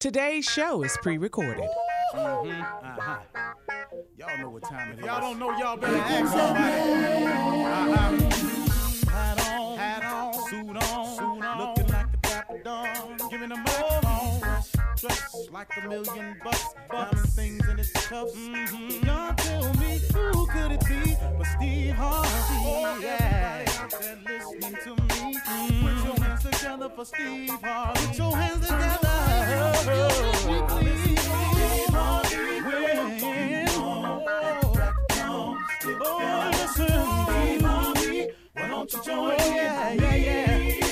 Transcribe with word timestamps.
Today's 0.00 0.44
show 0.44 0.84
is 0.84 0.96
pre 1.02 1.18
recorded. 1.18 1.68
Mm-hmm. 2.14 2.50
Uh-huh. 2.52 3.18
Y'all 4.16 4.38
know 4.38 4.50
what 4.50 4.62
time 4.62 4.92
it 4.92 5.00
is. 5.00 5.04
Y'all 5.04 5.20
don't 5.20 5.40
know, 5.40 5.50
y'all 5.58 5.76
better 5.76 5.96
ask 5.96 6.30
somebody. 6.30 7.26
Uh-huh. 7.26 9.10
Hat 9.10 9.50
on, 9.50 9.76
hat 9.76 10.04
on, 10.04 10.34
suit 10.48 10.76
on, 10.76 11.16
suit 11.16 11.44
on, 11.44 11.58
looking 11.58 11.88
like 11.88 12.06
a 12.14 12.16
dapper 12.18 12.62
dawn, 12.62 13.16
giving 13.28 13.50
a 13.50 13.56
microphone. 13.56 14.40
Dressed 14.98 15.50
like 15.50 15.68
a 15.76 15.88
million 15.88 16.36
bucks, 16.44 16.64
diamond 16.92 17.28
things 17.30 17.68
in 17.68 17.80
its 17.80 17.90
cuffs. 18.06 18.36
Mm-hmm. 18.36 19.04
Y'all 19.04 19.34
tell 19.34 19.74
me 19.74 20.00
who 20.14 20.46
could 20.46 20.72
it 20.72 20.86
be 20.86 21.16
but 21.36 21.46
Steve 21.56 21.94
Harvey? 21.94 22.28
Oh, 22.30 22.98
yeah. 23.02 23.64
Everybody 23.66 23.78
out 23.78 24.00
there 24.00 24.18
listening 24.28 24.76
to 24.84 24.90
me, 25.02 25.34
mm-hmm. 25.34 26.17
Together 26.68 26.90
for 26.94 27.04
Steve 27.04 27.50
Harvey. 27.62 28.06
Put 28.06 28.18
your 28.18 28.36
hands 28.36 28.66
together. 28.66 29.08
Oh, 36.00 36.50
listen, 36.52 36.86
Steve 37.24 37.62
Harvey. 37.62 38.28
Why 38.52 38.68
don't 38.68 38.92
you 38.92 39.02
join 39.02 39.16
oh, 39.16 39.54
yeah, 39.54 39.92
yeah, 39.92 40.14
yeah. 40.14 40.87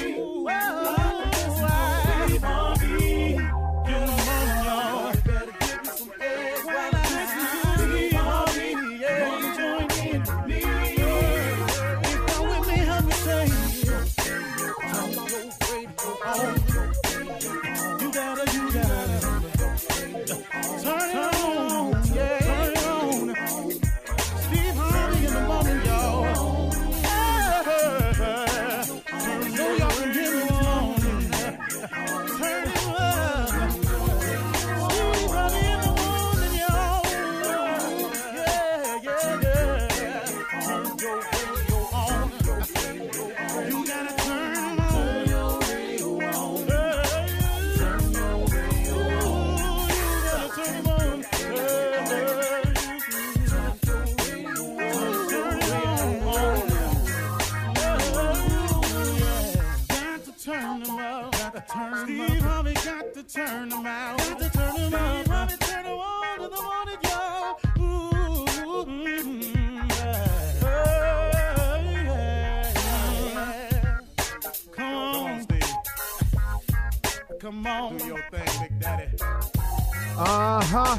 Come 77.56 77.66
on. 77.68 77.96
Do 77.96 78.06
your 78.06 78.22
thing, 78.30 78.60
Big 78.60 78.80
Daddy. 78.80 79.08
Uh 79.22 80.62
huh. 80.62 80.98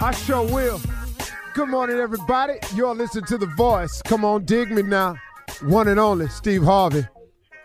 I 0.00 0.12
sure 0.12 0.46
will. 0.50 0.80
Good 1.52 1.68
morning, 1.68 1.98
everybody. 1.98 2.54
You're 2.74 2.94
listening 2.94 3.26
to 3.26 3.36
The 3.36 3.44
Voice. 3.58 4.00
Come 4.06 4.24
on, 4.24 4.46
dig 4.46 4.70
me 4.70 4.80
now. 4.80 5.16
One 5.62 5.88
and 5.88 6.00
only, 6.00 6.28
Steve 6.28 6.62
Harvey. 6.62 7.06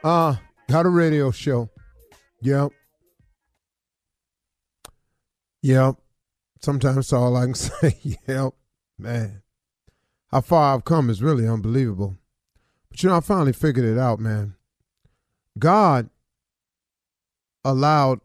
Uh, 0.03 0.35
got 0.69 0.85
a 0.85 0.89
radio 0.89 1.31
show. 1.31 1.69
Yep. 2.41 2.73
Yep. 5.61 5.95
Sometimes 6.61 6.95
that's 6.95 7.13
all 7.13 7.37
I 7.37 7.45
can 7.45 7.53
say. 7.53 7.97
yep. 8.27 8.51
Man. 8.99 9.43
How 10.29 10.41
far 10.41 10.75
I've 10.75 10.83
come 10.83 11.09
is 11.09 11.23
really 11.23 11.47
unbelievable. 11.47 12.17
But 12.89 13.01
you 13.01 13.07
know, 13.07 13.15
I 13.15 13.19
finally 13.21 13.53
figured 13.53 13.85
it 13.85 13.97
out, 13.97 14.19
man. 14.19 14.55
God 15.57 16.09
allowed 17.63 18.19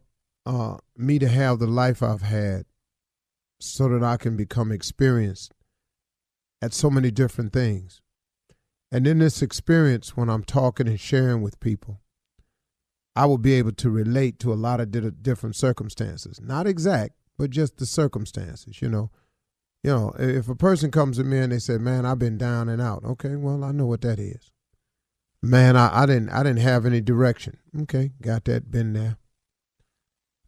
uh, 0.47 0.77
me 0.97 1.19
to 1.19 1.29
have 1.29 1.59
the 1.59 1.67
life 1.67 2.03
I've 2.03 2.23
had 2.23 2.65
so 3.61 3.89
that 3.89 4.03
I 4.03 4.17
can 4.17 4.37
become 4.37 4.73
experienced 4.73 5.53
at 6.63 6.73
so 6.73 6.91
many 6.91 7.11
different 7.11 7.53
things. 7.53 8.01
And 8.93 9.07
in 9.07 9.19
this 9.19 9.43
experience, 9.43 10.17
when 10.17 10.29
I'm 10.29 10.43
talking 10.43 10.89
and 10.89 10.99
sharing 10.99 11.43
with 11.43 11.61
people, 11.61 12.01
I 13.15 13.27
will 13.27 13.39
be 13.39 13.55
able 13.55 13.73
to 13.73 13.91
relate 13.91 14.39
to 14.41 14.53
a 14.53 14.55
lot 14.55 14.81
of 14.81 14.91
di- 14.91 15.11
different 15.23 15.57
circumstances. 15.57 16.41
Not 16.41 16.67
exact, 16.67 17.15
but 17.39 17.51
just 17.51 17.77
the 17.77 17.87
circumstances, 17.87 18.81
you 18.81 18.89
know. 18.89 19.11
You 19.83 19.91
know, 19.91 20.15
if 20.19 20.49
a 20.49 20.55
person 20.55 20.91
comes 20.91 21.17
to 21.17 21.25
me 21.25 21.39
and 21.39 21.53
they 21.53 21.59
say, 21.59 21.79
"Man, 21.79 22.05
I've 22.05 22.19
been 22.19 22.37
down 22.37 22.69
and 22.69 22.83
out." 22.83 23.03
Okay, 23.03 23.37
well, 23.37 23.65
I 23.65 23.73
know 23.73 23.87
what 23.87 24.03
that 24.03 24.19
is. 24.19 24.53
Man, 25.43 25.75
I, 25.75 26.03
I 26.03 26.07
didn't 26.07 26.29
I 26.29 26.43
didn't 26.43 26.61
have 26.61 26.85
any 26.85 27.01
direction. 27.01 27.59
Okay, 27.83 28.13
got 28.21 28.45
that, 28.45 28.71
been 28.71 28.93
there. 28.93 29.17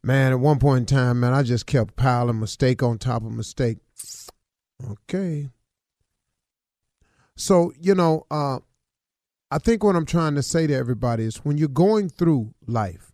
Man, 0.04 0.32
at 0.32 0.40
one 0.40 0.58
point 0.58 0.90
in 0.90 0.96
time, 0.96 1.20
man, 1.20 1.32
I 1.32 1.42
just 1.42 1.66
kept 1.66 1.96
piling 1.96 2.40
mistake 2.40 2.82
on 2.82 2.98
top 2.98 3.24
of 3.24 3.32
mistake. 3.32 3.78
Okay. 4.90 5.48
So, 7.36 7.72
you 7.80 7.94
know, 7.94 8.26
uh, 8.30 8.58
I 9.50 9.58
think 9.58 9.84
what 9.84 9.94
I'm 9.94 10.06
trying 10.06 10.34
to 10.34 10.42
say 10.42 10.66
to 10.66 10.74
everybody 10.74 11.24
is 11.24 11.44
when 11.44 11.56
you're 11.56 11.68
going 11.68 12.08
through 12.08 12.54
life 12.66 13.12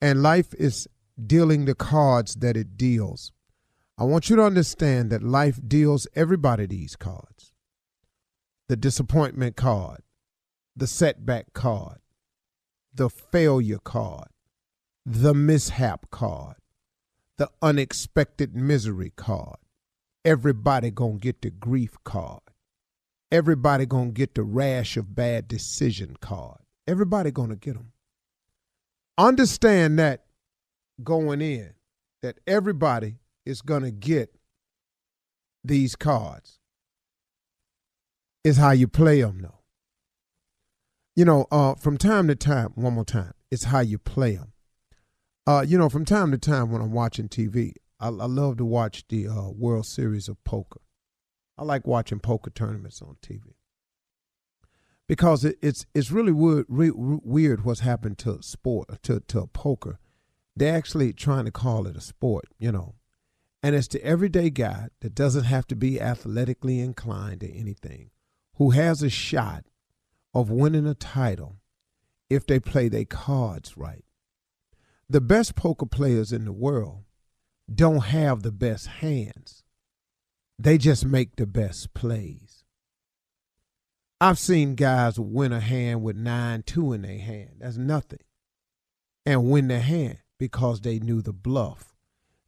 and 0.00 0.22
life 0.22 0.54
is 0.54 0.88
dealing 1.24 1.66
the 1.66 1.74
cards 1.74 2.36
that 2.36 2.56
it 2.56 2.76
deals, 2.76 3.32
I 3.98 4.04
want 4.04 4.30
you 4.30 4.36
to 4.36 4.42
understand 4.42 5.10
that 5.10 5.22
life 5.22 5.60
deals 5.66 6.06
everybody 6.14 6.66
these 6.66 6.96
cards 6.96 7.52
the 8.68 8.76
disappointment 8.76 9.54
card, 9.54 10.00
the 10.74 10.86
setback 10.86 11.52
card, 11.52 11.98
the 12.94 13.10
failure 13.10 13.78
card, 13.78 14.28
the 15.04 15.34
mishap 15.34 16.10
card, 16.10 16.56
the 17.38 17.50
unexpected 17.60 18.54
misery 18.54 19.12
card. 19.16 19.58
Everybody 20.24 20.90
gonna 20.90 21.18
get 21.18 21.42
the 21.42 21.50
grief 21.50 21.96
card. 22.04 22.42
Everybody 23.32 23.86
gonna 23.86 24.12
get 24.12 24.34
the 24.34 24.44
rash 24.44 24.96
of 24.96 25.14
bad 25.14 25.48
decision 25.48 26.16
card. 26.20 26.60
Everybody 26.86 27.30
gonna 27.30 27.56
get 27.56 27.74
them. 27.74 27.92
Understand 29.18 29.98
that 29.98 30.24
going 31.02 31.40
in, 31.40 31.74
that 32.22 32.38
everybody 32.46 33.16
is 33.44 33.62
gonna 33.62 33.90
get 33.90 34.34
these 35.64 35.96
cards. 35.96 36.58
Is 38.44 38.56
how 38.56 38.72
you 38.72 38.88
play 38.88 39.20
them, 39.20 39.40
though. 39.40 39.60
You 41.14 41.24
know, 41.24 41.46
uh, 41.52 41.74
from 41.74 41.96
time 41.96 42.26
to 42.28 42.34
time, 42.34 42.72
one 42.74 42.94
more 42.94 43.04
time, 43.04 43.34
it's 43.50 43.64
how 43.64 43.80
you 43.80 43.98
play 43.98 44.36
them. 44.36 44.51
Uh, 45.46 45.64
you 45.66 45.76
know, 45.76 45.88
from 45.88 46.04
time 46.04 46.30
to 46.30 46.38
time 46.38 46.70
when 46.70 46.80
I'm 46.80 46.92
watching 46.92 47.28
TV, 47.28 47.72
I, 47.98 48.06
I 48.06 48.10
love 48.26 48.58
to 48.58 48.64
watch 48.64 49.04
the 49.08 49.26
uh, 49.26 49.50
World 49.50 49.86
Series 49.86 50.28
of 50.28 50.42
Poker. 50.44 50.80
I 51.58 51.64
like 51.64 51.86
watching 51.86 52.20
poker 52.20 52.50
tournaments 52.50 53.02
on 53.02 53.16
TV 53.22 53.54
because 55.08 55.44
it, 55.44 55.58
it's 55.60 55.84
it's 55.94 56.10
really 56.10 56.32
weird, 56.32 56.66
re, 56.68 56.90
weird 56.94 57.64
what's 57.64 57.80
happened 57.80 58.18
to 58.18 58.42
sport 58.42 59.02
to 59.02 59.20
to 59.20 59.46
poker. 59.48 59.98
They're 60.54 60.76
actually 60.76 61.12
trying 61.12 61.44
to 61.46 61.50
call 61.50 61.86
it 61.86 61.96
a 61.96 62.00
sport, 62.00 62.46
you 62.58 62.72
know, 62.72 62.94
and 63.62 63.74
it's 63.74 63.88
the 63.88 64.04
everyday 64.04 64.50
guy 64.50 64.88
that 65.00 65.14
doesn't 65.14 65.44
have 65.44 65.66
to 65.68 65.76
be 65.76 66.00
athletically 66.00 66.78
inclined 66.80 67.42
or 67.42 67.50
anything, 67.52 68.10
who 68.56 68.70
has 68.70 69.02
a 69.02 69.10
shot 69.10 69.64
of 70.34 70.50
winning 70.50 70.86
a 70.86 70.94
title 70.94 71.56
if 72.30 72.46
they 72.46 72.60
play 72.60 72.88
their 72.88 73.04
cards 73.04 73.76
right. 73.76 74.04
The 75.12 75.20
best 75.20 75.56
poker 75.56 75.84
players 75.84 76.32
in 76.32 76.46
the 76.46 76.54
world 76.54 77.04
don't 77.70 78.04
have 78.04 78.42
the 78.42 78.50
best 78.50 78.86
hands. 78.86 79.62
They 80.58 80.78
just 80.78 81.04
make 81.04 81.36
the 81.36 81.46
best 81.46 81.92
plays. 81.92 82.64
I've 84.22 84.38
seen 84.38 84.74
guys 84.74 85.20
win 85.20 85.52
a 85.52 85.60
hand 85.60 86.02
with 86.02 86.16
9 86.16 86.62
2 86.62 86.94
in 86.94 87.02
their 87.02 87.18
hand. 87.18 87.56
That's 87.58 87.76
nothing. 87.76 88.20
And 89.26 89.50
win 89.50 89.68
the 89.68 89.80
hand 89.80 90.16
because 90.38 90.80
they 90.80 90.98
knew 90.98 91.20
the 91.20 91.34
bluff. 91.34 91.94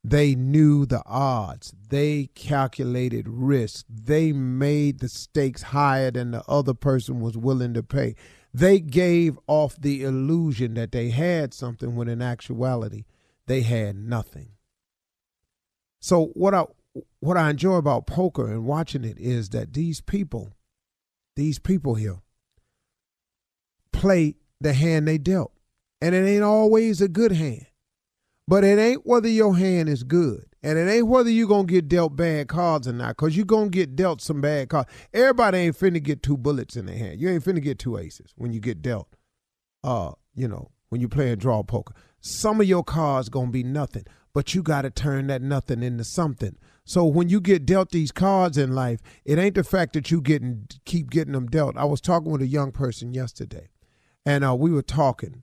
They 0.02 0.34
knew 0.34 0.86
the 0.86 1.02
odds. 1.04 1.74
They 1.90 2.30
calculated 2.34 3.28
risk. 3.28 3.84
They 3.90 4.32
made 4.32 5.00
the 5.00 5.10
stakes 5.10 5.60
higher 5.60 6.10
than 6.10 6.30
the 6.30 6.42
other 6.48 6.72
person 6.72 7.20
was 7.20 7.36
willing 7.36 7.74
to 7.74 7.82
pay. 7.82 8.14
They 8.54 8.78
gave 8.78 9.36
off 9.48 9.76
the 9.76 10.04
illusion 10.04 10.74
that 10.74 10.92
they 10.92 11.10
had 11.10 11.52
something 11.52 11.96
when 11.96 12.06
in 12.06 12.22
actuality 12.22 13.04
they 13.46 13.62
had 13.62 13.96
nothing. 13.96 14.50
So 15.98 16.26
what 16.34 16.54
I 16.54 16.66
what 17.18 17.36
I 17.36 17.50
enjoy 17.50 17.74
about 17.74 18.06
poker 18.06 18.46
and 18.46 18.64
watching 18.64 19.02
it 19.02 19.18
is 19.18 19.48
that 19.48 19.72
these 19.72 20.00
people, 20.00 20.52
these 21.34 21.58
people 21.58 21.96
here, 21.96 22.18
play 23.92 24.36
the 24.60 24.72
hand 24.72 25.08
they 25.08 25.18
dealt. 25.18 25.52
And 26.00 26.14
it 26.14 26.24
ain't 26.24 26.44
always 26.44 27.00
a 27.00 27.08
good 27.08 27.32
hand. 27.32 27.66
But 28.46 28.62
it 28.62 28.78
ain't 28.78 29.04
whether 29.04 29.28
your 29.28 29.56
hand 29.56 29.88
is 29.88 30.04
good. 30.04 30.53
And 30.64 30.78
it 30.78 30.90
ain't 30.90 31.08
whether 31.08 31.28
you 31.28 31.46
going 31.46 31.66
to 31.66 31.72
get 31.74 31.88
dealt 31.88 32.16
bad 32.16 32.48
cards 32.48 32.88
or 32.88 32.94
not, 32.94 33.10
because 33.10 33.36
you 33.36 33.44
going 33.44 33.70
to 33.70 33.78
get 33.78 33.94
dealt 33.94 34.22
some 34.22 34.40
bad 34.40 34.70
cards. 34.70 34.90
Everybody 35.12 35.58
ain't 35.58 35.78
finna 35.78 36.02
get 36.02 36.22
two 36.22 36.38
bullets 36.38 36.74
in 36.74 36.86
their 36.86 36.96
hand. 36.96 37.20
You 37.20 37.28
ain't 37.28 37.44
finna 37.44 37.62
get 37.62 37.78
two 37.78 37.98
aces 37.98 38.32
when 38.36 38.50
you 38.50 38.60
get 38.60 38.80
dealt, 38.80 39.14
uh, 39.84 40.12
you 40.34 40.48
know, 40.48 40.70
when 40.88 41.02
you 41.02 41.08
play 41.08 41.30
a 41.30 41.36
draw 41.36 41.62
poker. 41.62 41.92
Some 42.18 42.62
of 42.62 42.66
your 42.66 42.82
cards 42.82 43.28
going 43.28 43.48
to 43.48 43.52
be 43.52 43.62
nothing, 43.62 44.04
but 44.32 44.54
you 44.54 44.62
got 44.62 44.82
to 44.82 44.90
turn 44.90 45.26
that 45.26 45.42
nothing 45.42 45.82
into 45.82 46.02
something. 46.02 46.56
So 46.86 47.04
when 47.04 47.28
you 47.28 47.42
get 47.42 47.66
dealt 47.66 47.90
these 47.90 48.10
cards 48.10 48.56
in 48.56 48.74
life, 48.74 49.00
it 49.26 49.38
ain't 49.38 49.56
the 49.56 49.64
fact 49.64 49.92
that 49.92 50.10
you 50.10 50.22
getting 50.22 50.66
keep 50.86 51.10
getting 51.10 51.34
them 51.34 51.46
dealt. 51.46 51.76
I 51.76 51.84
was 51.84 52.00
talking 52.00 52.32
with 52.32 52.40
a 52.40 52.46
young 52.46 52.72
person 52.72 53.12
yesterday, 53.12 53.68
and 54.24 54.42
uh, 54.42 54.54
we 54.54 54.70
were 54.70 54.80
talking, 54.80 55.42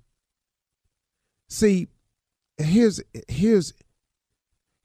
See, 1.51 1.89
here's 2.57 3.01
here's 3.27 3.73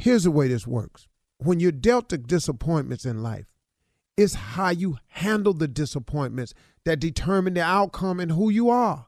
here's 0.01 0.25
the 0.25 0.33
way 0.33 0.49
this 0.49 0.67
works. 0.67 1.07
When 1.39 1.61
you're 1.61 1.71
dealt 1.71 2.09
the 2.09 2.19
disappointments 2.19 3.05
in 3.05 3.23
life, 3.23 3.47
it's 4.17 4.35
how 4.35 4.71
you 4.71 4.99
handle 5.07 5.53
the 5.53 5.69
disappointments 5.69 6.55
that 6.85 6.99
determine 6.99 7.55
the 7.55 7.63
outcome 7.63 8.19
and 8.19 8.33
who 8.33 8.51
you 8.51 8.69
are. 8.69 9.07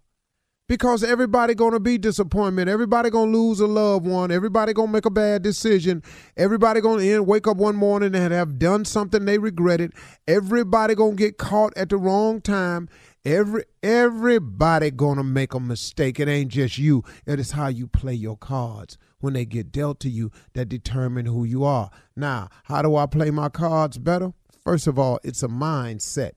Because 0.69 1.03
everybody 1.03 1.57
gonna 1.57 1.81
be 1.81 1.99
disappointment. 1.99 2.69
Everybody 2.69 3.11
gonna 3.11 3.33
lose 3.33 3.59
a 3.59 3.67
loved 3.67 4.07
one. 4.07 4.31
Everybody 4.31 4.73
gonna 4.73 4.93
make 4.93 5.07
a 5.07 5.11
bad 5.11 5.43
decision. 5.43 6.05
Everybody 6.37 6.81
gonna 6.81 7.03
end, 7.03 7.27
wake 7.27 7.49
up 7.49 7.57
one 7.57 7.75
morning 7.75 8.15
and 8.15 8.33
have 8.33 8.61
done 8.61 8.85
something 8.85 9.25
they 9.25 9.39
regretted. 9.39 9.95
Everybody 10.29 10.95
gonna 10.95 11.17
get 11.17 11.39
caught 11.39 11.77
at 11.77 11.89
the 11.89 11.97
wrong 11.97 12.41
time. 12.41 12.89
Every 13.29 13.65
everybody 13.83 14.91
gonna 14.91 15.23
make 15.23 15.53
a 15.53 15.61
mistake. 15.61 16.19
It 16.19 16.29
ain't 16.29 16.51
just 16.51 16.79
you. 16.79 17.05
It 17.27 17.39
is 17.39 17.51
how 17.51 17.69
you 17.69 17.87
play 17.87 18.15
your 18.15 18.39
cards 18.39 18.97
when 19.21 19.35
they 19.35 19.45
get 19.45 19.71
dealt 19.71 20.01
to 20.01 20.09
you 20.09 20.31
that 20.55 20.71
determine 20.71 21.27
who 21.27 21.45
you 21.45 21.63
are. 21.63 21.91
Now, 22.17 22.49
how 22.65 22.81
do 22.81 22.97
I 22.97 23.05
play 23.05 23.31
my 23.31 23.51
cards 23.51 23.99
better? 23.99 24.33
First 24.65 24.87
of 24.87 24.99
all, 24.99 25.21
it's 25.23 25.43
a 25.43 25.49
mindset. 25.49 26.33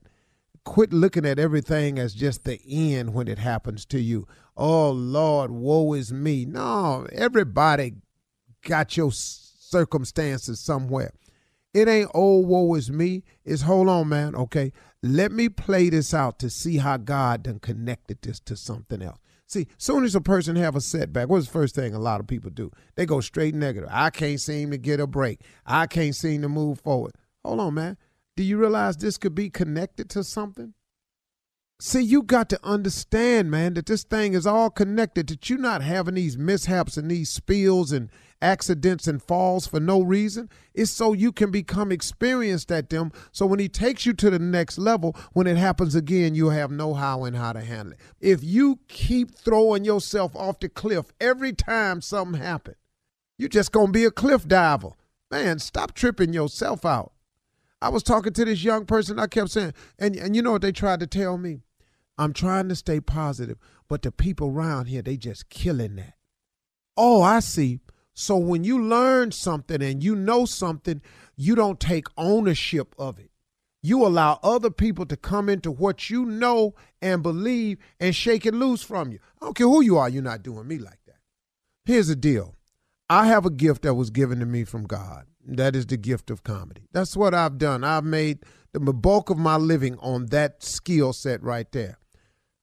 Quit 0.66 0.92
looking 0.92 1.24
at 1.24 1.38
everything 1.38 1.98
as 1.98 2.12
just 2.12 2.44
the 2.44 2.60
end 2.68 3.14
when 3.14 3.26
it 3.26 3.38
happens 3.38 3.86
to 3.86 3.98
you. 3.98 4.26
Oh 4.54 4.90
Lord, 4.90 5.50
woe 5.50 5.94
is 5.94 6.12
me. 6.12 6.44
No, 6.44 7.06
everybody 7.10 7.94
got 8.68 8.98
your 8.98 9.12
circumstances 9.12 10.60
somewhere. 10.60 11.12
It 11.72 11.88
ain't 11.88 12.10
oh 12.12 12.40
woe 12.40 12.74
is 12.74 12.90
me. 12.90 13.24
It's 13.46 13.62
hold 13.62 13.88
on, 13.88 14.10
man. 14.10 14.34
Okay, 14.34 14.72
let 15.02 15.32
me 15.32 15.48
play 15.48 15.90
this 15.90 16.14
out 16.14 16.38
to 16.40 16.50
see 16.50 16.78
how 16.78 16.96
God 16.96 17.44
done 17.44 17.58
connected 17.58 18.22
this 18.22 18.38
to 18.40 18.56
something 18.56 19.02
else. 19.02 19.18
See, 19.46 19.66
soon 19.76 20.04
as 20.04 20.14
a 20.14 20.20
person 20.20 20.56
have 20.56 20.76
a 20.76 20.80
setback, 20.80 21.28
what's 21.28 21.46
the 21.46 21.52
first 21.52 21.74
thing 21.74 21.92
a 21.94 21.98
lot 21.98 22.20
of 22.20 22.26
people 22.26 22.50
do? 22.50 22.70
They 22.94 23.04
go 23.04 23.20
straight 23.20 23.54
negative. 23.54 23.88
I 23.92 24.10
can't 24.10 24.40
seem 24.40 24.70
to 24.70 24.78
get 24.78 25.00
a 25.00 25.06
break. 25.06 25.40
I 25.66 25.86
can't 25.86 26.14
seem 26.14 26.40
to 26.42 26.48
move 26.48 26.80
forward. 26.80 27.12
Hold 27.44 27.60
on, 27.60 27.74
man. 27.74 27.98
Do 28.36 28.44
you 28.44 28.56
realize 28.56 28.96
this 28.96 29.18
could 29.18 29.34
be 29.34 29.50
connected 29.50 30.08
to 30.10 30.24
something? 30.24 30.72
See, 31.80 32.00
you 32.00 32.22
got 32.22 32.48
to 32.50 32.60
understand, 32.62 33.50
man, 33.50 33.74
that 33.74 33.86
this 33.86 34.04
thing 34.04 34.34
is 34.34 34.46
all 34.46 34.70
connected, 34.70 35.26
that 35.26 35.50
you're 35.50 35.58
not 35.58 35.82
having 35.82 36.14
these 36.14 36.38
mishaps 36.38 36.96
and 36.96 37.10
these 37.10 37.28
spills 37.28 37.92
and 37.92 38.08
accidents 38.42 39.06
and 39.06 39.22
falls 39.22 39.66
for 39.66 39.80
no 39.80 40.02
reason. 40.02 40.50
It's 40.74 40.90
so 40.90 41.12
you 41.12 41.32
can 41.32 41.50
become 41.50 41.92
experienced 41.92 42.70
at 42.70 42.90
them. 42.90 43.12
So 43.30 43.46
when 43.46 43.60
he 43.60 43.68
takes 43.68 44.04
you 44.04 44.12
to 44.14 44.30
the 44.30 44.38
next 44.38 44.76
level, 44.76 45.16
when 45.32 45.46
it 45.46 45.56
happens 45.56 45.94
again, 45.94 46.34
you 46.34 46.50
have 46.50 46.70
know 46.70 46.92
how 46.92 47.24
and 47.24 47.36
how 47.36 47.52
to 47.52 47.60
handle 47.60 47.92
it. 47.92 48.00
If 48.20 48.44
you 48.44 48.80
keep 48.88 49.34
throwing 49.34 49.84
yourself 49.84 50.36
off 50.36 50.60
the 50.60 50.68
cliff 50.68 51.12
every 51.20 51.52
time 51.52 52.02
something 52.02 52.40
happens, 52.40 52.76
you're 53.38 53.48
just 53.48 53.72
going 53.72 53.86
to 53.86 53.92
be 53.92 54.04
a 54.04 54.10
cliff 54.10 54.46
diver. 54.46 54.90
Man, 55.30 55.58
stop 55.58 55.94
tripping 55.94 56.32
yourself 56.32 56.84
out. 56.84 57.12
I 57.80 57.88
was 57.88 58.02
talking 58.02 58.32
to 58.34 58.44
this 58.44 58.62
young 58.62 58.86
person. 58.86 59.18
I 59.18 59.26
kept 59.26 59.50
saying, 59.50 59.74
and, 59.98 60.14
and 60.16 60.36
you 60.36 60.42
know 60.42 60.52
what 60.52 60.62
they 60.62 60.72
tried 60.72 61.00
to 61.00 61.06
tell 61.06 61.38
me? 61.38 61.62
I'm 62.18 62.32
trying 62.32 62.68
to 62.68 62.76
stay 62.76 63.00
positive, 63.00 63.58
but 63.88 64.02
the 64.02 64.12
people 64.12 64.50
around 64.50 64.86
here, 64.86 65.02
they 65.02 65.16
just 65.16 65.48
killing 65.48 65.96
that. 65.96 66.14
Oh, 66.96 67.22
I 67.22 67.40
see. 67.40 67.80
So 68.14 68.36
when 68.36 68.64
you 68.64 68.82
learn 68.82 69.32
something 69.32 69.82
and 69.82 70.02
you 70.02 70.14
know 70.14 70.44
something, 70.44 71.00
you 71.36 71.54
don't 71.54 71.80
take 71.80 72.06
ownership 72.16 72.94
of 72.98 73.18
it. 73.18 73.30
You 73.82 74.06
allow 74.06 74.38
other 74.42 74.70
people 74.70 75.06
to 75.06 75.16
come 75.16 75.48
into 75.48 75.70
what 75.70 76.08
you 76.08 76.24
know 76.24 76.74
and 77.00 77.22
believe 77.22 77.78
and 77.98 78.14
shake 78.14 78.46
it 78.46 78.54
loose 78.54 78.82
from 78.82 79.10
you. 79.10 79.18
I 79.40 79.46
don't 79.46 79.56
care 79.56 79.66
who 79.66 79.82
you 79.82 79.98
are, 79.98 80.08
you're 80.08 80.22
not 80.22 80.42
doing 80.42 80.68
me 80.68 80.78
like 80.78 81.00
that. 81.06 81.16
Here's 81.84 82.08
the 82.08 82.16
deal 82.16 82.54
I 83.10 83.26
have 83.26 83.44
a 83.44 83.50
gift 83.50 83.82
that 83.82 83.94
was 83.94 84.10
given 84.10 84.38
to 84.38 84.46
me 84.46 84.64
from 84.64 84.84
God. 84.84 85.26
That 85.44 85.74
is 85.74 85.86
the 85.86 85.96
gift 85.96 86.30
of 86.30 86.44
comedy. 86.44 86.86
That's 86.92 87.16
what 87.16 87.34
I've 87.34 87.58
done. 87.58 87.82
I've 87.82 88.04
made 88.04 88.44
the 88.72 88.80
bulk 88.80 89.30
of 89.30 89.38
my 89.38 89.56
living 89.56 89.98
on 89.98 90.26
that 90.26 90.62
skill 90.62 91.12
set 91.12 91.42
right 91.42 91.70
there. 91.72 91.98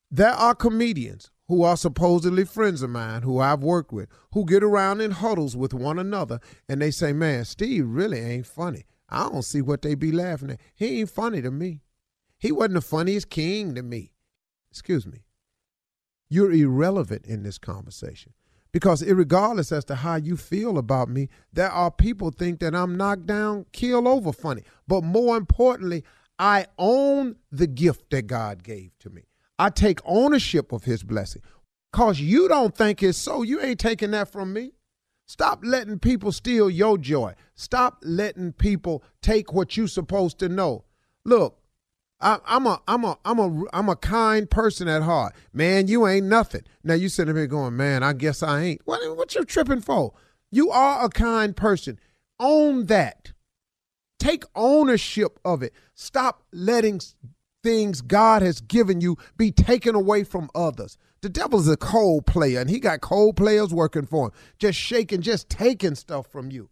There 0.09 0.31
are 0.31 0.55
comedians 0.55 1.29
who 1.49 1.63
are 1.63 1.75
supposedly 1.75 2.45
friends 2.45 2.81
of 2.83 2.91
mine 2.91 3.23
who 3.23 3.39
I've 3.39 3.63
worked 3.63 3.91
with 3.91 4.07
who 4.33 4.45
get 4.45 4.63
around 4.63 5.01
in 5.01 5.11
huddles 5.11 5.57
with 5.57 5.73
one 5.73 5.99
another 5.99 6.39
and 6.69 6.81
they 6.81 6.91
say, 6.91 7.11
Man, 7.11 7.43
Steve 7.43 7.85
really 7.87 8.19
ain't 8.19 8.45
funny. 8.45 8.85
I 9.09 9.27
don't 9.27 9.41
see 9.41 9.61
what 9.61 9.81
they 9.81 9.95
be 9.95 10.11
laughing 10.11 10.51
at. 10.51 10.61
He 10.75 10.99
ain't 10.99 11.09
funny 11.09 11.41
to 11.41 11.51
me. 11.51 11.81
He 12.37 12.51
wasn't 12.51 12.75
the 12.75 12.81
funniest 12.81 13.29
king 13.29 13.75
to 13.75 13.81
me. 13.81 14.13
Excuse 14.71 15.07
me. 15.07 15.25
You're 16.29 16.51
irrelevant 16.51 17.25
in 17.25 17.41
this 17.41 17.57
conversation 17.57 18.33
because 18.71 19.03
regardless 19.03 19.71
as 19.71 19.83
to 19.85 19.95
how 19.95 20.15
you 20.15 20.37
feel 20.37 20.77
about 20.77 21.09
me 21.09 21.27
there 21.51 21.71
are 21.71 21.89
people 21.89 22.29
think 22.29 22.59
that 22.59 22.75
i'm 22.75 22.95
knocked 22.95 23.25
down 23.25 23.65
kill 23.71 24.07
over 24.07 24.31
funny 24.31 24.61
but 24.87 25.03
more 25.03 25.35
importantly 25.35 26.03
i 26.37 26.67
own 26.77 27.35
the 27.51 27.65
gift 27.65 28.11
that 28.11 28.27
god 28.27 28.63
gave 28.63 28.91
to 28.99 29.09
me 29.09 29.23
I 29.59 29.69
take 29.69 29.99
ownership 30.05 30.71
of 30.71 30.85
his 30.85 31.03
blessing. 31.03 31.41
Cause 31.91 32.19
you 32.19 32.47
don't 32.47 32.75
think 32.75 33.03
it's 33.03 33.17
so. 33.17 33.43
You 33.43 33.61
ain't 33.61 33.79
taking 33.79 34.11
that 34.11 34.31
from 34.31 34.53
me. 34.53 34.71
Stop 35.27 35.59
letting 35.63 35.99
people 35.99 36.31
steal 36.31 36.69
your 36.69 36.97
joy. 36.97 37.33
Stop 37.55 37.99
letting 38.01 38.53
people 38.53 39.03
take 39.21 39.53
what 39.53 39.75
you're 39.75 39.87
supposed 39.87 40.39
to 40.39 40.49
know. 40.49 40.85
Look, 41.25 41.59
I, 42.21 42.39
am 42.47 42.67
a 42.67 42.81
I'm 42.87 43.03
a 43.03 43.17
I'm 43.23 43.39
a 43.39 43.63
I'm 43.73 43.89
a 43.89 43.95
kind 43.95 44.49
person 44.49 44.87
at 44.87 45.03
heart. 45.03 45.35
Man, 45.53 45.87
you 45.87 46.07
ain't 46.07 46.25
nothing. 46.25 46.63
Now 46.83 46.95
you 46.95 47.09
sitting 47.09 47.35
here 47.35 47.47
going, 47.47 47.77
man, 47.77 48.03
I 48.03 48.13
guess 48.13 48.43
I 48.43 48.61
ain't. 48.61 48.81
What 48.85 49.17
what 49.17 49.35
you 49.35 49.45
tripping 49.45 49.81
for? 49.81 50.13
You 50.51 50.71
are 50.71 51.05
a 51.05 51.09
kind 51.09 51.55
person. 51.55 51.99
Own 52.39 52.85
that. 52.87 53.33
Take 54.19 54.43
ownership 54.55 55.39
of 55.45 55.63
it. 55.63 55.73
Stop 55.93 56.43
letting 56.51 57.01
things 57.63 58.01
God 58.01 58.41
has 58.41 58.61
given 58.61 59.01
you 59.01 59.17
be 59.37 59.51
taken 59.51 59.95
away 59.95 60.23
from 60.23 60.49
others. 60.55 60.97
The 61.21 61.29
devil's 61.29 61.67
a 61.67 61.75
cold 61.75 62.25
player, 62.25 62.61
and 62.61 62.69
he 62.69 62.79
got 62.79 63.01
cold 63.01 63.35
players 63.35 63.73
working 63.73 64.05
for 64.05 64.27
him, 64.27 64.31
just 64.57 64.79
shaking, 64.79 65.21
just 65.21 65.49
taking 65.49 65.95
stuff 65.95 66.27
from 66.27 66.51
you. 66.51 66.69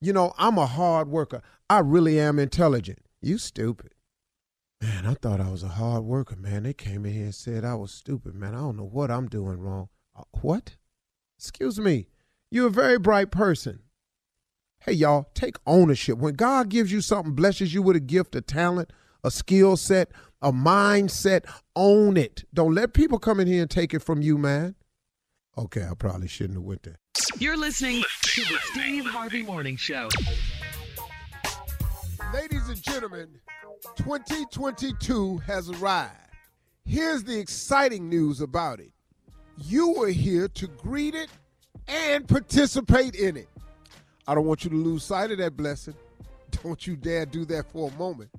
You 0.00 0.12
know, 0.12 0.34
I'm 0.36 0.58
a 0.58 0.66
hard 0.66 1.08
worker. 1.08 1.42
I 1.70 1.78
really 1.78 2.20
am 2.20 2.38
intelligent. 2.38 2.98
You 3.22 3.38
stupid. 3.38 3.94
Man, 4.80 5.06
I 5.06 5.14
thought 5.14 5.40
I 5.40 5.50
was 5.50 5.62
a 5.62 5.68
hard 5.68 6.04
worker, 6.04 6.36
man. 6.36 6.64
They 6.64 6.74
came 6.74 7.06
in 7.06 7.14
here 7.14 7.24
and 7.24 7.34
said 7.34 7.64
I 7.64 7.74
was 7.74 7.90
stupid, 7.90 8.34
man. 8.34 8.54
I 8.54 8.58
don't 8.58 8.76
know 8.76 8.84
what 8.84 9.10
I'm 9.10 9.26
doing 9.26 9.58
wrong. 9.58 9.88
Uh, 10.14 10.24
what? 10.42 10.76
Excuse 11.38 11.80
me. 11.80 12.08
You're 12.50 12.66
a 12.66 12.70
very 12.70 12.98
bright 12.98 13.30
person. 13.30 13.80
Hey, 14.80 14.92
y'all, 14.92 15.30
take 15.34 15.56
ownership. 15.66 16.18
When 16.18 16.34
God 16.34 16.68
gives 16.68 16.92
you 16.92 17.00
something, 17.00 17.34
blesses 17.34 17.72
you 17.72 17.82
with 17.82 17.96
a 17.96 18.00
gift, 18.00 18.36
a 18.36 18.42
talent, 18.42 18.92
a 19.26 19.30
skill 19.30 19.76
set, 19.76 20.10
a 20.40 20.52
mindset. 20.52 21.44
Own 21.74 22.16
it. 22.16 22.44
Don't 22.54 22.74
let 22.74 22.94
people 22.94 23.18
come 23.18 23.40
in 23.40 23.48
here 23.48 23.62
and 23.62 23.70
take 23.70 23.92
it 23.92 23.98
from 23.98 24.22
you, 24.22 24.38
man. 24.38 24.76
Okay, 25.58 25.82
I 25.82 25.94
probably 25.94 26.28
shouldn't 26.28 26.58
have 26.58 26.64
went 26.64 26.84
there. 26.84 26.98
You're 27.38 27.56
listening 27.56 28.02
to 28.22 28.40
the 28.42 28.58
Steve 28.70 29.04
Harvey 29.04 29.42
Morning 29.42 29.76
Show. 29.76 30.08
Ladies 32.32 32.68
and 32.68 32.80
gentlemen, 32.82 33.28
2022 33.96 35.38
has 35.38 35.70
arrived. 35.70 36.12
Here's 36.84 37.24
the 37.24 37.38
exciting 37.38 38.08
news 38.08 38.40
about 38.40 38.78
it. 38.78 38.92
You 39.58 40.02
are 40.02 40.08
here 40.08 40.46
to 40.48 40.66
greet 40.68 41.14
it 41.14 41.30
and 41.88 42.28
participate 42.28 43.16
in 43.16 43.36
it. 43.36 43.48
I 44.28 44.34
don't 44.34 44.44
want 44.44 44.64
you 44.64 44.70
to 44.70 44.76
lose 44.76 45.04
sight 45.04 45.30
of 45.30 45.38
that 45.38 45.56
blessing. 45.56 45.94
Don't 46.62 46.86
you 46.86 46.96
dare 46.96 47.26
do 47.26 47.44
that 47.46 47.70
for 47.70 47.90
a 47.90 47.98
moment. 47.98 48.30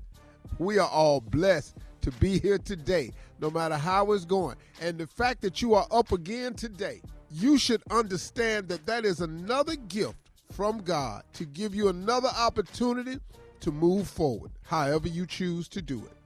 We 0.59 0.79
are 0.79 0.89
all 0.89 1.21
blessed 1.21 1.77
to 2.01 2.11
be 2.11 2.39
here 2.39 2.57
today, 2.57 3.11
no 3.39 3.49
matter 3.49 3.77
how 3.77 4.11
it's 4.11 4.25
going. 4.25 4.55
And 4.81 4.97
the 4.97 5.07
fact 5.07 5.41
that 5.41 5.61
you 5.61 5.73
are 5.73 5.87
up 5.91 6.11
again 6.11 6.53
today, 6.53 7.01
you 7.31 7.57
should 7.57 7.81
understand 7.91 8.69
that 8.69 8.85
that 8.85 9.05
is 9.05 9.21
another 9.21 9.75
gift 9.75 10.15
from 10.51 10.79
God 10.79 11.23
to 11.33 11.45
give 11.45 11.75
you 11.75 11.89
another 11.89 12.29
opportunity 12.37 13.19
to 13.59 13.71
move 13.71 14.07
forward, 14.07 14.51
however 14.63 15.07
you 15.07 15.25
choose 15.25 15.67
to 15.69 15.81
do 15.81 15.99
it. 16.05 16.16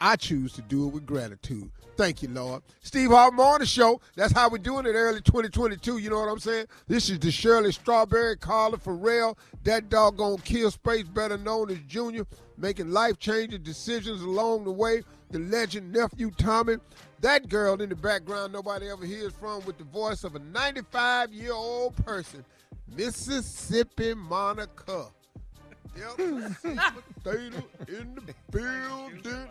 I 0.00 0.16
choose 0.16 0.52
to 0.54 0.62
do 0.62 0.86
it 0.86 0.92
with 0.92 1.06
gratitude. 1.06 1.70
Thank 1.96 2.22
you, 2.22 2.28
Lord. 2.28 2.62
Steve 2.80 3.10
Harvey 3.10 3.36
Morning 3.36 3.66
Show. 3.66 4.00
That's 4.14 4.32
how 4.32 4.48
we're 4.48 4.58
doing 4.58 4.86
it 4.86 4.90
early 4.90 5.20
2022. 5.20 5.98
You 5.98 6.10
know 6.10 6.20
what 6.20 6.28
I'm 6.28 6.38
saying? 6.38 6.66
This 6.86 7.10
is 7.10 7.18
the 7.18 7.32
Shirley 7.32 7.72
Strawberry, 7.72 8.36
Carla 8.36 8.78
Ferrell, 8.78 9.36
that 9.64 9.88
doggone 9.88 10.38
kill 10.38 10.70
space, 10.70 11.04
better 11.04 11.36
known 11.36 11.70
as 11.70 11.78
Junior, 11.88 12.24
making 12.56 12.92
life 12.92 13.18
changing 13.18 13.64
decisions 13.64 14.22
along 14.22 14.64
the 14.64 14.70
way. 14.70 15.02
The 15.30 15.40
legend 15.40 15.92
nephew 15.92 16.30
Tommy, 16.38 16.76
that 17.20 17.48
girl 17.48 17.82
in 17.82 17.88
the 17.88 17.96
background 17.96 18.52
nobody 18.52 18.88
ever 18.88 19.04
hears 19.04 19.32
from 19.32 19.64
with 19.66 19.76
the 19.76 19.84
voice 19.84 20.22
of 20.24 20.36
a 20.36 20.38
95 20.38 21.32
year 21.32 21.52
old 21.52 21.96
person, 22.04 22.44
Mississippi 22.96 24.14
Monica. 24.14 25.08
Yep, 25.96 26.18
in 26.20 28.14
the 28.14 28.34
building. 28.52 29.48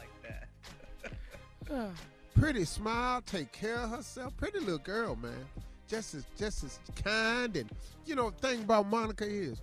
Pretty 2.36 2.66
smile, 2.66 3.22
take 3.22 3.52
care 3.52 3.78
of 3.78 3.90
herself. 3.90 4.36
Pretty 4.38 4.60
little 4.60 4.78
girl, 4.78 5.16
man. 5.16 5.46
Just 5.88 6.14
as 6.16 6.26
just 6.38 6.64
as 6.64 6.80
kind 7.04 7.56
and 7.56 7.70
you 8.06 8.16
know, 8.16 8.30
thing 8.30 8.62
about 8.64 8.88
Monica 8.88 9.26
is 9.26 9.62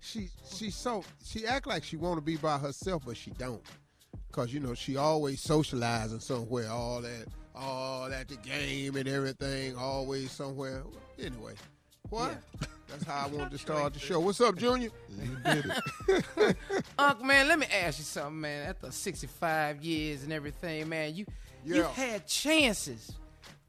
she 0.00 0.28
she's 0.52 0.74
so 0.74 1.04
she 1.24 1.46
act 1.46 1.66
like 1.66 1.84
she 1.84 1.96
wanna 1.96 2.20
be 2.20 2.36
by 2.36 2.58
herself, 2.58 3.02
but 3.06 3.16
she 3.16 3.30
don't. 3.32 3.62
Cause 4.32 4.52
you 4.52 4.60
know, 4.60 4.74
she 4.74 4.96
always 4.96 5.40
socializing 5.40 6.20
somewhere, 6.20 6.70
all 6.70 7.00
that 7.02 7.26
all 7.54 8.12
at 8.12 8.28
the 8.28 8.36
game 8.36 8.96
and 8.96 9.08
everything, 9.08 9.76
always 9.76 10.30
somewhere. 10.30 10.82
Anyway. 11.18 11.54
What? 12.10 12.36
That's 12.88 13.04
how 13.04 13.26
I 13.26 13.28
wanted 13.34 13.52
to 13.52 13.58
start 13.58 13.94
the 13.94 14.00
show. 14.00 14.20
What's 14.20 14.40
up, 14.40 14.56
Junior? 14.56 14.90
You 15.18 15.36
did 15.44 15.72
it. 16.08 16.56
Unc, 16.98 17.22
man, 17.24 17.48
let 17.48 17.58
me 17.58 17.66
ask 17.66 17.98
you 17.98 18.04
something, 18.04 18.40
man. 18.40 18.68
After 18.68 18.90
65 18.90 19.82
years 19.82 20.22
and 20.24 20.32
everything, 20.32 20.88
man, 20.88 21.14
you 21.14 21.26
Yeah. 21.64 21.76
you 21.76 21.82
had 21.84 22.26
chances 22.26 23.12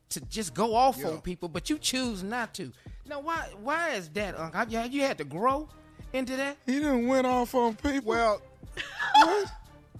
to 0.09 0.21
just 0.21 0.53
go 0.53 0.75
off 0.75 0.97
Yeah. 0.97 1.09
on 1.09 1.21
people, 1.21 1.47
but 1.49 1.69
you 1.69 1.77
choose 1.77 2.23
not 2.23 2.53
to. 2.55 2.71
Now, 3.07 3.19
why 3.19 3.47
why 3.61 3.91
is 3.91 4.09
that, 4.09 4.37
Unc? 4.39 4.53
Have 4.55 4.71
you, 4.71 4.77
have 4.79 4.91
you 4.93 5.01
had 5.01 5.17
to 5.19 5.23
grow 5.23 5.69
into 6.13 6.35
that? 6.37 6.57
He 6.65 6.73
didn't 6.79 7.07
went 7.07 7.27
off 7.27 7.53
on 7.55 7.75
people. 7.75 8.09
Well, 8.09 8.41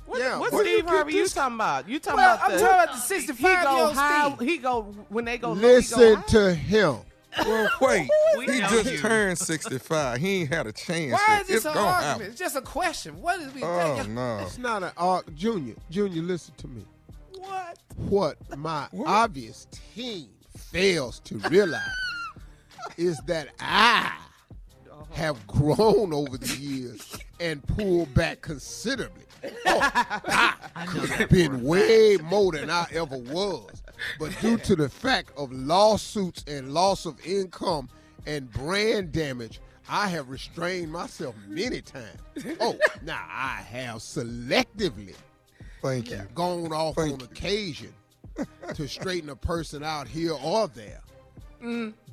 What, 0.05 0.19
Yeah, 0.19 0.39
what 0.39 0.51
Steve 0.53 0.79
you 0.79 0.88
Harvey 0.88 1.13
you 1.13 1.27
talking 1.27 1.55
about? 1.55 1.88
You 1.88 2.00
talking 2.00 2.17
Well, 2.17 2.36
about 2.36 2.45
I'm 2.50 2.51
the, 2.57 2.60
talking 2.60 2.74
about 2.75 2.88
the 2.88 2.93
he 2.95 3.21
65 3.21 3.63
go 3.63 3.75
year 3.77 3.86
old 3.86 3.93
high, 3.95 4.36
He 4.41 4.57
go 4.57 4.81
when 5.07 5.24
they 5.25 5.38
go 5.38 5.50
low, 5.50 5.55
he 5.55 5.62
go 5.62 5.67
listen 5.67 6.15
high? 6.15 6.21
to 6.24 6.53
him. 6.53 6.95
Well, 7.39 7.69
wait. 7.81 8.09
We 8.38 8.45
he 8.45 8.59
just 8.59 8.91
you. 8.91 8.97
turned 8.97 9.38
65. 9.38 10.19
He 10.19 10.41
ain't 10.41 10.53
had 10.53 10.67
a 10.67 10.71
chance. 10.71 11.13
Why 11.13 11.25
yet. 11.29 11.41
is 11.41 11.47
this 11.47 11.65
an 11.65 11.77
argument? 11.77 12.03
happen. 12.03 12.25
It's 12.27 12.39
just 12.39 12.55
a 12.55 12.61
question. 12.61 13.21
What 13.21 13.39
is 13.39 13.53
we 13.53 13.63
Oh, 13.63 13.95
thinking? 13.95 14.15
no. 14.15 14.39
It's 14.39 14.57
not 14.57 14.83
an 14.83 14.91
art. 14.97 15.33
Junior, 15.35 15.75
Junior, 15.89 16.21
listen 16.21 16.53
to 16.57 16.67
me. 16.67 16.85
What? 17.38 17.77
What 17.97 18.57
my 18.57 18.88
obvious 19.05 19.67
team 19.95 20.29
fails 20.57 21.19
to 21.21 21.38
realize 21.50 21.81
is 22.97 23.19
that 23.27 23.50
I 23.59 24.11
uh-huh. 24.89 25.03
have 25.11 25.47
grown 25.47 26.13
over 26.13 26.38
the 26.38 26.55
years 26.57 27.17
and 27.39 27.65
pulled 27.65 28.13
back 28.13 28.41
considerably. 28.41 29.23
Oh, 29.43 29.79
I 30.75 30.86
could 30.88 31.10
have 31.10 31.29
been 31.29 31.63
way 31.63 32.17
more 32.24 32.51
than 32.51 32.69
I 32.69 32.86
ever 32.93 33.17
was. 33.17 33.81
But 34.19 34.38
due 34.41 34.57
to 34.57 34.75
the 34.75 34.89
fact 34.89 35.31
of 35.38 35.51
lawsuits 35.51 36.43
and 36.48 36.74
loss 36.74 37.05
of 37.05 37.24
income 37.25 37.89
and 38.25 38.51
brand 38.51 39.12
damage, 39.12 39.60
I 39.89 40.07
have 40.10 40.29
restrained 40.29 40.91
myself 40.91 41.36
many 41.48 41.81
times. 41.81 42.17
Oh, 42.60 42.77
now 43.03 43.25
I 43.29 43.62
have 43.69 43.98
selectively 43.98 45.15
Thank 45.81 46.12
you. 46.12 46.21
gone 46.36 46.71
off 46.71 46.95
Thank 46.95 47.13
on 47.13 47.19
you. 47.19 47.25
occasion 47.25 47.93
to 48.75 48.88
straighten 48.88 49.29
a 49.29 49.36
person 49.36 49.83
out 49.83 50.07
here 50.07 50.33
or 50.43 50.67
there. 50.69 51.01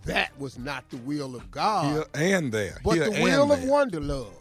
That 0.04 0.38
was 0.38 0.58
not 0.58 0.88
the 0.90 0.98
will 0.98 1.34
of 1.36 1.50
God, 1.50 1.92
Here 1.92 2.04
and 2.14 2.52
there. 2.52 2.78
but 2.84 2.94
Here 2.96 3.04
the 3.10 3.22
will 3.22 3.50
of 3.52 3.60
there. 3.62 3.70
wonder 3.70 4.00
love. 4.00 4.34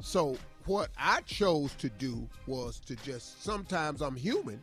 So 0.00 0.36
what 0.66 0.90
I 0.98 1.20
chose 1.22 1.74
to 1.76 1.88
do 1.90 2.28
was 2.46 2.80
to 2.80 2.96
just 2.96 3.42
sometimes 3.42 4.00
I'm 4.00 4.16
human 4.16 4.60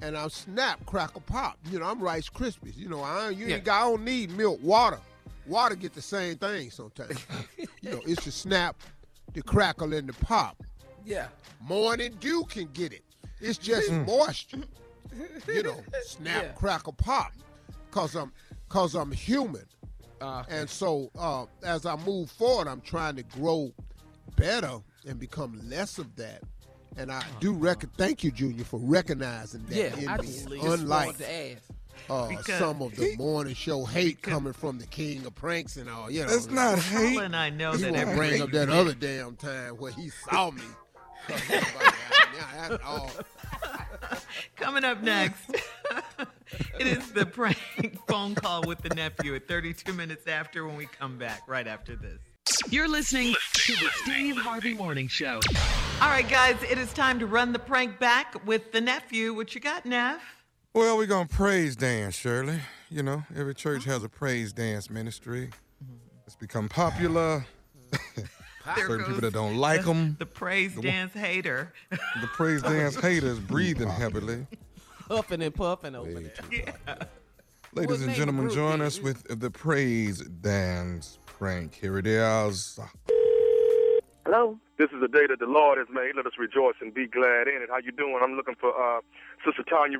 and 0.00 0.16
I'm 0.16 0.30
snap, 0.30 0.84
crackle, 0.86 1.22
pop. 1.22 1.58
You 1.70 1.78
know, 1.78 1.86
I'm 1.86 2.00
Rice 2.00 2.28
Krispies. 2.28 2.76
You 2.76 2.88
know, 2.88 3.02
I 3.02 3.30
you 3.30 3.46
ain't 3.48 3.64
got, 3.64 3.82
I 3.82 3.90
don't 3.90 4.04
need 4.04 4.30
milk, 4.30 4.58
water. 4.62 4.98
Water 5.46 5.74
get 5.76 5.94
the 5.94 6.02
same 6.02 6.36
thing 6.36 6.70
sometimes. 6.70 7.24
you 7.80 7.90
know, 7.90 8.00
it's 8.06 8.24
the 8.24 8.32
snap, 8.32 8.76
the 9.32 9.42
crackle, 9.42 9.92
and 9.94 10.08
the 10.08 10.12
pop. 10.24 10.62
Yeah. 11.04 11.28
Morning 11.60 12.16
Dew 12.20 12.44
can 12.48 12.68
get 12.72 12.92
it. 12.92 13.02
It's 13.40 13.58
just 13.58 13.90
moisture. 13.92 14.64
You 15.46 15.62
know, 15.62 15.80
snap, 16.04 16.42
Yeah. 16.42 16.52
crackle, 16.52 16.94
pop. 16.94 17.32
Cause 17.90 18.14
I'm, 18.16 18.32
cause 18.68 18.94
I'm 18.94 19.12
human. 19.12 19.64
Uh, 20.20 20.42
And 20.48 20.68
so 20.68 21.10
uh, 21.18 21.46
as 21.62 21.86
I 21.86 21.96
move 22.04 22.30
forward, 22.30 22.66
I'm 22.68 22.80
trying 22.80 23.16
to 23.16 23.22
grow 23.22 23.72
better 24.36 24.78
and 25.06 25.18
become 25.18 25.60
less 25.68 25.98
of 25.98 26.14
that. 26.16 26.42
And 26.96 27.12
I 27.12 27.22
do 27.40 27.52
rec- 27.52 27.84
thank 27.96 28.24
you, 28.24 28.30
Junior, 28.30 28.64
for 28.64 28.80
recognizing 28.80 29.64
that 29.66 29.74
yeah. 29.76 29.96
in 29.98 30.08
I 30.08 30.16
me. 30.18 30.26
just, 30.26 30.48
just 30.48 30.64
Unlike 30.80 31.06
wanted 31.06 31.58
uh, 32.08 32.28
Because- 32.28 32.58
some 32.58 32.80
of 32.82 32.94
the 32.96 33.16
morning 33.16 33.54
show 33.54 33.84
hate 33.84 34.22
coming 34.22 34.52
from 34.52 34.78
the 34.78 34.86
king 34.86 35.26
of 35.26 35.34
pranks 35.34 35.76
and 35.76 35.88
all. 35.90 36.10
You 36.10 36.22
know, 36.22 36.30
That's 36.30 36.48
not 36.50 36.78
hate. 36.78 37.14
Paula 37.14 37.24
and 37.24 37.36
I 37.36 37.50
know 37.50 37.72
He 37.72 37.82
that 37.82 37.92
won't 37.92 38.16
bring 38.16 38.42
up 38.42 38.50
that 38.52 38.68
other 38.68 38.94
damn 38.94 39.36
time 39.36 39.74
where 39.76 39.92
he 39.92 40.10
saw 40.10 40.50
me. 40.50 40.62
Yeah, 42.36 42.68
that's 42.68 42.84
all. 42.84 43.10
Coming 44.56 44.84
up 44.84 45.02
next, 45.02 45.50
it 46.78 46.86
is 46.86 47.10
the 47.12 47.24
prank 47.24 47.58
phone 48.06 48.34
call 48.34 48.62
with 48.66 48.80
the 48.82 48.94
nephew 48.94 49.34
at 49.34 49.48
32 49.48 49.92
minutes 49.94 50.26
after 50.26 50.66
when 50.66 50.76
we 50.76 50.84
come 50.86 51.16
back, 51.18 51.42
right 51.46 51.66
after 51.66 51.96
this. 51.96 52.20
You're 52.70 52.88
listening 52.88 53.34
to 53.52 53.72
the 53.72 53.90
Steve 54.02 54.36
Harvey 54.36 54.74
Morning 54.74 55.08
Show. 55.08 55.40
All 56.00 56.08
right, 56.08 56.28
guys, 56.28 56.56
it 56.68 56.78
is 56.78 56.92
time 56.92 57.18
to 57.18 57.26
run 57.26 57.52
the 57.52 57.58
prank 57.58 57.98
back 57.98 58.44
with 58.46 58.72
the 58.72 58.80
nephew. 58.80 59.34
What 59.34 59.54
you 59.54 59.60
got, 59.60 59.84
Neff? 59.86 60.20
Well, 60.72 60.96
we're 60.96 61.06
going 61.06 61.26
to 61.26 61.34
praise 61.34 61.74
dance, 61.74 62.14
Shirley. 62.14 62.60
You 62.90 63.02
know, 63.02 63.24
every 63.34 63.54
church 63.54 63.84
has 63.84 64.04
a 64.04 64.08
praise 64.08 64.52
dance 64.52 64.90
ministry. 64.90 65.50
Mm-hmm. 65.82 65.94
It's 66.26 66.36
become 66.36 66.68
popular. 66.68 67.46
There 68.74 68.88
Certain 68.88 69.04
people 69.06 69.20
that 69.20 69.32
don't 69.32 69.58
like 69.58 69.84
them. 69.84 70.16
The 70.18 70.26
praise 70.26 70.74
dance 70.74 71.12
hater. 71.12 71.72
The 71.90 72.26
praise 72.34 72.62
dance 72.62 72.96
haters 72.96 73.38
breathing 73.48 73.88
heavily. 73.88 74.44
Puffing 75.06 75.40
and 75.40 75.54
puffing 75.54 75.94
over 75.94 76.10
there. 76.10 76.32
Ladies 77.74 78.00
What 78.00 78.08
and 78.08 78.16
gentlemen, 78.16 78.50
join 78.50 78.80
is 78.80 78.98
us 78.98 79.00
with 79.00 79.40
the 79.40 79.52
praise 79.52 80.18
dance 80.18 81.20
prank. 81.38 81.74
Here 81.74 81.98
it 81.98 82.06
is. 82.06 82.78
Hello. 84.24 84.58
This 84.78 84.88
is 84.90 85.02
a 85.02 85.08
day 85.08 85.26
that 85.28 85.38
the 85.38 85.46
Lord 85.46 85.78
has 85.78 85.86
made. 85.92 86.12
Let 86.16 86.26
us 86.26 86.32
rejoice 86.38 86.74
and 86.80 86.92
be 86.92 87.06
glad 87.06 87.48
in 87.48 87.62
it. 87.62 87.68
How 87.70 87.78
you 87.78 87.92
doing? 87.92 88.18
I'm 88.22 88.34
looking 88.34 88.56
for 88.60 88.72
uh, 88.72 89.00
Sister 89.44 89.62
Tanya. 89.68 89.98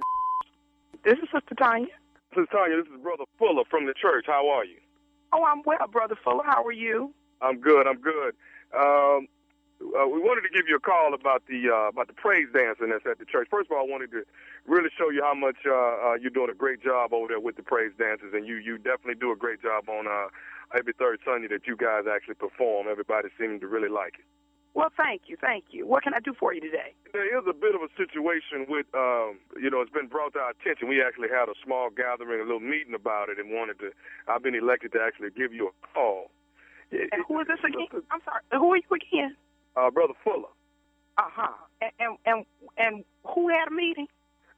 This 1.04 1.14
is 1.14 1.28
Sister 1.32 1.54
Tanya. 1.54 1.92
Sister 2.30 2.46
Tanya, 2.52 2.76
this 2.76 2.86
is 2.92 3.00
Brother 3.02 3.24
Fuller 3.38 3.64
from 3.70 3.86
the 3.86 3.94
church. 3.94 4.24
How 4.26 4.48
are 4.48 4.64
you? 4.64 4.76
Oh, 5.32 5.44
I'm 5.44 5.62
well, 5.64 5.86
Brother 5.90 6.16
Fuller. 6.22 6.44
How 6.44 6.64
are 6.64 6.72
you? 6.72 7.12
I'm 7.40 7.60
good. 7.60 7.86
I'm 7.86 8.00
good. 8.00 8.34
Um, 8.76 9.28
uh, 9.80 10.08
we 10.08 10.20
wanted 10.20 10.42
to 10.42 10.52
give 10.52 10.68
you 10.68 10.76
a 10.76 10.80
call 10.80 11.12
about 11.12 11.44
the 11.48 11.68
uh, 11.68 11.88
about 11.88 12.08
the 12.08 12.16
praise 12.16 12.48
dancing 12.52 12.88
that's 12.88 13.04
at 13.04 13.18
the 13.18 13.24
church. 13.24 13.48
First 13.50 13.70
of 13.70 13.76
all, 13.76 13.84
I 13.84 13.88
wanted 13.88 14.10
to 14.12 14.24
really 14.66 14.88
show 14.96 15.10
you 15.10 15.22
how 15.22 15.34
much 15.34 15.56
uh, 15.68 15.72
uh, 15.72 16.14
you're 16.16 16.32
doing 16.32 16.50
a 16.50 16.56
great 16.56 16.82
job 16.82 17.12
over 17.12 17.28
there 17.28 17.40
with 17.40 17.56
the 17.56 17.62
praise 17.62 17.92
dancers, 17.98 18.32
and 18.32 18.46
you 18.46 18.56
you 18.56 18.78
definitely 18.78 19.20
do 19.20 19.32
a 19.32 19.36
great 19.36 19.60
job 19.60 19.88
on 19.88 20.06
uh, 20.08 20.28
every 20.76 20.92
third 20.96 21.20
Sunday 21.24 21.48
that 21.48 21.66
you 21.66 21.76
guys 21.76 22.04
actually 22.08 22.36
perform. 22.40 22.88
Everybody 22.88 23.28
seems 23.38 23.60
to 23.60 23.68
really 23.68 23.92
like 23.92 24.16
it. 24.18 24.24
Well, 24.72 24.92
thank 24.94 25.22
you, 25.28 25.36
thank 25.40 25.72
you. 25.72 25.86
What 25.86 26.02
can 26.02 26.12
I 26.12 26.20
do 26.20 26.34
for 26.38 26.52
you 26.52 26.60
today? 26.60 26.92
There 27.14 27.24
is 27.24 27.44
a 27.48 27.54
bit 27.56 27.74
of 27.74 27.80
a 27.80 27.88
situation 27.96 28.68
with, 28.68 28.84
um, 28.92 29.40
you 29.56 29.70
know, 29.72 29.80
it's 29.80 29.90
been 29.90 30.06
brought 30.06 30.34
to 30.34 30.40
our 30.40 30.52
attention. 30.52 30.86
We 30.86 31.00
actually 31.00 31.32
had 31.32 31.48
a 31.48 31.56
small 31.64 31.88
gathering, 31.88 32.40
a 32.40 32.44
little 32.44 32.60
meeting 32.60 32.92
about 32.92 33.30
it, 33.30 33.38
and 33.40 33.56
wanted 33.56 33.80
to. 33.80 33.92
I've 34.28 34.42
been 34.42 34.54
elected 34.54 34.92
to 34.92 35.00
actually 35.00 35.30
give 35.32 35.54
you 35.54 35.72
a 35.72 35.74
call. 35.94 36.28
And 36.92 37.24
who 37.26 37.40
is 37.40 37.48
this 37.48 37.58
again? 37.64 37.88
I'm 38.10 38.20
sorry. 38.20 38.44
Who 38.52 38.72
are 38.72 38.76
you 38.76 38.92
again? 38.92 39.36
Uh, 39.76 39.90
Brother 39.90 40.14
Fuller. 40.24 40.48
Uh 41.18 41.22
huh. 41.26 41.52
And, 41.80 41.92
and 41.98 42.18
and 42.26 42.44
and 42.76 43.04
who 43.24 43.48
had 43.48 43.68
a 43.68 43.70
meeting? 43.70 44.06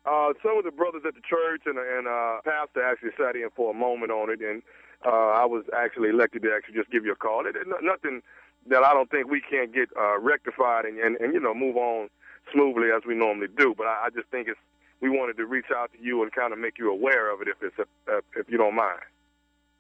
Uh, 0.07 0.33
some 0.43 0.57
of 0.59 0.65
the 0.65 0.71
brothers 0.71 1.03
at 1.07 1.15
the 1.15 1.21
church 1.21 1.63
and 1.67 1.79
and 1.79 2.07
uh, 2.07 2.41
pastor 2.45 2.83
actually 2.83 3.11
sat 3.19 3.37
in 3.37 3.49
for 3.55 3.71
a 3.71 3.75
moment 3.75 4.11
on 4.13 4.31
it, 4.31 4.41
and 4.41 4.63
uh, 5.05 5.09
I 5.09 5.45
was 5.45 5.65
actually 5.77 6.11
elected 6.11 6.43
to 6.43 6.55
actually 6.55 6.75
just 6.75 6.91
give 6.91 7.05
you 7.05 7.13
a 7.13 7.17
call. 7.17 7.47
It, 7.47 7.57
it, 7.57 7.67
nothing 7.83 8.23
that 8.69 8.85
I 8.85 8.93
don't 8.93 9.11
think 9.11 9.31
we 9.31 9.41
can't 9.41 9.73
get 9.73 9.89
uh, 9.99 10.19
rectified 10.19 10.85
and, 10.85 10.99
and 10.99 11.17
and 11.17 11.35
you 11.35 11.41
know 11.41 11.55
move 11.55 11.77
on 11.77 12.09
smoothly 12.53 12.89
as 12.95 13.03
we 13.07 13.15
normally 13.15 13.49
do. 13.57 13.75
But 13.77 13.87
I, 13.87 14.07
I 14.07 14.11
just 14.11 14.29
think 14.29 14.49
it's 14.49 14.59
we 15.01 15.11
wanted 15.11 15.37
to 15.37 15.47
reach 15.47 15.71
out 15.75 15.93
to 15.93 16.03
you 16.03 16.23
and 16.23 16.33
kind 16.33 16.53
of 16.53 16.59
make 16.59 16.79
you 16.79 16.91
aware 16.91 17.33
of 17.33 17.43
it 17.43 17.49
if 17.49 17.57
it's 17.63 17.79
uh, 17.79 18.21
if 18.37 18.49
you 18.49 18.59
don't 18.59 18.75
mind. 18.75 19.03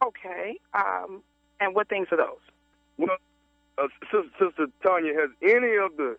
Okay. 0.03 0.59
Um. 0.75 1.23
And 1.61 1.75
what 1.75 1.89
things 1.89 2.07
are 2.13 2.17
those? 2.17 2.39
Well, 2.99 3.17
uh, 3.81 3.89
Sister, 4.11 4.67
Tanya, 4.83 5.15
has 5.15 5.31
any 5.43 5.77
of 5.77 5.97
the 5.97 6.17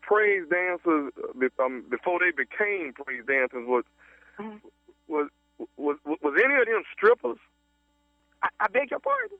praise 0.00 0.42
dancers 0.50 1.12
uh, 1.18 1.62
um, 1.62 1.84
before 1.90 2.18
they 2.18 2.30
became 2.30 2.92
praise 2.92 3.24
dancers 3.26 3.66
was 3.66 3.84
Mhm. 4.38 4.60
was 5.08 5.28
was 5.76 5.96
was 6.04 6.34
any 6.42 6.54
of 6.54 6.66
them 6.66 6.82
strippers? 6.92 7.38
I, 8.42 8.48
I 8.60 8.68
beg 8.68 8.90
your 8.90 9.00
pardon. 9.00 9.38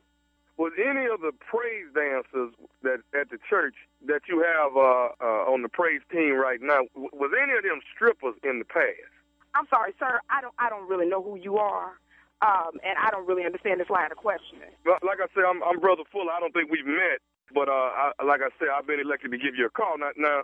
Was 0.59 0.73
any 0.78 1.06
of 1.06 1.21
the 1.23 1.32
praise 1.32 1.87
dancers 1.94 2.52
that 2.82 3.00
at 3.18 3.30
the 3.30 3.38
church 3.49 3.75
that 4.06 4.23
you 4.28 4.40
have 4.42 4.76
uh, 4.76 5.09
uh, 5.21 5.50
on 5.52 5.62
the 5.62 5.68
praise 5.68 6.02
team 6.11 6.35
right 6.35 6.61
now? 6.61 6.82
Was 6.94 7.32
any 7.42 7.52
of 7.56 7.62
them 7.64 7.80
strippers 7.94 8.35
in 8.44 8.59
the 8.59 8.64
past? 8.66 9.11
I'm 9.54 9.66
sorry, 9.68 9.92
sir. 9.99 10.21
I 10.30 10.40
don't 10.40 10.54
I 10.59 10.68
don't 10.68 10.88
really 10.88 11.06
know 11.09 11.23
who 11.23 11.37
you 11.37 11.56
are. 11.59 11.99
Um, 12.42 12.75
and 12.82 12.99
I 12.99 13.09
don't 13.11 13.25
really 13.26 13.44
understand 13.47 13.78
this 13.78 13.88
line 13.88 14.11
of 14.11 14.18
questioning. 14.18 14.75
Well, 14.85 14.99
Like 15.06 15.21
I 15.23 15.26
said, 15.32 15.44
I'm, 15.47 15.62
I'm 15.62 15.78
Brother 15.78 16.02
Fuller. 16.11 16.32
I 16.32 16.40
don't 16.40 16.52
think 16.52 16.73
we've 16.73 16.85
met, 16.85 17.23
but 17.54 17.68
uh, 17.68 18.12
I, 18.18 18.25
like 18.25 18.40
I 18.40 18.50
said, 18.58 18.68
I've 18.75 18.87
been 18.87 19.00
elected 19.00 19.30
to 19.32 19.38
give 19.38 19.54
you 19.56 19.66
a 19.66 19.70
call. 19.70 19.99
Now, 19.99 20.11
now 20.16 20.42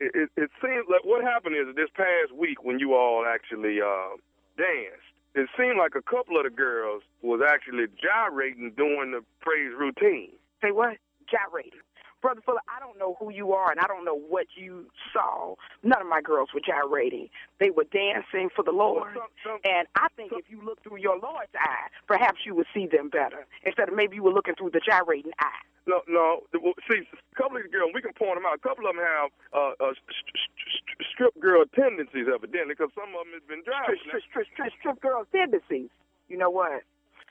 it, 0.00 0.30
it, 0.36 0.50
seems 0.60 0.86
like 0.90 1.04
what 1.04 1.22
happened 1.22 1.56
is 1.56 1.74
this 1.76 1.90
past 1.94 2.34
week 2.36 2.64
when 2.64 2.78
you 2.78 2.94
all 2.94 3.24
actually 3.26 3.80
uh, 3.80 4.16
danced, 4.56 5.06
it 5.34 5.48
seemed 5.56 5.78
like 5.78 5.94
a 5.94 6.02
couple 6.02 6.36
of 6.36 6.44
the 6.44 6.50
girls 6.50 7.02
was 7.22 7.40
actually 7.40 7.86
gyrating 7.96 8.72
during 8.76 9.12
the 9.12 9.22
praise 9.40 9.72
routine. 9.78 10.30
Say 10.60 10.70
what? 10.72 10.96
Gyrating. 11.30 11.80
Brother 12.22 12.40
Fuller, 12.46 12.60
I 12.68 12.78
don't 12.80 12.98
know 12.98 13.16
who 13.18 13.30
you 13.32 13.52
are 13.52 13.70
and 13.70 13.80
I 13.80 13.86
don't 13.88 14.04
know 14.04 14.16
what 14.16 14.46
you 14.54 14.86
saw. 15.12 15.56
None 15.82 16.00
of 16.00 16.06
my 16.06 16.22
girls 16.22 16.50
were 16.54 16.60
gyrating. 16.64 17.28
They 17.58 17.70
were 17.70 17.84
dancing 17.84 18.48
for 18.54 18.62
the 18.62 18.70
Lord. 18.72 19.12
Some- 19.14 19.26
some- 19.44 19.60
And 19.64 19.86
I 19.96 20.06
think 20.16 20.32
if 20.32 20.48
you 20.48 20.60
look 20.62 20.80
through 20.82 20.98
your 20.98 21.18
Lord's 21.18 21.52
eye, 21.58 21.88
perhaps 22.06 22.46
you 22.46 22.54
would 22.54 22.66
see 22.72 22.86
them 22.86 23.08
better. 23.08 23.44
Instead 23.64 23.88
of 23.88 23.94
maybe 23.94 24.16
you 24.16 24.22
were 24.22 24.32
looking 24.32 24.54
through 24.54 24.70
the 24.70 24.80
gyrating 24.80 25.32
eye. 25.40 25.60
No, 25.84 26.00
no. 26.06 26.44
See, 26.88 27.02
a 27.02 27.34
couple 27.34 27.56
of 27.56 27.64
the 27.64 27.68
girls, 27.68 27.90
we 27.92 28.00
can 28.00 28.12
point 28.12 28.36
them 28.36 28.46
out. 28.46 28.54
A 28.54 28.58
couple 28.58 28.86
of 28.86 28.94
them 28.94 29.04
have 29.04 29.30
uh, 29.52 29.70
uh, 29.82 29.92
st- 29.92 30.14
st- 30.14 30.38
st- 30.86 31.08
strip 31.12 31.34
girl 31.40 31.64
tendencies, 31.74 32.28
evidently, 32.32 32.74
because 32.78 32.92
some 32.94 33.08
of 33.18 33.24
them 33.26 33.32
has 33.34 33.42
been 33.48 33.64
driving. 33.64 33.98
strip, 34.06 34.22
strip, 34.30 34.46
strip, 34.54 34.72
strip 34.78 35.00
girl 35.00 35.26
tendencies. 35.32 35.90
You 36.28 36.36
know 36.38 36.50
what? 36.50 36.84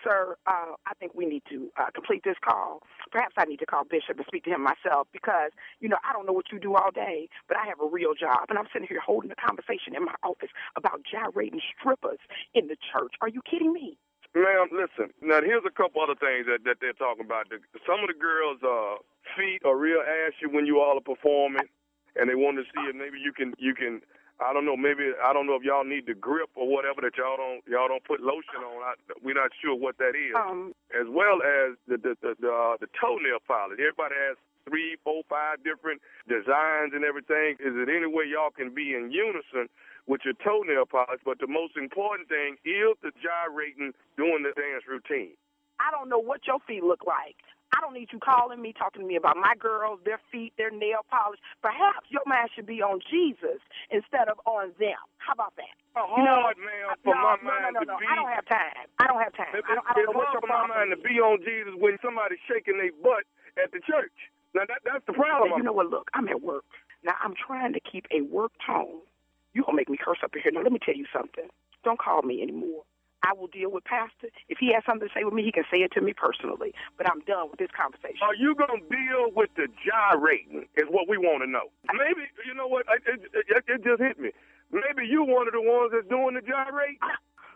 Sir, 0.04 0.36
uh, 0.48 0.74
I 0.86 0.94
think 1.00 1.14
we 1.16 1.26
need 1.26 1.44
to 1.50 1.72
uh, 1.78 1.92
complete 1.94 2.24
this 2.26 2.36
call. 2.44 2.82
Perhaps 3.12 3.36
I 3.38 3.46
need 3.46 3.60
to 3.60 3.66
call 3.66 3.84
Bishop 3.84 4.18
and 4.18 4.26
speak 4.26 4.44
to 4.46 4.50
him 4.50 4.64
myself 4.64 5.08
because, 5.12 5.52
you 5.80 5.90
know, 5.90 5.98
I 6.08 6.14
don't 6.14 6.26
know 6.26 6.34
what 6.34 6.52
you 6.52 6.60
do 6.60 6.76
all 6.76 6.92
day, 6.92 7.28
but 7.48 7.58
I 7.58 7.66
have 7.68 7.80
a 7.80 7.88
real 7.88 8.14
job. 8.16 8.48
And 8.50 8.58
I'm 8.58 8.68
sitting 8.72 8.88
here 8.88 9.00
holding 9.00 9.32
a 9.32 9.36
conversation 9.36 9.96
in 9.96 10.06
my 10.06 10.16
office 10.24 10.50
about 10.76 11.02
gyrating 11.04 11.62
strippers 11.76 12.20
in 12.54 12.68
the 12.68 12.78
church. 12.80 13.14
Are 13.22 13.30
you 13.30 13.42
kidding 13.50 13.74
me? 13.74 13.98
Ma'am, 14.34 14.72
listen. 14.72 15.12
Now, 15.22 15.42
here's 15.44 15.68
a 15.68 15.76
couple 15.76 16.02
other 16.02 16.16
things 16.16 16.48
that, 16.48 16.64
that 16.64 16.80
they're 16.80 16.96
talking 16.96 17.26
about. 17.26 17.50
The, 17.50 17.60
some 17.84 18.00
of 18.00 18.08
the 18.08 18.16
girls' 18.16 18.64
uh, 18.64 19.04
feet 19.36 19.60
are 19.66 19.76
real 19.76 20.00
ashy 20.00 20.48
when 20.48 20.66
you 20.66 20.80
all 20.80 20.96
are 20.98 21.04
performing, 21.04 21.68
and 22.16 22.30
they 22.30 22.36
want 22.36 22.56
to 22.58 22.64
see 22.64 22.88
if 22.88 22.96
maybe 22.96 23.20
you 23.20 23.34
can 23.34 23.54
you 23.60 23.76
can. 23.76 24.02
I 24.42 24.54
don't 24.54 24.66
know. 24.66 24.76
Maybe 24.76 25.14
I 25.22 25.34
don't 25.34 25.46
know 25.46 25.54
if 25.56 25.64
y'all 25.64 25.86
need 25.86 26.10
the 26.10 26.18
grip 26.18 26.50
or 26.58 26.66
whatever 26.66 27.02
that 27.06 27.14
y'all 27.14 27.38
don't 27.38 27.62
y'all 27.70 27.88
don't 27.88 28.04
put 28.04 28.22
lotion 28.26 28.66
on. 28.66 28.82
I, 28.82 28.94
we're 29.22 29.38
not 29.38 29.54
sure 29.62 29.78
what 29.78 30.02
that 30.02 30.18
is. 30.18 30.34
Um, 30.34 30.74
as 30.98 31.06
well 31.06 31.46
as 31.46 31.78
the 31.86 32.02
the 32.02 32.18
the, 32.26 32.34
the, 32.42 32.50
uh, 32.50 32.76
the 32.82 32.90
toenail 32.98 33.46
polish. 33.46 33.78
Everybody 33.78 34.18
has 34.18 34.36
three, 34.66 34.98
four, 35.06 35.22
five 35.30 35.62
different 35.64 36.02
designs 36.26 36.94
and 36.98 37.06
everything. 37.06 37.62
Is 37.62 37.78
it 37.78 37.90
any 37.90 38.10
way 38.10 38.26
y'all 38.26 38.54
can 38.54 38.74
be 38.74 38.94
in 38.98 39.14
unison 39.14 39.70
with 40.10 40.22
your 40.26 40.38
toenail 40.42 40.90
polish? 40.90 41.22
But 41.22 41.38
the 41.38 41.50
most 41.50 41.78
important 41.78 42.30
thing 42.30 42.58
is 42.66 42.98
the 43.06 43.14
gyrating 43.22 43.94
during 44.18 44.42
the 44.42 44.54
dance 44.58 44.90
routine. 44.90 45.38
I 45.78 45.90
don't 45.90 46.10
know 46.10 46.22
what 46.22 46.46
your 46.46 46.60
feet 46.66 46.84
look 46.84 47.06
like. 47.06 47.38
I 47.72 47.80
don't 47.82 47.94
need 47.96 48.10
you 48.12 48.20
calling 48.20 48.62
me, 48.62 48.74
talking 48.76 49.02
to 49.02 49.08
me 49.08 49.16
about 49.16 49.38
my 49.38 49.56
girls, 49.60 50.00
their 50.04 50.20
feet, 50.32 50.54
their 50.58 50.72
nail 50.72 51.04
polish. 51.10 51.40
Perhaps 51.64 52.08
your 52.12 52.24
mind 52.28 52.50
should 52.56 52.68
be 52.68 52.82
on 52.84 53.00
Jesus 53.10 53.60
instead 53.90 54.28
of 54.28 54.40
on 54.46 54.76
them. 54.80 55.00
How 55.24 55.34
about 55.34 55.56
that? 55.58 55.72
Hard, 55.96 56.58
man, 56.58 56.92
uh, 56.92 56.96
for 57.04 57.16
no, 57.16 57.22
my 57.24 57.36
no, 57.44 57.48
mind 57.52 57.74
no, 57.76 57.80
no, 57.80 57.84
to 57.84 57.88
no. 57.96 57.98
be. 58.00 58.08
I 58.08 58.16
don't 58.16 58.32
have 58.32 58.48
time. 58.48 58.88
I 59.00 59.06
don't 59.08 59.22
have 59.24 59.36
time. 59.36 59.52
It- 59.56 59.66
I 59.68 59.76
don't, 59.76 59.86
I 59.88 59.94
don't 59.96 60.04
it's 60.04 60.14
know 60.14 60.20
what 60.20 60.28
hard 60.32 60.36
your 60.40 60.44
for 60.44 60.52
my 60.52 60.68
mind 60.68 60.90
to 60.96 61.00
be 61.04 61.20
on 61.20 61.40
Jesus 61.44 61.74
when 61.76 61.98
somebody's 62.04 62.40
shaking 62.48 62.80
their 62.80 62.96
butt 63.04 63.28
at 63.60 63.72
the 63.76 63.80
church. 63.84 64.16
Now 64.56 64.64
that 64.68 64.84
that's 64.88 65.04
the 65.08 65.14
problem. 65.14 65.52
you 65.58 65.64
know 65.64 65.74
what? 65.76 65.88
Look, 65.88 66.08
I'm 66.14 66.28
at 66.28 66.42
work. 66.42 66.64
Now 67.04 67.16
I'm 67.24 67.36
trying 67.36 67.74
to 67.74 67.82
keep 67.84 68.06
a 68.12 68.22
work 68.24 68.52
tone. 68.66 69.04
You 69.54 69.64
gonna 69.64 69.76
make 69.78 69.90
me 69.90 69.98
curse 70.00 70.20
up 70.24 70.36
in 70.36 70.42
here? 70.44 70.52
Now 70.52 70.64
let 70.64 70.72
me 70.72 70.80
tell 70.84 70.96
you 70.96 71.06
something. 71.12 71.48
Don't 71.84 72.00
call 72.00 72.22
me 72.24 72.42
anymore. 72.42 72.84
I 73.24 73.34
will 73.34 73.48
deal 73.48 73.70
with 73.70 73.86
Pastor. 73.86 74.34
If 74.50 74.58
he 74.58 74.74
has 74.74 74.82
something 74.86 75.08
to 75.08 75.14
say 75.14 75.24
with 75.24 75.34
me, 75.34 75.46
he 75.46 75.52
can 75.54 75.66
say 75.70 75.86
it 75.86 75.94
to 75.94 76.02
me 76.02 76.14
personally. 76.14 76.74
But 76.98 77.10
I'm 77.10 77.22
done 77.30 77.50
with 77.54 77.62
this 77.62 77.70
conversation. 77.74 78.22
Are 78.26 78.36
you 78.36 78.56
going 78.58 78.82
to 78.82 78.86
deal 78.90 79.30
with 79.34 79.54
the 79.56 79.70
gyrating? 79.86 80.66
Is 80.78 80.90
what 80.90 81.06
we 81.06 81.18
want 81.18 81.46
to 81.46 81.50
know. 81.50 81.70
Maybe 81.94 82.26
you 82.46 82.54
know 82.54 82.68
what? 82.68 82.86
It, 83.06 83.22
it, 83.34 83.64
it, 83.70 83.80
just 83.86 84.02
hit 84.02 84.18
me. 84.18 84.34
Maybe 84.74 85.06
you 85.06 85.22
one 85.22 85.46
of 85.46 85.54
the 85.54 85.62
ones 85.62 85.94
that's 85.94 86.08
doing 86.10 86.34
the 86.34 86.42
gyrating. 86.42 86.98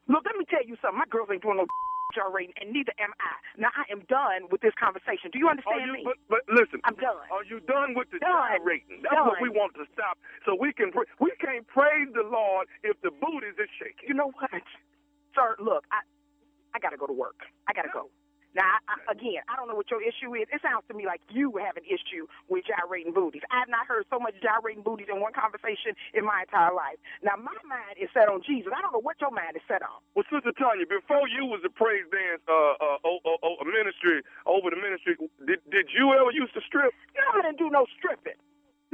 Look, 0.05 0.21
let 0.25 0.37
me 0.37 0.45
tell 0.45 0.61
you 0.61 0.77
something. 0.83 1.01
My 1.01 1.09
girls 1.09 1.29
ain't 1.33 1.41
doing 1.41 1.57
no 1.57 1.65
gyrating, 2.17 2.53
and 2.61 2.69
neither 2.69 2.93
am 3.01 3.17
I. 3.17 3.33
Now 3.57 3.73
I 3.73 3.89
am 3.89 4.05
done 4.05 4.45
with 4.53 4.61
this 4.61 4.77
conversation. 4.77 5.33
Do 5.33 5.41
you 5.41 5.49
understand 5.49 5.89
you? 5.89 5.93
me? 5.97 6.01
But, 6.05 6.21
but 6.29 6.43
listen. 6.45 6.77
I'm 6.85 6.95
done. 7.01 7.25
Are 7.33 7.41
you 7.41 7.57
done 7.65 7.97
with 7.97 8.13
the 8.13 8.21
Done. 8.21 8.61
gyrating? 8.61 9.01
That's 9.01 9.17
what 9.17 9.41
we 9.41 9.49
want 9.49 9.73
to 9.81 9.89
stop, 9.97 10.21
so 10.45 10.53
we 10.53 10.69
can. 10.77 10.93
We 11.17 11.33
can't 11.41 11.65
praise 11.65 12.13
the 12.13 12.27
Lord 12.27 12.69
if 12.85 12.99
the 13.01 13.09
booties 13.09 13.57
is 13.57 13.71
shaking. 13.81 14.05
You 14.05 14.13
know 14.13 14.29
what, 14.37 14.53
sir? 15.35 15.55
Look, 15.59 15.85
I 15.91 16.01
I 16.73 16.79
gotta 16.79 16.97
go 16.97 17.07
to 17.07 17.13
work. 17.13 17.43
I 17.67 17.73
gotta 17.73 17.91
go. 17.93 18.09
Now, 18.55 18.79
I, 18.87 18.95
again, 19.11 19.43
I 19.51 19.59
don't 19.59 19.67
know 19.67 19.75
what 19.75 19.91
your 19.91 19.99
issue 19.99 20.31
is. 20.39 20.47
It 20.47 20.63
sounds 20.63 20.87
to 20.87 20.95
me 20.95 21.03
like 21.03 21.19
you 21.27 21.59
have 21.59 21.75
an 21.75 21.83
issue 21.83 22.23
with 22.47 22.63
gyrating 22.63 23.11
booties. 23.11 23.43
I 23.51 23.59
have 23.59 23.67
not 23.67 23.83
heard 23.83 24.07
so 24.07 24.15
much 24.15 24.31
gyrating 24.39 24.79
booties 24.79 25.11
in 25.11 25.19
one 25.19 25.35
conversation 25.35 25.91
in 26.15 26.23
my 26.23 26.47
entire 26.47 26.71
life. 26.71 26.95
Now, 27.19 27.35
my 27.35 27.59
mind 27.67 27.99
is 27.99 28.07
set 28.15 28.31
on 28.31 28.39
Jesus. 28.47 28.71
I 28.71 28.79
don't 28.79 28.95
know 28.95 29.03
what 29.03 29.19
your 29.19 29.35
mind 29.35 29.59
is 29.59 29.65
set 29.67 29.83
on. 29.83 29.99
Well, 30.15 30.23
Sister 30.31 30.55
Tanya, 30.55 30.87
before 30.87 31.27
you 31.27 31.43
was 31.51 31.59
a 31.67 31.71
praise 31.71 32.07
dance 32.07 32.39
uh, 32.47 32.79
uh, 32.79 33.03
oh, 33.03 33.19
oh, 33.27 33.43
oh, 33.43 33.55
a 33.59 33.67
ministry 33.67 34.23
over 34.47 34.71
the 34.71 34.79
ministry, 34.79 35.19
did 35.43 35.59
did 35.67 35.91
you 35.91 36.15
ever 36.15 36.31
used 36.31 36.55
to 36.55 36.63
strip? 36.63 36.95
Know, 37.11 37.27
I 37.35 37.43
didn't 37.43 37.59
do 37.59 37.67
no 37.67 37.83
stripping. 37.99 38.39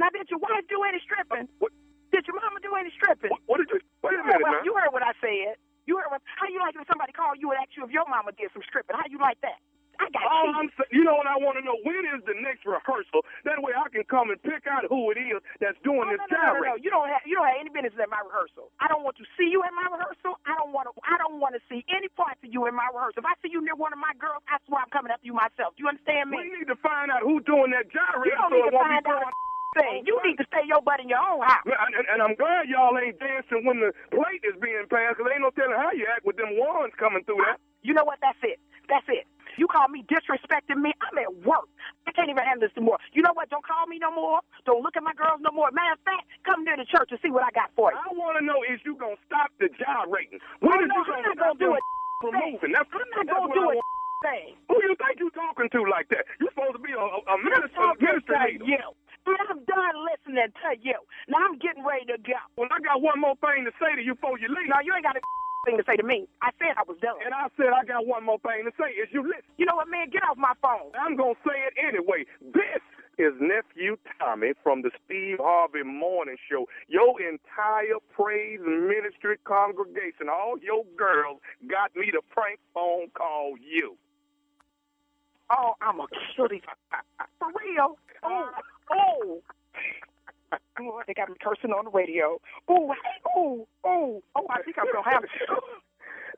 Now, 0.02 0.10
did 0.10 0.26
your 0.26 0.42
wife 0.42 0.66
do 0.66 0.82
any 0.82 0.98
stripping? 1.06 1.46
What? 1.62 1.70
Did 2.10 2.26
your 2.26 2.34
mama 2.34 2.58
do 2.60 2.74
any 2.74 2.90
stripping? 2.98 3.30
What, 3.30 3.40
what 3.46 3.58
did 3.62 3.70
you? 3.70 3.78
Wait 4.02 4.18
a 4.18 4.26
minute 4.26 4.42
what, 4.42 4.58
now. 4.58 4.66
you 4.66 4.74
heard 4.74 4.90
what 4.90 5.06
I 5.06 5.14
said. 5.22 5.54
You 5.86 5.98
heard 5.98 6.10
what? 6.10 6.22
How 6.38 6.46
you 6.46 6.60
like 6.62 6.74
it 6.74 6.82
if 6.82 6.88
somebody 6.88 7.12
called 7.12 7.38
you 7.42 7.50
and 7.50 7.58
asked 7.58 7.74
you 7.74 7.82
if 7.84 7.90
your 7.90 8.06
mama 8.06 8.32
did 8.32 8.50
some 8.54 8.62
stripping? 8.66 8.94
How 8.94 9.06
you 9.10 9.18
like 9.18 9.40
that? 9.42 9.58
I 10.00 10.08
got 10.10 10.24
All 10.24 10.48
cheated. 10.48 10.56
I'm 10.56 10.70
saying, 10.78 10.92
you 10.94 11.02
know 11.04 11.14
what 11.14 11.28
I 11.28 11.36
want 11.36 11.60
to 11.60 11.62
know? 11.62 11.76
When 11.84 12.02
is 12.10 12.24
the 12.24 12.34
next 12.40 12.64
rehearsal? 12.64 13.22
That 13.44 13.60
way 13.60 13.76
I 13.76 13.86
can 13.92 14.02
come 14.08 14.32
and 14.32 14.40
pick 14.40 14.64
out 14.66 14.88
who 14.88 15.12
it 15.12 15.18
is 15.20 15.38
that's 15.60 15.76
doing 15.84 16.08
Oh, 16.08 16.10
this 16.10 16.22
no, 16.26 16.26
no, 16.32 16.42
no, 16.42 16.52
no, 16.58 16.74
no. 16.74 16.76
You 16.80 16.90
don't 16.90 17.06
have 17.12 17.22
you 17.28 17.36
don't 17.36 17.46
have 17.46 17.60
any 17.60 17.70
business 17.70 17.94
at 18.00 18.08
my 18.08 18.22
rehearsal. 18.24 18.72
I 18.80 18.88
don't 18.88 19.04
want 19.04 19.20
to 19.20 19.26
see 19.36 19.46
you 19.46 19.62
at 19.62 19.70
my 19.76 19.86
rehearsal. 19.92 20.40
I 20.48 20.56
don't 20.58 20.72
want 20.72 20.88
to 20.90 20.92
I 21.04 21.20
don't 21.20 21.38
want 21.38 21.54
to 21.54 21.62
see 21.68 21.84
any 21.92 22.08
parts 22.08 22.40
of 22.42 22.50
you 22.50 22.66
in 22.66 22.74
my 22.74 22.88
rehearsal. 22.90 23.20
If 23.22 23.28
I 23.28 23.36
see 23.44 23.52
you 23.52 23.60
near 23.60 23.76
one 23.76 23.92
of 23.92 24.00
my 24.00 24.16
girls, 24.16 24.42
I 24.48 24.58
swear 24.64 24.80
I'm 24.82 24.90
coming 24.90 25.12
after 25.12 25.28
you 25.28 25.36
myself. 25.36 25.76
Do 25.76 25.84
you 25.84 25.88
understand 25.92 26.32
me? 26.32 26.40
We 26.40 26.50
need 26.50 26.70
to 26.72 26.78
find 26.80 27.12
out 27.12 27.22
who's 27.22 27.44
doing 27.44 27.70
that 27.76 27.86
You 27.92 28.00
gyrating 28.00 28.38
don't 28.38 28.50
so 28.50 28.58
need 28.58 28.72
it 28.72 28.74
to 28.74 28.80
find 28.80 29.04
out 29.06 29.30
thing. 29.74 30.04
You 30.06 30.20
need 30.24 30.36
to 30.38 30.46
stay 30.48 30.64
your 30.68 30.80
butt 30.82 31.00
in 31.00 31.08
your 31.08 31.20
own 31.20 31.40
house. 31.42 31.64
And, 31.66 32.06
and 32.08 32.20
I'm 32.22 32.34
glad 32.36 32.68
y'all 32.68 32.96
ain't 32.98 33.18
dancing 33.18 33.64
when 33.64 33.80
the 33.80 33.92
plate 34.10 34.44
is 34.44 34.56
being 34.60 34.84
passed, 34.88 35.16
'cause 35.18 35.28
ain't 35.32 35.42
no 35.42 35.50
telling 35.56 35.76
how 35.76 35.92
you 35.92 36.06
act 36.08 36.24
with 36.24 36.36
them 36.36 36.56
wands 36.58 36.94
coming 36.96 37.24
through 37.24 37.40
that. 37.46 37.58
You 37.82 37.94
know 37.94 38.04
what? 38.04 38.20
That's 38.20 38.38
it. 38.42 38.60
That's 38.88 39.06
it. 39.08 39.26
You 39.60 39.68
call 39.68 39.88
me 39.88 40.02
disrespecting 40.08 40.80
me. 40.80 40.92
I'm 41.04 41.18
at 41.18 41.28
work. 41.44 41.68
I 42.06 42.12
can't 42.12 42.30
even 42.30 42.40
handle 42.42 42.66
this 42.68 42.72
anymore. 42.76 42.96
You 43.12 43.20
know 43.20 43.32
what? 43.36 43.50
Don't 43.50 43.64
call 43.64 43.84
me 43.86 43.98
no 43.98 44.10
more. 44.10 44.40
Don't 44.64 44.80
look 44.82 44.96
at 44.96 45.02
my 45.04 45.12
girls 45.12 45.40
no 45.44 45.50
more. 45.52 45.68
Matter 45.72 45.92
of 45.92 46.00
fact, 46.08 46.24
come 46.44 46.64
near 46.64 46.76
the 46.76 46.86
church 46.88 47.12
and 47.12 47.20
see 47.20 47.28
what 47.30 47.44
I 47.44 47.50
got 47.52 47.68
for 47.76 47.92
you. 47.92 47.98
I 48.00 48.08
want 48.16 48.38
to 48.40 48.44
know 48.44 48.64
is 48.64 48.80
you 48.84 48.96
gonna 48.96 49.20
stop 49.28 49.52
the 49.60 49.68
gyrating? 49.76 50.40
When 50.60 50.72
Oh, 50.72 50.84
is 50.84 50.88
no, 50.88 50.94
you 50.96 51.04
I'm 51.04 51.04
gonna 51.04 51.22
not 51.28 51.36
stop 51.36 51.58
gonna 51.58 51.64
do 51.68 51.74
it. 51.76 51.82
from 52.22 52.32
moving? 52.32 52.72
That's, 52.72 52.88
I'm 52.96 53.08
not 53.12 53.26
gonna 53.28 53.52
do 53.52 53.64
I 53.68 53.72
it. 53.76 53.84
Thing. 54.22 54.54
Who 54.70 54.78
you 54.86 54.94
think 55.02 55.18
you 55.18 55.30
talking 55.34 55.68
to 55.68 55.82
like 55.90 56.08
that? 56.14 56.24
You 56.40 56.46
supposed 56.54 56.78
to 56.78 56.82
be 56.82 56.92
a, 56.94 57.02
a, 57.02 57.18
I'm 57.26 57.42
minister, 57.42 57.74
talking 57.74 58.06
minister 58.06 58.38
you. 59.26 59.36
not 59.68 59.94
listening 59.96 60.50
to 60.50 60.70
you. 60.80 60.98
Now 61.28 61.38
I'm 61.44 61.58
getting 61.58 61.84
ready 61.84 62.06
to 62.06 62.18
go. 62.18 62.38
Well, 62.56 62.68
I 62.70 62.80
got 62.80 63.02
one 63.02 63.20
more 63.20 63.36
thing 63.40 63.64
to 63.64 63.72
say 63.80 63.96
to 63.96 64.02
you 64.02 64.14
before 64.14 64.38
you 64.38 64.48
leave. 64.48 64.68
Now 64.68 64.80
you 64.84 64.94
ain't 64.94 65.04
got 65.04 65.16
a 65.16 65.20
thing 65.66 65.78
to 65.78 65.84
say 65.86 65.96
to 65.96 66.04
me. 66.04 66.28
I 66.42 66.50
said 66.58 66.74
I 66.76 66.84
was 66.86 66.98
done. 67.00 67.18
And 67.24 67.34
I 67.34 67.48
said 67.56 67.70
I 67.74 67.84
got 67.84 68.06
one 68.06 68.24
more 68.24 68.38
thing 68.40 68.64
to 68.66 68.72
say. 68.78 68.92
Is 68.96 69.08
you 69.12 69.22
listen? 69.22 69.46
You 69.58 69.66
know 69.66 69.76
what, 69.76 69.88
man? 69.88 70.10
Get 70.10 70.22
off 70.24 70.36
my 70.38 70.54
phone. 70.62 70.92
I'm 70.98 71.16
gonna 71.16 71.38
say 71.46 71.56
it 71.68 71.74
anyway. 71.78 72.26
This 72.40 72.82
is 73.18 73.34
nephew 73.40 73.96
Tommy 74.18 74.52
from 74.62 74.82
the 74.82 74.90
Steve 75.04 75.38
Harvey 75.40 75.82
Morning 75.84 76.36
Show. 76.50 76.66
Your 76.88 77.20
entire 77.20 78.00
praise 78.14 78.60
ministry 78.64 79.36
congregation, 79.44 80.28
all 80.32 80.56
your 80.58 80.84
girls, 80.96 81.40
got 81.68 81.94
me 81.94 82.10
to 82.10 82.20
prank 82.30 82.58
phone 82.74 83.08
call 83.14 83.54
you. 83.60 83.96
Oh, 85.50 85.74
I'm 85.82 86.00
a 86.00 86.06
cutie. 86.34 86.62
for 87.38 87.48
real. 87.60 87.98
Oh, 88.22 88.50
oh. 88.92 89.40
Oh, 90.80 91.02
they 91.06 91.14
got 91.14 91.28
me 91.30 91.36
cursing 91.42 91.70
on 91.70 91.84
the 91.86 91.90
radio. 91.90 92.38
Oh, 92.68 92.94
oh, 93.36 93.66
oh, 93.84 94.22
oh! 94.34 94.46
I 94.50 94.60
think 94.62 94.76
I'm 94.78 94.86
gonna 94.92 95.08
have 95.10 95.24
it. 95.24 95.30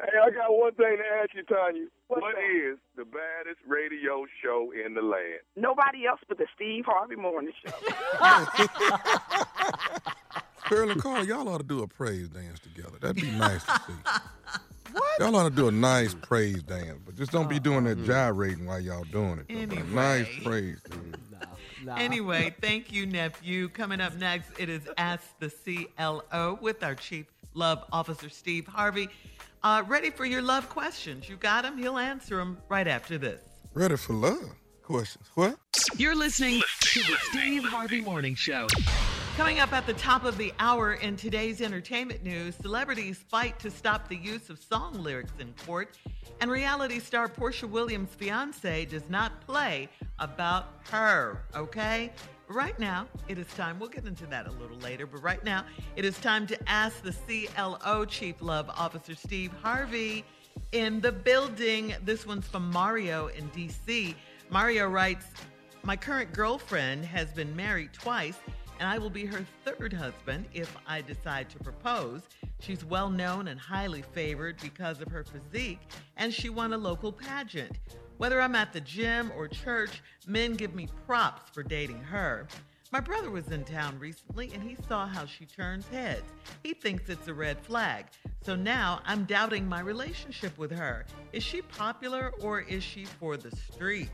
Hey, 0.01 0.19
I 0.23 0.31
got 0.31 0.53
one 0.57 0.73
thing 0.75 0.99
to 0.99 1.05
ask 1.23 1.35
you, 1.35 1.43
Tanya. 1.45 1.87
What's 2.09 2.23
What 2.23 2.35
that? 2.37 2.71
is 2.73 2.79
the 2.97 3.05
baddest 3.05 3.61
radio 3.67 4.25
show 4.43 4.73
in 4.73 4.95
the 4.95 5.03
land? 5.03 5.41
Nobody 5.57 6.07
else 6.07 6.21
but 6.29 6.39
the 6.39 6.47
Steve 6.55 6.85
Harvey 6.87 7.17
Morning 7.17 7.53
Show. 7.65 7.73
Shirley 10.69 10.93
and 10.93 11.03
Carl, 11.03 11.25
y'all 11.27 11.49
ought 11.49 11.59
to 11.59 11.65
do 11.65 11.83
a 11.83 11.89
praise 11.89 12.29
dance 12.29 12.59
together. 12.61 12.97
That'd 13.01 13.17
be 13.17 13.31
nice 13.31 13.65
to 13.65 13.81
see. 13.87 13.93
What? 14.93 15.19
Y'all 15.19 15.35
ought 15.35 15.49
to 15.49 15.51
do 15.51 15.67
a 15.67 15.73
nice 15.73 16.15
praise 16.15 16.63
dance, 16.63 17.01
but 17.05 17.17
just 17.17 17.33
don't 17.33 17.49
be 17.49 17.59
doing 17.59 17.83
that 17.83 18.05
gyrating 18.05 18.65
while 18.65 18.79
y'all 18.79 19.03
doing 19.03 19.41
it. 19.41 19.69
though, 19.69 19.75
but 19.75 19.89
nice 19.89 20.29
praise 20.45 20.81
dance. 20.89 21.17
Anyway, 21.99 22.55
thank 22.61 22.93
you, 22.93 23.05
nephew. 23.05 23.69
Coming 23.71 24.01
up 24.01 24.15
next, 24.17 24.51
it 24.57 24.69
is 24.69 24.89
Ask 24.97 25.25
the 25.41 25.51
CLO 25.99 26.59
with 26.61 26.85
our 26.85 26.95
Chief 26.95 27.27
Love 27.55 27.83
Officer, 27.93 28.29
Steve 28.29 28.69
Harvey. 28.69 29.09
Uh, 29.65 29.83
ready 29.89 30.11
for 30.11 30.25
your 30.27 30.43
love 30.43 30.69
questions. 30.69 31.29
You 31.29 31.37
got 31.39 31.65
him. 31.65 31.77
He'll 31.77 31.99
answer 31.99 32.37
them 32.37 32.59
right 32.69 32.87
after 32.87 33.19
this. 33.19 33.41
Ready 33.73 33.97
for 33.97 34.13
love 34.13 34.55
questions. 34.83 35.27
What? 35.35 35.57
You're 35.97 36.15
listening 36.15 36.63
to 36.81 37.01
the 37.01 37.17
Steve 37.31 37.65
Harvey 37.65 38.01
Morning 38.01 38.37
Show. 38.37 38.69
Coming 39.37 39.59
up 39.59 39.73
at 39.73 39.85
the 39.85 39.95
top 39.95 40.25
of 40.25 40.39
the 40.39 40.53
hour 40.61 40.93
in 40.95 41.17
today's 41.17 41.61
entertainment 41.61 42.23
news, 42.23 42.55
celebrities 42.55 43.19
fight 43.19 43.59
to 43.59 43.71
stop 43.71 44.09
the 44.09 44.15
use 44.17 44.49
of 44.49 44.61
song 44.61 44.95
lyrics 44.95 45.33
in 45.41 45.53
court, 45.67 45.99
and 46.41 46.49
reality 46.49 47.01
star 47.01 47.29
Porsha 47.29 47.69
Williams' 47.69 48.15
fiance 48.15 48.85
does 48.85 49.03
not 49.11 49.41
play 49.41 49.89
about 50.21 50.75
her, 50.89 51.43
okay? 51.57 52.13
Right 52.47 52.79
now, 52.79 53.09
it 53.27 53.37
is 53.37 53.49
time, 53.57 53.81
we'll 53.81 53.89
get 53.89 54.07
into 54.07 54.25
that 54.27 54.47
a 54.47 54.53
little 54.53 54.79
later, 54.79 55.05
but 55.05 55.21
right 55.21 55.43
now, 55.43 55.65
it 55.97 56.05
is 56.05 56.17
time 56.19 56.47
to 56.47 56.71
ask 56.71 57.03
the 57.03 57.13
CLO 57.13 58.05
Chief 58.05 58.41
Love 58.41 58.71
Officer 58.71 59.17
Steve 59.17 59.51
Harvey 59.61 60.25
in 60.71 61.01
the 61.01 61.11
building. 61.11 61.93
This 62.05 62.25
one's 62.25 62.47
from 62.47 62.71
Mario 62.71 63.27
in 63.27 63.51
DC. 63.51 64.15
Mario 64.49 64.87
writes, 64.87 65.27
my 65.83 65.97
current 65.97 66.33
girlfriend 66.33 67.05
has 67.05 67.33
been 67.33 67.55
married 67.57 67.93
twice, 67.93 68.39
and 68.85 68.93
I 68.93 68.99
will 68.99 69.09
be 69.09 69.25
her 69.25 69.47
third 69.65 69.95
husband 69.95 70.45
if 70.53 70.77
I 70.87 71.01
decide 71.01 71.49
to 71.49 71.59
propose. 71.59 72.21
She's 72.61 72.85
well 72.85 73.09
known 73.09 73.49
and 73.49 73.59
highly 73.59 74.03
favored 74.13 74.61
because 74.61 75.01
of 75.01 75.09
her 75.09 75.25
physique, 75.25 75.81
and 76.19 76.35
she 76.35 76.51
won 76.51 76.75
a 76.75 76.77
local 76.77 77.11
pageant. 77.11 77.79
Whether 78.19 78.43
I'm 78.43 78.55
at 78.55 78.75
the 78.75 78.83
gym 78.83 79.33
or 79.39 79.49
church, 79.49 80.03
men 80.27 80.53
give 80.53 80.75
me 80.75 80.91
props 81.07 81.51
for 81.51 81.63
dating 81.63 82.03
her. 82.03 82.47
My 82.93 83.01
brother 83.01 83.31
was 83.31 83.49
in 83.49 83.65
town 83.65 83.99
recently 83.99 84.53
and 84.53 84.63
he 84.63 84.77
saw 84.87 85.07
how 85.07 85.25
she 85.25 85.47
turns 85.47 85.89
heads. 85.89 86.31
He 86.63 86.75
thinks 86.75 87.09
it's 87.09 87.27
a 87.27 87.33
red 87.33 87.59
flag. 87.61 88.05
So 88.43 88.55
now 88.55 89.01
I'm 89.07 89.25
doubting 89.25 89.67
my 89.67 89.81
relationship 89.81 90.59
with 90.59 90.71
her. 90.73 91.07
Is 91.33 91.43
she 91.43 91.63
popular 91.63 92.33
or 92.43 92.61
is 92.61 92.85
she 92.85 93.07
for 93.07 93.39
the 93.39 93.51
streets? 93.57 94.11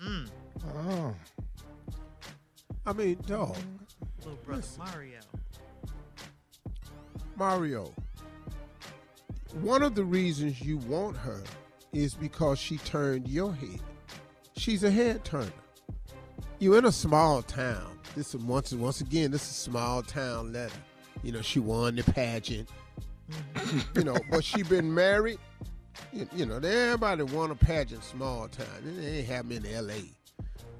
Mm, 0.00 0.28
Oh. 0.76 1.12
I 2.88 2.92
mean, 2.92 3.18
dog, 3.26 3.56
little 4.18 4.38
brother 4.44 4.62
Mario. 4.78 5.20
Mario. 7.36 7.94
One 9.60 9.82
of 9.82 9.94
the 9.94 10.04
reasons 10.04 10.60
you 10.60 10.78
want 10.78 11.16
her 11.16 11.42
is 11.92 12.14
because 12.14 12.58
she 12.58 12.78
turned 12.78 13.28
your 13.28 13.54
head. 13.54 13.80
She's 14.56 14.84
a 14.84 14.90
head 14.90 15.24
turner. 15.24 15.50
You're 16.58 16.78
in 16.78 16.86
a 16.86 16.92
small 16.92 17.42
town. 17.42 17.98
This 18.14 18.34
is 18.34 18.42
once 18.42 18.72
once 18.72 19.00
again, 19.00 19.30
this 19.30 19.42
is 19.42 19.50
a 19.50 19.54
small 19.54 20.02
town 20.02 20.52
letter. 20.52 20.74
You 21.22 21.32
know, 21.32 21.42
she 21.42 21.60
won 21.60 21.96
the 21.96 22.02
pageant. 22.02 22.68
Mm-hmm. 23.30 23.98
you 23.98 24.04
know, 24.04 24.16
but 24.30 24.44
she 24.44 24.62
been 24.62 24.92
married. 24.92 25.38
You, 26.12 26.28
you 26.34 26.46
know, 26.46 26.56
everybody 26.56 27.24
won 27.24 27.50
a 27.50 27.54
pageant 27.54 28.04
small 28.04 28.48
town. 28.48 28.66
It 28.84 29.04
ain't 29.04 29.26
happening 29.26 29.64
in 29.64 29.74
L.A. 29.74 30.02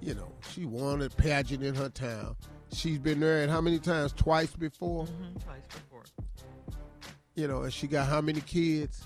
You 0.01 0.15
know, 0.15 0.33
she 0.53 0.65
won 0.65 1.03
a 1.03 1.11
pageant 1.11 1.63
in 1.63 1.75
her 1.75 1.89
town. 1.89 2.37
She's 2.73 2.99
been 2.99 3.21
married 3.21 3.49
how 3.49 3.61
many 3.61 3.79
times? 3.79 4.13
Twice 4.13 4.53
before. 4.55 5.07
Mhm, 5.07 5.43
twice 5.45 5.63
before. 5.69 6.03
You 7.35 7.49
know, 7.49 7.63
and 7.63 7.73
she 7.73 7.87
got 7.87 8.09
how 8.09 8.21
many 8.21 8.41
kids? 8.41 9.05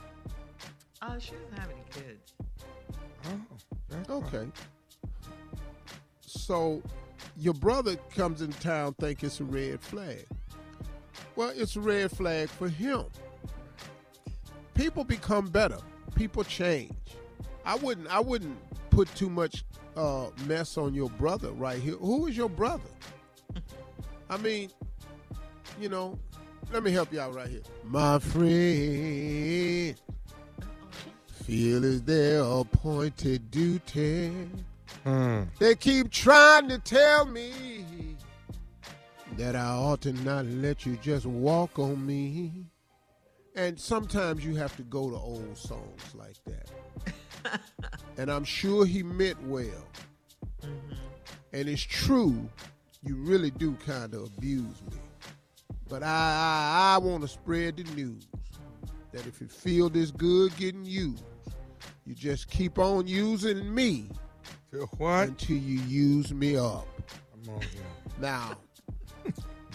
Uh, 1.03 1.19
she 1.19 1.33
doesn't 1.33 1.59
have 1.59 1.71
any 1.71 1.85
kids. 1.91 2.33
Oh, 3.27 3.41
that's 3.89 4.07
fine. 4.09 4.17
Okay. 4.23 4.51
So 6.21 6.83
your 7.37 7.55
brother 7.55 7.97
comes 8.15 8.43
in 8.43 8.53
town 8.55 8.95
think 8.95 9.23
it's 9.23 9.41
a 9.41 9.45
red 9.45 9.81
flag. 9.81 10.27
Well, 11.37 11.53
it's 11.55 11.77
a 11.77 11.81
red 11.81 12.11
flag 12.11 12.49
for 12.49 12.69
him. 12.69 13.05
People 14.75 15.05
become 15.05 15.49
better. 15.49 15.79
People 16.15 16.45
change. 16.45 16.93
I 17.65 17.77
wouldn't 17.77 18.09
I 18.09 18.21
wouldn't 18.21 18.59
put 18.91 19.15
too 19.15 19.31
much 19.31 19.65
uh, 19.97 20.27
mess 20.47 20.77
on 20.79 20.95
your 20.95 21.11
brother 21.11 21.53
right 21.53 21.81
here. 21.81 21.97
Who 21.97 22.27
is 22.27 22.37
your 22.37 22.49
brother? 22.49 22.89
I 24.31 24.37
mean, 24.37 24.71
you 25.81 25.89
know, 25.89 26.17
let 26.73 26.85
me 26.85 26.93
help 26.93 27.13
you 27.13 27.21
out 27.21 27.35
right 27.35 27.49
here. 27.49 27.63
My 27.85 28.21
friend, 28.21 30.01
feel 31.43 31.85
is 31.85 32.03
their 32.03 32.43
appointed 32.43 33.51
duty. 33.51 34.33
Hmm. 35.03 35.43
They 35.59 35.75
keep 35.75 36.11
trying 36.11 36.69
to 36.69 36.79
tell 36.79 37.27
me 37.27 37.85
that 39.37 39.57
I 39.57 39.67
ought 39.67 40.03
to 40.03 40.13
not 40.13 40.47
let 40.47 40.87
you 40.87 40.97
just 41.03 41.27
walk 41.27 41.81
on 41.81 42.07
me. 42.07 42.67
And 43.57 43.81
sometimes 43.81 44.45
you 44.45 44.55
have 44.55 44.77
to 44.77 44.83
go 44.83 45.11
to 45.11 45.17
old 45.17 45.59
songs 45.59 46.15
like 46.15 46.37
that. 46.45 47.61
and 48.17 48.31
I'm 48.31 48.45
sure 48.45 48.87
he 48.87 49.03
meant 49.03 49.43
well. 49.43 49.89
And 51.53 51.69
it's 51.69 51.83
true, 51.83 52.49
you 53.03 53.17
really 53.17 53.51
do 53.51 53.75
kind 53.87 54.15
of 54.15 54.25
abuse 54.25 54.83
me. 54.91 54.99
But 55.89 56.03
I, 56.03 56.07
I, 56.07 56.95
I 56.95 56.99
want 56.99 57.23
to 57.23 57.29
spread 57.29 57.77
the 57.77 57.85
news 57.95 58.29
that 59.13 59.27
if 59.27 59.41
it 59.43 59.51
feel 59.51 59.89
this 59.89 60.11
good 60.11 60.57
getting 60.57 60.85
used, 60.85 61.25
you 62.07 62.15
just 62.15 62.49
keep 62.49 62.79
on 62.79 63.07
using 63.07 63.75
me 63.75 64.09
until 64.73 65.57
you 65.57 65.81
use 65.83 66.33
me 66.33 66.57
up. 66.57 66.87
On. 67.49 67.61
Now, 68.21 68.57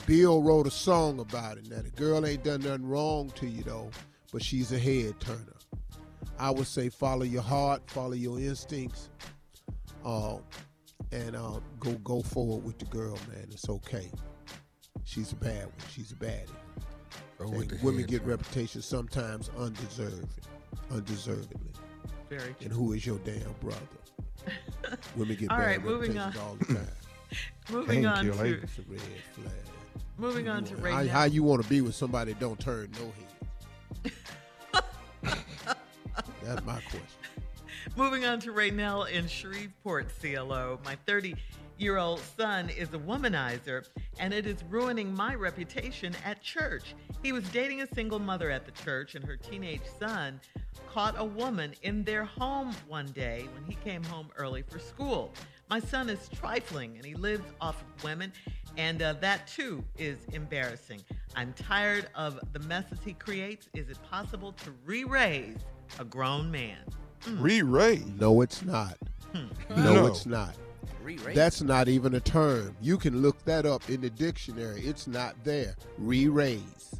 Bill 0.06 0.42
wrote 0.42 0.68
a 0.68 0.72
song 0.72 1.20
about 1.20 1.58
it. 1.58 1.70
Now, 1.70 1.82
the 1.82 1.90
girl 1.90 2.26
ain't 2.26 2.44
done 2.44 2.62
nothing 2.62 2.88
wrong 2.88 3.32
to 3.36 3.48
you, 3.48 3.64
though, 3.64 3.90
but 4.32 4.44
she's 4.44 4.72
a 4.72 4.80
head 4.80 5.20
turner. 5.20 5.56
I 6.38 6.52
would 6.52 6.68
say 6.68 6.90
follow 6.90 7.24
your 7.24 7.42
heart, 7.42 7.82
follow 7.90 8.14
your 8.14 8.40
instincts, 8.40 9.10
uh, 10.06 10.38
and 11.12 11.36
uh, 11.36 11.60
go 11.80 11.94
go 12.04 12.22
forward 12.22 12.64
with 12.64 12.78
the 12.80 12.86
girl, 12.86 13.18
man. 13.32 13.48
It's 13.52 13.70
okay. 13.70 14.12
She's 15.04 15.32
a 15.32 15.36
bad 15.36 15.66
one. 15.66 15.74
She's 15.92 16.12
a 16.12 16.16
baddie. 16.16 16.50
Go 17.38 17.46
And 17.46 17.54
women 17.84 18.02
head 18.02 18.08
get 18.10 18.20
turn. 18.22 18.30
reputations 18.30 18.86
sometimes 18.86 19.50
undeserved, 19.58 20.48
undeservedly. 20.92 21.72
Very 22.30 22.42
true. 22.42 22.56
And 22.62 22.72
who 22.74 22.94
is 22.94 23.06
your 23.06 23.20
damn 23.20 23.54
brother? 23.62 23.80
Women 25.16 25.36
get 25.36 25.52
All 25.52 25.58
bad 25.58 25.66
right, 25.68 25.84
moving 25.84 26.12
reputations 26.18 26.38
on. 26.38 26.44
all 26.48 26.56
the 26.56 26.66
time. 26.74 26.88
Moving 27.72 28.06
on 28.06 28.16
Painkiller, 28.24 28.44
to 28.44 28.54
ain't 28.56 28.64
It's 28.64 28.78
a 28.78 28.82
red 28.88 29.02
flag. 29.34 29.54
moving 30.18 30.48
on 30.48 30.64
to 30.66 30.76
how, 30.92 31.08
how 31.08 31.24
you 31.26 31.44
want 31.44 31.62
to 31.64 31.68
be 31.70 31.82
with 31.82 31.96
somebody 31.96 32.34
that 32.34 32.40
don't 32.40 32.60
turn 32.60 32.90
no 33.00 33.12
head? 34.04 34.14
That's 36.44 36.64
my 36.66 36.80
question. 36.82 37.02
Moving 37.98 38.26
on 38.26 38.42
to 38.42 38.52
Raynell 38.52 39.10
in 39.10 39.26
Shreveport, 39.26 40.08
CLO. 40.20 40.82
My 40.84 40.98
30 41.06 41.34
year 41.78 41.96
old 41.96 42.20
son 42.20 42.70
is 42.70 42.90
a 42.94 42.98
womanizer, 42.98 43.88
and 44.20 44.34
it 44.34 44.46
is 44.46 44.62
ruining 44.70 45.16
my 45.16 45.34
reputation 45.34 46.14
at 46.26 46.42
church. 46.42 46.94
He 47.24 47.32
was 47.32 47.46
dating 47.50 47.84
a 47.84 47.88
single 47.88 48.20
mother 48.20 48.52
at 48.52 48.66
the 48.66 48.74
church, 48.84 49.16
and 49.16 49.24
her 49.24 49.38
teenage 49.38 49.84
son 49.98 50.42
caught 50.92 51.16
a 51.18 51.24
woman 51.24 51.74
in 51.84 52.04
their 52.04 52.26
home 52.26 52.76
one 52.90 53.08
day 53.08 53.48
when 53.54 53.64
he 53.64 53.76
came 53.76 54.04
home 54.04 54.28
early 54.36 54.62
for 54.62 54.78
school. 54.78 55.32
My 55.70 55.80
son 55.80 56.10
is 56.10 56.28
trifling 56.28 56.98
and 56.98 57.06
he 57.06 57.16
lives 57.16 57.50
off 57.62 57.82
of 57.82 58.04
women, 58.04 58.34
and 58.76 59.02
uh, 59.02 59.14
that 59.22 59.48
too 59.48 59.82
is 59.98 60.18
embarrassing. 60.34 61.00
I'm 61.34 61.54
tired 61.54 62.10
of 62.14 62.42
the 62.52 62.60
messes 62.60 63.00
he 63.06 63.14
creates. 63.14 63.70
Is 63.74 63.90
it 63.90 64.00
possible 64.04 64.52
to 64.52 64.74
re 64.86 65.06
raise 65.06 65.60
a 65.98 66.04
grown 66.04 66.52
man? 66.52 66.80
Re-raise. 67.28 68.06
No, 68.20 68.42
it's 68.42 68.64
not. 68.64 68.98
Hmm. 69.34 69.46
No, 69.84 69.94
No. 69.94 70.06
it's 70.08 70.26
not. 70.26 70.56
Re-raise. 71.04 71.36
That's 71.36 71.62
not 71.62 71.88
even 71.88 72.16
a 72.16 72.20
term. 72.20 72.76
You 72.82 72.98
can 72.98 73.22
look 73.22 73.44
that 73.46 73.66
up 73.66 73.88
in 73.90 74.02
the 74.02 74.10
dictionary. 74.10 74.82
It's 74.82 75.08
not 75.08 75.36
there. 75.44 75.76
Re-raise. 75.98 76.96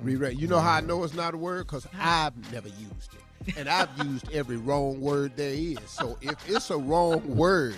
Re-raise. 0.00 0.36
You 0.38 0.46
know 0.48 0.60
how 0.60 0.72
I 0.72 0.80
know 0.80 1.04
it's 1.04 1.14
not 1.14 1.34
a 1.34 1.36
word? 1.38 1.66
Because 1.66 1.86
I've 1.98 2.34
never 2.52 2.68
used 2.68 3.14
it. 3.14 3.54
And 3.56 3.68
I've 3.68 3.88
used 4.04 4.30
every 4.32 4.56
wrong 4.56 5.00
word 5.00 5.32
there 5.36 5.52
is. 5.54 5.78
So 5.86 6.18
if 6.20 6.34
it's 6.48 6.70
a 6.70 6.76
wrong 6.76 7.36
word, 7.36 7.76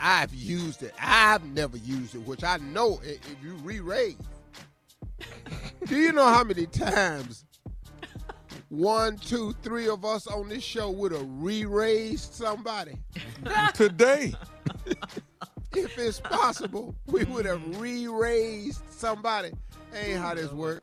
I've 0.00 0.32
used 0.34 0.82
it. 0.82 0.94
I've 1.00 1.44
never 1.44 1.76
used 1.76 2.14
it, 2.14 2.26
which 2.26 2.42
I 2.44 2.56
know 2.58 3.00
i- 3.04 3.08
if 3.08 3.36
you 3.42 3.54
re-raise. 3.62 4.16
Do 5.86 5.96
you 5.96 6.12
know 6.12 6.26
how 6.26 6.42
many 6.44 6.66
times 6.66 7.44
one, 8.76 9.16
two, 9.16 9.54
three 9.62 9.88
of 9.88 10.04
us 10.04 10.26
on 10.26 10.48
this 10.48 10.62
show 10.62 10.90
would 10.90 11.12
have 11.12 11.26
re-raised 11.26 12.34
somebody? 12.34 12.98
Today. 13.74 14.34
if 15.74 15.98
it's 15.98 16.20
possible, 16.20 16.94
we 17.06 17.24
would 17.24 17.46
have 17.46 17.80
re-raised 17.80 18.82
somebody. 18.90 19.52
Ain't 19.94 20.18
how 20.18 20.34
this 20.34 20.52
work. 20.52 20.82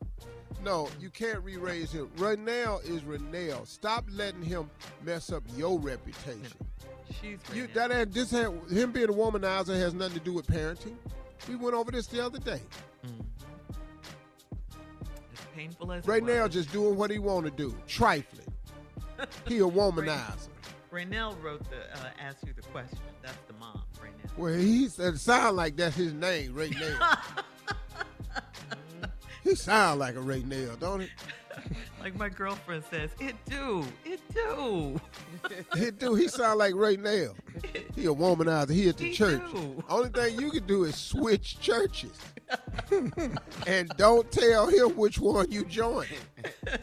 No, 0.64 0.90
you 1.00 1.10
can't 1.10 1.44
re-raise 1.44 1.92
him. 1.92 2.08
Renell 2.18 2.84
is 2.88 3.02
Renell. 3.02 3.68
Stop 3.68 4.06
letting 4.12 4.44
him 4.44 4.70
mess 5.04 5.32
up 5.32 5.44
your 5.58 5.80
reputation. 5.80 6.54
She's 7.20 7.40
You 7.54 7.68
that 7.74 7.92
ain't 7.92 8.14
this 8.14 8.32
had 8.32 8.52
him 8.72 8.92
being 8.92 9.10
a 9.10 9.14
womanizer 9.14 9.78
has 9.78 9.94
nothing 9.94 10.20
to 10.20 10.24
do 10.24 10.34
with 10.34 10.48
parenting. 10.48 10.96
We 11.50 11.56
went 11.56 11.76
over 11.76 11.92
this 11.92 12.08
the 12.08 12.24
other 12.24 12.40
day. 12.40 12.62
as 13.04 13.41
painful 15.56 15.92
as 15.92 16.06
it 16.06 16.10
Renell 16.10 16.44
was. 16.44 16.54
just 16.54 16.72
doing 16.72 16.96
what 16.98 17.12
he 17.12 17.20
want 17.20 17.46
to 17.46 17.52
do, 17.52 17.76
trifling. 17.88 18.48
He 19.48 19.60
a 19.60 19.62
womanizer. 19.62 20.48
Raynell 20.92 21.42
wrote 21.44 21.64
the 21.70 21.78
uh, 22.00 22.10
asked 22.20 22.40
you 22.46 22.54
the 22.54 22.64
question. 22.64 22.98
That's 23.22 23.38
the 23.48 23.54
mom, 23.54 23.82
Raynell. 24.02 24.38
Well, 24.38 24.54
he 24.56 24.88
said 24.88 25.20
sound 25.20 25.56
like 25.58 25.76
that's 25.78 25.96
his 25.96 26.14
name, 26.14 26.54
Ray 26.56 26.70
Nail. 26.72 26.98
he 29.44 29.54
sound 29.56 30.00
like 30.00 30.16
a 30.16 30.22
Ray 30.22 30.44
Nail, 30.44 30.76
don't 30.80 31.02
he? 31.02 31.08
Like 32.00 32.16
my 32.16 32.30
girlfriend 32.30 32.84
says, 32.90 33.12
it 33.20 33.36
do, 33.46 33.86
it 34.06 34.20
do. 34.34 35.00
He 35.78 35.92
do. 35.92 36.16
He 36.16 36.28
sound 36.30 36.58
like 36.58 36.74
Ray 36.74 36.96
Nail. 36.98 37.36
He 37.94 38.06
a 38.06 38.10
womanizer. 38.10 38.72
He 38.72 38.90
at 38.90 38.98
the 38.98 39.10
He 39.10 39.14
church. 39.14 39.42
do. 39.54 39.84
Only 39.88 40.10
thing 40.10 40.40
you 40.40 40.50
can 40.50 40.66
do 40.66 40.86
is 40.86 40.96
switch 40.96 41.60
churches, 41.60 42.18
and 43.68 43.90
don't 43.98 44.32
tell 44.32 44.68
him 44.68 44.96
which 44.98 45.20
one 45.20 45.52
you 45.52 45.66
joined. 45.66 46.10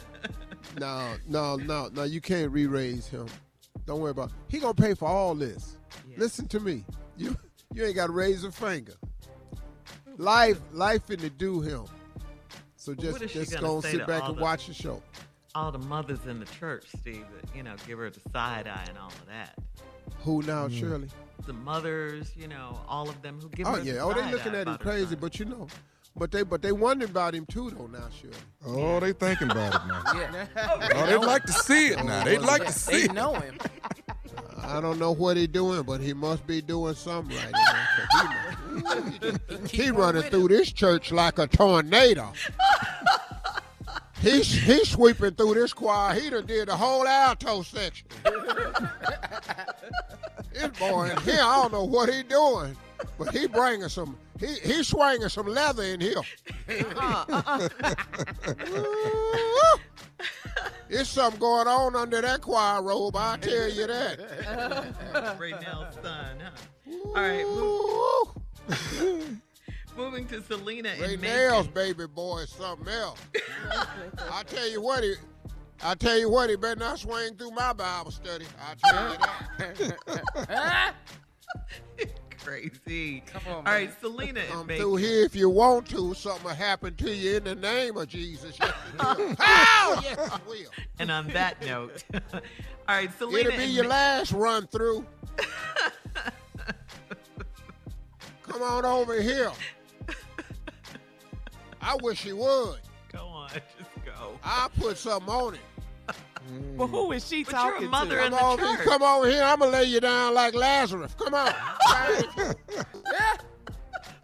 No, 0.79 1.15
no, 1.27 1.57
no, 1.57 1.89
no. 1.93 2.03
You 2.05 2.21
can't 2.21 2.53
re-raise 2.53 3.07
him. 3.07 3.27
Don't 3.87 4.01
worry 4.01 4.11
about. 4.11 4.29
It. 4.29 4.35
He 4.49 4.59
gonna 4.61 4.75
pay 4.75 4.95
for 4.95 5.09
all 5.09 5.35
this. 5.35 5.77
Yeah. 6.09 6.17
Listen 6.19 6.47
to 6.49 6.61
me. 6.61 6.85
You 7.17 7.37
you 7.73 7.85
ain't 7.85 7.95
got 7.97 8.09
to 8.09 8.13
raise 8.13 8.45
a 8.45 8.53
finger. 8.53 8.93
Life 10.19 10.61
life 10.73 11.07
finna 11.07 11.37
do 11.37 11.61
him. 11.61 11.85
So 12.77 12.95
just 12.95 13.13
what 13.15 13.23
is 13.23 13.33
just 13.33 13.53
gonna 13.55 13.67
gonna 13.67 13.83
sit 13.83 14.07
back 14.07 14.23
and 14.29 14.37
the- 14.37 14.43
watch 14.43 14.67
the 14.67 14.75
show. 14.75 15.03
All 15.55 15.73
the 15.73 15.79
mothers 15.79 16.27
in 16.27 16.39
the 16.39 16.47
church, 16.47 16.85
Steve, 17.01 17.25
you 17.55 17.63
know, 17.63 17.75
give 17.87 17.99
her 17.99 18.11
the 18.11 18.21
side 18.33 18.69
eye 18.69 18.85
and 18.89 18.99
all 18.99 19.09
of 19.09 19.27
that. 19.27 19.59
Who 20.21 20.43
now, 20.43 20.69
Mm. 20.69 20.79
Shirley? 20.79 21.09
The 21.47 21.53
mothers, 21.53 22.33
you 22.37 22.49
know, 22.49 22.79
all 22.89 23.09
of 23.09 23.23
them 23.23 23.41
who 23.41 23.49
give 23.51 23.67
Oh 23.67 23.73
her 23.77 23.83
yeah. 23.83 24.01
Oh, 24.03 24.13
they 24.13 24.31
looking 24.31 24.55
at 24.55 24.67
him 24.69 24.77
crazy, 24.79 25.07
son. 25.11 25.19
but 25.21 25.39
you 25.39 25.45
know, 25.47 25.67
but 26.17 26.31
they 26.31 26.43
but 26.43 26.61
they 26.63 26.73
wondering 26.73 27.11
about 27.11 27.35
him 27.35 27.47
too 27.47 27.71
though 27.71 27.87
now, 27.87 28.09
sure. 28.21 28.31
Oh, 28.67 29.01
they 29.01 29.13
thinking 29.13 29.51
about 29.51 29.75
it 29.75 29.81
now. 29.87 30.03
Yeah. 30.15 30.47
Oh, 30.57 30.79
oh, 30.95 31.07
they'd 31.07 31.17
like 31.27 31.45
to 31.45 31.53
see 31.53 31.89
it 31.89 32.05
now. 32.05 32.25
They'd 32.25 32.39
like 32.41 32.67
to 32.67 32.73
see 32.73 32.93
They 32.93 33.05
it. 33.05 33.13
know 33.15 33.35
him. 33.35 33.57
I 34.63 34.81
don't 34.81 34.99
know 34.99 35.13
what 35.13 35.37
he 35.39 35.47
doing, 35.47 35.83
but 35.85 36.01
he 36.01 36.13
must 36.13 36.47
be 36.47 36.61
doing 36.61 36.95
something 36.95 37.35
right. 37.37 37.53
you 37.55 38.83
know, 38.83 39.39
'cause 39.39 39.71
he, 39.71 39.77
he 39.85 39.91
running 39.91 40.23
through 40.25 40.49
this 40.49 40.71
church 40.73 41.11
like 41.13 41.39
a 41.39 41.47
tornado. 41.47 42.33
He's 44.21 44.53
he's 44.53 44.89
sweeping 44.91 45.35
through 45.35 45.55
this 45.55 45.73
choir. 45.73 46.15
He 46.19 46.29
done 46.31 46.47
did 46.47 46.69
the 46.69 46.77
whole 46.77 47.07
alto 47.07 47.63
section. 47.63 48.09
this 50.53 50.69
boy 50.79 51.11
in 51.11 51.17
here, 51.23 51.41
I 51.41 51.63
don't 51.63 51.73
know 51.73 51.85
what 51.85 52.13
he 52.13 52.23
doing, 52.25 52.77
but 53.17 53.35
he 53.35 53.47
bringing 53.47 53.89
some. 53.89 54.19
He 54.41 54.47
he 54.47 54.83
swinging 54.83 55.29
some 55.29 55.47
leather 55.47 55.85
in 55.85 56.01
here. 56.01 56.23
Uh-uh. 56.69 57.69
Ooh. 58.69 59.79
There's 60.89 61.09
something 61.09 61.39
going 61.39 61.69
on 61.69 61.95
under 61.95 62.21
that 62.21 62.41
choir 62.41 62.83
robe. 62.83 63.15
I 63.15 63.37
tell 63.37 63.69
you 63.69 63.87
that. 63.87 64.19
Raynell's 65.39 65.95
son, 66.03 66.41
huh? 66.41 66.51
All 67.05 67.15
right, 67.15 67.45
move, 67.47 68.29
Ooh. 69.01 69.39
Moving 69.99 70.27
to 70.29 70.41
Selena 70.41 70.95
Ray 71.01 71.15
in 71.15 71.21
Nails, 71.21 71.67
baby 71.67 72.07
boy, 72.07 72.39
is 72.39 72.51
something 72.51 72.89
else. 72.89 73.19
I 74.33 74.45
tell 74.45 74.71
you 74.71 74.81
what, 74.81 75.03
he, 75.03 75.15
I 75.83 75.95
tell 75.97 76.17
you 76.17 76.31
what, 76.31 76.49
he 76.49 76.57
better 76.57 76.79
not 76.79 77.01
swing 77.01 77.35
through 77.35 77.51
my 77.51 77.73
Bible 77.73 78.13
study. 78.13 78.47
I 78.61 78.75
tell 78.89 79.13
you 79.13 79.19
that. 80.47 80.95
Crazy. 82.45 83.25
Come 83.27 83.43
on, 83.49 83.55
All 83.57 83.63
right. 83.65 83.91
Selena 84.01 84.41
in 84.41 84.47
Come 84.47 84.69
through 84.69 84.97
here 84.97 85.25
if 85.25 85.35
you 85.35 85.51
want 85.51 85.89
to. 85.91 86.15
Something 86.15 86.45
will 86.45 86.55
happen 86.55 86.95
to 86.95 87.13
you 87.13 87.37
in 87.37 87.45
the 87.45 87.57
name 87.57 87.97
of 87.97 88.09
Jesus. 88.09 88.57
Yes, 88.69 88.75
it 88.95 89.19
will. 89.19 89.37
oh, 89.41 90.01
yes, 90.03 90.19
it 90.19 90.47
will. 90.47 90.71
And 90.99 91.11
on 91.11 91.27
that 91.29 91.61
note, 91.67 92.05
all 92.15 92.41
right, 92.89 93.11
Selena 93.19 93.51
It'll 93.51 93.59
be 93.59 93.65
your 93.65 93.85
Ma- 93.85 93.91
last 93.91 94.33
run 94.33 94.67
through. 94.69 95.05
Come 98.45 98.63
on 98.63 98.85
over 98.85 99.21
here. 99.21 99.53
I 101.81 101.97
wish 102.03 102.23
he 102.23 102.33
would. 102.33 102.79
Go 103.13 103.27
on, 103.27 103.49
just 103.79 104.05
go. 104.05 104.39
I'll 104.45 104.69
put 104.71 104.97
something 104.99 105.29
on 105.33 105.55
it. 105.55 105.61
But 106.77 106.87
who 106.87 107.13
is 107.13 107.27
she 107.29 107.45
But 107.45 107.53
you're 107.53 107.61
a 107.61 107.73
talking 107.73 107.91
mother 107.91 108.17
to? 108.19 108.25
in 108.27 108.31
Come 108.33 108.39
the 108.59 108.65
on, 108.65 108.77
church. 108.77 108.87
come 108.87 109.03
over 109.03 109.29
here. 109.29 109.43
I'm 109.43 109.59
gonna 109.59 109.71
lay 109.73 109.85
you 109.85 110.01
down 110.01 110.35
like 110.35 110.55
Lazarus. 110.55 111.15
Come 111.19 111.35
on. 111.35 111.53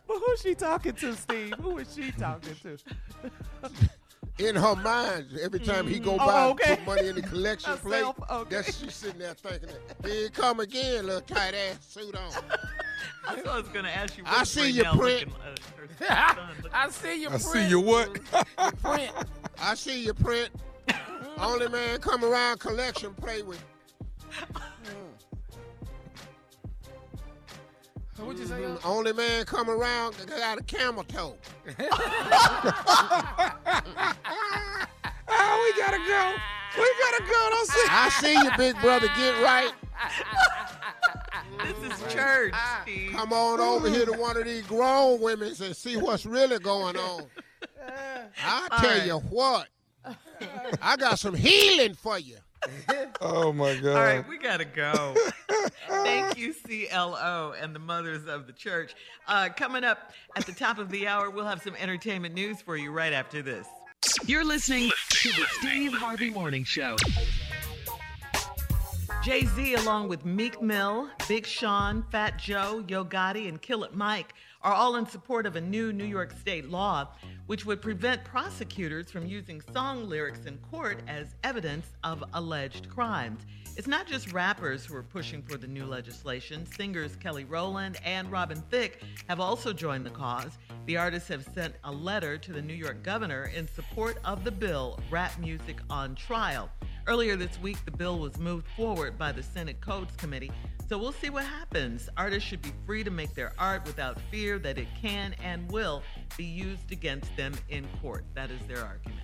But 0.06 0.18
who's 0.18 0.42
she 0.42 0.54
talking 0.54 0.92
to, 0.92 1.14
Steve? 1.14 1.54
Who 1.60 1.78
is 1.78 1.92
she 1.94 2.12
talking 2.12 2.54
to? 2.62 2.76
in 4.38 4.56
her 4.56 4.74
mind, 4.76 5.26
every 5.40 5.60
time 5.60 5.86
he 5.86 5.98
go 5.98 6.14
Oh, 6.14 6.26
by 6.26 6.44
okay. 6.48 6.76
put 6.76 6.86
money 6.86 7.08
in 7.08 7.14
the 7.16 7.22
collection 7.22 7.76
plate, 7.78 7.98
Herself, 7.98 8.16
okay. 8.30 8.56
that's 8.56 8.76
she's 8.78 8.94
sitting 8.94 9.18
there 9.20 9.34
thinking, 9.34 9.68
that, 9.68 10.08
here 10.10 10.22
he 10.24 10.28
come 10.30 10.60
again, 10.60 11.06
little 11.06 11.20
tight 11.22 11.54
ass 11.54 11.78
suit 11.88 12.16
on. 12.16 12.32
I 13.26 13.36
thought 13.36 13.46
I 13.46 13.58
was 13.58 13.68
going 13.68 13.84
to 13.84 13.96
ask 13.96 14.18
you. 14.18 14.24
I 14.26 14.44
see 14.44 14.70
you, 14.70 14.82
Raynell 14.84 14.98
Print. 14.98 15.28
looking, 15.28 16.06
uh, 16.10 16.34
looking 16.56 16.70
I 16.74 16.88
see 16.90 17.22
you. 17.22 17.28
I 17.30 17.38
see 17.38 17.68
you 17.68 17.80
what? 17.80 18.18
Print. 18.82 19.12
I 19.60 19.74
see 19.74 20.04
you, 20.04 20.12
print. 20.14 20.50
Only 21.38 21.68
man 21.68 21.98
come 22.00 22.24
around 22.24 22.58
collection 22.60 23.14
play 23.14 23.42
with. 23.42 23.62
What'd 28.18 28.38
you 28.38 28.46
say? 28.46 28.60
Mhm. 28.60 28.84
Only 28.84 29.12
man 29.12 29.44
come 29.44 29.68
around 29.68 30.14
got 30.26 30.58
a 30.58 30.62
camel 30.62 31.04
toe. 31.04 31.36
Oh, 35.36 35.72
we 35.74 35.80
gotta 35.80 35.98
go. 35.98 36.34
We 36.78 36.92
gotta 37.00 37.22
go. 37.24 37.48
Don't 37.50 37.68
see. 37.68 37.86
I 37.90 38.08
see 38.20 38.34
you, 38.34 38.50
big 38.56 38.80
brother. 38.80 39.08
Get 39.16 39.42
right. 39.42 39.72
This 41.62 41.92
is 41.92 42.12
church, 42.12 42.54
Steve. 42.82 43.12
Come 43.12 43.32
on 43.32 43.60
over 43.60 43.88
here 43.88 44.06
to 44.06 44.12
one 44.12 44.36
of 44.36 44.44
these 44.44 44.66
grown 44.66 45.20
women 45.20 45.54
and 45.60 45.76
see 45.76 45.96
what's 45.96 46.26
really 46.26 46.58
going 46.58 46.96
on. 46.96 47.24
I 48.44 48.68
tell 48.80 48.98
right. 48.98 49.06
you 49.06 49.18
what, 49.30 49.68
I 50.82 50.96
got 50.96 51.18
some 51.18 51.34
healing 51.34 51.94
for 51.94 52.18
you. 52.18 52.36
Oh 53.20 53.52
my 53.52 53.74
God. 53.76 53.86
All 53.96 54.02
right, 54.02 54.28
we 54.28 54.38
gotta 54.38 54.64
go. 54.64 55.14
Thank 55.88 56.38
you, 56.38 56.54
CLO 56.54 57.54
and 57.60 57.74
the 57.74 57.78
mothers 57.78 58.26
of 58.26 58.46
the 58.46 58.52
church. 58.52 58.94
Uh, 59.26 59.48
coming 59.56 59.84
up 59.84 60.12
at 60.36 60.46
the 60.46 60.52
top 60.52 60.78
of 60.78 60.90
the 60.90 61.06
hour, 61.06 61.30
we'll 61.30 61.46
have 61.46 61.62
some 61.62 61.74
entertainment 61.76 62.34
news 62.34 62.60
for 62.60 62.76
you 62.76 62.90
right 62.90 63.12
after 63.12 63.42
this. 63.42 63.66
You're 64.26 64.44
listening 64.44 64.90
to 65.10 65.28
the 65.30 65.46
Steve 65.58 65.92
Harvey 65.94 66.30
Morning 66.30 66.64
Show. 66.64 66.96
Jay 69.22 69.46
Z, 69.46 69.74
along 69.74 70.08
with 70.08 70.26
Meek 70.26 70.60
Mill, 70.60 71.08
Big 71.28 71.46
Sean, 71.46 72.04
Fat 72.10 72.38
Joe, 72.38 72.84
Yo 72.86 73.06
Gotti, 73.06 73.48
and 73.48 73.60
Killer 73.60 73.88
Mike, 73.94 74.34
are 74.60 74.74
all 74.74 74.96
in 74.96 75.06
support 75.06 75.46
of 75.46 75.56
a 75.56 75.60
new 75.62 75.94
New 75.94 76.04
York 76.04 76.32
state 76.32 76.68
law 76.68 77.08
which 77.46 77.66
would 77.66 77.82
prevent 77.82 78.24
prosecutors 78.24 79.10
from 79.10 79.26
using 79.26 79.60
song 79.72 80.08
lyrics 80.08 80.46
in 80.46 80.58
court 80.58 81.00
as 81.06 81.34
evidence 81.44 81.86
of 82.02 82.24
alleged 82.34 82.88
crimes. 82.88 83.42
It's 83.76 83.88
not 83.88 84.06
just 84.06 84.32
rappers 84.32 84.86
who 84.86 84.94
are 84.94 85.02
pushing 85.02 85.42
for 85.42 85.56
the 85.56 85.66
new 85.66 85.84
legislation. 85.84 86.64
Singers 86.64 87.16
Kelly 87.16 87.44
Rowland 87.44 87.98
and 88.04 88.30
Robin 88.30 88.62
Thicke 88.70 89.02
have 89.28 89.40
also 89.40 89.72
joined 89.72 90.06
the 90.06 90.10
cause. 90.10 90.58
The 90.86 90.96
artists 90.96 91.28
have 91.28 91.44
sent 91.54 91.74
a 91.82 91.90
letter 91.90 92.38
to 92.38 92.52
the 92.52 92.62
New 92.62 92.74
York 92.74 93.02
governor 93.02 93.50
in 93.54 93.66
support 93.66 94.18
of 94.24 94.44
the 94.44 94.52
bill, 94.52 95.00
Rap 95.10 95.38
Music 95.40 95.80
on 95.90 96.14
Trial. 96.14 96.70
Earlier 97.06 97.36
this 97.36 97.60
week, 97.60 97.84
the 97.84 97.90
bill 97.90 98.20
was 98.20 98.38
moved 98.38 98.66
forward 98.76 99.18
by 99.18 99.32
the 99.32 99.42
Senate 99.42 99.80
Codes 99.80 100.14
Committee, 100.16 100.52
so 100.88 100.98
we'll 100.98 101.12
see 101.12 101.30
what 101.30 101.44
happens. 101.44 102.08
Artists 102.16 102.48
should 102.48 102.62
be 102.62 102.72
free 102.86 103.02
to 103.04 103.10
make 103.10 103.34
their 103.34 103.52
art 103.58 103.84
without 103.86 104.20
fear 104.30 104.58
that 104.58 104.78
it 104.78 104.86
can 105.00 105.34
and 105.42 105.70
will 105.72 106.02
be 106.36 106.44
used 106.44 106.90
against 106.92 107.34
them 107.36 107.52
in 107.68 107.86
court. 108.02 108.24
That 108.34 108.50
is 108.50 108.60
their 108.66 108.84
argument. 108.84 109.20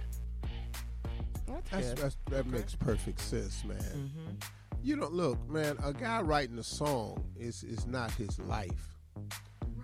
That's, 1.70 1.92
that's, 1.94 2.16
that 2.30 2.46
makes 2.46 2.74
perfect 2.76 3.20
sense, 3.20 3.64
man. 3.64 3.78
Mm-hmm. 3.78 4.36
You 4.82 4.96
know, 4.96 5.08
look, 5.08 5.48
man, 5.50 5.76
a 5.82 5.92
guy 5.92 6.20
writing 6.22 6.58
a 6.58 6.62
song 6.62 7.24
is 7.36 7.62
is 7.64 7.86
not 7.86 8.10
his 8.12 8.38
life. 8.38 8.94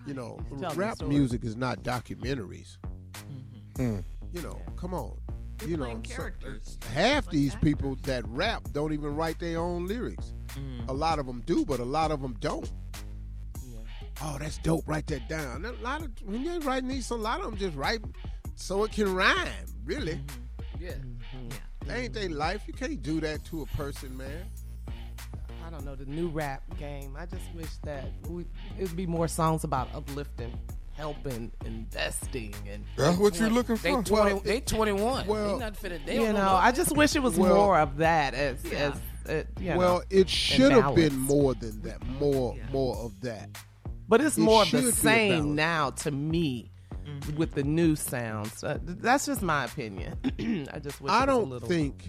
You 0.06 0.14
know, 0.14 0.38
rap 0.74 1.02
music 1.02 1.44
is 1.44 1.56
not 1.56 1.82
documentaries. 1.82 2.78
Mm. 3.74 4.04
You 4.32 4.42
know, 4.42 4.58
come 4.76 4.94
on. 4.94 5.18
They're 5.58 5.68
you 5.68 5.76
know, 5.76 5.84
playing 5.84 6.04
so- 6.04 6.14
characters. 6.14 6.78
half 6.94 7.26
Like 7.26 7.32
these 7.32 7.54
actors. 7.54 7.72
people 7.72 7.96
that 8.04 8.24
rap 8.28 8.62
don't 8.72 8.92
even 8.92 9.14
write 9.16 9.38
their 9.40 9.58
own 9.58 9.86
lyrics. 9.86 10.32
Mm. 10.50 10.88
A 10.88 10.92
lot 10.92 11.18
of 11.18 11.26
them 11.26 11.42
do, 11.46 11.64
but 11.64 11.80
a 11.80 11.84
lot 11.84 12.10
of 12.10 12.22
them 12.22 12.36
don't. 12.40 12.70
Oh, 14.22 14.36
that's 14.40 14.58
dope. 14.58 14.84
Write 14.86 15.06
that 15.08 15.28
down. 15.28 15.64
A 15.64 15.72
lot 15.82 16.02
of 16.02 16.10
when 16.24 16.42
you're 16.42 16.60
writing 16.60 16.88
these, 16.88 17.10
a 17.10 17.14
lot 17.14 17.40
of 17.40 17.46
them 17.46 17.56
just 17.56 17.76
write 17.76 18.00
so 18.54 18.84
it 18.84 18.92
can 18.92 19.14
rhyme. 19.14 19.48
Really, 19.84 20.14
Mm-hmm. 20.78 20.82
Yeah. 20.84 20.92
that 21.86 21.96
ain't 21.98 22.14
their 22.14 22.28
life. 22.28 22.62
You 22.66 22.72
can't 22.74 23.02
do 23.02 23.20
that 23.20 23.44
to 23.46 23.62
a 23.62 23.66
person, 23.76 24.16
man. 24.16 24.46
I 25.66 25.70
don't 25.70 25.84
know 25.84 25.94
the 25.94 26.04
new 26.06 26.28
rap 26.28 26.62
game. 26.78 27.16
I 27.18 27.26
just 27.26 27.42
wish 27.54 27.68
that 27.84 28.04
we, 28.28 28.44
it'd 28.78 28.94
be 28.96 29.06
more 29.06 29.26
songs 29.28 29.64
about 29.64 29.88
uplifting, 29.94 30.56
helping, 30.96 31.50
investing, 31.64 32.54
and 32.70 32.84
That's 32.96 33.18
what 33.18 33.38
you're 33.40 33.50
looking 33.50 33.76
they 33.76 33.90
for. 33.92 34.02
20, 34.02 34.10
Well, 34.34 34.40
they 34.44 34.60
21. 34.60 35.26
well, 35.26 35.54
they 35.54 35.64
not 35.64 35.74
finna, 35.74 36.04
they 36.06 36.14
you 36.14 36.26
don't 36.26 36.34
know, 36.34 36.54
I 36.54 36.72
just 36.72 36.96
wish 36.96 37.16
it 37.16 37.22
was 37.22 37.36
Well- 37.38 37.54
more 37.54 37.78
of 37.78 37.96
that 37.98 38.34
as 38.34 38.64
Yeah. 38.64 38.92
as 39.26 39.30
uh, 39.30 39.42
you 39.60 39.70
know, 39.70 39.78
well, 39.78 40.02
it 40.08 40.28
should 40.28 40.70
have 40.72 40.94
been 40.94 41.18
more 41.18 41.54
than 41.54 41.82
that. 41.82 42.00
More, 42.06 42.54
Yeah. 42.56 42.62
more 42.70 42.96
of 42.98 43.20
that. 43.22 43.48
But 44.08 44.20
it's 44.20 44.38
It 44.38 44.42
more 44.42 44.62
of 44.62 44.70
the 44.70 44.76
be 44.78 44.78
a 44.78 44.82
balance. 44.82 44.98
same 44.98 45.54
now 45.54 45.90
to 45.90 46.10
me 46.10 46.70
with 47.36 47.54
the 47.54 47.62
new 47.64 47.96
sounds. 47.96 48.62
Uh, 48.62 48.78
that's 48.82 49.26
just 49.26 49.42
my 49.42 49.64
opinion. 49.64 50.16
I 50.72 50.78
just 50.78 51.00
wish 51.00 51.10
I 51.12 51.24
it 51.24 51.26
was 51.26 51.26
don't 51.26 51.50
little, 51.50 51.68
think 51.68 52.04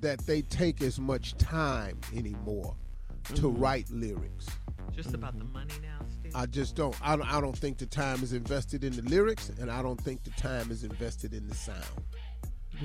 that 0.00 0.20
they 0.26 0.42
take 0.42 0.82
as 0.82 0.98
much 0.98 1.34
time 1.36 1.98
anymore 2.14 2.76
to 3.24 3.34
Mm-hmm. 3.42 3.60
write 3.60 3.88
lyrics. 3.90 4.46
Just 4.90 5.14
about 5.14 5.38
the 5.38 5.44
money 5.44 5.72
now, 5.80 6.04
Steve. 6.20 6.32
I 6.34 6.44
just 6.46 6.74
don't. 6.74 6.94
I 7.02 7.16
don't. 7.16 7.32
I 7.32 7.40
don't 7.40 7.56
think 7.56 7.78
the 7.78 7.86
time 7.86 8.22
is 8.22 8.32
invested 8.32 8.82
in 8.84 8.92
the 8.94 9.02
lyrics, 9.02 9.48
and 9.60 9.70
I 9.70 9.80
don't 9.80 9.98
think 10.00 10.24
the 10.24 10.30
time 10.32 10.70
is 10.70 10.82
invested 10.84 11.32
in 11.32 11.46
the 11.48 11.54
sound. 11.54 11.84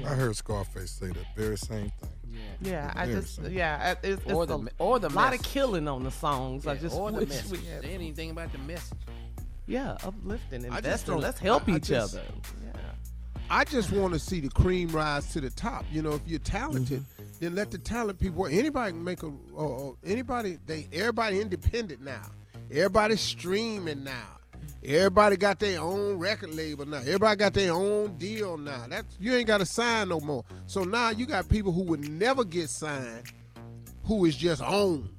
I 0.05 0.09
heard 0.09 0.35
Scarface 0.35 0.91
say 0.91 1.07
the 1.07 1.25
very 1.35 1.57
same 1.57 1.91
thing. 1.99 2.09
Yeah, 2.61 2.91
I 2.95 3.05
just 3.05 3.35
simple. 3.35 3.51
yeah, 3.53 3.91
it's, 4.03 4.23
it's 4.23 4.31
Or 4.33 4.43
a 4.43 4.45
the- 4.47 4.71
or 4.79 4.99
the 4.99 5.09
lot 5.09 5.33
of 5.33 5.41
killing 5.43 5.87
on 5.87 6.03
the 6.03 6.11
songs. 6.11 6.65
I 6.67 6.75
just 6.75 6.95
or 6.95 7.11
the 7.11 7.19
wish 7.19 7.29
message. 7.29 7.51
we 7.59 7.65
had 7.67 7.81
Say 7.83 7.93
anything 7.93 8.31
about 8.31 8.51
the 8.51 8.57
message. 8.59 8.97
yeah, 9.67 9.97
uplifting, 10.03 10.65
I 10.65 10.81
just 10.81 11.07
investing. 11.07 11.17
Let's 11.19 11.39
help 11.39 11.67
I- 11.69 11.73
I 11.73 11.75
each 11.77 11.83
just- 11.83 12.15
other. 12.15 12.23
Yeah. 12.65 12.81
I 13.49 13.63
just 13.63 13.91
want 13.93 14.13
to 14.13 14.19
see 14.19 14.41
the 14.41 14.49
cream 14.49 14.89
rise 14.89 15.31
to 15.31 15.39
the 15.39 15.49
top. 15.49 15.85
You 15.91 16.01
know, 16.01 16.11
if 16.13 16.21
you're 16.27 16.39
talented, 16.39 16.99
Mm-hmm. 16.99 17.23
then 17.39 17.55
let 17.55 17.71
the 17.71 17.77
talent 17.77 18.19
people. 18.19 18.45
Anybody 18.47 18.91
can 18.91 19.03
make 19.03 19.23
a. 19.23 19.31
Uh, 19.57 19.91
anybody 20.03 20.57
they 20.65 20.87
everybody 20.91 21.39
independent 21.39 22.01
now. 22.01 22.23
Everybody 22.71 23.15
streaming 23.15 24.03
now. 24.03 24.36
Everybody 24.83 25.37
got 25.37 25.59
their 25.59 25.81
own 25.81 26.17
record 26.17 26.53
label 26.53 26.85
now. 26.85 26.99
Everybody 26.99 27.37
got 27.37 27.53
their 27.53 27.73
own 27.73 28.17
deal 28.17 28.57
now. 28.57 28.85
That's 28.87 29.17
you 29.19 29.35
ain't 29.35 29.47
got 29.47 29.59
to 29.59 29.65
sign 29.65 30.09
no 30.09 30.19
more. 30.19 30.45
So 30.65 30.83
now 30.83 31.09
you 31.09 31.25
got 31.25 31.49
people 31.49 31.71
who 31.71 31.83
would 31.83 32.07
never 32.09 32.43
get 32.43 32.69
signed, 32.69 33.23
who 34.05 34.25
is 34.25 34.35
just 34.35 34.61
on, 34.61 35.09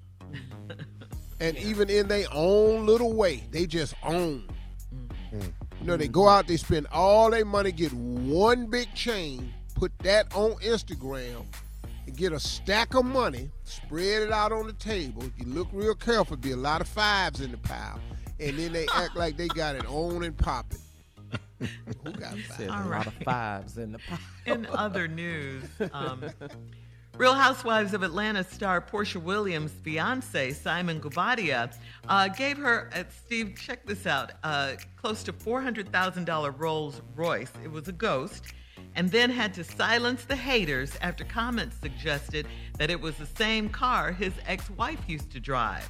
and 1.41 1.57
even 1.59 1.91
in 1.91 2.09
their 2.09 2.27
own 2.33 2.87
little 2.87 3.13
way, 3.13 3.45
they 3.51 3.67
just 3.67 3.95
own. 4.03 4.49
Mm. 5.35 5.53
You 5.81 5.87
know, 5.87 5.97
they 5.97 6.09
go 6.09 6.29
out, 6.29 6.47
they 6.49 6.57
spend 6.57 6.87
all 6.91 7.31
their 7.31 7.45
money, 7.45 7.71
get 7.71 7.93
one 7.93 8.67
big 8.67 8.93
chain, 8.95 9.53
put 9.75 9.97
that 10.01 10.35
on 10.35 10.53
Instagram, 10.55 11.45
and 12.07 12.17
get 12.17 12.33
a 12.33 12.41
stack 12.41 12.95
of 12.95 13.05
money, 13.05 13.51
spread 13.65 14.23
it 14.23 14.33
out 14.33 14.51
on 14.51 14.67
the 14.67 14.73
table. 14.73 15.23
If 15.23 15.39
you 15.39 15.53
look 15.53 15.69
real 15.73 15.95
careful, 15.95 16.37
be 16.37 16.51
a 16.53 16.57
lot 16.57 16.81
of 16.81 16.89
fives 16.89 17.41
in 17.41 17.53
the 17.53 17.59
pile. 17.59 18.01
And 18.41 18.59
then 18.59 18.73
they 18.73 18.87
act 18.95 19.17
like 19.17 19.37
they 19.37 19.49
got 19.49 19.77
it 19.77 19.87
on 19.87 20.23
and 20.25 20.37
popping. 20.37 20.79
Who 22.05 22.13
got 22.13 22.35
Said 22.57 22.69
fives? 22.69 22.71
a 22.71 22.73
All 22.73 22.89
lot 22.89 23.07
of 23.07 23.15
fives 23.25 23.79
in 23.79 23.93
the 23.93 23.99
pop. 23.99 24.21
In 24.47 24.67
other 24.67 25.09
news, 25.09 25.65
um, 25.93 26.25
Real 27.17 27.35
Housewives 27.35 27.95
of 27.95 28.05
Atlanta 28.05 28.45
star 28.45 28.81
Porsha 28.81 29.21
Williams' 29.21 29.73
fiance, 29.83 30.53
Simon 30.53 31.01
Guobadia, 31.01 31.75
uh, 32.09 32.29
gave 32.29 32.59
her, 32.59 32.89
uh, 32.95 33.03
Steve, 33.25 33.59
check 33.61 33.85
this 33.87 34.07
out, 34.07 34.33
uh, 34.45 34.75
close 34.97 35.25
to 35.25 35.33
$400,000 35.33 36.55
Rolls 36.59 37.03
Royce. 37.17 37.51
It 37.65 37.73
was 37.73 37.89
a 37.89 37.93
ghost. 37.93 38.45
And 38.95 39.11
then 39.11 39.31
had 39.31 39.53
to 39.55 39.65
silence 39.65 40.25
the 40.25 40.37
haters 40.37 40.97
after 41.03 41.25
comments 41.25 41.77
suggested 41.81 42.47
that 42.79 42.91
it 42.91 43.01
was 43.01 43.17
the 43.17 43.27
same 43.27 43.69
car 43.69 44.13
his 44.13 44.33
ex 44.47 44.71
wife 44.71 45.01
used 45.09 45.31
to 45.33 45.41
drive. 45.41 45.89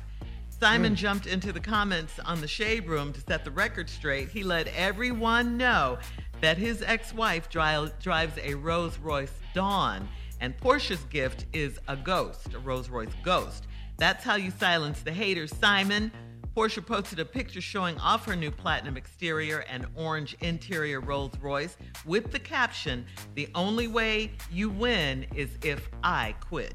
Simon 0.60 0.96
jumped 0.96 1.26
into 1.26 1.52
the 1.52 1.60
comments 1.60 2.18
on 2.24 2.40
the 2.40 2.48
Shade 2.48 2.88
Room 2.88 3.12
to 3.12 3.20
set 3.20 3.44
the 3.44 3.50
record 3.50 3.88
straight. 3.88 4.28
He 4.28 4.42
let 4.42 4.66
everyone 4.76 5.56
know 5.56 5.98
that 6.40 6.58
his 6.58 6.82
ex 6.82 7.14
wife 7.14 7.48
dri- 7.48 7.92
drives 8.00 8.36
a 8.42 8.54
Rolls 8.54 8.98
Royce 8.98 9.32
Dawn, 9.54 10.08
and 10.40 10.58
Porsha's 10.58 11.04
gift 11.04 11.46
is 11.52 11.78
a 11.86 11.94
ghost, 11.94 12.54
a 12.54 12.58
Rolls 12.58 12.88
Royce 12.88 13.12
ghost. 13.22 13.68
That's 13.98 14.24
how 14.24 14.34
you 14.34 14.50
silence 14.50 15.00
the 15.02 15.12
haters, 15.12 15.54
Simon. 15.60 16.10
Porsha 16.56 16.84
posted 16.84 17.20
a 17.20 17.24
picture 17.24 17.60
showing 17.60 17.96
off 17.98 18.26
her 18.26 18.34
new 18.34 18.50
platinum 18.50 18.96
exterior 18.96 19.64
and 19.70 19.86
orange 19.94 20.36
interior 20.40 21.00
Rolls 21.00 21.34
Royce 21.40 21.76
with 22.04 22.32
the 22.32 22.38
caption 22.40 23.06
The 23.36 23.48
only 23.54 23.86
way 23.86 24.32
you 24.50 24.70
win 24.70 25.24
is 25.36 25.50
if 25.62 25.88
I 26.02 26.34
quit. 26.40 26.74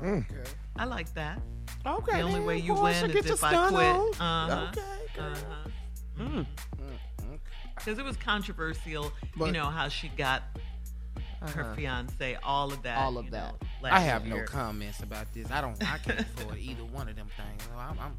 Mm. 0.00 0.24
I 0.76 0.84
like 0.84 1.12
that. 1.14 1.40
Okay. 1.86 2.16
The 2.16 2.20
only 2.22 2.40
way 2.40 2.58
you 2.58 2.74
win 2.74 3.10
is 3.10 3.26
if 3.30 3.44
I 3.44 3.68
quit. 3.68 4.20
Uh-huh. 4.20 4.66
Okay. 4.70 4.82
girl. 5.14 5.34
Uh-huh. 6.20 6.44
Because 7.76 7.98
it 7.98 8.04
was 8.04 8.16
controversial, 8.16 9.12
you 9.36 9.52
know, 9.52 9.66
how 9.66 9.88
she 9.88 10.08
got 10.08 10.42
her 11.40 11.62
Uh-huh. 11.62 11.74
fiance, 11.74 12.36
all 12.42 12.72
of 12.72 12.82
that. 12.84 12.96
All 12.98 13.18
of 13.18 13.30
that. 13.32 13.54
know, 13.82 13.92
I 13.92 14.00
have 14.00 14.24
no 14.24 14.42
comments 14.44 15.00
about 15.02 15.32
this. 15.34 15.50
I 15.50 15.60
don't. 15.60 15.76
I 15.82 15.98
can't 15.98 16.20
afford 16.38 16.58
either 16.58 16.84
one 16.84 17.08
of 17.08 17.16
them 17.16 17.28
things. 17.36 17.68
I'm, 17.76 17.98
I'm, 17.98 18.16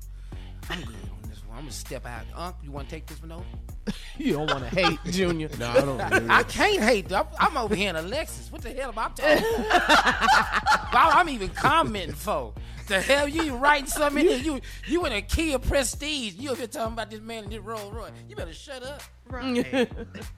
I'm 0.69 0.80
good 0.82 0.95
on 0.95 1.30
this 1.30 1.43
one. 1.45 1.58
I'm 1.58 1.63
gonna 1.63 1.71
step 1.71 2.06
out. 2.06 2.23
Unc, 2.36 2.56
you 2.63 2.71
want 2.71 2.89
to 2.89 2.95
take 2.95 3.06
this 3.08 3.21
one 3.21 3.32
over? 3.32 3.45
You 4.17 4.34
don't 4.34 4.49
want 4.49 4.63
to 4.63 4.69
hate 4.69 4.97
Junior. 5.12 5.49
No, 5.60 5.69
I 5.69 5.82
don't. 5.82 6.30
I 6.32 6.43
can't 6.43 6.82
hate. 6.82 7.12
I'm, 7.12 7.28
I'm 7.38 7.58
over 7.58 7.75
here 7.75 7.89
in 7.89 7.95
Alexis. 7.97 8.49
What 8.51 8.62
the 8.62 8.71
hell 8.71 8.89
am 8.89 8.97
I 8.97 9.10
talking? 9.10 9.43
about? 10.89 11.15
I'm 11.15 11.28
even 11.30 11.49
commenting 11.49 12.15
for. 12.15 12.54
The 12.88 13.01
hell 13.01 13.28
you 13.28 13.43
even 13.43 13.60
writing 13.60 13.88
something 13.88 14.25
in 14.25 14.32
here? 14.32 14.38
You 14.38 14.62
you 14.88 15.06
in 15.06 15.12
a 15.12 15.21
key 15.21 15.54
of 15.54 15.63
Prestige? 15.63 16.36
You 16.36 16.51
over 16.51 16.60
here 16.60 16.67
talking 16.67 16.93
about 16.93 17.12
this 17.12 17.19
man 17.19 17.43
in 17.43 17.49
this 17.49 17.60
Rolls 17.60 17.93
Royce? 17.93 18.12
You 18.30 18.36
better 18.36 18.54
shut 18.54 18.84
up. 18.84 19.01
Right. 19.28 19.89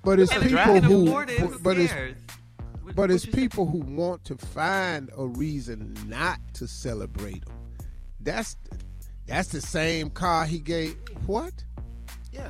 But 0.04 0.20
it's 0.20 0.34
people 0.34 0.82
who. 0.82 1.08
Award 1.08 1.32
But 1.62 1.78
it's 1.78 1.94
But 2.96 3.12
it's 3.12 3.26
you 3.26 3.32
say? 3.32 3.40
people 3.40 3.68
who 3.68 3.80
want 3.80 4.24
to 4.26 4.38
find 4.38 5.10
a 5.16 5.26
reason 5.28 5.96
not 6.08 6.40
to 6.56 6.68
celebrate 6.68 7.48
him. 7.48 7.56
That's 8.22 8.58
that's 9.28 9.50
the 9.50 9.62
same 9.62 10.10
car 10.10 10.46
he 10.46 10.60
gave. 10.60 10.96
What? 11.26 11.54
Yeah. 12.32 12.50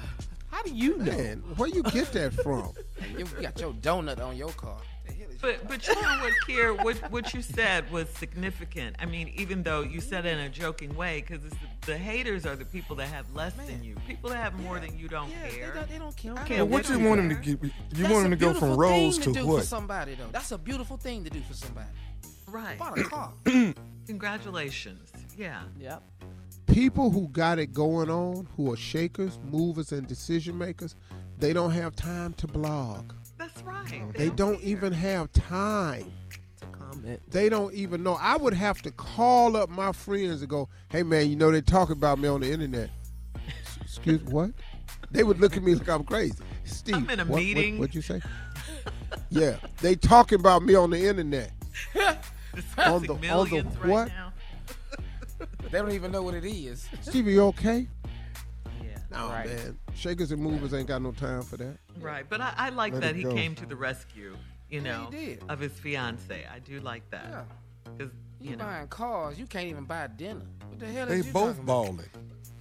How 0.51 0.63
do 0.63 0.71
you 0.73 0.97
know? 0.97 1.05
Man, 1.11 1.43
where 1.55 1.69
you 1.69 1.83
get 1.83 2.11
that 2.13 2.33
from? 2.33 2.73
You 3.17 3.25
got 3.25 3.59
your 3.59 3.73
donut 3.73 4.19
on 4.19 4.35
your 4.37 4.49
car. 4.49 4.77
The 5.05 5.13
hell 5.13 5.29
is 5.29 5.37
But 5.39 5.67
but 5.67 5.87
you 5.87 5.93
know 5.95 6.01
what, 6.01 6.33
Kier, 6.47 6.83
what 6.83 6.97
what 7.11 7.31
you 7.33 7.43
said 7.43 7.89
was 7.91 8.09
significant. 8.09 8.95
I 8.99 9.05
mean, 9.05 9.27
even 9.35 9.61
though 9.61 9.81
you 9.81 10.01
said 10.01 10.25
it 10.25 10.29
in 10.33 10.39
a 10.39 10.49
joking 10.49 10.95
way, 10.95 11.21
because 11.25 11.41
the, 11.47 11.55
the 11.85 11.97
haters 11.97 12.45
are 12.47 12.55
the 12.55 12.65
people 12.65 12.95
that 12.95 13.07
have 13.09 13.31
less 13.35 13.53
than 13.53 13.83
you. 13.83 13.95
People 14.07 14.31
that 14.31 14.37
have 14.37 14.59
more 14.59 14.79
than 14.79 14.97
you 14.97 15.07
don't 15.07 15.29
Yeah, 15.29 15.47
care. 15.49 15.67
They 15.71 15.79
don't, 15.79 15.89
they 15.89 15.97
don't 15.99 16.17
care. 16.17 16.33
I 16.37 16.43
care 16.47 16.57
don't 16.57 16.69
what 16.71 16.85
care. 16.85 16.97
you 16.97 17.07
want 17.07 17.19
him 17.21 17.29
to 17.29 17.35
get? 17.35 17.63
You 17.63 17.71
That's 17.91 18.09
want 18.13 18.25
him 18.25 18.31
to 18.31 18.37
go 18.37 18.53
from 18.55 18.75
Rose 18.75 19.17
to 19.19 19.31
to 19.33 19.45
what? 19.45 19.59
for 19.61 19.65
somebody 19.67 20.15
though. 20.15 20.29
That's 20.31 20.51
a 20.51 20.57
beautiful 20.57 20.97
thing 20.97 21.23
to 21.23 21.29
do 21.29 21.41
for 21.41 21.53
somebody. 21.53 21.87
Right. 22.49 22.79
Bought 22.79 22.97
a 22.97 23.03
car. 23.03 23.31
Congratulations. 24.07 25.11
Yeah. 25.37 25.61
Yep. 25.79 26.01
People 26.67 27.11
who 27.11 27.27
got 27.29 27.59
it 27.59 27.73
going 27.73 28.09
on, 28.09 28.47
who 28.55 28.71
are 28.71 28.77
shakers, 28.77 29.39
movers, 29.49 29.91
and 29.91 30.05
decision 30.05 30.57
makers, 30.57 30.95
they 31.39 31.53
don't 31.53 31.71
have 31.71 31.95
time 31.95 32.33
to 32.33 32.47
blog. 32.47 33.13
That's 33.37 33.61
right. 33.63 34.13
They 34.15 34.29
don't 34.29 34.61
even 34.61 34.91
have 34.93 35.31
time. 35.31 36.11
To 36.59 36.65
comment. 36.67 37.21
They 37.29 37.49
don't 37.49 37.73
even 37.73 38.03
know. 38.03 38.17
I 38.19 38.35
would 38.37 38.53
have 38.53 38.81
to 38.81 38.91
call 38.91 39.55
up 39.55 39.69
my 39.69 39.91
friends 39.91 40.41
and 40.41 40.49
go, 40.49 40.67
"Hey 40.89 41.03
man, 41.03 41.29
you 41.29 41.35
know 41.35 41.51
they 41.51 41.61
talk 41.61 41.89
about 41.89 42.19
me 42.19 42.27
on 42.27 42.41
the 42.41 42.51
internet." 42.51 42.89
Excuse 43.81 44.21
what? 44.23 44.51
They 45.11 45.23
would 45.23 45.39
look 45.39 45.55
at 45.55 45.63
me 45.63 45.75
like 45.75 45.87
I'm 45.87 46.03
crazy. 46.03 46.35
Steve, 46.65 46.95
I'm 46.95 47.09
in 47.09 47.19
a 47.19 47.23
what, 47.23 47.29
what- 47.29 47.39
meeting. 47.39 47.79
What'd 47.79 47.95
you 47.95 48.01
say? 48.01 48.21
yeah, 49.29 49.57
they 49.81 49.95
talking 49.95 50.39
about 50.39 50.63
me 50.63 50.75
on 50.75 50.89
the 50.89 51.07
internet. 51.07 51.51
on 51.95 52.17
the 52.77 52.89
on 52.89 53.03
the 53.03 53.13
millions 53.15 53.77
right 53.77 54.11
what? 55.67 55.73
now. 55.73 55.79
They 55.79 55.85
don't 55.85 55.95
even 55.95 56.11
know 56.11 56.23
what 56.23 56.33
it 56.33 56.45
is. 56.45 56.87
Stevie, 57.01 57.33
you 57.33 57.43
okay? 57.45 57.87
Yeah. 58.81 58.97
No, 59.11 59.29
Right. 59.29 59.47
man. 59.47 59.77
Shakers 59.95 60.31
and 60.31 60.41
movers 60.41 60.73
ain't 60.73 60.87
got 60.87 61.01
no 61.01 61.11
time 61.11 61.41
for 61.43 61.57
that. 61.57 61.77
Right. 61.99 62.25
But 62.29 62.41
I, 62.41 62.53
I 62.57 62.69
like 62.69 62.93
Let 62.93 63.01
that 63.03 63.15
he 63.15 63.23
go. 63.23 63.33
came 63.33 63.55
to 63.55 63.65
the 63.65 63.75
rescue, 63.75 64.35
you 64.69 64.81
know, 64.81 65.07
he 65.11 65.25
did. 65.35 65.43
of 65.49 65.59
his 65.59 65.71
fiance. 65.73 66.45
I 66.53 66.59
do 66.59 66.79
like 66.81 67.09
that. 67.11 67.25
Yeah. 67.29 67.43
Because, 67.97 68.13
You, 68.39 68.51
you 68.51 68.55
know. 68.57 68.65
buying 68.65 68.87
cars, 68.87 69.39
you 69.39 69.45
can't 69.45 69.67
even 69.67 69.85
buy 69.85 70.07
dinner. 70.07 70.41
What 70.69 70.79
the 70.79 70.85
hell 70.87 71.07
They 71.07 71.15
is 71.19 71.25
you 71.27 71.31
They 71.33 71.39
both 71.39 71.65
talking 71.65 71.65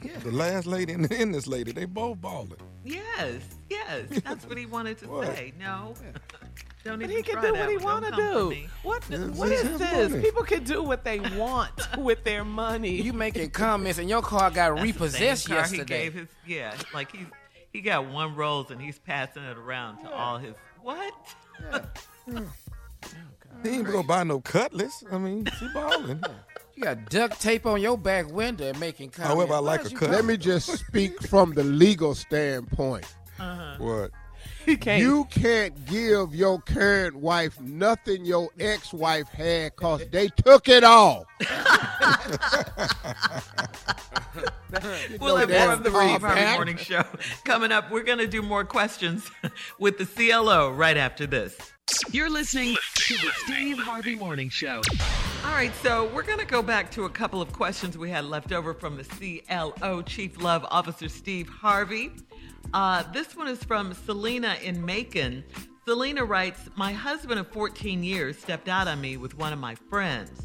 Yeah. 0.02 0.18
The 0.20 0.30
last 0.30 0.66
lady 0.66 0.92
and, 0.92 1.10
and 1.12 1.34
this 1.34 1.46
lady, 1.46 1.72
they 1.72 1.84
both 1.84 2.20
balling. 2.20 2.56
Yes, 2.84 3.42
yes. 3.68 4.08
That's 4.24 4.46
what 4.46 4.56
he 4.56 4.66
wanted 4.66 4.98
to 4.98 5.06
say. 5.26 5.52
No. 5.58 5.94
Don't 6.86 7.00
But 7.00 7.10
even 7.10 7.16
he 7.16 7.22
can 7.24 7.42
do 7.42 7.52
what 7.52 7.68
he 7.68 7.76
want 7.78 8.04
to 8.04 8.10
Don't 8.12 8.20
come 8.20 8.32
for 8.32 8.40
do. 8.44 8.50
me. 8.50 8.68
What? 8.84 9.02
What 9.04 9.50
is 9.52 9.62
is 9.64 9.78
this? 9.78 10.10
money. 10.10 10.22
People 10.22 10.42
can 10.44 10.62
do 10.62 10.82
what 10.84 11.02
they 11.04 11.18
want 11.18 11.72
with 11.98 12.22
their 12.22 12.44
money. 12.44 13.02
You 13.02 13.12
making 13.12 13.50
comments 13.64 13.98
and 13.98 14.08
your 14.08 14.22
car 14.22 14.50
got 14.50 14.70
That's 14.70 14.80
the 14.80 14.86
repossessed 14.86 15.44
same 15.46 15.56
car 15.56 15.62
yesterday. 15.64 15.82
He 16.04 16.04
gave 16.04 16.14
his, 16.14 16.28
yeah, 16.46 16.74
like 16.94 17.10
he's 17.10 17.26
he 17.72 17.80
got 17.80 18.08
one 18.08 18.36
rose 18.36 18.70
and 18.70 18.80
he's 18.80 18.98
passing 19.00 19.42
it 19.42 19.56
around 19.58 19.98
to 20.04 20.10
all 20.12 20.38
his 20.38 20.54
what? 20.82 21.12
Oh, 22.28 22.42
he 23.62 23.70
ain't 23.70 23.86
gonna 23.86 24.02
buy 24.06 24.22
no 24.22 24.40
cutlass. 24.40 25.02
I 25.10 25.16
mean, 25.18 25.46
she 25.58 25.66
balling. 25.72 26.22
You 26.74 26.82
got 26.82 27.08
duct 27.08 27.40
tape 27.40 27.64
on 27.66 27.80
your 27.80 27.96
back 27.96 28.30
window 28.30 28.68
and 28.68 28.78
making 28.78 29.10
comments. 29.10 29.34
However, 29.34 29.54
I 29.54 29.58
like 29.58 29.80
is 29.86 29.92
a 29.92 29.94
cut. 29.96 30.10
Let 30.10 30.24
me 30.26 30.36
just 30.36 30.66
speak 30.86 31.22
from 31.22 31.52
the 31.54 31.64
legal 31.64 32.14
standpoint. 32.14 33.06
Uh-huh. 33.38 33.76
What? 33.78 34.10
He 34.72 34.76
can't. 34.76 35.00
You 35.00 35.26
can't 35.30 35.86
give 35.86 36.34
your 36.34 36.60
current 36.60 37.14
wife 37.14 37.60
nothing 37.60 38.24
your 38.24 38.48
ex-wife 38.58 39.28
had 39.28 39.76
because 39.76 40.04
they 40.10 40.26
took 40.26 40.68
it 40.68 40.82
all. 40.82 41.24
We'll 45.20 45.36
have 45.36 45.48
that's 45.48 45.64
more 45.64 45.72
of 45.74 45.84
the 45.84 45.90
all 45.90 46.08
Steve 46.08 46.20
Harvey 46.20 46.40
back. 46.40 46.56
Morning 46.56 46.76
Show 46.76 47.04
coming 47.44 47.72
up. 47.72 47.90
We're 47.90 48.02
going 48.02 48.18
to 48.18 48.26
do 48.26 48.42
more 48.42 48.64
questions 48.64 49.30
with 49.78 49.98
the 49.98 50.06
CLO 50.06 50.70
right 50.70 50.96
after 50.96 51.26
this. 51.26 51.56
You're 52.10 52.28
listening 52.28 52.76
to 52.96 53.14
the 53.14 53.30
Steve 53.44 53.78
Harvey 53.78 54.16
Morning 54.16 54.48
Show. 54.48 54.82
All 55.44 55.52
right, 55.52 55.72
so 55.82 56.10
we're 56.12 56.24
going 56.24 56.40
to 56.40 56.44
go 56.44 56.62
back 56.62 56.90
to 56.92 57.04
a 57.04 57.10
couple 57.10 57.40
of 57.40 57.52
questions 57.52 57.96
we 57.96 58.10
had 58.10 58.24
left 58.24 58.52
over 58.52 58.74
from 58.74 58.96
the 58.96 59.04
CLO 59.04 60.02
Chief 60.02 60.42
Love 60.42 60.66
Officer 60.68 61.08
Steve 61.08 61.48
Harvey. 61.48 62.10
Uh, 62.74 63.02
this 63.12 63.36
one 63.36 63.48
is 63.48 63.62
from 63.64 63.94
Selena 63.94 64.56
in 64.62 64.84
Macon. 64.84 65.44
Selena 65.86 66.24
writes, 66.24 66.68
My 66.76 66.92
husband 66.92 67.38
of 67.38 67.48
14 67.48 68.02
years 68.02 68.38
stepped 68.38 68.68
out 68.68 68.88
on 68.88 69.00
me 69.00 69.16
with 69.16 69.36
one 69.36 69.52
of 69.52 69.58
my 69.58 69.74
friends. 69.74 70.42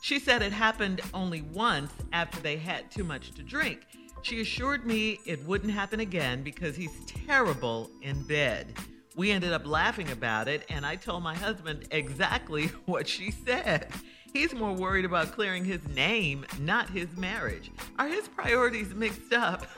She 0.00 0.18
said 0.18 0.42
it 0.42 0.52
happened 0.52 1.00
only 1.12 1.42
once 1.42 1.92
after 2.12 2.40
they 2.40 2.56
had 2.56 2.90
too 2.90 3.04
much 3.04 3.32
to 3.32 3.42
drink. 3.42 3.80
She 4.22 4.40
assured 4.40 4.86
me 4.86 5.20
it 5.26 5.44
wouldn't 5.44 5.72
happen 5.72 6.00
again 6.00 6.42
because 6.42 6.76
he's 6.76 7.04
terrible 7.06 7.90
in 8.02 8.22
bed. 8.24 8.74
We 9.16 9.30
ended 9.30 9.52
up 9.52 9.66
laughing 9.66 10.10
about 10.10 10.48
it, 10.48 10.64
and 10.68 10.86
I 10.86 10.96
told 10.96 11.22
my 11.22 11.34
husband 11.34 11.88
exactly 11.90 12.66
what 12.86 13.06
she 13.08 13.30
said. 13.30 13.88
He's 14.32 14.54
more 14.54 14.72
worried 14.72 15.04
about 15.04 15.32
clearing 15.32 15.64
his 15.64 15.86
name, 15.88 16.46
not 16.60 16.90
his 16.90 17.08
marriage. 17.16 17.70
Are 17.98 18.08
his 18.08 18.28
priorities 18.28 18.94
mixed 18.94 19.32
up? 19.32 19.66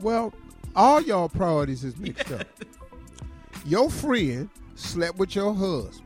Well, 0.00 0.32
all 0.76 1.00
y'all 1.00 1.28
priorities 1.28 1.84
is 1.84 1.96
mixed 1.98 2.30
up. 2.32 2.46
Your 3.64 3.90
friend 3.90 4.48
slept 4.76 5.18
with 5.18 5.34
your 5.34 5.52
husband. 5.52 6.02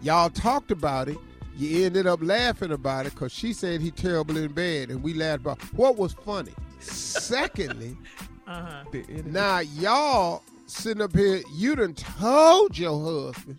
Y'all 0.00 0.30
talked 0.30 0.70
about 0.70 1.08
it. 1.08 1.18
You 1.56 1.84
ended 1.84 2.06
up 2.06 2.20
laughing 2.22 2.72
about 2.72 3.06
it 3.06 3.12
because 3.14 3.32
she 3.32 3.52
said 3.52 3.80
he 3.80 3.90
terrible 3.90 4.36
in 4.38 4.52
bed, 4.52 4.90
and 4.90 5.02
we 5.02 5.12
laughed 5.14 5.42
about 5.42 5.60
what 5.74 5.96
was 5.96 6.12
funny. 6.12 6.52
Secondly, 6.80 7.96
Uh-huh. 8.44 8.82
now 9.26 9.60
y'all 9.60 10.42
sitting 10.66 11.00
up 11.00 11.14
here, 11.14 11.42
you 11.54 11.76
done 11.76 11.94
told 11.94 12.76
your 12.76 13.00
husband. 13.32 13.58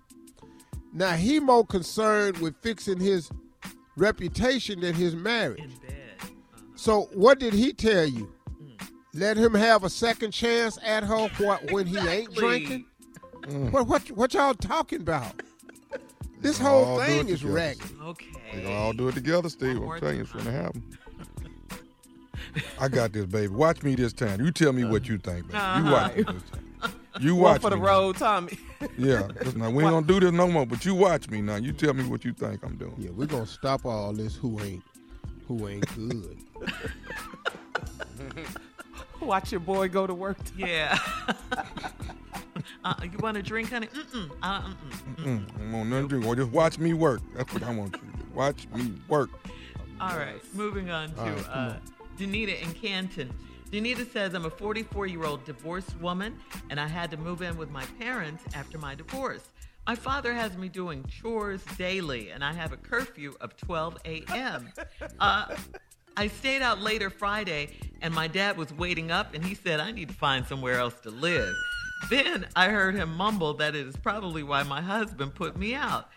Now 0.91 1.13
he 1.13 1.39
more 1.39 1.65
concerned 1.65 2.37
with 2.39 2.55
fixing 2.61 2.99
his 2.99 3.29
reputation 3.95 4.81
than 4.81 4.93
his 4.93 5.15
marriage. 5.15 5.59
In 5.61 5.69
bed. 5.87 6.31
So 6.75 7.09
what 7.13 7.39
did 7.39 7.53
he 7.53 7.71
tell 7.73 8.05
you? 8.05 8.32
Let 9.13 9.37
him 9.37 9.53
have 9.53 9.83
a 9.83 9.89
second 9.89 10.31
chance 10.31 10.77
at 10.83 11.03
her 11.03 11.27
what, 11.37 11.71
when 11.71 11.85
he 11.85 11.97
ain't 11.97 12.29
Exactly. 12.29 12.35
drinking? 12.35 12.85
Mm. 13.43 13.71
What, 13.71 13.87
what 13.87 14.11
what 14.11 14.33
y'all 14.33 14.53
talking 14.53 15.01
about? 15.01 15.41
This 16.39 16.57
whole 16.57 16.83
all 16.85 16.99
thing 16.99 17.27
is 17.29 17.41
together. 17.41 17.75
Okay, 18.03 18.25
They 18.33 18.59
Okay. 18.59 18.63
gonna 18.63 18.75
all 18.75 18.93
do 18.93 19.07
it 19.09 19.15
together, 19.15 19.49
Steve. 19.49 19.81
I'm 19.81 19.99
telling 19.99 20.15
you, 20.17 20.23
it's 20.23 20.31
gonna 20.31 20.51
happen. 20.51 20.83
I 22.79 22.87
got 22.87 23.13
this, 23.13 23.25
baby. 23.25 23.47
Watch 23.47 23.83
me 23.83 23.95
this 23.95 24.13
time. 24.13 24.41
You 24.41 24.51
tell 24.51 24.73
me 24.73 24.83
what 24.83 25.07
you 25.07 25.17
think, 25.17 25.47
baby. 25.47 25.53
You 25.53 25.59
uh-huh. 25.59 25.91
watch 25.91 26.15
me 26.15 26.23
this 26.23 26.43
time. 26.49 26.93
You 27.19 27.35
One 27.35 27.43
watch 27.43 27.61
for 27.61 27.69
the 27.69 27.75
me 27.77 27.81
now. 27.83 27.87
road, 27.87 28.17
Tommy. 28.17 28.57
Yeah. 28.97 29.27
Listen, 29.43 29.59
now, 29.59 29.69
we 29.69 29.83
ain't 29.83 29.91
gonna 29.91 30.05
do 30.07 30.19
this 30.19 30.31
no 30.31 30.47
more, 30.47 30.65
but 30.65 30.83
you 30.85 30.95
watch 30.95 31.29
me 31.29 31.41
now. 31.41 31.55
You 31.57 31.71
tell 31.71 31.93
me 31.93 32.03
what 32.05 32.25
you 32.25 32.33
think 32.33 32.63
I'm 32.63 32.75
doing. 32.75 32.95
Yeah, 32.97 33.11
we're 33.11 33.27
gonna 33.27 33.45
stop 33.45 33.85
all 33.85 34.11
this 34.13 34.35
who 34.35 34.59
ain't 34.61 34.83
who 35.47 35.67
ain't 35.67 35.87
good. 35.95 36.37
Watch 39.25 39.51
your 39.51 39.59
boy 39.59 39.89
go 39.89 40.05
to 40.05 40.13
work. 40.13 40.37
Yeah. 40.57 40.97
uh, 42.83 42.93
you 43.03 43.17
want 43.19 43.37
a 43.37 43.41
drink, 43.43 43.69
honey? 43.69 43.87
Mm-mm. 43.87 44.31
Uh, 44.41 44.61
mm-mm. 44.61 45.15
Mm, 45.17 45.55
I 45.55 45.57
don't 45.57 45.71
want 45.71 45.89
nothing 45.89 46.03
to 46.03 46.07
drink. 46.09 46.25
Well, 46.25 46.35
just 46.35 46.51
watch 46.51 46.79
me 46.79 46.93
work. 46.93 47.21
That's 47.35 47.53
what 47.53 47.63
I 47.63 47.73
want 47.73 47.95
you 47.95 48.11
to 48.11 48.17
do. 48.17 48.25
Watch 48.33 48.67
me 48.75 48.93
work. 49.07 49.29
All 50.01 50.17
right, 50.17 50.41
moving 50.53 50.89
on 50.89 51.13
to 51.13 51.21
All 51.21 51.29
right, 51.29 51.43
come 51.45 51.69
uh, 51.69 51.75
Danita 52.17 52.61
in 52.61 52.73
Canton. 52.73 53.33
Danita 53.71 54.11
says, 54.11 54.33
I'm 54.33 54.45
a 54.45 54.49
44 54.49 55.07
year 55.07 55.23
old 55.23 55.45
divorced 55.45 55.99
woman, 55.99 56.37
and 56.69 56.79
I 56.79 56.87
had 56.87 57.09
to 57.11 57.17
move 57.17 57.41
in 57.41 57.57
with 57.57 57.71
my 57.71 57.85
parents 57.99 58.43
after 58.53 58.77
my 58.77 58.95
divorce. 58.95 59.49
My 59.87 59.95
father 59.95 60.33
has 60.33 60.55
me 60.57 60.69
doing 60.69 61.03
chores 61.05 61.63
daily, 61.77 62.29
and 62.29 62.43
I 62.43 62.53
have 62.53 62.71
a 62.71 62.77
curfew 62.77 63.35
of 63.41 63.57
12 63.57 63.97
a.m. 64.05 64.71
Uh, 65.19 65.55
I 66.15 66.27
stayed 66.27 66.61
out 66.61 66.81
later 66.81 67.09
Friday, 67.09 67.69
and 68.01 68.13
my 68.13 68.27
dad 68.27 68.57
was 68.57 68.71
waiting 68.73 69.11
up, 69.11 69.33
and 69.33 69.43
he 69.43 69.55
said, 69.55 69.79
I 69.79 69.91
need 69.91 70.09
to 70.09 70.13
find 70.15 70.45
somewhere 70.45 70.77
else 70.79 70.99
to 71.01 71.09
live. 71.09 71.55
Then 72.09 72.45
I 72.55 72.69
heard 72.69 72.95
him 72.95 73.15
mumble 73.15 73.53
that 73.55 73.75
it 73.75 73.87
is 73.87 73.95
probably 73.97 74.43
why 74.43 74.63
my 74.63 74.81
husband 74.81 75.33
put 75.33 75.57
me 75.57 75.73
out. 75.73 76.09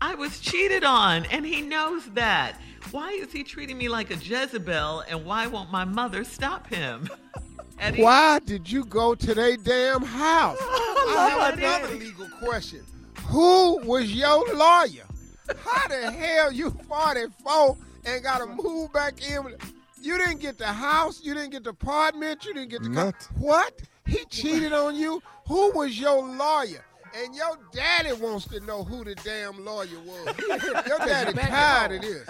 I 0.00 0.14
was 0.16 0.40
cheated 0.40 0.82
on, 0.84 1.24
and 1.26 1.46
he 1.46 1.62
knows 1.62 2.06
that. 2.14 2.60
Why 2.90 3.10
is 3.12 3.30
he 3.30 3.44
treating 3.44 3.78
me 3.78 3.88
like 3.88 4.10
a 4.10 4.16
Jezebel, 4.16 5.04
and 5.08 5.24
why 5.24 5.46
won't 5.46 5.70
my 5.70 5.84
mother 5.84 6.24
stop 6.24 6.66
him? 6.66 7.08
Eddie, 7.78 8.02
Why 8.02 8.38
did 8.40 8.70
you 8.70 8.84
go 8.84 9.14
to 9.14 9.34
their 9.34 9.56
damn 9.56 10.02
house? 10.02 10.58
I 10.60 11.36
have 11.38 11.52
Eddie. 11.54 11.64
another 11.64 11.94
legal 11.94 12.28
question. 12.40 12.80
Who 13.26 13.78
was 13.84 14.12
your 14.12 14.54
lawyer? 14.54 15.04
How 15.64 15.88
the 15.88 16.10
hell 16.10 16.52
you 16.52 16.70
44 16.70 17.76
and 18.04 18.22
gotta 18.22 18.46
move 18.46 18.92
back 18.92 19.22
in? 19.22 19.54
You 20.00 20.18
didn't 20.18 20.40
get 20.40 20.58
the 20.58 20.66
house, 20.66 21.20
you 21.22 21.34
didn't 21.34 21.50
get 21.50 21.64
the 21.64 21.70
apartment, 21.70 22.44
you 22.44 22.54
didn't 22.54 22.70
get 22.70 22.82
the 22.82 22.90
car. 22.90 23.14
What? 23.38 23.82
He 24.04 24.24
cheated 24.26 24.72
on 24.72 24.96
you? 24.96 25.22
Who 25.46 25.72
was 25.72 25.98
your 25.98 26.26
lawyer? 26.26 26.84
And 27.14 27.34
your 27.34 27.58
daddy 27.72 28.12
wants 28.14 28.46
to 28.48 28.60
know 28.60 28.84
who 28.84 29.04
the 29.04 29.14
damn 29.16 29.62
lawyer 29.64 30.00
was. 30.06 30.34
Your 30.86 30.98
daddy 30.98 31.34
tired 31.34 31.92
of 31.92 32.00
this. 32.00 32.28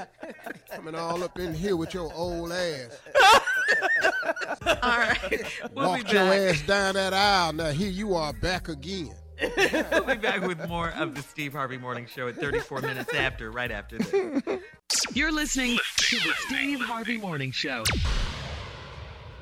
Coming 0.71 0.97
all 0.97 1.23
up 1.23 1.39
in 1.39 1.55
here 1.55 1.77
with 1.77 1.95
your 1.95 2.13
old 2.13 2.51
ass. 2.51 2.99
all 4.83 4.99
right. 4.99 5.45
We'll 5.73 5.87
Walked 5.89 6.07
be 6.07 6.13
your 6.13 6.23
ass 6.25 6.63
down 6.63 6.95
that 6.95 7.15
aisle. 7.15 7.53
Now 7.53 7.71
here 7.71 7.91
you 7.91 8.15
are 8.15 8.33
back 8.33 8.69
again. 8.69 9.15
We'll 9.91 10.05
be 10.05 10.15
back 10.17 10.47
with 10.47 10.69
more 10.69 10.91
of 10.91 11.15
the 11.15 11.23
Steve 11.23 11.53
Harvey 11.53 11.79
Morning 11.79 12.07
Show 12.07 12.29
at 12.29 12.37
34 12.37 12.81
minutes 12.83 13.13
after, 13.15 13.51
right 13.51 13.71
after 13.71 13.99
this. 13.99 14.61
You're 15.13 15.33
listening 15.33 15.79
to 15.97 16.17
the 16.17 16.33
Steve 16.47 16.81
Harvey 16.81 17.19
Morning 17.19 17.51
Show. 17.51 17.83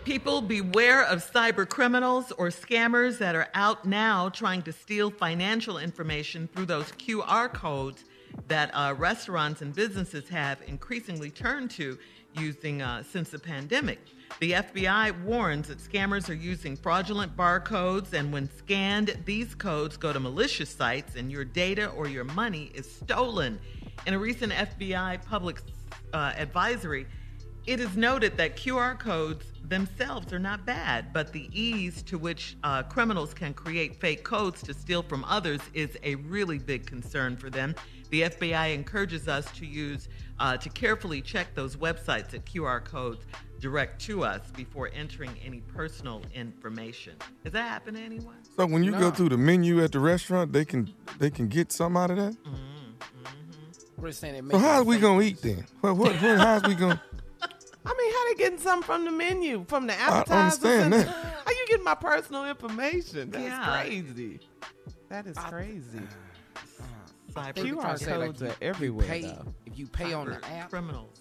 People 0.05 0.41
beware 0.41 1.05
of 1.05 1.19
cyber 1.31 1.69
criminals 1.69 2.33
or 2.33 2.49
scammers 2.49 3.19
that 3.19 3.35
are 3.35 3.49
out 3.55 3.85
now 3.85 4.31
trying 4.31 4.63
to 4.63 4.73
steal 4.73 5.11
financial 5.11 5.77
information 5.77 6.49
through 6.55 6.67
those 6.67 6.91
QR 6.93 7.53
codes 7.53 8.05
that 8.49 8.71
uh, 8.73 8.95
restaurants 8.97 9.61
and 9.61 9.75
businesses 9.75 10.29
have 10.31 10.59
increasingly 10.67 11.31
turned 11.31 11.71
to 11.73 11.99
using 12.35 12.81
uh, 12.81 13.03
since 13.03 13.31
the 13.31 13.39
pandemic. 13.39 13.99
The 14.39 14.53
FBI 14.53 15.23
warns 15.25 15.69
that 15.69 15.79
scammers 15.79 16.31
are 16.31 16.35
using 16.35 16.77
fraudulent 16.77 17.37
barcodes, 17.37 18.15
and 18.15 18.33
when 18.33 18.49
scanned, 18.57 19.19
these 19.27 19.55
codes 19.55 19.99
go 19.99 20.13
to 20.13 20.21
malicious 20.21 20.71
sites, 20.71 21.17
and 21.17 21.31
your 21.31 21.45
data 21.45 21.89
or 21.89 22.09
your 22.09 22.25
money 22.25 22.71
is 22.75 22.91
stolen. 22.91 23.59
In 24.07 24.15
a 24.15 24.19
recent 24.19 24.53
FBI 24.53 25.27
public 25.27 25.61
uh, 26.15 26.33
advisory, 26.37 27.07
it 27.67 27.81
is 27.81 27.95
noted 27.97 28.39
that 28.39 28.57
QR 28.57 28.99
codes 28.99 29.45
themselves 29.69 30.33
are 30.33 30.39
not 30.39 30.65
bad, 30.65 31.13
but 31.13 31.33
the 31.33 31.51
ease 31.53 32.03
to 32.05 32.17
which 32.17 32.57
uh, 32.65 32.83
criminals 32.85 33.35
can 33.35 33.53
create 33.53 34.01
fake 34.01 34.25
codes 34.25 34.63
to 34.63 34.73
steal 34.73 35.03
from 35.03 35.23
others 35.25 35.61
is 35.75 35.99
a 36.03 36.15
really 36.15 36.59
big 36.59 36.87
concern 36.87 37.37
for 37.37 37.51
them. 37.51 37.75
The 38.09 38.23
FBI 38.23 38.75
encourages 38.75 39.29
us 39.29 39.51
to 39.53 39.67
use 39.67 40.09
uh, 40.39 40.57
to 40.57 40.69
carefully 40.71 41.21
check 41.21 41.55
those 41.55 41.77
websites 41.77 42.31
that 42.31 42.47
QR 42.47 42.83
codes 42.83 43.27
direct 43.61 44.01
to 44.03 44.25
us 44.25 44.41
before 44.57 44.91
entering 44.95 45.31
any 45.45 45.61
personal 45.61 46.23
information. 46.35 47.15
Has 47.45 47.53
that 47.53 47.69
happened 47.69 47.97
to 47.99 48.03
anyone? 48.03 48.37
So 48.57 48.67
when 48.67 48.83
you 48.83 48.93
go 48.93 49.11
through 49.11 49.29
the 49.31 49.39
menu 49.39 49.83
at 49.83 49.93
the 49.93 50.01
restaurant, 50.01 50.53
they 50.53 50.65
can 50.65 50.93
they 51.19 51.31
can 51.31 51.49
get 51.49 51.71
some 51.73 51.97
out 51.97 52.11
of 52.11 52.17
that. 52.17 52.33
Mm-hmm, 52.33 52.55
mm-hmm. 52.55 54.03
We're 54.03 54.13
saying 54.13 54.35
they 54.35 54.41
So 54.41 54.45
make 54.59 54.67
how's 54.67 54.87
we 54.87 54.95
fake. 54.97 55.03
gonna 55.03 55.23
eat 55.23 55.43
then? 55.43 55.67
What 55.81 55.97
what, 55.97 56.13
what 56.15 56.39
how's 56.39 56.63
we 56.65 56.75
gonna? 56.75 57.01
I 57.87 57.95
mean, 57.97 58.13
how 58.13 58.29
they 58.29 58.35
getting 58.35 58.59
something 58.59 58.83
from 58.87 59.05
the 59.05 59.11
menu, 59.11 59.65
from 59.69 59.87
the 59.87 59.95
I 59.95 59.97
appetizers? 60.19 60.65
understand 60.65 60.93
that. 60.93 61.07
How 61.47 61.51
you 61.51 61.67
getting 61.69 61.85
my 61.85 61.95
personal 61.95 62.45
information? 62.47 63.31
That's 63.31 63.43
Yeah. 63.45 63.81
crazy. 63.83 64.41
That 65.09 65.27
is 65.27 65.37
crazy. 65.37 65.99
Uh, 66.57 66.83
Cyber 67.33 67.55
They 67.55 67.71
trying 67.71 67.75
QR 67.77 67.93
to 67.99 68.05
say, 68.05 68.17
like, 68.19 68.27
codes 68.29 68.41
you- 68.43 68.47
are 68.49 68.51
you 68.51 68.57
everywhere, 68.61 69.07
pay- 69.07 69.23
though. 69.23 69.55
If 69.65 69.79
you 69.79 69.87
pay 69.87 70.13
on 70.13 70.27
the 70.29 70.45
app, 70.47 70.69
criminals. 70.71 71.20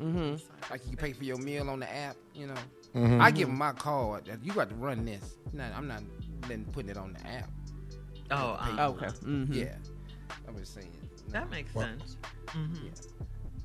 Mm-hmm. 0.00 0.36
like 0.70 0.82
you 0.90 0.96
pay 0.96 1.12
for 1.12 1.24
your 1.24 1.38
meal 1.38 1.70
on 1.70 1.80
the 1.80 1.92
app, 1.92 2.16
you 2.34 2.46
know. 2.46 2.54
Mhm. 2.94 3.20
I 3.20 3.30
give 3.30 3.48
them 3.48 3.56
my 3.58 3.72
card. 3.72 4.28
You 4.42 4.52
got 4.52 4.68
to 4.70 4.74
run 4.74 5.04
this. 5.04 5.36
No, 5.52 5.64
I'm 5.76 5.86
not 5.88 6.02
letting 6.42 6.64
putting 6.66 6.90
it 6.90 6.96
on 6.96 7.12
the 7.14 7.26
app. 7.26 7.50
Oh, 8.30 8.58
Pay 8.62 8.78
uh, 8.82 8.88
Okay. 8.90 9.06
Mm-hmm. 9.06 9.52
Yeah, 9.52 9.74
I 10.46 10.50
was 10.50 10.68
saying. 10.68 10.92
that 11.30 11.50
makes 11.50 11.74
Well- 11.74 11.86
sense. 11.86 12.16
hmm 12.48 12.74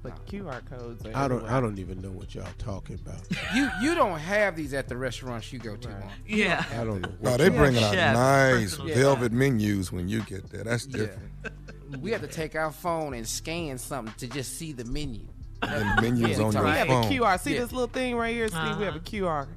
But 0.04 0.26
QR 0.26 0.62
codes 0.68 1.06
are 1.06 1.10
I 1.10 1.28
don't. 1.28 1.38
everywhere. 1.38 1.52
I 1.52 1.60
don't 1.62 1.78
even 1.80 2.02
know 2.02 2.10
what 2.12 2.34
y'all 2.34 2.48
talking 2.58 2.96
about. 3.06 3.22
You 3.56 3.70
you 3.82 3.94
don't 3.96 4.18
have 4.20 4.56
these 4.56 4.74
at 4.74 4.88
the 4.88 4.98
restaurants 4.98 5.52
you 5.54 5.60
go 5.60 5.76
to. 5.76 5.90
Right. 5.90 6.04
Yeah. 6.26 6.64
I 6.72 6.84
don't 6.84 7.02
know. 7.02 7.12
No, 7.22 7.38
they 7.38 7.50
bring 7.50 7.78
out 7.78 7.94
chef, 7.94 8.16
nice 8.16 8.76
personal 8.78 8.96
velvet 8.96 9.32
menus 9.32 9.92
when 9.92 10.08
you 10.10 10.22
get 10.24 10.50
there. 10.50 10.64
That's 10.64 10.88
Yeah. 10.88 10.98
different. 10.98 12.02
We 12.02 12.12
have 12.12 12.22
to 12.22 12.28
take 12.28 12.56
our 12.56 12.72
phone 12.72 13.14
and 13.14 13.28
scan 13.28 13.78
something 13.78 14.14
to 14.20 14.28
just 14.28 14.58
see 14.58 14.72
the 14.72 14.86
menu. 14.86 15.28
And 15.68 16.02
menus 16.02 16.38
Yeah, 16.40 16.44
on 16.46 16.50
we 16.50 16.56
your 16.56 16.64
We 16.64 16.70
have 16.72 16.88
phone. 16.88 17.04
a 17.04 17.08
QR. 17.08 17.40
See 17.40 17.54
Yeah. 17.54 17.60
this 17.62 17.72
little 17.72 17.88
thing 17.88 18.16
right 18.16 18.34
here, 18.36 18.48
Steve? 18.48 18.78
We 18.78 18.86
have 18.86 18.96
a 18.96 19.00
Uh-huh. 19.00 19.46
QR 19.46 19.48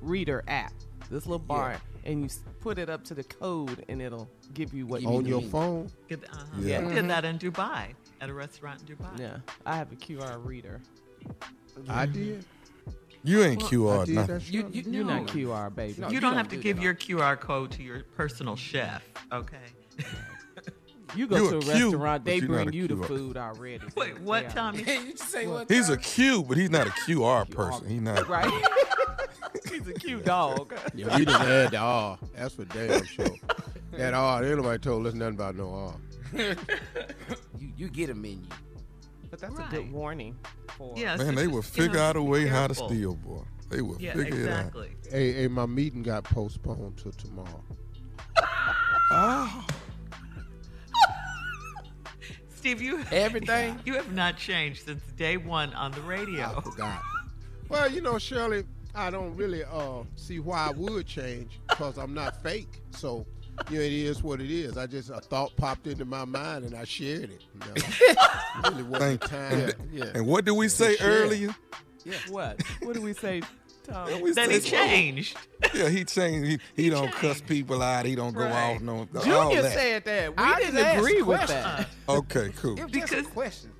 reader 0.00 0.42
app. 0.48 0.72
This 1.10 1.26
little 1.26 1.38
bar, 1.38 1.76
and 2.04 2.22
you 2.22 2.28
put 2.60 2.78
it 2.78 2.88
up 2.88 3.04
to 3.04 3.14
the 3.14 3.22
code, 3.24 3.84
and 3.88 4.00
it'll 4.02 4.28
give 4.54 4.72
you 4.74 4.86
what 4.86 5.00
Give 5.02 5.10
you 5.10 5.12
you 5.12 5.18
on 5.18 5.26
your 5.26 5.36
menu. 5.38 5.50
phone? 5.50 5.90
Good, 6.08 6.24
uh-huh. 6.32 6.44
Yeah. 6.60 6.78
I 6.88 6.94
did 6.94 7.08
that 7.10 7.24
in 7.24 7.38
Dubai 7.38 7.94
at 8.20 8.30
a 8.30 8.34
restaurant 8.34 8.80
in 8.88 8.96
Dubai. 8.96 9.18
Yeah, 9.20 9.36
I 9.66 9.76
have 9.76 9.92
a 9.92 9.96
QR 9.96 10.38
reader. 10.44 10.80
I 11.88 12.06
did. 12.06 12.44
You 13.22 13.42
ain't 13.42 13.62
I 13.62 13.66
QR 13.66 14.04
did. 14.06 14.14
now. 14.16 14.22
You, 14.22 14.62
right. 14.64 14.74
you, 14.74 14.82
You're 14.90 15.04
no. 15.04 15.18
not 15.20 15.26
QR, 15.28 15.74
baby. 15.74 15.94
No, 16.00 16.08
you, 16.08 16.14
you 16.14 16.20
don't 16.20 16.30
don't 16.32 16.38
have 16.38 16.48
to 16.48 16.56
give 16.56 16.78
your 16.78 16.94
QR 16.94 17.38
code 17.38 17.70
to 17.72 17.82
your 17.82 18.02
personal 18.16 18.56
chef, 18.56 19.02
okay? 19.32 19.56
You 21.16 21.26
go 21.26 21.36
You 21.36 21.50
to 21.50 21.54
a 21.56 21.58
a 21.58 21.62
Q, 21.62 21.84
restaurant, 21.90 22.24
they 22.24 22.40
bring 22.40 22.72
you 22.72 22.88
the 22.88 22.96
food 22.96 23.36
already. 23.36 23.84
Wait, 23.96 24.18
what, 24.20 24.46
are- 24.46 24.50
Tommy? 24.50 24.82
you 24.86 25.16
say 25.16 25.46
what? 25.46 25.70
He's 25.70 25.88
a 25.88 25.96
time? 25.96 26.42
But 26.42 26.56
he's 26.56 26.70
not 26.70 26.86
a 26.86 26.90
QR 26.90 27.48
person. 27.54 27.88
He's 27.88 28.00
not. 28.00 28.28
Right? 28.28 28.50
He's 29.70 29.86
a 29.88 29.92
cute 29.94 30.24
dog. 30.24 30.74
Yeah, 30.94 31.16
we 31.16 31.24
didn't 31.24 31.40
add 31.40 31.70
the 31.72 31.78
R. 31.78 32.18
That's 32.36 32.54
for 32.54 32.64
damn 32.66 33.04
sure. 33.06 33.26
That 33.92 34.12
R, 34.14 34.44
ain't 34.44 34.56
nobody 34.56 34.78
told 34.78 35.06
us 35.06 35.14
nothing 35.14 35.34
about 35.34 35.56
no 35.56 35.72
R. 35.72 35.94
You, 37.58 37.72
you 37.76 37.88
get 37.88 38.10
a 38.10 38.14
menu. 38.14 38.46
But 39.30 39.40
that's 39.40 39.58
a 39.58 39.66
good 39.70 39.90
warning 39.90 40.36
for. 40.76 40.94
Yes, 40.96 41.18
Man, 41.18 41.34
they 41.34 41.46
will 41.48 41.62
figure 41.62 41.98
out 41.98 42.16
a 42.16 42.18
just 42.20 42.24
be 42.26 42.30
way 42.30 42.46
how 42.46 42.66
to 42.66 42.74
steal, 42.74 43.14
boy. 43.14 43.42
They 43.70 43.80
will 43.80 43.96
Yeah, 44.00 44.14
figure 44.14 44.40
exactly. 44.40 44.88
It 45.02 45.06
out. 45.06 45.12
Hey, 45.12 45.32
hey, 45.32 45.48
my 45.48 45.66
meeting 45.66 46.02
got 46.02 46.24
postponed 46.24 46.96
till 46.98 47.12
tomorrow. 47.12 47.64
it. 48.36 48.44
Oh, 49.10 49.66
Steve, 52.64 52.80
you 52.80 53.04
Everything? 53.12 53.78
you 53.84 53.92
have 53.92 54.10
not 54.14 54.38
changed 54.38 54.86
since 54.86 55.02
day 55.18 55.36
one 55.36 55.74
on 55.74 55.92
the 55.92 56.00
I 56.00 56.06
radio. 56.06 56.60
forgot. 56.62 57.02
Well, 57.68 57.90
you 57.90 58.00
know, 58.00 58.18
Shirley, 58.18 58.64
I 58.94 59.10
don't 59.10 59.36
really 59.36 59.64
uh, 59.64 60.04
see 60.16 60.38
why 60.38 60.68
I 60.68 60.70
would 60.70 61.06
change 61.06 61.60
because 61.68 61.98
I'm 61.98 62.14
not 62.14 62.42
fake. 62.42 62.80
So, 62.90 63.26
you 63.70 63.78
know, 63.78 63.84
it 63.84 63.92
is 63.92 64.22
what 64.22 64.40
it 64.40 64.50
is. 64.50 64.78
I 64.78 64.86
just 64.86 65.10
a 65.10 65.20
thought 65.20 65.54
popped 65.56 65.86
into 65.86 66.04
my 66.04 66.24
mind 66.24 66.64
and 66.64 66.74
I 66.74 66.84
shared 66.84 67.30
it. 67.30 67.42
You 67.54 67.60
know. 67.60 68.20
really 68.70 68.82
wasn't 68.82 69.20
Thank 69.20 69.30
time. 69.30 69.52
And, 69.52 69.74
yeah. 69.92 70.04
and 70.14 70.26
what 70.26 70.44
did 70.44 70.52
we 70.52 70.68
say 70.68 70.96
earlier? 71.00 71.54
Yeah. 72.04 72.14
What? 72.28 72.62
What 72.82 72.94
do 72.94 73.00
we 73.02 73.12
say, 73.12 73.42
Tom? 73.84 74.20
We 74.20 74.32
Then 74.32 74.48
say 74.50 74.60
he 74.60 74.70
changed. 74.70 75.36
Yeah, 75.74 75.88
he 75.88 76.04
changed. 76.04 76.60
He, 76.76 76.82
he, 76.84 76.90
don't 76.90 77.12
cuss 77.12 77.40
people 77.40 77.82
out. 77.82 78.04
He 78.06 78.14
don't 78.14 78.32
go 78.34 78.44
Right. 78.44 78.74
off 78.76 78.80
no. 78.82 79.06
all 79.14 79.22
Junior 79.22 79.62
that. 79.62 79.72
said 79.72 80.04
that. 80.04 80.30
We 80.36 80.42
I 80.42 80.58
didn't 80.60 80.98
agree 80.98 81.22
with 81.22 81.46
that. 81.48 81.88
Okay, 82.08 82.50
cool. 82.60 82.78
It 82.78 82.84
was 82.84 82.92
just 82.92 83.12
a 83.12 83.16
Because- 83.16 83.26
question. 83.28 83.70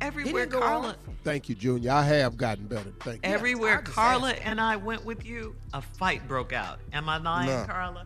Everywhere 0.00 0.46
Carla, 0.46 0.88
off. 0.88 0.96
Thank 1.22 1.48
you, 1.48 1.54
Junior. 1.54 1.92
I 1.92 2.02
have 2.02 2.36
gotten 2.36 2.66
better. 2.66 2.92
Thank 3.00 3.24
you. 3.24 3.32
everywhere 3.32 3.78
I 3.78 3.82
Carla 3.82 4.32
asked. 4.32 4.42
and 4.44 4.60
I 4.60 4.76
went 4.76 5.04
with 5.04 5.24
you, 5.24 5.54
a 5.72 5.80
fight 5.80 6.26
broke 6.28 6.52
out. 6.52 6.78
Am 6.92 7.08
I 7.08 7.16
lying, 7.18 7.46
No. 7.48 7.64
Carla? 7.66 8.04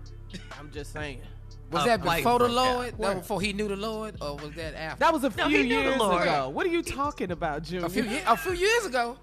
I'm 0.58 0.70
just 0.70 0.92
saying. 0.92 1.20
Was 1.72 1.82
A 1.84 1.86
that 1.86 2.02
before 2.02 2.38
the. 2.38 2.48
Lord? 2.48 2.94
That 2.98 3.16
before 3.16 3.40
he 3.40 3.52
knew 3.52 3.68
the 3.68 3.76
Lord, 3.76 4.16
or 4.22 4.36
was 4.36 4.52
that 4.54 4.74
after? 4.74 5.00
That 5.00 5.12
was 5.12 5.22
a 5.24 5.28
No, 5.36 5.48
few 5.48 5.58
he 5.58 5.62
knew 5.68 5.76
the 5.82 5.88
years 5.90 5.98
Lord. 5.98 6.22
ago. 6.22 6.48
What 6.48 6.64
are 6.66 6.70
you 6.70 6.82
talking 6.82 7.30
about, 7.30 7.62
Junior? 7.64 7.86
a 7.86 7.90
few 7.90 8.04
a 8.26 8.36
few 8.38 8.52
years 8.52 8.86
ago. 8.86 9.18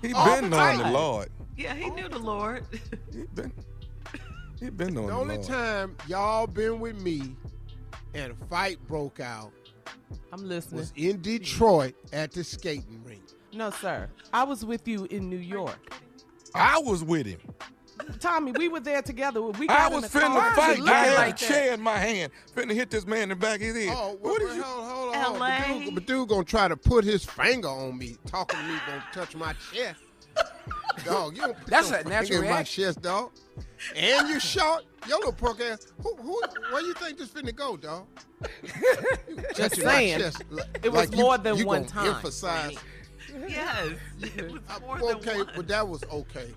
He 0.00 0.08
been 0.14 0.48
the 0.48 0.48
knowing 0.48 0.78
the. 0.78 0.90
Lord. 0.90 1.28
Yeah, 1.58 1.74
he 1.74 1.90
knew 1.90 2.08
the 2.08 2.18
Lord. 2.18 2.64
He 3.12 3.24
been. 3.34 3.52
He 4.60 4.70
been 4.70 4.94
knowing 4.94 5.06
The 5.08 5.12
the, 5.12 5.18
only 5.20 5.34
Lord. 5.36 5.46
time 5.48 5.96
y'all 6.06 6.46
been 6.46 6.80
with 6.80 7.00
me 7.00 7.36
and 8.14 8.32
a 8.32 8.46
fight 8.46 8.78
broke 8.88 9.20
out 9.20 9.52
I'm 10.32 10.48
listening. 10.48 10.78
was 10.80 10.92
in 10.96 11.20
Detroit 11.20 11.94
at 12.12 12.32
the 12.32 12.42
skating 12.44 13.02
rink. 13.04 13.22
No, 13.52 13.70
sir. 13.70 14.08
I 14.32 14.44
was 14.44 14.64
with 14.64 14.86
you 14.88 15.04
in 15.10 15.28
New 15.28 15.36
York. 15.38 15.92
I 16.54 16.78
was 16.78 17.04
with 17.04 17.26
him. 17.26 17.40
Tommy, 18.20 18.52
we 18.52 18.68
were 18.68 18.80
there 18.80 19.02
together. 19.02 19.42
We 19.42 19.68
I 19.68 19.88
got 19.88 19.92
in 19.92 20.00
was 20.02 20.10
finna 20.10 20.26
car. 20.26 20.54
fight. 20.54 20.78
looking 20.78 20.92
I 20.94 20.98
had 21.04 21.14
like 21.16 21.26
a 21.28 21.30
that? 21.30 21.48
chair 21.48 21.74
in 21.74 21.80
my 21.80 21.98
hand, 21.98 22.32
finna 22.56 22.72
hit 22.72 22.90
this 22.90 23.06
man 23.06 23.24
in 23.24 23.28
the 23.30 23.36
back 23.36 23.56
of 23.56 23.66
his 23.66 23.76
head. 23.86 23.94
Oh, 23.96 24.12
what 24.20 24.22
well, 24.22 24.38
did 24.38 24.56
you? 24.56 24.62
hold, 24.62 24.88
hold 24.88 25.14
on, 25.14 25.22
hold 25.22 25.36
on. 25.36 25.40
LA? 25.40 25.58
But 25.58 25.84
dude, 25.84 25.94
but 25.94 26.06
dude 26.06 26.28
gonna 26.28 26.44
try 26.44 26.68
to 26.68 26.76
put 26.76 27.04
his 27.04 27.24
finger 27.24 27.68
on 27.68 27.96
me, 27.98 28.16
talking 28.26 28.58
to 28.60 28.66
me, 28.66 28.74
gonna 28.86 29.04
touch 29.12 29.34
my 29.36 29.52
chest. 29.72 30.00
Dog, 31.04 31.36
you 31.36 31.42
don't 31.42 31.56
put 31.58 31.66
That's 31.66 31.90
your 31.90 31.98
a 32.00 32.04
natural 32.04 32.38
in 32.40 32.44
my 32.44 32.50
reaction. 32.56 32.84
chest, 32.84 33.02
dog. 33.02 33.30
And 33.96 34.28
you 34.28 34.40
short, 34.40 34.84
your 35.08 35.18
little 35.18 35.32
punk 35.32 35.60
ass. 35.60 35.86
Who, 36.02 36.14
who, 36.16 36.40
where 36.72 36.82
you 36.82 36.94
think 36.94 37.18
this 37.18 37.28
finna 37.30 37.54
go, 37.54 37.76
dog? 37.76 38.06
You 39.28 39.42
Just 39.54 39.76
saying. 39.76 40.18
chest 40.20 40.42
like- 40.50 40.66
It 40.82 40.90
was 40.90 41.08
like 41.08 41.12
you- 41.16 41.22
more 41.24 41.38
than 41.38 41.56
you 41.56 41.66
one 41.66 41.82
gonna 41.82 41.90
time. 41.92 42.14
Emphasize. 42.16 42.76
yes, 43.48 43.88
it 44.22 44.50
was 44.52 44.60
I- 44.68 44.78
more 44.80 45.12
okay, 45.16 45.30
than 45.30 45.38
one. 45.38 45.50
but 45.56 45.68
that 45.68 45.86
was 45.88 46.02
okay. 46.12 46.48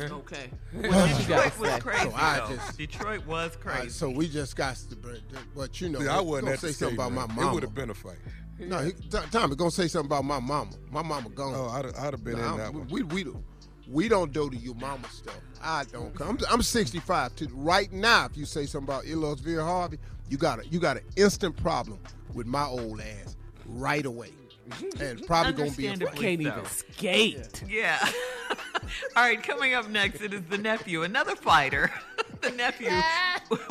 Okay. 0.00 0.50
What 0.72 0.92
else 0.92 1.20
you 1.22 1.28
got 1.28 1.44
Detroit 1.44 1.58
was 1.60 1.82
crazy. 1.82 2.10
So 2.10 2.12
I 2.16 2.38
though. 2.48 2.56
just- 2.56 2.78
Detroit 2.78 3.26
was 3.26 3.56
crazy. 3.56 3.78
right, 3.80 3.92
so 3.92 4.10
we 4.10 4.28
just 4.28 4.56
got 4.56 4.76
to, 4.76 4.96
but, 4.96 5.20
but 5.54 5.80
you 5.80 5.88
know, 5.90 6.00
See, 6.00 6.08
I 6.08 6.20
we 6.20 6.26
wasn't 6.26 6.46
gonna 6.46 6.56
say 6.58 6.66
the 6.68 6.72
something 6.72 6.96
about 6.96 7.12
my 7.12 7.22
rink. 7.22 7.34
mama. 7.36 7.50
It 7.50 7.54
would 7.54 7.62
have 7.64 7.74
been 7.74 7.90
a 7.90 7.94
fight. 7.94 8.16
No, 8.58 8.78
he, 8.78 8.92
Tommy 9.30 9.56
gonna 9.56 9.70
say 9.70 9.88
something 9.88 10.06
about 10.08 10.24
my 10.24 10.38
mama. 10.40 10.70
My 10.90 11.02
mama 11.02 11.28
gone. 11.30 11.54
Oh, 11.54 11.68
I'd, 11.68 11.86
I'd 11.96 12.12
have 12.12 12.22
been 12.24 12.38
Nah, 12.38 12.52
in 12.52 12.58
that 12.58 12.74
one. 12.74 12.88
we, 12.88 13.02
we, 13.04 13.24
do- 13.24 13.42
we 13.88 14.08
don't 14.08 14.32
do 14.32 14.50
to 14.50 14.56
your 14.56 14.74
mama 14.76 15.08
stuff. 15.10 15.40
I 15.62 15.84
don't. 15.92 16.18
I'm, 16.20 16.38
I'm 16.50 16.62
65. 16.62 17.36
To 17.36 17.48
right 17.52 17.92
now, 17.92 18.26
if 18.26 18.36
you 18.36 18.44
say 18.44 18.66
something 18.66 18.88
about 18.88 19.06
Eloise 19.06 19.40
Vera 19.40 19.64
Harvey, 19.64 19.98
you 20.28 20.36
got 20.36 20.60
a 20.60 20.66
you 20.68 20.78
got 20.78 20.96
an 20.96 21.04
instant 21.16 21.56
problem 21.56 21.98
with 22.34 22.46
my 22.46 22.64
old 22.64 23.00
ass 23.00 23.36
right 23.66 24.06
away, 24.06 24.30
and 24.80 25.02
it's 25.02 25.26
probably 25.26 25.52
gonna 25.52 25.70
be 25.72 25.86
a 25.86 25.92
Understandably 25.92 26.36
fight. 26.36 26.38
Can't 26.38 26.42
so. 26.42 26.48
even 26.48 26.64
skate. 26.66 27.64
Yeah. 27.68 28.08
All 29.16 29.22
right, 29.22 29.42
coming 29.42 29.74
up 29.74 29.88
next, 29.88 30.20
it 30.20 30.32
is 30.32 30.42
the 30.48 30.58
nephew, 30.58 31.02
another 31.02 31.36
fighter. 31.36 31.90
the 32.40 32.50
nephew 32.50 32.90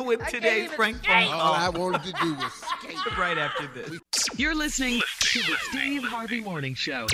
with 0.04 0.24
today's 0.28 0.70
Frank 0.72 1.04
phone 1.04 1.28
All 1.28 1.54
I 1.54 1.68
wanted 1.68 2.04
to 2.04 2.12
do 2.12 2.34
was 2.34 2.52
skate. 2.52 3.18
Right 3.18 3.38
after 3.38 3.66
this. 3.74 3.98
You're 4.36 4.54
listening 4.54 5.00
to 5.20 5.38
the 5.40 5.56
Steve 5.70 6.04
Harvey 6.04 6.40
Morning 6.40 6.74
Show. 6.74 7.06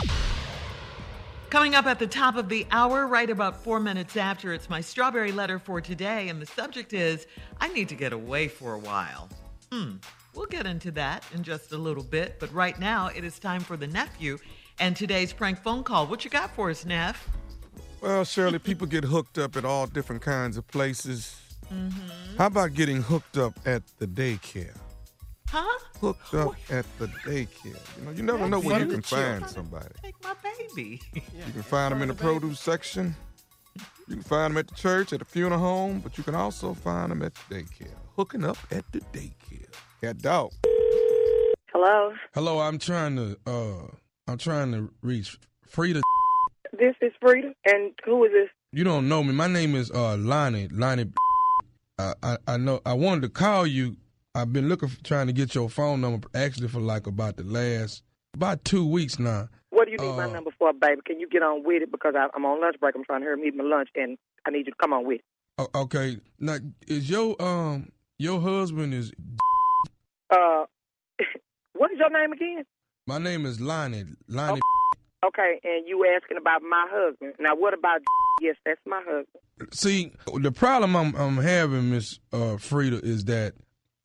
Coming 1.50 1.76
up 1.76 1.86
at 1.86 2.00
the 2.00 2.08
top 2.08 2.34
of 2.34 2.48
the 2.48 2.66
hour, 2.72 3.06
right 3.06 3.30
about 3.30 3.62
four 3.62 3.78
minutes 3.78 4.16
after, 4.16 4.52
it's 4.52 4.68
my 4.68 4.80
strawberry 4.80 5.30
letter 5.30 5.60
for 5.60 5.80
today, 5.80 6.28
and 6.28 6.42
the 6.42 6.46
subject 6.46 6.92
is 6.92 7.28
I 7.60 7.68
need 7.68 7.88
to 7.90 7.94
get 7.94 8.12
away 8.12 8.48
for 8.48 8.74
a 8.74 8.78
while. 8.78 9.28
Hmm, 9.70 9.92
we'll 10.34 10.46
get 10.46 10.66
into 10.66 10.90
that 10.92 11.24
in 11.32 11.44
just 11.44 11.70
a 11.70 11.78
little 11.78 12.02
bit, 12.02 12.40
but 12.40 12.52
right 12.52 12.78
now 12.80 13.08
it 13.14 13.22
is 13.22 13.38
time 13.38 13.60
for 13.60 13.76
the 13.76 13.86
nephew 13.86 14.38
and 14.80 14.96
today's 14.96 15.32
prank 15.32 15.62
phone 15.62 15.84
call. 15.84 16.08
What 16.08 16.24
you 16.24 16.30
got 16.30 16.54
for 16.54 16.68
us, 16.68 16.84
Neff? 16.84 17.28
Well, 18.00 18.24
Shirley, 18.24 18.58
people 18.58 18.88
get 18.88 19.04
hooked 19.04 19.38
up 19.38 19.56
at 19.56 19.64
all 19.64 19.86
different 19.86 20.22
kinds 20.22 20.56
of 20.56 20.66
places. 20.66 21.40
Mm-hmm. 21.72 22.36
How 22.38 22.46
about 22.46 22.74
getting 22.74 23.02
hooked 23.02 23.38
up 23.38 23.54
at 23.64 23.82
the 23.98 24.06
daycare? 24.06 24.76
Huh? 25.48 25.78
Hooked 26.00 26.34
up 26.34 26.54
at 26.70 26.84
the 26.98 27.06
daycare. 27.06 27.64
You 27.98 28.04
know, 28.04 28.10
you 28.10 28.22
never 28.22 28.48
know 28.48 28.60
where 28.60 28.80
you 28.80 28.86
can 28.86 29.02
find 29.02 29.46
somebody. 29.48 29.94
Take 30.02 30.14
my 30.22 30.34
baby. 30.42 31.00
You 31.14 31.52
can 31.52 31.62
find 31.62 31.92
them 31.92 32.02
in 32.02 32.08
the 32.08 32.14
produce 32.14 32.60
section. 32.60 33.14
You 34.08 34.16
can 34.16 34.22
find 34.22 34.52
them 34.52 34.58
at 34.58 34.68
the 34.68 34.74
church, 34.74 35.12
at 35.12 35.20
the 35.20 35.24
funeral 35.24 35.60
home, 35.60 36.00
but 36.00 36.18
you 36.18 36.24
can 36.24 36.34
also 36.34 36.74
find 36.74 37.10
them 37.10 37.22
at 37.22 37.32
the 37.34 37.56
daycare. 37.56 37.94
Hooking 38.16 38.44
up 38.44 38.58
at 38.70 38.84
the 38.92 39.00
daycare. 39.12 39.72
Cat 40.00 40.18
dog. 40.18 40.52
Hello, 41.72 42.12
Hello, 42.34 42.58
I'm 42.60 42.78
trying 42.78 43.16
to 43.16 43.36
uh 43.46 43.86
I'm 44.26 44.38
trying 44.38 44.72
to 44.72 44.90
reach 45.02 45.38
Frida. 45.68 46.00
this 46.72 46.94
is 47.02 47.12
Frida, 47.20 47.52
and 47.66 47.92
who 48.04 48.24
is 48.24 48.32
this? 48.32 48.48
You 48.72 48.82
don't 48.84 49.08
know 49.08 49.22
me. 49.22 49.32
My 49.32 49.46
name 49.46 49.74
is 49.74 49.90
uh 49.90 50.16
Lonnie. 50.16 50.68
Lonnie 50.68 51.12
I, 51.98 52.14
I 52.22 52.36
I 52.46 52.56
know 52.56 52.80
I 52.86 52.94
wanted 52.94 53.22
to 53.22 53.28
call 53.28 53.66
you. 53.66 53.96
I've 54.36 54.52
been 54.52 54.68
looking 54.68 54.90
for 54.90 55.02
trying 55.02 55.28
to 55.28 55.32
get 55.32 55.54
your 55.54 55.70
phone 55.70 56.02
number 56.02 56.28
actually 56.34 56.68
for 56.68 56.80
like 56.80 57.06
about 57.06 57.36
the 57.36 57.42
last 57.44 58.02
about 58.34 58.62
two 58.66 58.86
weeks 58.86 59.18
now. 59.18 59.48
What 59.70 59.86
do 59.86 59.92
you 59.92 59.96
need 59.98 60.14
my 60.14 60.24
Uh, 60.24 60.32
number 60.32 60.50
for, 60.58 60.74
baby? 60.74 61.00
Can 61.06 61.18
you 61.18 61.26
get 61.26 61.42
on 61.42 61.64
with 61.64 61.82
it 61.82 61.90
because 61.90 62.14
I, 62.14 62.26
I'm 62.34 62.44
on 62.44 62.60
lunch 62.60 62.76
break. 62.78 62.94
I'm 62.94 63.04
trying 63.04 63.20
to 63.22 63.26
hurry 63.26 63.38
me 63.38 63.48
eat 63.48 63.56
my 63.56 63.64
lunch, 63.64 63.88
and 63.94 64.18
I 64.46 64.50
need 64.50 64.66
you 64.66 64.72
to 64.72 64.78
come 64.80 64.92
on 64.92 65.06
with 65.06 65.20
it. 65.58 65.68
Okay. 65.74 66.18
Now 66.38 66.58
is 66.86 67.08
your 67.08 67.34
um 67.40 67.90
your 68.18 68.38
husband 68.40 68.92
is 68.92 69.10
Uh, 70.30 70.64
what 71.72 71.90
is 71.92 71.98
your 71.98 72.10
name 72.10 72.32
again? 72.32 72.64
my 73.06 73.18
name 73.18 73.46
is 73.46 73.58
Lonnie. 73.58 74.04
Lonnie 74.28 74.60
Okay, 75.24 75.58
and 75.64 75.88
you 75.88 76.06
asking 76.14 76.36
about 76.36 76.60
my 76.62 76.86
husband. 76.90 77.32
Now, 77.40 77.54
what 77.56 77.72
about? 77.72 78.02
Yes, 78.42 78.56
that's 78.66 78.80
my 78.84 78.98
husband. 78.98 79.72
See, 79.72 80.12
the 80.42 80.52
problem 80.52 80.94
I'm 80.94 81.14
I'm 81.16 81.38
having, 81.38 81.90
Miss 81.90 82.20
uh, 82.34 82.58
Frida, 82.58 83.00
is 83.02 83.24
that 83.24 83.54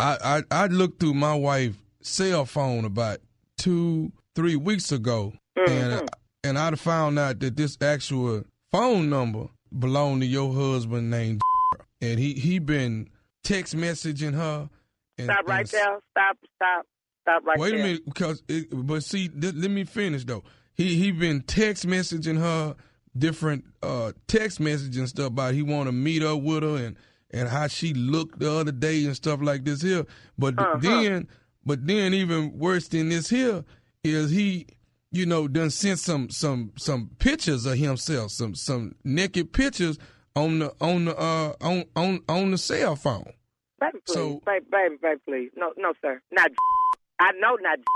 I, 0.02 0.18
I 0.52 0.64
I 0.64 0.68
looked 0.68 1.00
through 1.00 1.14
my 1.14 1.36
wife's 1.36 1.78
cell 2.02 2.46
phone 2.46 2.86
about 2.86 3.20
two 3.58 4.12
three 4.36 4.56
weeks 4.56 4.92
ago, 4.92 5.34
and 5.68 6.10
and 6.44 6.58
I'd 6.58 6.80
found 6.80 7.20
out 7.20 7.40
that 7.40 7.56
this 7.56 7.78
actual 7.82 8.44
phone 8.72 9.10
number 9.10 9.48
belonged 9.78 10.22
to 10.22 10.28
your 10.28 10.54
husband 10.54 11.10
named, 11.12 11.42
and 12.02 12.20
he 12.20 12.34
he 12.34 12.60
been 12.60 13.10
text 13.44 13.76
messaging 13.76 14.34
her. 14.34 14.70
And, 15.18 15.28
Stop 15.28 15.48
right 15.48 15.60
and- 15.60 15.68
there. 15.70 16.00
Stop. 16.12 16.38
Stop. 16.56 16.86
Stop 17.24 17.46
right 17.46 17.60
Wait 17.60 17.70
there. 17.72 17.78
Wait 17.78 17.82
a 17.82 17.88
minute, 17.88 18.06
because 18.06 18.44
it, 18.48 18.68
but 18.72 19.04
see, 19.04 19.28
th- 19.28 19.54
let 19.54 19.70
me 19.70 19.84
finish 19.84 20.24
though. 20.26 20.44
He 20.74 20.96
he 20.96 21.12
been 21.12 21.42
text 21.44 21.86
messaging 21.86 22.40
her 22.40 22.76
different 23.16 23.66
uh 23.84 24.14
text 24.28 24.60
messages 24.60 24.98
and 24.98 25.10
stuff 25.10 25.28
about 25.28 25.54
he 25.54 25.62
want 25.62 25.88
to 25.88 25.92
meet 25.92 26.24
up 26.24 26.42
with 26.42 26.64
her 26.64 26.78
and 26.78 26.96
and 27.34 27.48
how 27.50 27.68
she 27.68 27.94
looked 27.94 28.40
the 28.40 28.52
other 28.52 28.72
day 28.72 29.06
and 29.06 29.16
stuff 29.16 29.40
like 29.42 29.64
this 29.66 29.82
here. 29.82 30.06
But 30.38 30.60
Uh-huh. 30.60 30.78
then, 30.80 31.28
but 31.66 31.86
then 31.88 32.14
even 32.14 32.58
worse 32.58 32.88
than 32.88 33.10
this 33.10 33.30
here 33.30 33.64
is 34.04 34.32
he, 34.32 34.68
you 35.12 35.26
know, 35.26 35.48
done 35.48 35.70
sent 35.70 36.00
some 36.00 36.30
some 36.30 36.72
some 36.78 37.10
pictures 37.20 37.66
of 37.66 37.78
himself, 37.78 38.32
some 38.32 38.56
some 38.56 38.96
naked 39.04 39.54
pictures 39.54 39.98
on 40.36 40.60
the 40.60 40.74
on 40.82 41.06
the 41.06 41.18
uh 41.18 41.54
on 41.62 41.86
on 41.96 42.20
on 42.30 42.52
the 42.52 42.58
cell 42.58 42.96
phone. 42.96 43.34
Baby, 43.80 44.00
please. 44.06 44.14
So- 44.14 44.42
baby, 44.46 44.66
baby, 44.72 44.96
baby, 45.02 45.22
please. 45.28 45.52
No, 45.56 45.74
no, 45.78 45.94
sir. 46.02 46.22
Not. 46.32 46.52
I 47.20 47.32
know 47.34 47.56
not. 47.62 47.80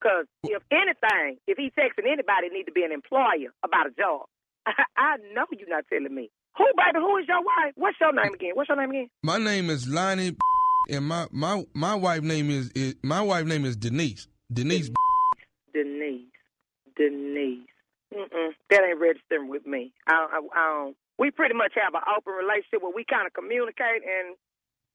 Because 0.00 0.26
if 0.44 0.62
anything, 0.70 1.38
if 1.46 1.56
he 1.56 1.70
texting 1.70 2.04
anybody, 2.06 2.48
it 2.48 2.52
need 2.52 2.64
to 2.64 2.72
be 2.72 2.84
an 2.84 2.92
employer 2.92 3.48
about 3.64 3.86
a 3.86 3.90
job. 3.90 4.26
I 4.66 5.16
know 5.32 5.46
you're 5.50 5.66
not 5.68 5.84
telling 5.90 6.14
me. 6.14 6.30
Who, 6.56 6.64
baby? 6.76 6.98
Who 7.00 7.16
is 7.18 7.26
your 7.28 7.40
wife? 7.42 7.72
What's 7.76 7.96
your 8.00 8.12
name 8.12 8.32
again? 8.34 8.50
What's 8.54 8.68
your 8.68 8.78
name 8.78 8.90
again? 8.90 9.10
My 9.22 9.38
name 9.38 9.70
is 9.70 9.88
Lonnie, 9.88 10.36
and 10.88 11.04
my 11.06 11.26
my 11.32 11.64
my 11.74 11.94
wife 11.94 12.22
name 12.22 12.50
is, 12.50 12.70
is 12.74 12.94
my 13.02 13.20
wife 13.22 13.46
name 13.46 13.64
is 13.64 13.76
Denise. 13.76 14.28
Denise. 14.52 14.90
Denise. 15.72 16.28
Denise. 16.96 17.66
Mm-mm. 18.14 18.50
That 18.70 18.82
ain't 18.88 19.00
registering 19.00 19.48
with 19.48 19.66
me. 19.66 19.92
I, 20.06 20.12
I, 20.14 20.40
I 20.54 20.68
don't. 20.84 20.96
We 21.18 21.30
pretty 21.32 21.54
much 21.54 21.72
have 21.74 21.94
an 21.94 22.02
open 22.16 22.32
relationship 22.34 22.82
where 22.82 22.92
we 22.94 23.04
kind 23.04 23.26
of 23.26 23.32
communicate, 23.32 24.02
and 24.04 24.36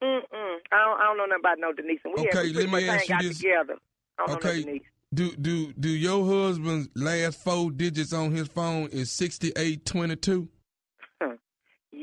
mm-mm. 0.01 0.55
I 0.71 0.77
don't, 0.85 0.99
I 1.01 1.03
don't 1.03 1.17
know 1.17 1.25
nothing 1.25 1.41
about 1.41 1.57
no 1.59 1.73
Denise. 1.73 1.99
And 2.05 2.13
we, 2.15 2.23
have, 2.23 2.35
Okay, 2.35 2.47
we 2.55 2.67
let 2.67 2.69
me 2.69 2.89
ask 2.89 3.09
you 3.09 3.17
this. 3.21 3.37
together. 3.39 3.75
I 4.17 4.27
don't 4.27 4.43
know 4.43 4.49
no 4.49 4.49
Okay, 4.53 4.63
Denise. 4.63 4.81
do 5.13 5.35
do 5.35 5.73
do 5.73 5.89
your 5.89 6.25
husband's 6.25 6.87
last 6.95 7.43
four 7.43 7.71
digits 7.71 8.13
on 8.13 8.31
his 8.31 8.47
phone 8.47 8.87
is 8.93 9.11
sixty 9.11 9.51
eight 9.57 9.85
twenty 9.85 10.15
two? 10.15 10.47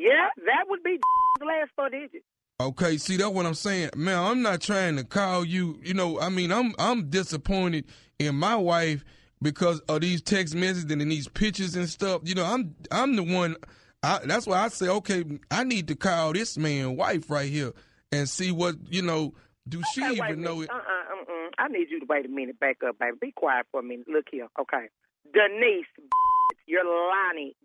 Yeah, 0.06 0.28
that 0.46 0.64
would 0.68 0.82
be 0.84 0.98
the 1.40 1.44
last 1.44 1.70
four 1.74 1.90
digits. 1.90 2.24
Okay, 2.60 2.96
see 2.96 3.16
that's 3.16 3.30
what 3.30 3.44
I'm 3.44 3.54
saying, 3.54 3.90
man. 3.96 4.18
I'm 4.18 4.40
not 4.40 4.60
trying 4.62 4.96
to 4.96 5.04
call 5.04 5.44
you. 5.44 5.78
You 5.82 5.94
know, 5.94 6.20
I 6.20 6.28
mean, 6.30 6.52
I'm 6.52 6.74
I'm 6.78 7.10
disappointed 7.10 7.84
in 8.18 8.34
my 8.36 8.54
wife 8.56 9.04
because 9.42 9.80
of 9.80 10.00
these 10.00 10.22
text 10.22 10.54
messages 10.54 10.90
and 10.90 11.10
these 11.10 11.28
pictures 11.28 11.74
and 11.76 11.88
stuff. 11.88 12.22
You 12.24 12.34
know, 12.34 12.44
I'm 12.44 12.74
I'm 12.90 13.16
the 13.16 13.22
one. 13.24 13.56
I, 14.02 14.20
that's 14.24 14.46
why 14.46 14.60
I 14.64 14.68
say, 14.68 14.88
okay, 14.88 15.24
I 15.50 15.64
need 15.64 15.88
to 15.88 15.96
call 15.96 16.32
this 16.32 16.56
man 16.56 16.96
wife 16.96 17.28
right 17.28 17.50
here 17.50 17.72
and 18.12 18.28
see 18.28 18.52
what 18.52 18.76
you 18.88 19.02
know. 19.02 19.34
Do 19.68 19.82
she 19.92 20.00
Hey, 20.00 20.12
even 20.12 20.42
know 20.42 20.60
it? 20.60 20.70
Uh-uh, 20.70 20.78
uh-uh. 20.78 21.50
I 21.58 21.66
need 21.68 21.90
you 21.90 21.98
to 21.98 22.06
wait 22.08 22.24
a 22.24 22.28
minute. 22.28 22.60
Back 22.60 22.76
up, 22.86 22.98
baby. 23.00 23.16
Be 23.20 23.32
quiet 23.32 23.66
for 23.72 23.80
a 23.80 23.82
minute. 23.82 24.06
Look 24.08 24.26
here, 24.30 24.46
okay? 24.60 24.86
Denise, 25.34 25.86
you're 26.66 26.84
Lonnie. 26.84 27.56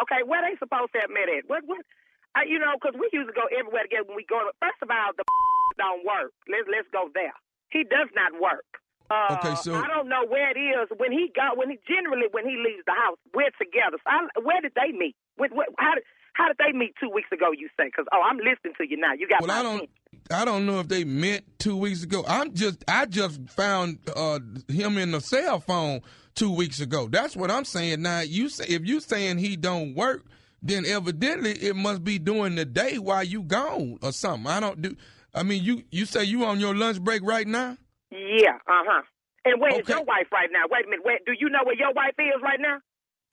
Okay, 0.00 0.22
where 0.24 0.40
they 0.44 0.56
supposed 0.58 0.92
to 0.96 1.00
have 1.04 1.12
met 1.12 1.28
at? 1.28 1.44
What? 1.48 1.64
What? 1.66 1.84
I, 2.32 2.48
you 2.48 2.56
know, 2.56 2.72
because 2.80 2.96
we 2.96 3.12
used 3.12 3.28
to 3.28 3.36
go 3.36 3.44
everywhere 3.52 3.84
together 3.84 4.08
when 4.08 4.16
we 4.16 4.24
go. 4.24 4.40
First 4.56 4.80
of 4.80 4.88
all, 4.88 5.12
the 5.12 5.24
don't 5.80 6.04
work. 6.04 6.32
Let's 6.48 6.64
let's 6.68 6.88
go 6.92 7.12
there. 7.12 7.34
He 7.68 7.84
does 7.84 8.08
not 8.16 8.32
work. 8.40 8.64
Uh, 9.12 9.36
Okay, 9.36 9.54
so- 9.60 9.76
I 9.76 9.88
don't 9.88 10.08
know 10.08 10.24
where 10.24 10.48
it 10.48 10.56
is 10.60 10.88
when 10.96 11.12
he 11.12 11.28
got 11.34 11.56
when 11.60 11.68
he 11.68 11.76
generally 11.84 12.28
when 12.32 12.48
he 12.48 12.56
leaves 12.56 12.84
the 12.88 12.96
house. 12.96 13.20
We're 13.36 13.52
together. 13.60 14.00
So 14.00 14.08
I, 14.08 14.24
where 14.40 14.60
did 14.64 14.72
they 14.72 14.96
meet? 14.96 15.16
With 15.36 15.52
what, 15.52 15.68
how 15.76 15.94
did 15.96 16.04
how 16.32 16.48
did 16.48 16.56
they 16.56 16.72
meet 16.72 16.96
two 16.96 17.12
weeks 17.12 17.28
ago? 17.32 17.52
You 17.52 17.68
say? 17.76 17.92
Because 17.92 18.08
oh, 18.12 18.22
I'm 18.24 18.40
listening 18.40 18.72
to 18.80 18.88
you 18.88 18.96
now. 18.96 19.12
You 19.12 19.28
got 19.28 19.44
Well, 19.44 19.52
my 19.52 19.60
I 19.60 19.62
don't. 19.62 19.90
I 20.32 20.44
don't 20.44 20.66
know 20.66 20.80
if 20.80 20.88
they 20.88 21.04
met 21.04 21.44
two 21.58 21.76
weeks 21.76 22.02
ago. 22.02 22.24
I'm 22.26 22.54
just. 22.54 22.84
I 22.88 23.06
just 23.06 23.40
found 23.50 23.98
uh, 24.14 24.40
him 24.68 24.98
in 24.98 25.12
the 25.12 25.20
cell 25.20 25.60
phone 25.60 26.00
two 26.34 26.54
weeks 26.54 26.80
ago. 26.80 27.08
That's 27.08 27.36
what 27.36 27.50
I'm 27.50 27.64
saying. 27.64 28.02
Now 28.02 28.20
you 28.20 28.48
say 28.48 28.64
if 28.68 28.86
you 28.86 29.00
saying 29.00 29.38
he 29.38 29.56
don't 29.56 29.94
work, 29.94 30.24
then 30.62 30.84
evidently 30.86 31.52
it 31.52 31.76
must 31.76 32.04
be 32.04 32.18
during 32.18 32.54
the 32.54 32.64
day 32.64 32.98
while 32.98 33.24
you 33.24 33.42
gone 33.42 33.98
or 34.02 34.12
something. 34.12 34.50
I 34.50 34.60
don't 34.60 34.80
do. 34.80 34.96
I 35.34 35.42
mean, 35.42 35.62
you 35.62 35.82
you 35.90 36.06
say 36.06 36.24
you 36.24 36.44
on 36.44 36.60
your 36.60 36.74
lunch 36.74 37.00
break 37.00 37.22
right 37.22 37.46
now? 37.46 37.76
Yeah, 38.10 38.56
uh 38.66 38.84
huh. 38.86 39.02
And 39.44 39.60
where's 39.60 39.88
your 39.88 40.04
wife 40.04 40.28
right 40.32 40.48
now? 40.52 40.64
Wait 40.70 40.84
a 40.86 40.88
minute. 40.88 41.04
Where, 41.04 41.18
do 41.26 41.32
you 41.38 41.48
know 41.48 41.60
where 41.64 41.74
your 41.74 41.92
wife 41.92 42.14
is 42.18 42.40
right 42.42 42.60
now? 42.60 42.78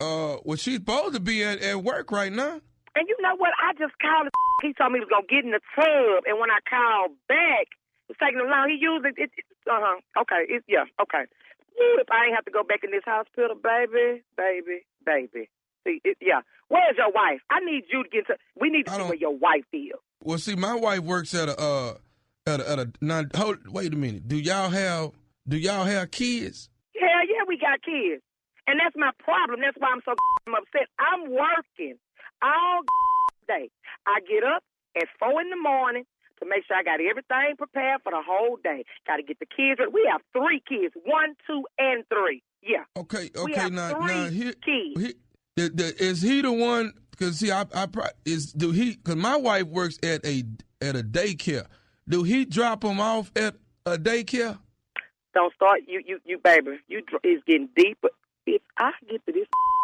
Uh, 0.01 0.37
well, 0.43 0.57
she's 0.57 0.75
supposed 0.75 1.13
to 1.13 1.19
be 1.19 1.43
at, 1.43 1.61
at 1.61 1.83
work 1.83 2.11
right 2.11 2.31
now. 2.31 2.61
And 2.95 3.07
you 3.07 3.15
know 3.21 3.35
what? 3.37 3.51
I 3.61 3.73
just 3.73 3.97
called. 3.99 4.27
him. 4.27 4.31
He 4.61 4.73
told 4.73 4.91
me 4.91 4.99
he 4.99 5.05
was 5.07 5.13
gonna 5.13 5.23
get 5.31 5.47
in 5.47 5.55
the 5.55 5.63
tub, 5.71 6.27
and 6.27 6.35
when 6.35 6.51
I 6.51 6.59
called 6.67 7.15
back, 7.31 7.71
it 7.71 8.11
was 8.11 8.19
taking 8.19 8.43
him 8.43 8.51
long. 8.51 8.67
He 8.67 8.75
used 8.75 9.07
it. 9.07 9.15
it, 9.15 9.31
uh 9.71 9.79
huh. 9.79 10.21
Okay. 10.27 10.51
It, 10.51 10.67
yeah. 10.67 10.83
Okay. 10.99 11.23
Woo, 11.79 11.95
if 12.03 12.11
I 12.11 12.27
ain't 12.27 12.35
have 12.35 12.43
to 12.43 12.51
go 12.51 12.63
back 12.67 12.83
in 12.83 12.91
this 12.91 13.07
hospital, 13.07 13.55
baby, 13.55 14.19
baby, 14.35 14.83
baby. 15.05 15.47
See, 15.87 16.01
it, 16.03 16.17
yeah. 16.19 16.41
Where's 16.67 16.97
your 16.97 17.11
wife? 17.15 17.39
I 17.49 17.63
need 17.63 17.85
you 17.87 18.03
to 18.03 18.09
get 18.09 18.27
to. 18.27 18.35
We 18.59 18.69
need 18.69 18.85
to 18.87 18.91
see 18.91 19.03
where 19.03 19.15
your 19.15 19.37
wife 19.37 19.63
is. 19.71 19.95
Well, 20.21 20.37
see, 20.37 20.55
my 20.55 20.75
wife 20.75 20.99
works 21.07 21.33
at 21.33 21.47
a 21.47 21.55
uh 21.57 21.93
at 22.45 22.59
a, 22.59 22.69
at 22.69 22.79
a 22.79 22.91
now. 22.99 23.23
Hold, 23.35 23.67
wait 23.71 23.93
a 23.93 23.95
minute. 23.95 24.27
Do 24.27 24.35
y'all 24.35 24.69
have 24.69 25.11
do 25.47 25.55
y'all 25.57 25.85
have 25.85 26.11
kids? 26.11 26.69
Hell 26.99 27.23
yeah, 27.31 27.47
we 27.47 27.57
got 27.57 27.81
kids. 27.81 28.21
And 28.67 28.77
that's 28.77 28.95
my 28.97 29.11
problem. 29.23 29.61
That's 29.61 29.77
why 29.79 29.89
I'm 29.95 30.01
so 30.03 30.11
upset. 30.51 30.89
I'm 30.99 31.31
working 31.31 31.95
all 32.41 32.81
day. 33.47 33.69
I 34.05 34.19
get 34.21 34.43
up 34.43 34.63
at 34.95 35.07
four 35.19 35.41
in 35.41 35.49
the 35.49 35.57
morning 35.61 36.05
to 36.39 36.45
make 36.47 36.65
sure 36.67 36.77
I 36.77 36.83
got 36.83 36.99
everything 37.01 37.55
prepared 37.57 38.01
for 38.03 38.11
the 38.11 38.21
whole 38.25 38.57
day. 38.63 38.85
Got 39.07 39.17
to 39.17 39.23
get 39.23 39.39
the 39.39 39.45
kids. 39.45 39.79
ready. 39.79 39.91
We 39.91 40.07
have 40.11 40.21
three 40.33 40.61
kids: 40.67 40.93
one, 41.05 41.35
two, 41.47 41.63
and 41.77 42.03
three. 42.07 42.41
Yeah. 42.61 42.83
Okay, 42.97 43.29
okay. 43.35 43.69
Now, 43.69 43.91
now, 43.99 44.29
he, 44.29 44.45
kids. 44.45 44.57
he, 44.65 45.13
the, 45.55 45.69
the, 45.69 46.03
is 46.03 46.21
he 46.21 46.41
the 46.41 46.51
one? 46.51 46.93
Because 47.11 47.39
see, 47.39 47.51
I, 47.51 47.65
I 47.73 47.87
is 48.25 48.53
do 48.53 48.71
he? 48.71 48.95
Because 48.95 49.17
my 49.17 49.35
wife 49.35 49.65
works 49.65 49.97
at 50.03 50.25
a 50.25 50.43
at 50.81 50.95
a 50.95 51.03
daycare. 51.03 51.65
Do 52.07 52.23
he 52.23 52.45
drop 52.45 52.81
them 52.81 52.99
off 52.99 53.31
at 53.35 53.55
a 53.85 53.97
daycare? 53.97 54.57
Don't 55.33 55.53
start. 55.53 55.81
You, 55.87 56.01
you, 56.05 56.19
you, 56.25 56.39
baby. 56.39 56.79
You 56.87 57.03
it's 57.23 57.43
getting 57.45 57.69
deeper. 57.75 58.09
If 58.45 58.61
I 58.77 58.91
get 59.09 59.23
to 59.25 59.31
this 59.31 59.47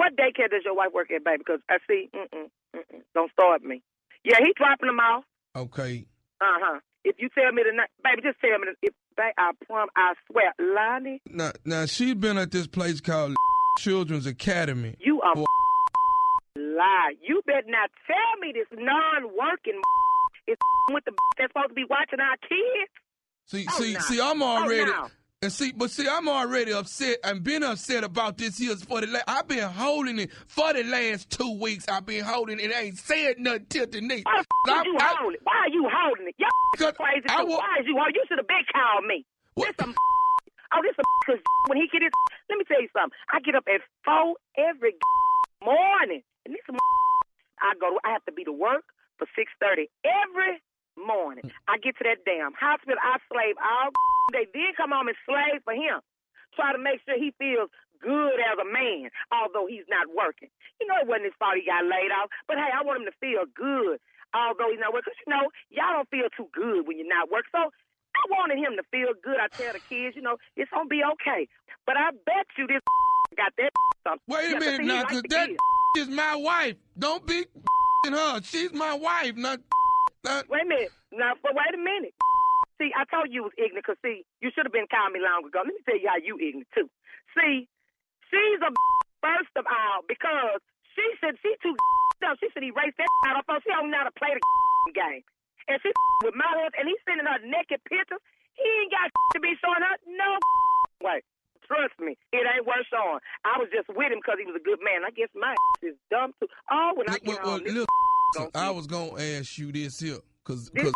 What 0.00 0.16
daycare 0.16 0.48
does 0.48 0.64
your 0.64 0.74
wife 0.74 0.92
work 0.94 1.10
at, 1.10 1.22
baby? 1.24 1.44
Because 1.44 1.60
I 1.68 1.76
see, 1.86 2.08
mm-mm, 2.16 2.48
mm-mm, 2.74 3.00
don't 3.12 3.30
start 3.32 3.62
me. 3.62 3.82
Yeah, 4.24 4.36
he 4.40 4.54
dropping 4.56 4.86
them 4.86 4.98
off. 4.98 5.24
Okay. 5.54 6.06
Uh 6.40 6.56
huh. 6.56 6.80
If 7.04 7.16
you 7.18 7.28
tell 7.36 7.52
me 7.52 7.62
tonight, 7.64 7.90
baby, 8.02 8.22
just 8.22 8.40
tell 8.40 8.58
me. 8.58 8.68
The, 8.72 8.88
if 8.88 8.94
babe, 9.14 9.34
I 9.36 9.50
prom, 9.66 9.88
I 9.96 10.14
swear, 10.30 10.54
Lonnie, 10.58 11.20
Now, 11.30 11.52
now 11.66 11.84
she's 11.84 12.14
been 12.14 12.38
at 12.38 12.50
this 12.50 12.66
place 12.66 13.00
called 13.02 13.34
Children's 13.78 14.24
Academy. 14.26 14.96
you 15.00 15.20
are 15.20 15.34
lie. 16.56 17.12
You 17.20 17.42
better 17.46 17.66
not 17.68 17.90
tell 18.06 18.40
me 18.40 18.52
this 18.54 18.66
non-working 18.72 19.80
is 20.48 20.56
with 20.90 21.04
the 21.04 21.12
that's 21.38 21.52
supposed 21.52 21.68
to 21.68 21.74
be 21.74 21.84
watching 21.88 22.20
our 22.20 22.36
kids. 22.48 22.90
See, 23.46 23.66
Oh, 23.68 23.82
see, 23.82 23.92
no. 23.94 24.00
see, 24.00 24.20
I'm 24.20 24.42
Oh, 24.42 24.46
already. 24.46 24.90
no. 24.90 25.08
And 25.42 25.50
see, 25.50 25.72
but 25.72 25.88
see, 25.90 26.04
I'm 26.06 26.28
already 26.28 26.70
upset 26.74 27.16
and 27.24 27.42
been 27.42 27.62
upset 27.64 28.04
about 28.04 28.36
this 28.36 28.58
here 28.58 28.76
for 28.76 29.00
the. 29.00 29.06
La- 29.06 29.24
I've 29.26 29.48
been 29.48 29.64
holding 29.64 30.18
it 30.18 30.28
for 30.46 30.70
the 30.74 30.84
last 30.84 31.30
two 31.30 31.56
weeks. 31.58 31.88
I've 31.88 32.04
been 32.04 32.22
holding 32.24 32.60
it. 32.60 32.68
Ain't 32.76 32.98
said 32.98 33.38
nothing 33.38 33.64
till 33.70 33.86
tonight. 33.86 34.24
Why 34.28 34.36
the 34.36 34.72
f- 34.72 34.76
I- 34.76 34.84
you 34.84 34.96
I- 35.00 35.14
holding 35.16 35.34
it? 35.36 35.40
Why 35.44 35.56
are 35.64 35.72
you 35.72 35.88
holding 35.88 36.28
it? 36.28 36.34
Y'all 36.36 36.92
crazy 36.92 37.24
I 37.30 37.42
wa- 37.44 37.56
Why 37.56 37.80
is 37.80 37.86
you 37.88 37.96
holding? 37.96 38.16
You 38.20 38.24
should 38.28 38.36
have 38.36 38.46
been 38.52 38.68
called 38.68 39.06
me. 39.08 39.24
This 39.56 39.72
some 39.80 39.94
oh, 40.76 40.80
this 40.84 40.92
some 40.92 41.08
because 41.24 41.40
when 41.72 41.78
he 41.80 41.88
get 41.88 42.02
his. 42.04 42.12
Let 42.52 42.58
me 42.58 42.64
tell 42.68 42.82
you 42.82 42.92
something. 42.92 43.16
I 43.32 43.40
get 43.40 43.54
up 43.56 43.64
at 43.64 43.80
four 44.04 44.36
every 44.60 44.92
morning, 45.64 46.20
and 46.44 46.52
this 46.52 46.60
some 46.68 46.76
I 47.64 47.72
go. 47.80 47.96
To, 47.96 47.98
I 48.04 48.12
have 48.12 48.24
to 48.28 48.32
be 48.36 48.44
to 48.44 48.52
work 48.52 48.84
for 49.16 49.24
six 49.32 49.48
thirty 49.56 49.88
every 50.04 50.60
morning. 51.00 51.48
I 51.68 51.78
get 51.78 51.96
to 51.98 52.04
that 52.04 52.24
damn 52.24 52.52
hospital. 52.54 53.00
I 53.00 53.18
slave 53.28 53.56
all 53.58 53.90
day. 54.32 54.46
Then 54.52 54.76
come 54.76 54.92
home 54.92 55.08
and 55.08 55.18
slave 55.26 55.64
for 55.64 55.74
him. 55.74 56.00
Try 56.54 56.72
to 56.72 56.80
make 56.80 57.00
sure 57.06 57.16
he 57.16 57.32
feels 57.38 57.70
good 58.02 58.36
as 58.40 58.56
a 58.58 58.66
man, 58.66 59.12
although 59.30 59.68
he's 59.68 59.86
not 59.88 60.08
working. 60.10 60.48
You 60.80 60.88
know, 60.88 60.98
it 61.00 61.06
wasn't 61.06 61.30
his 61.30 61.38
fault 61.38 61.60
he 61.60 61.64
got 61.64 61.84
laid 61.84 62.10
off. 62.10 62.32
But 62.48 62.56
hey, 62.58 62.72
I 62.72 62.82
want 62.82 63.04
him 63.04 63.08
to 63.08 63.16
feel 63.20 63.44
good, 63.46 64.00
although 64.34 64.72
he's 64.72 64.82
not 64.82 64.92
working. 64.92 65.12
Because, 65.12 65.22
you 65.24 65.30
know, 65.30 65.44
y'all 65.70 65.94
don't 66.00 66.10
feel 66.10 66.28
too 66.32 66.48
good 66.50 66.88
when 66.88 66.98
you're 66.98 67.08
not 67.08 67.30
working. 67.30 67.52
So 67.54 67.70
I 67.70 68.22
wanted 68.32 68.58
him 68.58 68.74
to 68.76 68.84
feel 68.90 69.12
good. 69.14 69.38
I 69.38 69.48
tell 69.52 69.72
the 69.72 69.84
kids, 69.84 70.16
you 70.16 70.24
know, 70.24 70.36
it's 70.56 70.70
gonna 70.72 70.90
be 70.90 71.04
okay. 71.16 71.46
But 71.86 71.96
I 71.96 72.10
bet 72.26 72.48
you 72.58 72.66
this 72.66 72.82
got 73.36 73.52
that 73.56 73.70
something. 74.04 74.26
Wait 74.26 74.52
a 74.52 74.58
minute 74.58 74.84
now, 74.84 75.04
cause 75.04 75.22
the 75.22 75.28
that 75.28 76.08
my 76.08 76.36
wife. 76.36 76.76
Don't 76.98 77.26
be 77.26 77.44
in 78.06 78.12
her. 78.12 78.40
She's 78.42 78.72
my 78.72 78.94
wife, 78.94 79.36
not. 79.36 79.60
Not 80.24 80.48
Wait 80.48 80.62
a 80.62 80.68
minute. 80.68 80.92
Now, 81.12 81.34
but 81.42 81.54
wait 81.54 81.74
a 81.74 81.80
minute. 81.80 82.14
See, 82.80 82.92
I 82.96 83.04
told 83.12 83.28
you 83.28 83.44
was 83.44 83.52
ignorant 83.60 83.84
because, 83.84 84.00
see, 84.00 84.24
you 84.40 84.48
should 84.54 84.64
have 84.64 84.72
been 84.72 84.88
calling 84.88 85.12
me 85.12 85.20
long 85.20 85.44
ago. 85.44 85.60
Let 85.60 85.74
me 85.76 85.84
tell 85.84 86.00
you 86.00 86.08
how 86.08 86.16
you 86.20 86.40
ignorant, 86.40 86.68
too. 86.72 86.88
See, 87.36 87.68
she's 88.32 88.60
a 88.64 88.70
first 89.24 89.52
of 89.56 89.68
all 89.68 90.00
because 90.08 90.64
she 90.96 91.04
said 91.20 91.36
she 91.44 91.52
too 91.60 91.76
dumb. 92.24 92.40
She 92.40 92.48
said 92.56 92.64
erase 92.64 92.96
that 92.96 93.08
out 93.28 93.40
of 93.40 93.44
her. 93.48 93.60
She 93.60 93.68
don't 93.68 93.92
know 93.92 94.00
how 94.00 94.08
to 94.08 94.16
play 94.16 94.32
the 94.32 94.92
game. 94.96 95.22
And 95.68 95.76
she 95.84 95.92
with 96.24 96.34
my 96.34 96.48
husband, 96.48 96.80
and 96.80 96.88
he's 96.88 97.00
sending 97.04 97.28
her 97.28 97.40
naked 97.44 97.84
pictures. 97.84 98.20
He 98.56 98.64
ain't 98.64 98.92
got 98.92 99.12
to 99.12 99.40
be 99.40 99.54
showing 99.60 99.84
her 99.84 99.96
no 100.08 100.36
way. 101.04 101.20
Trust 101.68 101.94
me, 102.02 102.18
it 102.34 102.42
ain't 102.42 102.66
worth 102.66 102.88
showing. 102.90 103.22
I 103.46 103.54
was 103.60 103.70
just 103.70 103.86
with 103.92 104.10
him 104.10 104.18
because 104.18 104.42
he 104.42 104.48
was 104.48 104.58
a 104.58 104.64
good 104.64 104.82
man. 104.82 105.06
I 105.06 105.12
guess 105.14 105.30
my 105.36 105.54
is 105.84 105.94
dumb 106.10 106.34
too. 106.40 106.48
Oh, 106.66 106.92
when 106.98 107.06
I 107.08 107.22
get 107.22 107.38
Well, 107.44 107.60
home, 107.60 107.62
this 107.62 107.86
gonna 108.36 108.50
I 108.54 108.70
was 108.70 108.86
gonna 108.86 109.20
ask 109.20 109.58
you 109.58 109.72
this 109.72 110.00
here, 110.00 110.18
cause, 110.44 110.70
This 110.70 110.84
'cause 110.84 110.92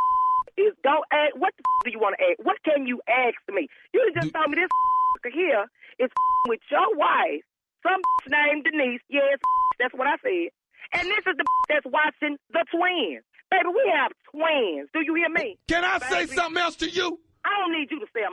is 0.56 0.72
go 0.84 1.02
ask. 1.12 1.34
What 1.36 1.52
the 1.56 1.64
do 1.84 1.90
you 1.90 1.98
want 1.98 2.16
to 2.18 2.24
ask? 2.24 2.38
What 2.46 2.56
can 2.64 2.86
you 2.86 3.00
ask 3.08 3.34
me? 3.52 3.68
You 3.92 4.10
just 4.14 4.32
told 4.32 4.50
me 4.50 4.56
this 4.56 5.32
here 5.34 5.66
is 5.98 6.10
with 6.48 6.60
your 6.70 6.96
wife, 6.96 7.42
some 7.82 8.00
named 8.28 8.64
Denise. 8.64 9.00
Yes, 9.08 9.38
that's 9.78 9.94
what 9.94 10.06
I 10.06 10.16
said. 10.22 10.50
And 10.92 11.08
this 11.08 11.24
is 11.26 11.34
the 11.36 11.44
that's 11.68 11.86
watching 11.86 12.36
the 12.52 12.64
twins. 12.70 13.24
Baby, 13.50 13.68
we 13.68 13.92
have 13.94 14.12
twins. 14.30 14.88
Do 14.92 15.00
you 15.04 15.14
hear 15.14 15.28
me? 15.28 15.58
Can 15.68 15.84
I 15.84 15.98
say 15.98 16.26
something 16.26 16.62
else 16.62 16.76
to 16.76 16.88
you? 16.90 17.18
I 17.44 17.50
don't 17.60 17.72
need 17.72 17.90
you 17.90 18.00
to 18.00 18.06
say 18.14 18.20
a 18.22 18.28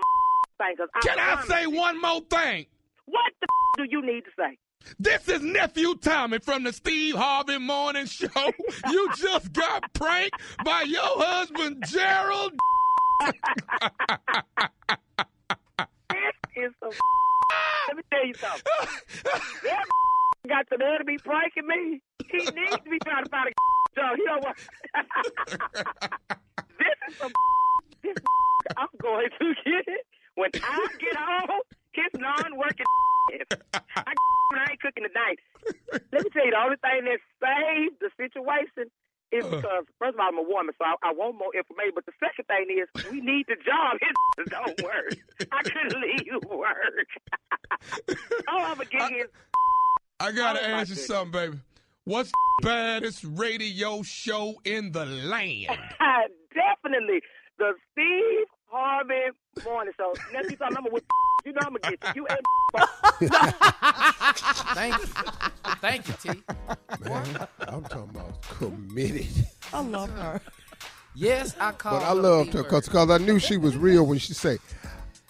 thing. 0.64 0.76
Cause 0.78 0.90
Can 1.04 1.20
I 1.20 1.44
say 1.46 1.64
you- 1.64 1.72
one 1.72 2.00
more 2.00 2.22
thing? 2.22 2.66
What 3.06 3.32
the 3.42 3.48
do 3.78 3.84
you 3.90 4.02
need 4.06 4.22
to 4.26 4.32
say? 4.38 4.58
This 5.00 5.28
is 5.28 5.42
nephew 5.42 5.96
Tommy 5.96 6.40
from 6.40 6.64
the 6.64 6.74
Steve 6.74 7.16
Harvey 7.16 7.58
Morning 7.58 8.06
Show. 8.06 8.28
You 8.90 9.10
just 9.16 9.54
got 9.54 9.94
pranked 9.94 10.40
by 10.64 10.84
your 10.84 11.02
husband 11.02 11.84
Gerald. 11.88 12.54
This 16.12 16.66
is 16.66 16.72
some. 16.80 16.92
Let 17.88 17.98
me 17.98 18.04
tell 18.12 18.26
you 18.26 18.34
something. 18.36 18.64
That 19.64 19.86
got 20.48 20.70
the 20.70 20.78
nerve 20.78 21.00
to 21.00 21.06
be 21.06 21.18
pranking 21.18 21.68
me. 21.68 22.02
He 22.30 22.38
needs 22.38 22.76
to 22.76 22.90
be 22.90 23.00
trying 23.00 23.24
to 23.24 23.30
find 23.30 23.48
a 23.48 24.00
job. 24.00 24.18
He 24.18 24.24
don't 24.26 24.44
want. 24.44 24.58
this 26.78 26.96
is 27.10 27.18
some. 27.18 27.32
This 28.04 28.16
I'm 28.78 28.88
going 29.02 29.30
to 29.40 29.54
get 29.66 29.88
it 29.88 30.06
when 30.36 30.50
I 30.56 30.88
get 31.00 31.16
home. 31.16 31.62
His 31.94 32.20
non-working. 32.20 32.86
I 33.74 34.14
when 34.52 34.60
I 34.60 34.72
ain't 34.72 34.82
cooking 34.82 35.08
tonight. 35.08 35.40
Let 36.12 36.24
me 36.24 36.30
tell 36.32 36.46
you, 36.46 36.52
the 36.52 36.60
only 36.60 36.76
thing 36.84 37.08
that 37.08 37.20
saved 37.40 37.96
the 38.04 38.10
situation 38.34 38.92
is 39.32 39.46
uh. 39.46 39.50
because 39.50 39.86
first 40.00 40.16
of 40.16 40.20
all 40.20 40.28
I'm 40.28 40.38
a 40.38 40.44
woman, 40.44 40.74
so 40.78 40.86
I, 40.86 40.96
I 41.10 41.14
want 41.14 41.38
more 41.38 41.54
information. 41.56 41.94
But 41.96 42.06
the 42.06 42.14
second 42.20 42.46
thing 42.48 42.68
is 42.78 42.88
we 43.12 43.22
need 43.22 43.46
the 43.48 43.56
job. 43.56 43.98
His 44.38 44.48
don't 44.50 44.82
work. 44.84 45.16
I 45.52 45.64
couldn't 45.64 46.02
leave 46.02 46.44
work. 46.50 47.10
All 48.48 48.60
I'm 48.66 48.78
gonna 48.78 48.86
get 48.86 49.12
is 49.12 49.28
I 50.20 50.32
gotta 50.32 50.60
Oh, 50.62 50.66
ask 50.76 50.90
you 50.90 50.96
something, 50.96 51.32
baby. 51.32 51.58
What's 52.04 52.32
the 52.32 52.68
baddest 52.68 53.24
radio 53.24 54.02
show 54.02 54.56
in 54.66 54.92
the 54.92 55.06
land? 55.06 55.78
definitely 56.54 57.22
the 57.58 57.74
Steve 57.92 58.48
Harvey 58.68 59.32
Morning 59.64 59.94
Show. 59.98 60.14
Next 60.34 60.48
time 60.58 60.70
I'm 60.70 60.84
gonna 60.84 60.90
with 60.92 61.04
you 61.46 61.54
know 61.54 61.62
I'm 61.64 61.76
gonna 61.76 61.96
get 62.04 62.16
you. 62.16 62.22
You 62.24 62.28
ain't 62.30 63.32
Thank 64.74 64.98
you. 64.98 65.06
Thank 65.82 66.08
you, 66.08 66.14
T. 66.34 66.44
Man, 67.04 67.48
I'm 67.68 67.84
talking 67.84 68.10
about 68.10 68.42
committed. 68.44 69.28
I 69.74 69.82
love 69.82 70.10
her. 70.12 70.42
Yes, 71.16 71.56
I 71.60 71.72
called. 71.74 72.02
But 72.02 72.08
I 72.08 72.14
loved 72.14 72.54
her 72.54 72.64
because 72.64 73.10
I 73.10 73.18
knew 73.18 73.40
she 73.40 73.58
was 73.58 73.76
real 73.76 74.06
when 74.06 74.18
she 74.20 74.34
said, 74.34 74.60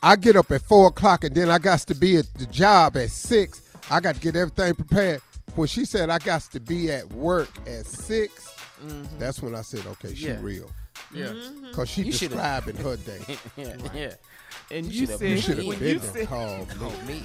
I 0.03 0.15
get 0.15 0.35
up 0.35 0.51
at 0.51 0.61
4 0.61 0.87
o'clock 0.89 1.23
and 1.23 1.33
then 1.35 1.49
I 1.49 1.57
got 1.57 1.79
to 1.79 1.95
be 1.95 2.17
at 2.17 2.31
the 2.35 2.45
job 2.45 2.97
at 2.97 3.09
6. 3.09 3.61
I 3.89 3.99
got 3.99 4.15
to 4.15 4.21
get 4.21 4.35
everything 4.35 4.75
prepared. 4.75 5.21
When 5.55 5.67
she 5.67 5.85
said 5.85 6.09
I 6.09 6.19
got 6.19 6.41
to 6.43 6.59
be 6.59 6.91
at 6.91 7.11
work 7.13 7.49
at 7.67 7.85
6, 7.85 8.55
mm-hmm. 8.85 9.19
that's 9.19 9.41
when 9.41 9.55
I 9.55 9.61
said, 9.61 9.85
okay, 9.87 10.13
she 10.13 10.27
Yeah. 10.27 10.37
real. 10.41 10.69
Yeah. 11.13 11.25
Mm-hmm. 11.27 11.67
Because 11.69 11.89
she 11.89 12.01
You 12.03 12.11
should've- 12.11 12.33
describing 12.35 12.75
her 12.77 12.95
day. 13.09 13.19
yeah, 13.57 13.75
yeah. 13.93 14.13
And 14.69 14.85
You 14.85 14.91
you, 15.01 15.05
should've 15.05 15.19
said 15.19 15.29
You 15.29 15.37
should 15.41 15.57
have 15.57 15.67
when 15.67 15.79
been 15.79 15.87
you 15.89 15.99
there 15.99 16.11
said, 16.13 16.27
called 16.27 16.67
me. 16.69 16.75
Call 16.75 16.91
me. 17.07 17.23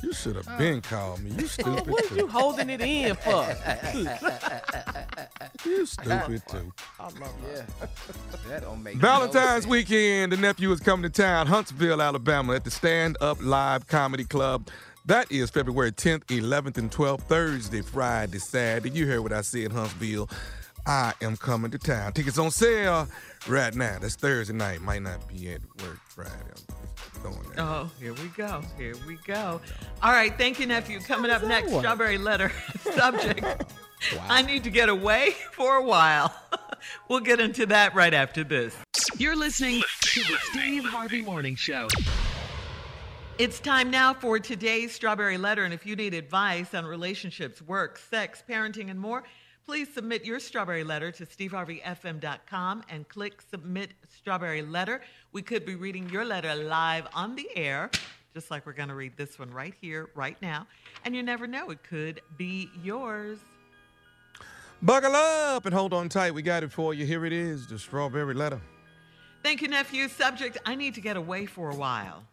You 0.00 0.12
should 0.12 0.36
have 0.36 0.46
uh. 0.48 0.58
been 0.58 0.80
called 0.80 1.20
me. 1.22 1.30
You 1.38 1.46
stupid 1.48 1.86
what 1.88 2.06
too. 2.08 2.14
you 2.16 2.26
holding 2.28 2.70
it 2.70 2.80
in 2.80 3.16
for? 3.16 3.44
You 5.64 5.86
stupid 5.86 6.42
too. 6.48 6.72
I 7.00 7.04
love 7.04 7.14
her. 7.42 7.66
Yeah. 7.80 7.86
That 8.48 8.62
don't 8.62 8.82
make 8.82 8.96
Valentine's 8.96 9.34
no 9.34 9.50
sense. 9.54 9.66
weekend, 9.66 10.32
the 10.32 10.36
nephew 10.36 10.70
is 10.72 10.80
coming 10.80 11.10
to 11.10 11.22
town, 11.22 11.46
Huntsville, 11.48 12.00
Alabama, 12.00 12.54
at 12.54 12.64
the 12.64 12.70
Stand 12.70 13.16
Up 13.20 13.38
Live 13.42 13.86
Comedy 13.86 14.24
Club. 14.24 14.68
That 15.06 15.30
is 15.32 15.50
February 15.50 15.90
10th, 15.92 16.24
11th, 16.26 16.76
and 16.78 16.90
12th, 16.90 17.22
Thursday, 17.22 17.80
Friday, 17.80 18.38
Saturday. 18.38 18.90
You 18.90 19.06
heard 19.06 19.20
what 19.20 19.32
I 19.32 19.40
said, 19.40 19.72
Huntsville. 19.72 20.28
I 20.88 21.12
am 21.20 21.36
coming 21.36 21.70
to 21.72 21.78
town. 21.78 22.14
Tickets 22.14 22.38
on 22.38 22.50
sale 22.50 23.06
right 23.46 23.74
now. 23.74 23.98
That's 24.00 24.16
Thursday 24.16 24.54
night. 24.54 24.80
Might 24.80 25.02
not 25.02 25.28
be 25.28 25.52
at 25.52 25.60
work 25.82 26.00
Friday. 26.08 26.32
I'm 27.14 27.22
going 27.22 27.36
there. 27.54 27.62
Oh, 27.62 27.90
here 28.00 28.14
we 28.14 28.28
go. 28.28 28.62
Here 28.78 28.94
we 29.06 29.18
go. 29.26 29.60
All 30.02 30.12
right. 30.12 30.34
Thank 30.38 30.58
you, 30.58 30.64
nephew. 30.64 30.98
Coming 31.00 31.30
up 31.30 31.42
next, 31.44 31.72
one? 31.72 31.82
strawberry 31.82 32.16
letter 32.16 32.50
subject. 32.80 33.44
I 34.30 34.40
need 34.40 34.64
to 34.64 34.70
get 34.70 34.88
away 34.88 35.32
for 35.52 35.76
a 35.76 35.84
while. 35.84 36.34
we'll 37.10 37.20
get 37.20 37.38
into 37.38 37.66
that 37.66 37.94
right 37.94 38.14
after 38.14 38.42
this. 38.42 38.74
You're 39.18 39.36
listening 39.36 39.82
to 40.00 40.20
the 40.20 40.38
Steve 40.44 40.84
Harvey 40.86 41.20
Morning 41.20 41.54
Show. 41.54 41.88
It's 43.36 43.60
time 43.60 43.90
now 43.90 44.14
for 44.14 44.38
today's 44.38 44.94
Strawberry 44.94 45.36
Letter. 45.36 45.64
And 45.64 45.74
if 45.74 45.84
you 45.84 45.96
need 45.96 46.14
advice 46.14 46.72
on 46.72 46.86
relationships, 46.86 47.60
work, 47.60 47.98
sex, 47.98 48.42
parenting, 48.48 48.90
and 48.90 48.98
more, 48.98 49.24
please 49.68 49.92
submit 49.92 50.24
your 50.24 50.40
Strawberry 50.40 50.82
Letter 50.82 51.12
to 51.12 51.26
steveharveyfm.com 51.26 52.84
and 52.88 53.06
click 53.06 53.42
Submit 53.50 53.90
Strawberry 54.08 54.62
Letter. 54.62 55.02
We 55.32 55.42
could 55.42 55.66
be 55.66 55.74
reading 55.74 56.08
your 56.08 56.24
letter 56.24 56.54
live 56.54 57.06
on 57.12 57.36
the 57.36 57.46
air, 57.54 57.90
just 58.32 58.50
like 58.50 58.64
we're 58.64 58.72
going 58.72 58.88
to 58.88 58.94
read 58.94 59.18
this 59.18 59.38
one 59.38 59.50
right 59.50 59.74
here, 59.78 60.08
right 60.14 60.40
now. 60.40 60.66
And 61.04 61.14
you 61.14 61.22
never 61.22 61.46
know, 61.46 61.68
it 61.68 61.82
could 61.82 62.22
be 62.38 62.70
yours. 62.82 63.40
Buckle 64.80 65.14
up 65.14 65.66
and 65.66 65.74
hold 65.74 65.92
on 65.92 66.08
tight. 66.08 66.32
We 66.32 66.40
got 66.40 66.62
it 66.62 66.72
for 66.72 66.94
you. 66.94 67.04
Here 67.04 67.26
it 67.26 67.32
is 67.34 67.66
the 67.66 67.78
strawberry 67.78 68.32
letter. 68.32 68.62
Thank 69.42 69.60
you, 69.60 69.68
nephew. 69.68 70.08
Subject 70.08 70.56
I 70.64 70.76
need 70.76 70.94
to 70.94 71.02
get 71.02 71.18
away 71.18 71.44
for 71.44 71.68
a 71.68 71.74
while. 71.74 72.24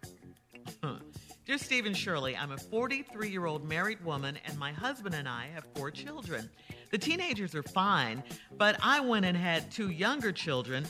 Dear 1.46 1.58
Stephen 1.58 1.94
Shirley, 1.94 2.36
I'm 2.36 2.50
a 2.50 2.58
43 2.58 3.30
year 3.30 3.46
old 3.46 3.68
married 3.68 4.04
woman, 4.04 4.36
and 4.46 4.58
my 4.58 4.72
husband 4.72 5.14
and 5.14 5.28
I 5.28 5.46
have 5.54 5.64
four 5.76 5.92
children. 5.92 6.50
The 6.90 6.98
teenagers 6.98 7.54
are 7.54 7.62
fine, 7.62 8.24
but 8.58 8.76
I 8.82 8.98
went 8.98 9.26
and 9.26 9.36
had 9.36 9.70
two 9.70 9.90
younger 9.90 10.32
children 10.32 10.84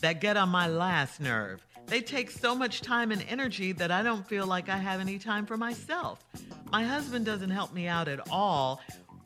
that 0.00 0.20
get 0.20 0.36
on 0.36 0.48
my 0.48 0.66
last 0.66 1.20
nerve. 1.20 1.64
They 1.86 2.00
take 2.00 2.32
so 2.32 2.56
much 2.56 2.80
time 2.80 3.12
and 3.12 3.24
energy 3.28 3.70
that 3.70 3.92
I 3.92 4.02
don't 4.02 4.26
feel 4.26 4.48
like 4.48 4.68
I 4.68 4.78
have 4.78 4.98
any 4.98 5.16
time 5.16 5.46
for 5.46 5.56
myself. 5.56 6.24
My 6.72 6.82
husband 6.82 7.24
doesn't 7.24 7.50
help 7.50 7.72
me 7.72 7.86
out 7.86 8.08
at 8.08 8.18
all 8.32 8.80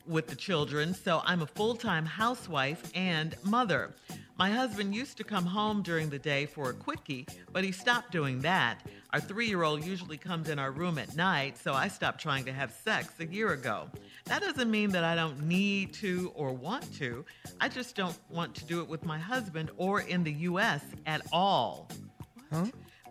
with 0.09 0.27
the 0.27 0.35
children, 0.35 0.93
so 0.93 1.21
I'm 1.23 1.41
a 1.41 1.45
full 1.45 1.75
time 1.75 2.05
housewife 2.05 2.91
and 2.95 3.35
mother. 3.43 3.93
My 4.37 4.49
husband 4.49 4.95
used 4.95 5.17
to 5.17 5.23
come 5.23 5.45
home 5.45 5.83
during 5.83 6.09
the 6.09 6.17
day 6.17 6.45
for 6.45 6.69
a 6.69 6.73
quickie, 6.73 7.27
but 7.51 7.63
he 7.63 7.71
stopped 7.71 8.11
doing 8.11 8.39
that. 8.41 8.79
Our 9.11 9.19
three 9.19 9.47
year 9.47 9.63
old 9.63 9.85
usually 9.85 10.17
comes 10.17 10.49
in 10.49 10.57
our 10.57 10.71
room 10.71 10.97
at 10.97 11.15
night, 11.15 11.57
so 11.57 11.73
I 11.73 11.89
stopped 11.89 12.21
trying 12.21 12.45
to 12.45 12.53
have 12.53 12.71
sex 12.71 13.13
a 13.19 13.25
year 13.25 13.53
ago. 13.53 13.89
That 14.25 14.41
doesn't 14.41 14.71
mean 14.71 14.91
that 14.91 15.03
I 15.03 15.13
don't 15.13 15.43
need 15.43 15.93
to 15.95 16.31
or 16.35 16.53
want 16.53 16.91
to. 16.95 17.25
I 17.59 17.69
just 17.69 17.95
don't 17.95 18.17
want 18.29 18.55
to 18.55 18.65
do 18.65 18.81
it 18.81 18.87
with 18.87 19.05
my 19.05 19.19
husband 19.19 19.71
or 19.77 20.01
in 20.01 20.23
the 20.23 20.33
U.S. 20.33 20.83
at 21.05 21.21
all. 21.31 21.89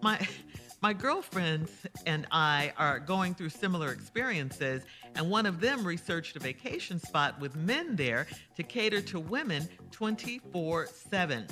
My 0.01 0.19
my 0.81 0.93
girlfriends 0.93 1.71
and 2.07 2.27
I 2.31 2.73
are 2.77 3.01
going 3.01 3.35
through 3.35 3.49
similar 3.49 3.91
experiences, 3.91 4.83
and 5.17 5.29
one 5.29 5.47
of 5.47 5.61
them 5.61 5.85
researched 5.85 6.37
a 6.37 6.39
vacation 6.39 7.01
spot 7.01 7.41
with 7.41 7.57
men 7.57 7.97
there 7.97 8.29
to 8.57 8.63
cater 8.63 9.01
to 9.03 9.19
women 9.19 9.69
24 9.91 10.87
7. 10.87 11.47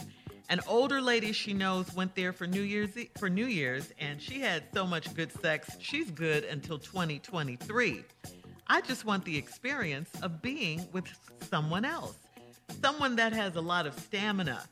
An 0.48 0.60
older 0.68 1.00
lady 1.00 1.32
she 1.32 1.52
knows 1.52 1.92
went 1.92 2.14
there 2.14 2.32
for 2.32 2.46
New 2.46 2.62
Year's 2.62 2.90
for 3.18 3.28
New 3.28 3.46
Year's, 3.46 3.92
and 3.98 4.22
she 4.22 4.40
had 4.40 4.62
so 4.72 4.86
much 4.86 5.12
good 5.14 5.32
sex. 5.40 5.76
She's 5.80 6.10
good 6.12 6.44
until 6.44 6.78
2023. 6.78 8.04
I 8.68 8.80
just 8.80 9.04
want 9.04 9.24
the 9.24 9.36
experience 9.36 10.10
of 10.22 10.40
being 10.40 10.86
with 10.92 11.06
someone 11.50 11.84
else, 11.84 12.16
someone 12.80 13.16
that 13.16 13.32
has 13.32 13.56
a 13.56 13.60
lot 13.60 13.86
of 13.86 13.98
stamina 13.98 14.62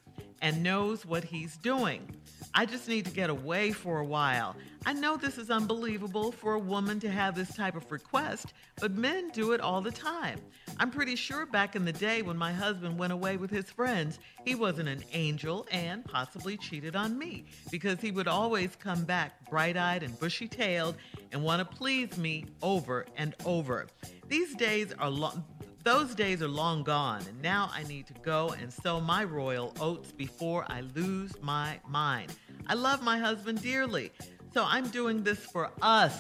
and 0.43 0.63
knows 0.63 1.05
what 1.05 1.25
he's 1.25 1.57
doing. 1.57 2.15
I 2.57 2.67
just 2.67 2.87
need 2.87 3.05
to 3.07 3.11
get 3.11 3.31
away 3.31 3.73
for 3.73 3.99
a 3.99 4.05
while. 4.05 4.55
I 4.87 4.93
know 4.93 5.17
this 5.17 5.39
is 5.39 5.51
unbelievable 5.51 6.31
for 6.31 6.55
a 6.55 6.59
woman 6.59 7.01
to 7.01 7.11
have 7.11 7.35
this 7.35 7.53
type 7.53 7.75
of 7.75 7.91
request, 7.91 8.53
but 8.81 8.93
men 8.93 9.31
do 9.31 9.51
it 9.53 9.61
all 9.61 9.81
the 9.81 9.91
time. 9.91 10.39
I'm 10.79 10.93
pretty 10.93 11.17
sure 11.17 11.47
back 11.47 11.75
in 11.75 11.85
the 11.85 11.93
day 11.93 12.23
when 12.23 12.37
my 12.37 12.53
husband 12.53 12.97
went 12.97 13.13
away 13.13 13.39
with 13.39 13.51
his 13.51 13.71
friends, 13.71 14.21
he 14.45 14.55
wasn't 14.55 14.89
an 14.89 15.03
angel 15.13 15.67
and 15.73 16.05
possibly 16.05 16.57
cheated 16.57 16.95
on 16.95 17.19
me 17.19 17.47
because 17.73 18.01
he 18.01 18.13
would 18.13 18.29
always 18.29 18.77
come 18.77 19.03
back 19.03 19.51
bright 19.51 19.77
eyed 19.77 20.05
and 20.05 20.17
bushy 20.21 20.47
tailed 20.47 20.95
and 21.33 21.43
want 21.43 21.59
to 21.59 21.77
please 21.77 22.17
me 22.17 22.47
over 22.63 23.05
and 23.17 23.35
over. 23.45 23.89
These 24.29 24.55
days 24.55 24.93
are 25.01 25.11
long. 25.11 25.45
Those 25.83 26.15
days 26.15 26.41
are 26.41 26.49
long 26.49 26.83
gone, 26.83 27.21
and 27.29 27.43
now 27.43 27.71
I 27.71 27.83
need 27.83 28.07
to 28.07 28.15
go 28.23 28.55
and 28.59 28.73
sow 28.73 29.03
my 29.03 29.23
royal 29.23 29.75
oats 29.79 30.13
before 30.13 30.65
I 30.71 30.81
lose 30.81 31.35
my 31.43 31.79
mind. 31.87 32.35
I 32.67 32.75
love 32.75 33.03
my 33.03 33.19
husband 33.19 33.63
dearly, 33.63 34.11
so 34.53 34.65
I'm 34.67 34.89
doing 34.89 35.23
this 35.23 35.39
for 35.39 35.71
us, 35.83 36.19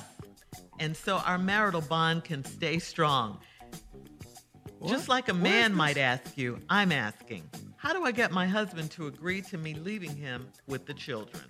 and 0.78 0.96
so 0.96 1.16
our 1.18 1.38
marital 1.38 1.80
bond 1.80 2.24
can 2.24 2.44
stay 2.44 2.78
strong. 2.78 3.38
Just 4.86 5.08
like 5.08 5.28
a 5.30 5.34
man 5.34 5.74
might 5.74 5.96
ask 5.96 6.36
you, 6.36 6.58
I'm 6.68 6.92
asking, 6.92 7.48
how 7.76 7.94
do 7.94 8.04
I 8.04 8.12
get 8.12 8.32
my 8.32 8.46
husband 8.46 8.90
to 8.92 9.06
agree 9.06 9.40
to 9.42 9.56
me 9.56 9.74
leaving 9.74 10.14
him 10.14 10.46
with 10.66 10.84
the 10.86 10.92
children? 10.94 11.44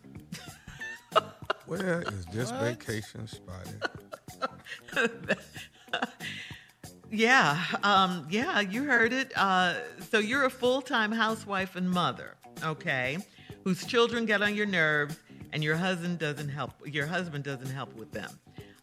Where 1.67 2.03
is 2.03 2.27
this 2.27 2.53
What? 2.53 2.61
vacation 2.61 3.27
spotted? 3.27 3.83
Yeah, 7.11 7.63
um, 7.85 8.27
yeah, 8.29 8.59
you 8.61 8.83
heard 8.85 9.13
it. 9.13 9.31
Uh, 9.37 9.75
so 10.11 10.19
you're 10.19 10.47
a 10.47 10.51
full-time 10.51 11.13
housewife 11.13 11.77
and 11.77 11.89
mother, 11.89 12.35
okay, 12.65 13.19
whose 13.65 13.85
children 13.87 14.27
get 14.27 14.43
on 14.43 14.55
your 14.55 14.67
nerves, 14.67 15.19
and 15.53 15.65
your 15.65 15.77
husband 15.77 16.19
doesn't 16.19 16.51
help. 16.51 16.73
Your 16.85 17.07
husband 17.07 17.45
doesn't 17.45 17.71
help 17.71 17.95
with 17.97 18.13
them. 18.13 18.31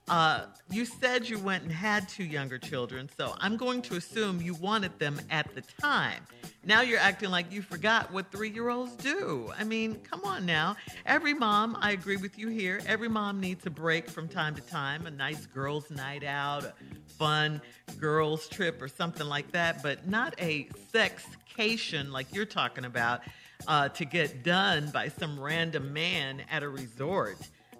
Uh, 0.07 0.45
you 0.69 0.83
said 0.83 1.29
you 1.29 1.37
went 1.39 1.63
and 1.63 1.71
had 1.71 2.09
two 2.09 2.23
younger 2.23 2.57
children, 2.57 3.09
so 3.15 3.35
I'm 3.39 3.55
going 3.55 3.81
to 3.83 3.95
assume 3.95 4.41
you 4.41 4.55
wanted 4.55 4.97
them 4.99 5.21
at 5.29 5.53
the 5.55 5.61
time. 5.61 6.25
Now 6.65 6.81
you're 6.81 6.99
acting 6.99 7.29
like 7.29 7.51
you 7.51 7.61
forgot 7.61 8.11
what 8.11 8.31
three-year-olds 8.31 8.93
do. 8.95 9.53
I 9.57 9.63
mean, 9.63 9.95
come 10.01 10.21
on 10.25 10.45
now. 10.45 10.75
Every 11.05 11.33
mom, 11.33 11.77
I 11.79 11.91
agree 11.91 12.17
with 12.17 12.37
you 12.37 12.49
here. 12.49 12.81
Every 12.87 13.07
mom 13.07 13.39
needs 13.39 13.65
a 13.67 13.69
break 13.69 14.09
from 14.09 14.27
time 14.27 14.55
to 14.55 14.61
time, 14.61 15.05
a 15.05 15.11
nice 15.11 15.45
girls' 15.45 15.89
night 15.91 16.23
out, 16.23 16.65
a 16.65 16.73
fun 17.17 17.61
girls' 17.99 18.49
trip, 18.49 18.81
or 18.81 18.87
something 18.87 19.27
like 19.27 19.51
that, 19.51 19.81
but 19.83 20.07
not 20.07 20.33
a 20.39 20.67
sexcation 20.93 22.11
like 22.11 22.33
you're 22.33 22.45
talking 22.45 22.85
about 22.85 23.21
uh, 23.67 23.89
to 23.89 24.05
get 24.05 24.43
done 24.43 24.89
by 24.91 25.09
some 25.09 25.39
random 25.39 25.93
man 25.93 26.43
at 26.51 26.63
a 26.63 26.69
resort. 26.69 27.37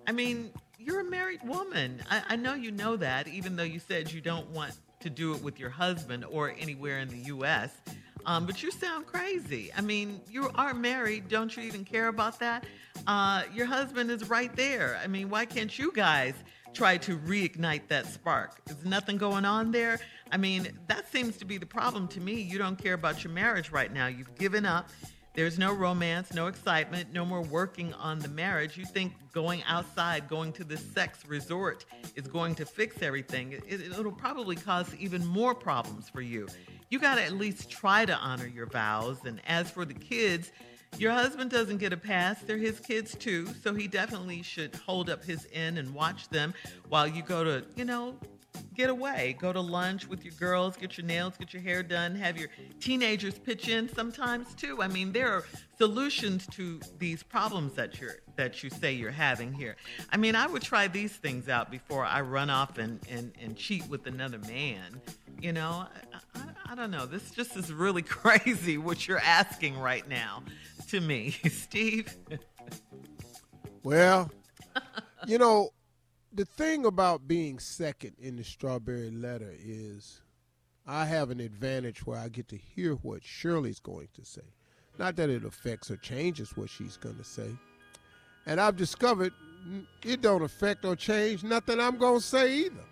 I 0.07 0.11
mean, 0.11 0.51
you're 0.77 1.01
a 1.01 1.05
married 1.05 1.41
woman. 1.43 2.01
I, 2.09 2.23
I 2.29 2.35
know 2.35 2.53
you 2.53 2.71
know 2.71 2.95
that, 2.97 3.27
even 3.27 3.55
though 3.55 3.63
you 3.63 3.79
said 3.79 4.11
you 4.11 4.21
don't 4.21 4.49
want 4.49 4.73
to 5.01 5.09
do 5.09 5.33
it 5.33 5.41
with 5.41 5.59
your 5.59 5.69
husband 5.69 6.25
or 6.25 6.53
anywhere 6.59 6.99
in 6.99 7.09
the 7.09 7.17
U.S. 7.17 7.71
Um, 8.25 8.45
but 8.45 8.61
you 8.61 8.71
sound 8.71 9.07
crazy. 9.07 9.71
I 9.75 9.81
mean, 9.81 10.21
you 10.29 10.49
are 10.55 10.73
married. 10.73 11.27
Don't 11.27 11.55
you 11.55 11.63
even 11.63 11.83
care 11.85 12.07
about 12.07 12.39
that? 12.39 12.65
Uh, 13.07 13.43
your 13.53 13.65
husband 13.65 14.11
is 14.11 14.29
right 14.29 14.55
there. 14.55 14.99
I 15.03 15.07
mean, 15.07 15.29
why 15.29 15.45
can't 15.45 15.77
you 15.77 15.91
guys 15.91 16.33
try 16.73 16.97
to 16.97 17.17
reignite 17.17 17.87
that 17.87 18.05
spark? 18.05 18.61
Is 18.69 18.85
nothing 18.85 19.17
going 19.17 19.45
on 19.45 19.71
there? 19.71 19.99
I 20.31 20.37
mean, 20.37 20.67
that 20.87 21.11
seems 21.11 21.37
to 21.37 21.45
be 21.45 21.57
the 21.57 21.65
problem 21.65 22.07
to 22.09 22.21
me. 22.21 22.41
You 22.41 22.57
don't 22.57 22.77
care 22.77 22.93
about 22.93 23.23
your 23.23 23.33
marriage 23.33 23.71
right 23.71 23.91
now. 23.91 24.07
You've 24.07 24.35
given 24.35 24.65
up. 24.65 24.89
There's 25.33 25.57
no 25.57 25.73
romance, 25.73 26.33
no 26.33 26.47
excitement, 26.47 27.13
no 27.13 27.23
more 27.23 27.41
working 27.41 27.93
on 27.93 28.19
the 28.19 28.27
marriage. 28.27 28.75
You 28.75 28.83
think 28.83 29.13
going 29.31 29.63
outside, 29.63 30.27
going 30.27 30.51
to 30.53 30.65
the 30.65 30.75
sex 30.75 31.25
resort 31.25 31.85
is 32.15 32.27
going 32.27 32.53
to 32.55 32.65
fix 32.65 33.01
everything. 33.01 33.53
It, 33.53 33.81
it'll 33.81 34.11
probably 34.11 34.57
cause 34.57 34.93
even 34.95 35.25
more 35.25 35.55
problems 35.55 36.09
for 36.09 36.21
you. 36.21 36.49
You 36.89 36.99
got 36.99 37.15
to 37.15 37.23
at 37.23 37.31
least 37.31 37.69
try 37.69 38.03
to 38.03 38.13
honor 38.13 38.47
your 38.47 38.65
vows. 38.65 39.19
And 39.23 39.39
as 39.47 39.71
for 39.71 39.85
the 39.85 39.93
kids, 39.93 40.51
your 40.97 41.13
husband 41.13 41.49
doesn't 41.49 41.77
get 41.77 41.93
a 41.93 41.97
pass. 41.97 42.41
They're 42.41 42.57
his 42.57 42.81
kids 42.81 43.15
too. 43.15 43.47
So 43.63 43.73
he 43.73 43.87
definitely 43.87 44.41
should 44.41 44.75
hold 44.75 45.09
up 45.09 45.23
his 45.23 45.47
end 45.53 45.77
and 45.77 45.93
watch 45.93 46.27
them 46.27 46.53
while 46.89 47.07
you 47.07 47.21
go 47.21 47.45
to, 47.45 47.63
you 47.77 47.85
know, 47.85 48.15
get 48.73 48.89
away. 48.89 49.35
Go 49.39 49.53
to 49.53 49.61
lunch 49.61 50.07
with 50.07 50.23
your 50.23 50.33
girls, 50.35 50.77
get 50.77 50.97
your 50.97 51.05
nails, 51.05 51.35
get 51.37 51.53
your 51.53 51.61
hair 51.61 51.83
done, 51.83 52.15
have 52.15 52.37
your 52.37 52.49
teenagers 52.79 53.37
pitch 53.37 53.67
in 53.67 53.87
sometimes 53.89 54.53
too. 54.55 54.81
I 54.81 54.87
mean, 54.87 55.11
there 55.11 55.31
are 55.31 55.45
solutions 55.77 56.47
to 56.51 56.79
these 56.97 57.23
problems 57.23 57.73
that 57.73 57.99
you're 57.99 58.17
that 58.35 58.63
you 58.63 58.69
say 58.69 58.93
you're 58.93 59.11
having 59.11 59.53
here. 59.53 59.75
I 60.11 60.17
mean, 60.17 60.35
I 60.35 60.47
would 60.47 60.61
try 60.61 60.87
these 60.87 61.11
things 61.11 61.49
out 61.49 61.69
before 61.69 62.05
I 62.05 62.21
run 62.21 62.49
off 62.49 62.77
and, 62.77 62.99
and, 63.09 63.31
and 63.41 63.55
cheat 63.55 63.87
with 63.87 64.07
another 64.07 64.39
man. 64.39 65.01
You 65.39 65.53
know, 65.53 65.85
I, 66.13 66.39
I, 66.39 66.71
I 66.71 66.75
don't 66.75 66.91
know. 66.91 67.05
This 67.05 67.31
just 67.31 67.55
is 67.57 67.71
really 67.71 68.01
crazy 68.03 68.77
what 68.77 69.07
you're 69.07 69.19
asking 69.19 69.77
right 69.77 70.07
now 70.07 70.43
to 70.89 71.01
me, 71.01 71.31
Steve. 71.49 72.15
Well, 73.83 74.31
you 75.27 75.37
know, 75.37 75.71
the 76.33 76.45
thing 76.45 76.85
about 76.85 77.27
being 77.27 77.59
second 77.59 78.13
in 78.19 78.37
the 78.37 78.43
strawberry 78.43 79.11
letter 79.11 79.53
is 79.59 80.21
I 80.87 81.05
have 81.05 81.29
an 81.29 81.39
advantage 81.39 82.05
where 82.05 82.17
I 82.17 82.29
get 82.29 82.47
to 82.49 82.57
hear 82.57 82.93
what 82.95 83.23
Shirley's 83.23 83.79
going 83.79 84.07
to 84.13 84.25
say. 84.25 84.41
Not 84.97 85.15
that 85.17 85.29
it 85.29 85.43
affects 85.43 85.91
or 85.91 85.97
changes 85.97 86.55
what 86.55 86.69
she's 86.69 86.97
going 86.97 87.17
to 87.17 87.23
say. 87.23 87.49
And 88.45 88.59
I've 88.59 88.77
discovered 88.77 89.33
it 90.03 90.21
don't 90.21 90.41
affect 90.41 90.85
or 90.85 90.95
change 90.95 91.43
nothing 91.43 91.79
I'm 91.79 91.97
going 91.97 92.19
to 92.19 92.25
say 92.25 92.53
either. 92.65 92.83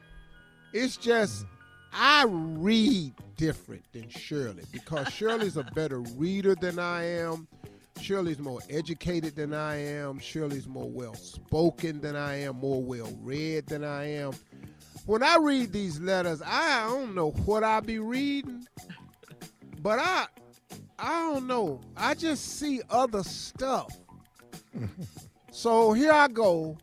It's 0.74 0.98
just 0.98 1.46
I 1.92 2.26
read 2.28 3.14
different 3.38 3.84
than 3.92 4.10
Shirley 4.10 4.64
because 4.72 5.12
Shirley's 5.12 5.58
a 5.58 5.64
better 5.64 6.00
reader 6.00 6.56
than 6.56 6.78
I 6.78 7.06
am. 7.06 7.48
Shirley's 8.00 8.40
more 8.40 8.62
educated 8.70 9.36
than 9.36 9.54
I 9.54 9.76
am. 9.76 10.20
Shirley's 10.20 10.68
more 10.68 10.90
well 10.90 11.14
spoken 11.14 12.02
than 12.02 12.16
I 12.16 12.42
am, 12.42 12.58
more 12.58 12.82
well 12.82 13.12
read 13.22 13.68
than 13.68 13.84
I 13.84 14.06
am. 14.12 14.34
When 15.06 15.24
I 15.24 15.38
read 15.38 15.74
these 15.74 16.00
letters, 16.00 16.42
I 16.46 16.88
don't 16.88 17.16
know 17.16 17.32
what 17.32 17.64
I 17.64 17.80
be 17.80 18.00
reading, 18.00 18.68
but 19.82 20.00
I 20.00 20.28
I 20.98 21.32
don't 21.32 21.48
know. 21.48 21.82
I 21.96 22.14
just 22.14 22.60
see 22.60 22.82
other 22.90 23.24
stuff. 23.24 23.96
so 25.52 25.94
here 25.94 26.12
I 26.12 26.28
go 26.28 26.78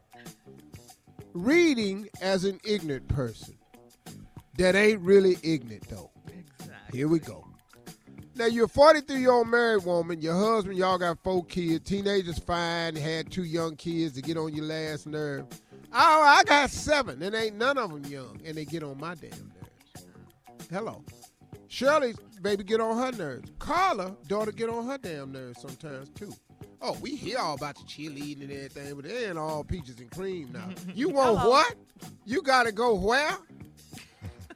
reading 1.34 2.08
as 2.22 2.44
an 2.44 2.58
ignorant 2.64 3.06
person 3.08 3.56
that 4.56 4.74
ain't 4.74 5.00
really 5.02 5.36
ignorant 5.42 5.88
though. 5.88 6.10
Here 6.92 7.08
we 7.08 7.18
go. 7.18 7.45
Now 8.36 8.44
you're 8.46 8.66
a 8.66 8.68
43 8.68 9.18
year 9.18 9.32
old 9.32 9.48
married 9.48 9.84
woman. 9.84 10.20
Your 10.20 10.34
husband, 10.34 10.76
y'all 10.76 10.98
got 10.98 11.18
four 11.22 11.42
kids. 11.46 11.88
Teenagers 11.88 12.38
fine. 12.38 12.94
Had 12.94 13.30
two 13.32 13.44
young 13.44 13.76
kids 13.76 14.14
to 14.14 14.22
get 14.22 14.36
on 14.36 14.54
your 14.54 14.66
last 14.66 15.06
nerve. 15.06 15.46
Oh, 15.92 16.22
I 16.22 16.42
got 16.44 16.70
seven, 16.70 17.22
and 17.22 17.34
ain't 17.34 17.56
none 17.56 17.78
of 17.78 17.90
them 17.90 18.04
young, 18.12 18.38
and 18.44 18.54
they 18.56 18.66
get 18.66 18.82
on 18.82 18.98
my 19.00 19.14
damn 19.14 19.30
nerves. 19.30 20.06
Hello. 20.70 21.02
Shirley's 21.68 22.16
baby 22.42 22.62
get 22.62 22.80
on 22.80 22.98
her 22.98 23.12
nerves. 23.16 23.50
Carla, 23.58 24.14
daughter, 24.28 24.52
get 24.52 24.68
on 24.68 24.86
her 24.86 24.98
damn 24.98 25.32
nerves 25.32 25.60
sometimes 25.62 26.10
too. 26.10 26.32
Oh, 26.82 26.96
we 27.00 27.16
hear 27.16 27.38
all 27.38 27.54
about 27.54 27.76
the 27.76 27.84
cheerleading 27.84 28.42
and 28.42 28.52
everything, 28.52 28.94
but 28.94 29.06
it 29.06 29.28
ain't 29.28 29.38
all 29.38 29.64
peaches 29.64 29.98
and 29.98 30.10
cream 30.10 30.50
now. 30.52 30.68
You 30.94 31.08
want 31.08 31.38
Hello. 31.38 31.50
what? 31.50 31.74
You 32.26 32.42
gotta 32.42 32.72
go 32.72 32.94
where? 32.94 33.38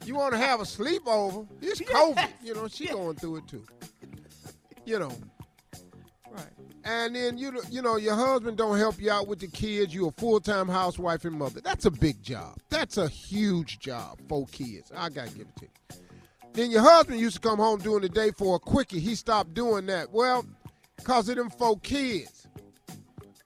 You 0.05 0.15
want 0.15 0.33
to 0.33 0.39
have 0.39 0.61
a 0.61 0.65
sleepover? 0.65 1.47
It's 1.61 1.81
COVID. 1.81 2.29
You 2.43 2.55
know, 2.55 2.69
she 2.69 2.87
going 2.87 3.17
through 3.17 3.37
it 3.37 3.49
too. 3.49 3.65
You 4.85 4.99
know. 4.99 5.13
Right. 6.31 6.45
And 6.85 7.15
then 7.15 7.37
you 7.37 7.51
know- 7.53 7.61
you 7.71 7.83
know 7.83 7.97
your 7.97 8.15
husband 8.15 8.57
don't 8.57 8.79
help 8.79 9.01
you 9.01 9.11
out 9.11 9.27
with 9.29 9.41
the 9.41 9.47
kids. 9.49 9.93
You 9.95 10.09
a 10.09 10.13
full 10.13 10.41
time 10.41 10.69
housewife 10.69 11.25
and 11.25 11.37
mother. 11.39 11.61
That's 11.61 11.85
a 11.85 11.91
big 11.91 12.23
job. 12.23 12.57
That's 12.71 12.97
a 12.97 13.09
huge 13.09 13.79
job. 13.79 14.19
Four 14.29 14.47
kids. 14.47 14.91
I 14.97 15.09
gotta 15.11 15.31
give 15.31 15.47
it 15.49 15.57
to 15.57 15.63
you. 15.65 15.99
Then 16.53 16.71
your 16.71 16.83
husband 16.83 17.21
used 17.21 17.37
to 17.37 17.41
come 17.49 17.59
home 17.59 17.79
during 17.81 18.03
the 18.03 18.09
day 18.09 18.31
for 18.33 18.57
a 18.57 18.59
quickie. 18.59 18.99
He 19.01 19.15
stopped 19.15 19.55
doing 19.55 19.87
that. 19.87 20.11
Well, 20.11 20.45
cause 21.05 21.29
of 21.29 21.37
them 21.37 21.51
four 21.51 21.79
kids. 21.81 22.47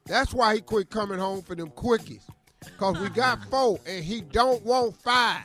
That's 0.05 0.33
why 0.33 0.55
he 0.55 0.61
quit 0.61 0.89
coming 0.89 1.19
home 1.19 1.41
for 1.41 1.55
them 1.55 1.69
quickies. 1.69 2.23
Cause 2.77 2.99
we 2.99 3.09
got 3.09 3.43
four 3.51 3.79
and 3.87 4.03
he 4.03 4.21
don't 4.21 4.63
want 4.63 4.95
five. 5.01 5.41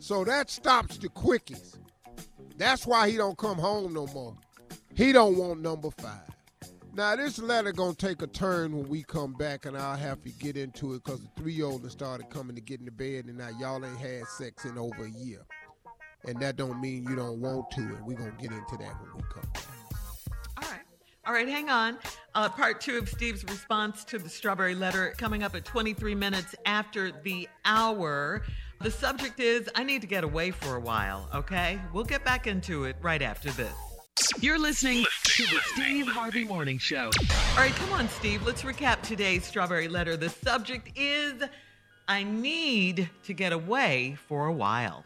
So 0.00 0.24
that 0.24 0.50
stops 0.50 0.98
the 0.98 1.08
quickies. 1.08 1.76
That's 2.56 2.86
why 2.86 3.10
he 3.10 3.16
don't 3.16 3.38
come 3.38 3.58
home 3.58 3.92
no 3.92 4.06
more. 4.08 4.36
He 4.94 5.12
don't 5.12 5.36
want 5.36 5.60
number 5.60 5.90
five. 5.90 6.22
Now 6.94 7.14
this 7.14 7.38
letter 7.38 7.72
gonna 7.72 7.94
take 7.94 8.22
a 8.22 8.26
turn 8.26 8.76
when 8.76 8.88
we 8.88 9.04
come 9.04 9.32
back, 9.34 9.66
and 9.66 9.76
I'll 9.76 9.96
have 9.96 10.22
to 10.22 10.30
get 10.30 10.56
into 10.56 10.94
it 10.94 11.04
because 11.04 11.20
the 11.20 11.28
three-year-old 11.36 11.88
started 11.90 12.28
coming 12.30 12.56
to 12.56 12.62
get 12.62 12.80
into 12.80 12.90
bed, 12.90 13.26
and 13.26 13.38
now 13.38 13.50
y'all 13.60 13.84
ain't 13.84 13.98
had 13.98 14.26
sex 14.26 14.64
in 14.64 14.76
over 14.76 15.04
a 15.04 15.10
year, 15.10 15.46
and 16.26 16.40
that 16.40 16.56
don't 16.56 16.80
mean 16.80 17.04
you 17.04 17.14
don't 17.14 17.40
want 17.40 17.70
to, 17.72 17.80
and 17.80 18.04
we 18.04 18.14
gonna 18.14 18.32
get 18.40 18.50
into 18.50 18.76
that 18.78 19.00
when 19.00 19.14
we 19.14 19.22
come. 19.32 19.48
back. 19.54 19.64
All 21.28 21.34
right, 21.34 21.46
hang 21.46 21.68
on. 21.68 21.98
Uh, 22.34 22.48
part 22.48 22.80
two 22.80 22.96
of 22.96 23.06
Steve's 23.06 23.44
response 23.44 24.02
to 24.04 24.18
the 24.18 24.30
strawberry 24.30 24.74
letter 24.74 25.12
coming 25.18 25.42
up 25.42 25.54
at 25.54 25.66
23 25.66 26.14
minutes 26.14 26.54
after 26.64 27.12
the 27.22 27.46
hour. 27.66 28.40
The 28.80 28.90
subject 28.92 29.40
is 29.40 29.68
I 29.74 29.82
need 29.82 30.02
to 30.02 30.06
get 30.06 30.22
away 30.22 30.52
for 30.52 30.76
a 30.76 30.80
while, 30.80 31.28
okay? 31.34 31.80
We'll 31.92 32.04
get 32.04 32.24
back 32.24 32.46
into 32.46 32.84
it 32.84 32.94
right 33.02 33.22
after 33.22 33.50
this. 33.50 33.72
You're 34.40 34.58
listening 34.58 35.04
to 35.24 35.42
the 35.42 35.60
Steve 35.74 36.06
Harvey 36.06 36.44
Morning 36.44 36.78
Show. 36.78 37.10
All 37.30 37.56
right, 37.56 37.74
come 37.74 37.92
on, 37.92 38.08
Steve. 38.08 38.46
Let's 38.46 38.62
recap 38.62 39.02
today's 39.02 39.44
strawberry 39.44 39.88
letter. 39.88 40.16
The 40.16 40.28
subject 40.28 40.96
is 40.96 41.42
I 42.06 42.22
need 42.22 43.10
to 43.24 43.32
get 43.32 43.52
away 43.52 44.16
for 44.28 44.46
a 44.46 44.52
while. 44.52 45.04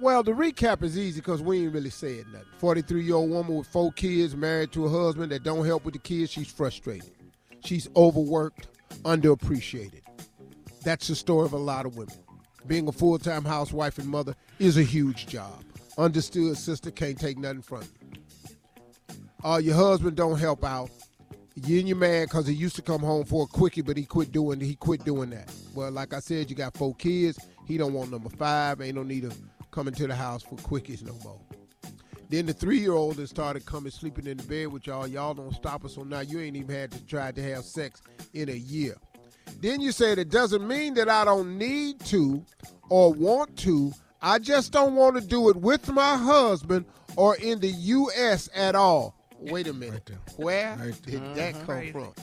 Well, 0.00 0.22
the 0.22 0.32
recap 0.32 0.82
is 0.82 0.96
easy 0.96 1.20
because 1.20 1.42
we 1.42 1.64
ain't 1.64 1.74
really 1.74 1.90
said 1.90 2.24
nothing. 2.32 2.48
43 2.56 3.04
year 3.04 3.16
old 3.16 3.28
woman 3.30 3.56
with 3.56 3.66
four 3.66 3.92
kids, 3.92 4.34
married 4.34 4.72
to 4.72 4.86
a 4.86 4.88
husband 4.88 5.30
that 5.30 5.42
don't 5.42 5.66
help 5.66 5.84
with 5.84 5.92
the 5.92 6.00
kids. 6.00 6.30
She's 6.30 6.50
frustrated. 6.50 7.12
She's 7.62 7.86
overworked, 7.96 8.68
underappreciated. 9.02 10.00
That's 10.82 11.08
the 11.08 11.14
story 11.14 11.44
of 11.44 11.52
a 11.52 11.58
lot 11.58 11.84
of 11.84 11.96
women. 11.98 12.23
Being 12.66 12.88
a 12.88 12.92
full 12.92 13.18
time 13.18 13.44
housewife 13.44 13.98
and 13.98 14.08
mother 14.08 14.34
is 14.58 14.76
a 14.76 14.82
huge 14.82 15.26
job. 15.26 15.64
Understood, 15.98 16.56
sister 16.56 16.90
can't 16.90 17.18
take 17.18 17.38
nothing 17.38 17.62
from 17.62 17.82
you. 17.82 18.20
Uh, 19.44 19.58
your 19.58 19.74
husband 19.74 20.16
don't 20.16 20.38
help 20.38 20.64
out. 20.64 20.90
You 21.54 21.78
and 21.78 21.86
your 21.86 21.98
man 21.98 22.24
because 22.24 22.46
he 22.46 22.54
used 22.54 22.74
to 22.76 22.82
come 22.82 23.00
home 23.00 23.24
for 23.24 23.44
a 23.44 23.46
quickie, 23.46 23.82
but 23.82 23.96
he 23.96 24.04
quit 24.04 24.32
doing 24.32 24.58
he 24.58 24.74
quit 24.74 25.04
doing 25.04 25.30
that. 25.30 25.52
Well, 25.74 25.90
like 25.92 26.12
I 26.12 26.18
said, 26.20 26.50
you 26.50 26.56
got 26.56 26.76
four 26.76 26.94
kids. 26.94 27.38
He 27.66 27.76
don't 27.76 27.92
want 27.92 28.10
number 28.10 28.30
five. 28.30 28.80
Ain't 28.80 28.96
no 28.96 29.02
need 29.02 29.24
of 29.24 29.38
coming 29.70 29.94
to 29.94 30.06
the 30.06 30.14
house 30.14 30.42
for 30.42 30.56
quickies 30.56 31.02
no 31.04 31.14
more. 31.22 31.40
Then 32.30 32.46
the 32.46 32.52
three 32.52 32.78
year 32.78 32.94
old 32.94 33.18
has 33.18 33.30
started 33.30 33.66
coming 33.66 33.92
sleeping 33.92 34.26
in 34.26 34.38
the 34.38 34.42
bed 34.44 34.68
with 34.68 34.86
y'all. 34.86 35.06
Y'all 35.06 35.34
don't 35.34 35.54
stop 35.54 35.84
us, 35.84 35.94
so 35.94 36.02
now 36.02 36.20
you 36.20 36.40
ain't 36.40 36.56
even 36.56 36.74
had 36.74 36.90
to 36.92 37.06
try 37.06 37.30
to 37.30 37.42
have 37.42 37.64
sex 37.64 38.02
in 38.32 38.48
a 38.48 38.52
year. 38.52 38.96
Then 39.60 39.80
you 39.80 39.92
said 39.92 40.18
it 40.18 40.30
doesn't 40.30 40.66
mean 40.66 40.94
that 40.94 41.08
I 41.08 41.24
don't 41.24 41.58
need 41.58 42.00
to 42.06 42.44
or 42.88 43.12
want 43.12 43.56
to. 43.58 43.92
I 44.20 44.38
just 44.38 44.72
don't 44.72 44.94
want 44.94 45.16
to 45.16 45.20
do 45.20 45.48
it 45.50 45.56
with 45.56 45.88
my 45.90 46.16
husband 46.16 46.86
or 47.16 47.36
in 47.36 47.60
the 47.60 47.68
U.S. 47.68 48.48
at 48.54 48.74
all. 48.74 49.14
Wait 49.38 49.66
a 49.66 49.72
minute. 49.72 50.10
Where 50.36 50.76
did 51.04 51.22
that 51.34 51.54
mm-hmm. 51.54 51.66
come 51.66 51.92
from? 51.92 52.14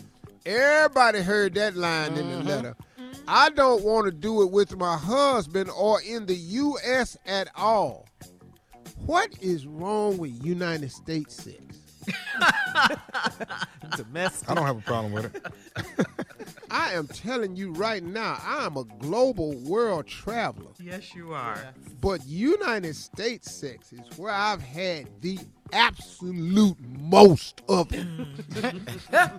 Everybody 0.45 1.21
heard 1.21 1.53
that 1.55 1.75
line 1.75 2.13
in 2.13 2.29
the 2.29 2.37
mm-hmm. 2.37 2.47
letter. 2.47 2.75
I 3.27 3.49
don't 3.51 3.83
want 3.83 4.05
to 4.05 4.11
do 4.11 4.41
it 4.41 4.51
with 4.51 4.75
my 4.77 4.97
husband 4.97 5.69
or 5.69 6.01
in 6.01 6.25
the 6.25 6.35
U.S. 6.35 7.17
at 7.25 7.49
all. 7.55 8.07
What 9.05 9.31
is 9.41 9.67
wrong 9.67 10.17
with 10.17 10.43
United 10.43 10.91
States 10.91 11.35
sex? 11.35 11.80
Domestic. 13.97 14.49
I 14.49 14.53
don't 14.53 14.65
have 14.65 14.77
a 14.77 14.81
problem 14.81 15.13
with 15.13 15.35
it. 15.35 16.07
I 16.71 16.93
am 16.93 17.07
telling 17.07 17.55
you 17.55 17.71
right 17.73 18.01
now, 18.01 18.39
I 18.41 18.65
am 18.65 18.77
a 18.77 18.85
global 18.85 19.53
world 19.57 20.07
traveler. 20.07 20.71
Yes, 20.79 21.13
you 21.13 21.33
are. 21.33 21.57
But 21.99 22.25
United 22.25 22.95
States 22.95 23.51
sex 23.51 23.91
is 23.91 24.17
where 24.17 24.33
I've 24.33 24.61
had 24.61 25.07
the 25.21 25.39
absolute 25.73 26.77
most 26.99 27.61
of 27.67 27.89
it. 27.91 28.07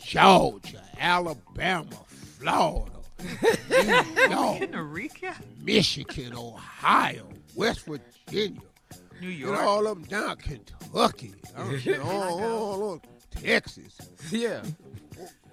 Georgia, 0.00 0.82
Alabama, 0.98 1.86
Florida, 2.38 2.90
New 3.70 3.76
York, 3.78 4.58
Getting 4.60 4.74
a 4.74 4.78
recap? 4.78 5.36
Michigan, 5.62 6.34
Ohio, 6.34 7.28
West 7.54 7.86
Virginia, 7.86 8.60
New 9.20 9.28
York. 9.28 9.58
all 9.60 9.86
of 9.86 9.98
them 9.98 10.08
down 10.08 10.36
Kentucky, 10.36 11.34
I 11.56 11.62
know, 11.64 11.78
oh 12.02 12.10
all, 12.10 12.42
all, 12.44 12.82
all, 12.82 13.02
Texas, 13.30 13.96
Yeah. 14.30 14.62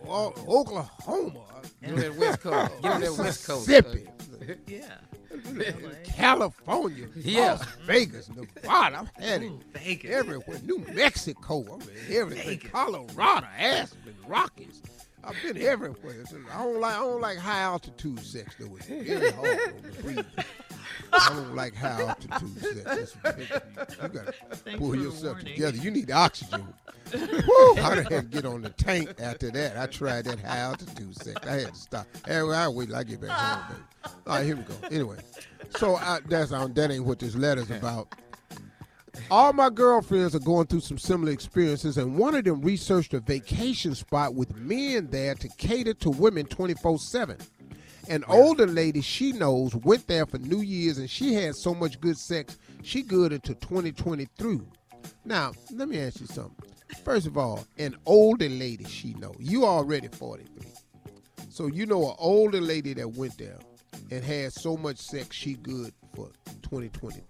all, 0.08 0.34
Oklahoma, 0.48 1.42
Get 1.82 1.92
on 1.92 2.00
that 2.00 2.16
West 2.16 2.42
Coast. 2.42 2.72
Get 2.82 2.92
on 2.92 3.02
that 3.02 3.14
West 3.18 3.48
Coast. 3.48 3.68
Mississippi, 3.68 4.08
Yeah. 4.68 4.98
California, 6.06 7.08
Yeah. 7.16 7.54
Las 7.54 7.66
Vegas, 7.86 8.30
Nevada. 8.30 9.00
I've 9.18 9.24
had 9.24 9.44
it 9.44 9.52
Vegas. 9.74 10.12
everywhere. 10.12 10.60
New 10.64 10.84
Mexico, 10.94 11.64
I'm 11.74 11.82
in 11.82 12.16
everything. 12.18 12.60
Colorado, 12.72 13.48
Aspen, 13.58 14.16
Rockies. 14.28 14.82
I've 15.24 15.36
been 15.44 15.58
everywhere. 15.62 16.24
I 16.54 16.64
don't 16.64 16.80
like 16.80 16.96
I 16.96 17.00
don't 17.00 17.22
like 17.22 17.38
high 17.38 17.60
altitude 17.62 18.20
sex 18.22 18.56
though. 18.60 18.76
It's 18.78 18.86
very 18.86 19.32
hard 19.32 19.60
on 19.60 19.82
the 19.82 20.02
breathing. 20.02 20.26
I 21.14 21.30
don't 21.30 21.56
like 21.56 21.76
high 21.76 22.02
altitude 22.02 22.86
sex. 22.86 23.16
You 24.02 24.08
gotta 24.10 24.34
Thanks 24.52 24.80
pull 24.80 24.96
yourself 24.96 25.36
warning. 25.38 25.54
together. 25.54 25.78
You 25.78 25.92
need 25.92 26.12
oxygen. 26.12 26.68
Woo, 27.14 27.74
I 27.78 27.96
done 27.96 28.06
had 28.06 28.10
to 28.10 28.22
get 28.24 28.46
on 28.46 28.62
the 28.62 28.70
tank 28.70 29.16
after 29.20 29.50
that. 29.52 29.78
I 29.78 29.86
tried 29.88 30.26
that 30.26 30.40
high 30.40 30.58
altitude 30.58 31.16
sex. 31.16 31.40
I 31.48 31.54
had 31.54 31.74
to 31.74 31.80
stop. 31.80 32.08
Anyway, 32.28 32.56
I 32.56 32.68
wait 32.68 32.88
till 32.90 32.98
I 32.98 33.04
get 33.04 33.22
back 33.22 33.30
home, 33.32 33.64
baby. 33.70 34.14
All 34.28 34.36
right, 34.36 34.46
here 34.46 34.56
we 34.58 34.64
go. 34.64 34.74
Anyway, 34.92 35.18
so 35.78 35.96
I, 35.96 36.20
that's 36.28 36.52
um, 36.52 36.74
that 36.74 36.92
ain't 36.92 37.06
what 37.06 37.20
this 37.20 37.36
letter's 37.36 37.72
about. 37.72 38.14
All 39.32 39.52
my 39.52 39.70
girlfriends 39.70 40.36
are 40.36 40.40
going 40.40 40.68
through 40.68 40.82
some 40.82 40.98
similar 40.98 41.32
experiences, 41.32 41.98
and 41.98 42.18
one 42.18 42.36
of 42.36 42.44
them 42.44 42.62
researched 42.62 43.14
a 43.14 43.20
vacation 43.20 43.96
spot 43.96 44.36
with 44.36 44.56
men 44.58 45.08
there 45.10 45.34
to 45.36 45.48
cater 45.58 45.94
to 45.96 46.10
women 46.10 46.46
24 46.46 47.00
7. 47.00 47.38
An 48.10 48.24
older 48.28 48.68
lady 48.68 49.02
she 49.02 49.34
knows 49.34 49.76
went 49.76 50.08
there 50.08 50.26
for 50.26 50.38
New 50.38 50.62
Year's 50.62 50.98
and 50.98 51.10
she 51.10 51.34
had 51.34 51.56
so 51.56 51.74
much 51.74 52.00
good 52.00 52.18
sex, 52.18 52.58
she 52.84 53.02
good 53.02 53.34
until 53.34 53.56
2023. 53.56 54.62
Now, 55.26 55.52
let 55.74 55.90
me 55.90 56.00
ask 56.00 56.22
you 56.22 56.28
something. 56.28 56.56
First 57.04 57.28
of 57.28 57.38
all, 57.38 57.66
an 57.78 57.96
older 58.06 58.48
lady 58.48 58.86
she 58.86 59.14
know. 59.16 59.36
You 59.40 59.66
already 59.66 60.08
43. 60.08 60.72
So 61.50 61.68
you 61.68 61.86
know 61.86 62.10
an 62.10 62.16
older 62.18 62.62
lady 62.62 62.94
that 62.94 63.10
went 63.10 63.38
there 63.38 63.58
and 64.10 64.24
had 64.24 64.54
so 64.54 64.78
much 64.78 64.98
sex 64.98 65.36
she 65.36 65.56
good 65.56 65.92
for 66.16 66.30
2023. 66.62 67.22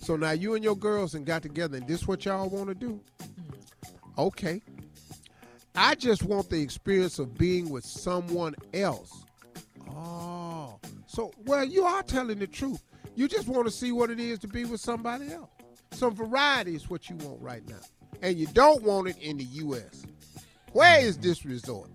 So 0.00 0.16
now 0.16 0.32
you 0.32 0.54
and 0.54 0.64
your 0.64 0.76
girls 0.76 1.14
and 1.14 1.24
got 1.24 1.42
together 1.42 1.78
and 1.78 1.86
this 1.86 2.06
what 2.06 2.24
y'all 2.24 2.48
want 2.48 2.68
to 2.68 2.74
do? 2.74 3.00
Okay. 4.18 4.60
I 5.74 5.94
just 5.94 6.24
want 6.24 6.50
the 6.50 6.60
experience 6.60 7.18
of 7.18 7.38
being 7.38 7.70
with 7.70 7.84
someone 7.84 8.54
else. 8.74 9.24
Oh. 9.94 10.78
So 11.06 11.32
well 11.44 11.64
you 11.64 11.84
are 11.84 12.02
telling 12.02 12.38
the 12.38 12.46
truth. 12.46 12.82
You 13.14 13.28
just 13.28 13.46
want 13.48 13.66
to 13.66 13.70
see 13.70 13.92
what 13.92 14.10
it 14.10 14.18
is 14.18 14.38
to 14.40 14.48
be 14.48 14.64
with 14.64 14.80
somebody 14.80 15.32
else. 15.32 15.50
Some 15.92 16.14
variety 16.14 16.74
is 16.74 16.88
what 16.88 17.10
you 17.10 17.16
want 17.16 17.40
right 17.42 17.66
now. 17.68 17.80
And 18.22 18.38
you 18.38 18.46
don't 18.48 18.82
want 18.82 19.08
it 19.08 19.18
in 19.18 19.36
the 19.36 19.44
US. 19.44 20.04
Where 20.72 21.00
is 21.00 21.18
this 21.18 21.44
resort? 21.44 21.90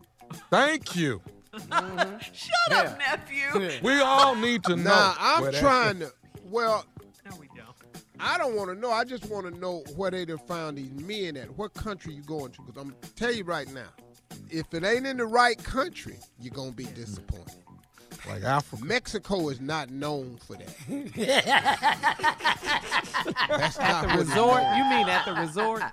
Thank 0.52 0.96
you. 0.96 1.22
Mm-hmm. 1.54 2.18
Shut 2.34 2.86
up, 2.86 3.00
nephew. 3.00 3.80
We 3.82 4.00
all 4.02 4.36
need 4.36 4.64
to 4.66 4.76
know. 4.76 4.84
Now 4.84 5.16
I'm 5.20 5.52
trying 5.54 6.00
to. 6.00 6.14
Well, 6.46 6.86
No, 7.30 7.36
we 7.38 7.48
don't. 7.56 7.68
I 8.20 8.38
don't 8.38 8.56
want 8.56 8.70
to 8.70 8.76
know. 8.76 8.92
I 8.92 9.04
just 9.04 9.26
want 9.30 9.52
to 9.52 9.60
know 9.60 9.84
where 9.96 10.12
they 10.12 10.26
done 10.26 10.38
found 10.40 10.78
these 10.78 10.92
men 10.92 11.38
at. 11.38 11.50
What 11.58 11.74
country 11.74 12.14
you 12.14 12.22
going 12.24 12.52
to? 12.52 12.62
Because 12.62 12.80
I'm 12.82 12.90
gonna 12.90 13.14
tell 13.16 13.34
you 13.34 13.44
right 13.44 13.72
now, 13.74 13.90
if 14.50 14.72
it 14.74 14.84
ain't 14.84 15.08
in 15.08 15.18
the 15.18 15.26
right 15.26 15.58
country, 15.64 16.18
you're 16.40 16.54
gonna 16.54 16.72
be 16.72 16.86
disappointed. 16.86 17.56
Like 18.30 18.44
Africa. 18.44 18.84
Mexico 18.86 19.50
is 19.50 19.60
not 19.62 19.90
known 19.90 20.38
for 20.46 20.58
that. 20.58 20.68
That's 23.50 23.80
At 23.80 23.92
not 23.92 24.02
the 24.02 24.08
what 24.10 24.18
resort? 24.20 24.64
known. 24.64 24.78
You 24.78 24.84
mean 24.90 25.10
at 25.10 25.26
the 25.26 25.34
resort? 25.34 25.84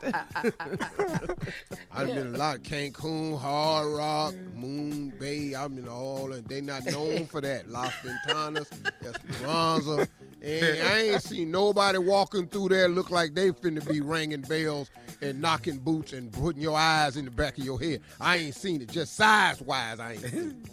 I've 1.92 2.06
been 2.08 2.34
a 2.34 2.38
lot 2.38 2.56
of 2.56 2.62
Cancun, 2.62 3.38
Hard 3.40 3.86
Rock, 3.96 4.34
Moon 4.54 5.12
Bay. 5.18 5.54
I'm 5.54 5.78
in 5.78 5.88
all, 5.88 6.32
and 6.32 6.46
they 6.46 6.60
not 6.60 6.84
known 6.86 7.26
for 7.26 7.40
that. 7.40 7.68
Las 7.70 7.92
Ventanas, 8.02 8.68
Esperanza. 9.04 10.08
And 10.44 10.82
I 10.88 11.00
ain't 11.00 11.22
seen 11.22 11.50
nobody 11.50 11.98
walking 11.98 12.46
through 12.48 12.68
there 12.68 12.88
look 12.88 13.10
like 13.10 13.34
they 13.34 13.50
finna 13.50 13.86
be 13.88 14.00
ringing 14.02 14.42
bells 14.42 14.90
and 15.22 15.40
knocking 15.40 15.78
boots 15.78 16.12
and 16.12 16.30
putting 16.32 16.60
your 16.60 16.76
eyes 16.76 17.16
in 17.16 17.24
the 17.24 17.30
back 17.30 17.56
of 17.56 17.64
your 17.64 17.80
head. 17.80 18.00
I 18.20 18.36
ain't 18.36 18.54
seen 18.54 18.82
it. 18.82 18.90
Just 18.90 19.14
size 19.16 19.60
wise, 19.62 19.98
I 20.00 20.12
ain't 20.12 20.20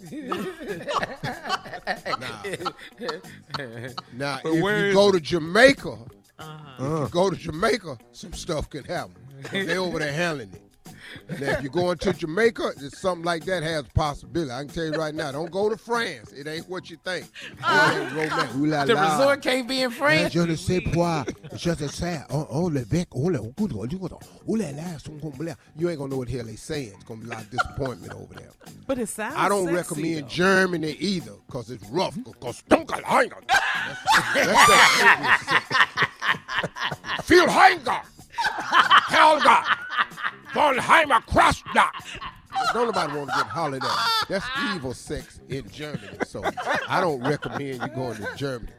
seen 0.10 0.30
it. 0.34 0.88
Now, 4.14 4.40
But 4.44 4.50
if 4.54 4.56
you 4.88 4.94
go 4.94 5.10
it? 5.10 5.12
to 5.14 5.20
Jamaica, 5.20 5.98
Uh-huh. 6.40 7.04
if 7.04 7.10
you 7.10 7.14
go 7.14 7.30
to 7.30 7.36
Jamaica, 7.36 7.98
some 8.12 8.34
stuff 8.34 8.70
can 8.70 8.84
happen. 8.84 9.16
They 9.52 9.78
over 9.78 10.00
there 10.00 10.12
handling 10.14 10.52
it. 10.54 10.62
Now, 11.40 11.52
if 11.52 11.62
you're 11.62 11.72
going 11.72 11.98
to 12.00 12.14
Jamaica, 12.14 12.74
it's 12.82 13.00
something 13.00 13.26
like 13.26 13.46
that 13.46 13.64
has 13.64 13.82
a 13.82 13.90
possibility. 13.94 14.52
I 14.52 14.60
can 14.66 14.74
tell 14.74 14.86
you 14.86 14.92
right 14.94 15.14
now, 15.14 15.32
don't 15.32 15.52
go 15.52 15.70
to 15.70 15.78
France. 15.78 16.32
It 16.32 16.48
ain't 16.48 16.68
what 16.70 16.90
you 16.90 16.98
think. 17.04 17.26
Ah. 17.64 17.96
It 17.96 18.18
ain't 18.18 18.32
la 18.56 18.86
The 18.86 18.96
la. 18.96 19.18
resort 19.18 19.42
can't 19.42 19.68
be 19.68 19.82
in 19.84 19.92
France. 19.92 20.34
Je 20.34 20.40
ne 20.40 20.56
sais 20.56 20.82
pas. 20.82 21.26
Je 21.56 21.70
ne 21.70 21.88
sais. 21.88 22.22
Oh, 22.32 22.48
oh, 22.50 22.70
le 22.70 22.84
bec. 22.86 23.08
Oh, 23.12 23.30
le 23.30 23.40
oh, 23.40 24.56
la 24.56 24.72
la, 24.72 24.98
son 24.98 25.20
comme 25.20 25.32
blah. 25.32 25.54
You 25.78 25.90
ain't 25.90 26.00
gonna 26.00 26.10
know 26.10 26.18
what 26.18 26.28
the 26.28 26.38
hell 26.38 26.46
they 26.46 26.56
saying. 26.56 26.94
It's 26.96 27.04
gonna 27.04 27.22
be 27.22 27.28
a 27.28 27.30
lot 27.34 27.42
of 27.42 27.50
disappointment 27.52 28.14
over 28.14 28.34
there. 28.34 28.52
But 28.88 28.98
it 29.00 29.10
sounds 29.10 29.36
I 29.38 29.48
don't 29.50 29.66
sexy, 29.66 29.76
recommend 29.76 30.24
though. 30.24 30.28
Germany 30.30 30.92
either, 31.00 31.34
cause 31.50 31.70
it's 31.70 31.88
rough. 31.90 32.16
Mm-hmm. 32.16 32.32
Cause 32.42 32.64
Dunkelhanger. 32.70 33.44
That's, 33.48 34.34
that's 34.34 35.48
that 35.48 36.12
Phil 37.24 37.48
Hanger. 37.50 38.02
Helga. 39.08 39.64
Von 40.54 40.78
Heimer 40.78 41.22
Krasna. 41.28 41.90
Don't 42.74 42.88
nobody 42.88 43.18
want 43.18 43.30
to 43.30 43.36
get 43.38 43.48
hollered 43.48 43.84
at. 43.84 43.98
That's 44.28 44.46
evil 44.74 44.94
sex 44.94 45.40
in 45.50 45.70
Germany. 45.70 46.18
So 46.26 46.44
I 46.88 47.02
don't 47.02 47.22
recommend 47.22 47.82
you 47.82 47.88
going 47.90 48.18
to 48.18 48.28
Germany. 48.36 48.72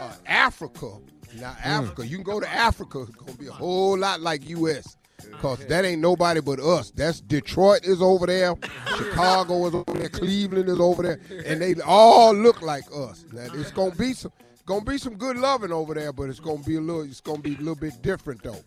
Uh, 0.00 0.12
Africa. 0.26 0.98
Now 1.40 1.56
Africa, 1.62 2.06
you 2.06 2.16
can 2.16 2.24
go 2.24 2.40
to 2.40 2.48
Africa. 2.48 3.02
It's 3.02 3.14
gonna 3.14 3.32
be 3.34 3.46
a 3.46 3.52
whole 3.52 3.98
lot 3.98 4.20
like 4.20 4.48
U.S. 4.48 4.96
Cause 5.40 5.64
that 5.66 5.84
ain't 5.84 6.00
nobody 6.00 6.40
but 6.40 6.60
us. 6.60 6.90
That's 6.90 7.20
Detroit 7.20 7.84
is 7.84 8.00
over 8.00 8.26
there, 8.26 8.54
Chicago 8.96 9.66
is 9.66 9.74
over 9.74 9.92
there, 9.92 10.08
Cleveland 10.08 10.68
is 10.68 10.80
over 10.80 11.02
there, 11.02 11.20
and 11.44 11.60
they 11.60 11.74
all 11.84 12.32
look 12.34 12.62
like 12.62 12.84
us. 12.94 13.24
Now 13.32 13.48
it's 13.52 13.72
gonna 13.72 13.94
be 13.94 14.14
some, 14.14 14.32
gonna 14.64 14.84
be 14.84 14.96
some 14.96 15.16
good 15.16 15.36
loving 15.36 15.72
over 15.72 15.94
there, 15.94 16.12
but 16.12 16.30
it's 16.30 16.40
gonna 16.40 16.62
be 16.62 16.76
a 16.76 16.80
little, 16.80 17.02
it's 17.02 17.20
gonna 17.20 17.40
be 17.40 17.54
a 17.54 17.58
little 17.58 17.74
bit 17.74 18.00
different 18.00 18.42
though. 18.42 18.60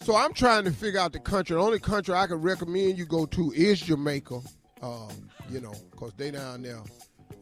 So 0.00 0.16
I'm 0.16 0.32
trying 0.32 0.64
to 0.64 0.70
figure 0.70 1.00
out 1.00 1.12
the 1.12 1.18
country. 1.18 1.56
The 1.56 1.62
only 1.62 1.80
country 1.80 2.14
I 2.14 2.26
can 2.26 2.36
recommend 2.36 2.98
you 2.98 3.04
go 3.04 3.26
to 3.26 3.52
is 3.52 3.80
Jamaica. 3.80 4.40
Um, 4.82 5.08
you 5.50 5.60
know, 5.60 5.74
cause 5.96 6.12
they 6.16 6.30
down 6.30 6.62
there, 6.62 6.80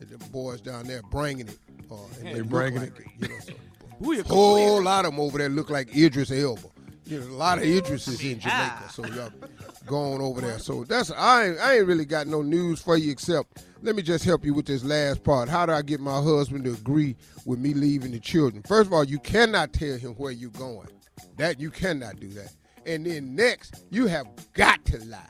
the 0.01 0.19
boys 0.29 0.61
down 0.61 0.87
there 0.87 1.03
bringing 1.11 1.49
it. 1.49 1.59
Uh, 1.91 1.97
and 2.19 2.29
They 2.29 2.33
they 2.35 2.41
bringing 2.41 2.81
like 2.81 2.99
it. 2.99 3.07
You 3.21 3.29
know, 3.29 4.23
so 4.23 4.23
whole 4.35 4.83
lot 4.83 5.05
of 5.05 5.13
them 5.13 5.21
over 5.21 5.39
there 5.39 5.49
look 5.49 5.71
like 5.71 5.95
Idris 5.95 6.31
Elba. 6.31 6.63
You 7.05 7.21
know, 7.21 7.27
a 7.27 7.37
lot 7.37 7.59
of 7.59 7.65
Idris 7.65 8.09
is 8.09 8.21
in 8.25 8.41
Jamaica, 8.41 8.89
so 8.91 9.07
y'all 9.07 9.31
going 9.87 10.21
over 10.21 10.41
there. 10.41 10.59
So 10.59 10.83
that's 10.83 11.13
I 11.13 11.47
ain't, 11.47 11.59
I 11.61 11.77
ain't 11.77 11.87
really 11.87 12.05
got 12.05 12.27
no 12.27 12.43
news 12.43 12.81
for 12.81 12.97
you 12.97 13.13
except 13.13 13.65
let 13.83 13.95
me 13.95 14.03
just 14.03 14.25
help 14.25 14.45
you 14.45 14.55
with 14.55 14.67
this 14.67 14.83
last 14.83 15.23
part. 15.23 15.49
How 15.49 15.67
do 15.67 15.73
I 15.73 15.83
get 15.83 16.01
my 16.01 16.21
husband 16.21 16.65
to 16.65 16.73
agree 16.73 17.15
with 17.45 17.61
me 17.61 17.75
leaving 17.75 18.11
the 18.11 18.19
children? 18.19 18.63
First 18.67 18.89
of 18.89 18.93
all, 18.93 19.05
you 19.05 19.21
cannot 19.21 19.73
tell 19.73 19.97
him 19.97 20.15
where 20.15 20.33
you're 20.33 20.51
going. 20.51 20.89
That 21.37 21.61
you 21.61 21.71
cannot 21.71 22.21
do 22.21 22.29
that. 22.29 22.53
And 22.87 23.05
then 23.05 23.35
next, 23.35 23.85
you 23.91 24.07
have 24.07 24.27
got 24.53 24.85
to 24.87 25.05
lie. 25.05 25.21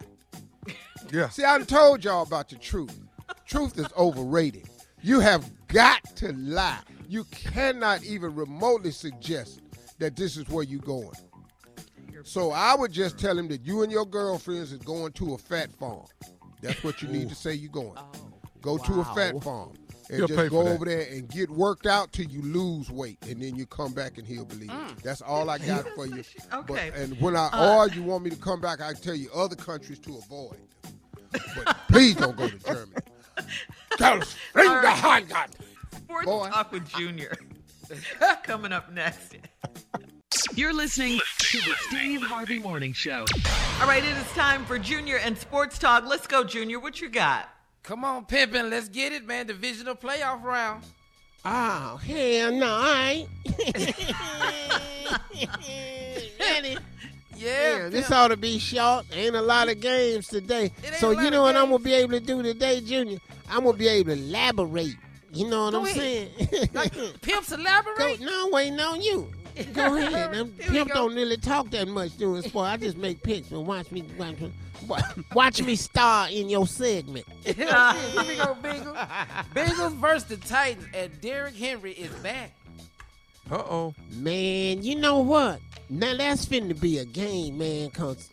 Yeah. 1.12 1.28
See, 1.28 1.44
I 1.44 1.58
done 1.58 1.66
told 1.66 2.04
y'all 2.04 2.22
about 2.22 2.48
the 2.48 2.56
truth. 2.56 2.98
Truth 3.46 3.78
is 3.78 3.86
overrated. 3.96 4.68
You 5.02 5.20
have 5.20 5.50
got 5.68 6.02
to 6.16 6.32
lie. 6.32 6.80
You 7.08 7.24
cannot 7.24 8.04
even 8.04 8.34
remotely 8.34 8.90
suggest 8.90 9.60
that 9.98 10.16
this 10.16 10.36
is 10.36 10.48
where 10.48 10.64
you're 10.64 10.80
going. 10.80 11.12
So 12.24 12.50
I 12.50 12.74
would 12.74 12.92
just 12.92 13.18
tell 13.18 13.38
him 13.38 13.46
that 13.48 13.64
you 13.64 13.82
and 13.82 13.92
your 13.92 14.04
girlfriends 14.04 14.72
is 14.72 14.80
going 14.80 15.12
to 15.12 15.34
a 15.34 15.38
fat 15.38 15.72
farm. 15.72 16.06
That's 16.60 16.82
what 16.82 17.00
you 17.02 17.08
need 17.08 17.28
to 17.28 17.34
say 17.34 17.54
you're 17.54 17.70
going. 17.70 17.92
Oh, 17.96 18.12
Go 18.62 18.78
to 18.78 19.00
a 19.00 19.04
fat 19.14 19.40
farm. 19.42 19.74
And 20.08 20.18
He'll 20.18 20.28
just 20.28 20.38
for 20.38 20.48
go 20.48 20.62
that. 20.64 20.70
over 20.72 20.84
there 20.84 21.06
and 21.10 21.28
get 21.28 21.50
worked 21.50 21.86
out 21.86 22.12
till 22.12 22.26
you 22.26 22.40
lose 22.42 22.90
weight, 22.90 23.18
and 23.28 23.42
then 23.42 23.56
you 23.56 23.66
come 23.66 23.92
back 23.92 24.18
and 24.18 24.26
he'll 24.26 24.44
believe. 24.44 24.70
it. 24.70 25.02
That's 25.02 25.20
all 25.20 25.50
I 25.50 25.58
got 25.58 25.86
for 25.96 26.06
you. 26.06 26.22
Okay. 26.52 26.90
But, 26.92 27.00
and 27.00 27.20
when 27.20 27.34
I 27.36 27.48
Uh, 27.52 27.76
or 27.78 27.88
you 27.88 28.02
want 28.04 28.22
me 28.24 28.30
to 28.30 28.36
come 28.36 28.60
back, 28.60 28.80
I 28.80 28.92
can 28.92 29.02
tell 29.02 29.14
you 29.16 29.28
other 29.34 29.56
countries 29.56 29.98
to 30.00 30.16
avoid. 30.18 30.58
But 31.32 31.76
please 31.88 32.14
don't 32.14 32.36
go 32.36 32.48
to 32.48 32.58
Germany. 32.58 32.92
Girls, 33.98 34.36
bring 34.52 34.68
All 34.68 34.76
the 34.80 34.86
right. 34.86 35.24
Heimat. 35.26 35.48
Sports 35.96 36.24
Boy. 36.26 36.48
Talk 36.50 36.70
with 36.72 36.88
Junior. 36.88 37.34
Coming 38.44 38.72
up 38.72 38.92
next. 38.92 39.36
You're 40.54 40.72
listening 40.72 41.18
to 41.38 41.58
the 41.58 41.74
Steve 41.88 42.22
Harvey 42.22 42.58
Morning 42.60 42.92
Show. 42.92 43.24
All 43.80 43.86
right, 43.88 44.04
it 44.04 44.16
is 44.16 44.26
time 44.32 44.64
for 44.64 44.78
Junior 44.78 45.16
and 45.18 45.36
Sports 45.36 45.78
Talk. 45.78 46.04
Let's 46.06 46.26
go, 46.26 46.44
Junior. 46.44 46.78
What 46.80 47.00
you 47.00 47.08
got? 47.08 47.48
Come 47.86 48.04
on, 48.04 48.26
pimpin', 48.26 48.68
let's 48.68 48.88
get 48.88 49.12
it, 49.12 49.24
man. 49.24 49.46
Divisional 49.46 49.94
playoff 49.94 50.42
round. 50.42 50.82
Oh, 51.44 52.00
hell 52.04 52.50
no, 52.50 52.66
I 52.66 53.28
ain't. 53.54 53.96
Yeah, 57.36 57.90
this 57.90 58.10
ought 58.10 58.28
to 58.28 58.36
be 58.36 58.58
short. 58.58 59.04
Ain't 59.12 59.36
a 59.36 59.42
lot 59.42 59.68
of 59.68 59.78
games 59.78 60.26
today. 60.26 60.72
So 60.98 61.10
you 61.10 61.30
know 61.30 61.46
of 61.46 61.54
what 61.54 61.56
I'm 61.56 61.70
gonna 61.70 61.84
be 61.84 61.92
able 61.92 62.12
to 62.12 62.20
do 62.20 62.42
today, 62.42 62.80
Junior? 62.80 63.18
I'm 63.50 63.64
gonna 63.64 63.76
be 63.76 63.88
able 63.88 64.14
to 64.14 64.20
elaborate. 64.20 64.96
You 65.32 65.48
know 65.48 65.64
what 65.64 65.72
Go 65.72 65.80
I'm 65.80 65.86
ahead. 65.86 66.30
saying? 66.50 67.12
Pimps 67.20 67.52
elaborate. 67.52 67.98
Go, 67.98 68.16
no, 68.20 68.48
waiting 68.50 68.80
on 68.80 69.02
you. 69.02 69.30
Go 69.72 69.96
ahead. 69.96 70.34
I'm, 70.34 70.50
Pimp 70.50 70.90
don't 70.92 71.14
really 71.14 71.36
talk 71.36 71.70
that 71.70 71.88
much 71.88 72.16
doing 72.16 72.42
sport. 72.42 72.68
I 72.68 72.76
just 72.76 72.96
make 72.96 73.22
picks 73.22 73.50
and 73.50 73.66
watch 73.66 73.90
me 73.90 74.04
watch, 74.18 74.36
watch, 74.86 75.04
watch 75.34 75.62
me 75.62 75.76
star 75.76 76.28
in 76.30 76.48
your 76.48 76.66
segment. 76.66 77.26
Here 77.44 77.54
we 77.56 77.64
go, 77.64 78.56
Bengals. 78.62 79.08
Bengals 79.54 79.96
versus 79.96 80.24
the 80.28 80.36
Titans, 80.36 80.86
and 80.94 81.20
Derrick 81.20 81.54
Henry 81.56 81.92
is 81.92 82.12
back. 82.16 82.52
Uh 83.50 83.56
oh. 83.56 83.94
Man, 84.10 84.82
you 84.82 84.96
know 84.96 85.20
what? 85.20 85.60
Now 85.88 86.16
that's 86.16 86.44
finna 86.44 86.78
be 86.78 86.98
a 86.98 87.04
game, 87.04 87.58
man, 87.58 87.90
cause 87.90 88.30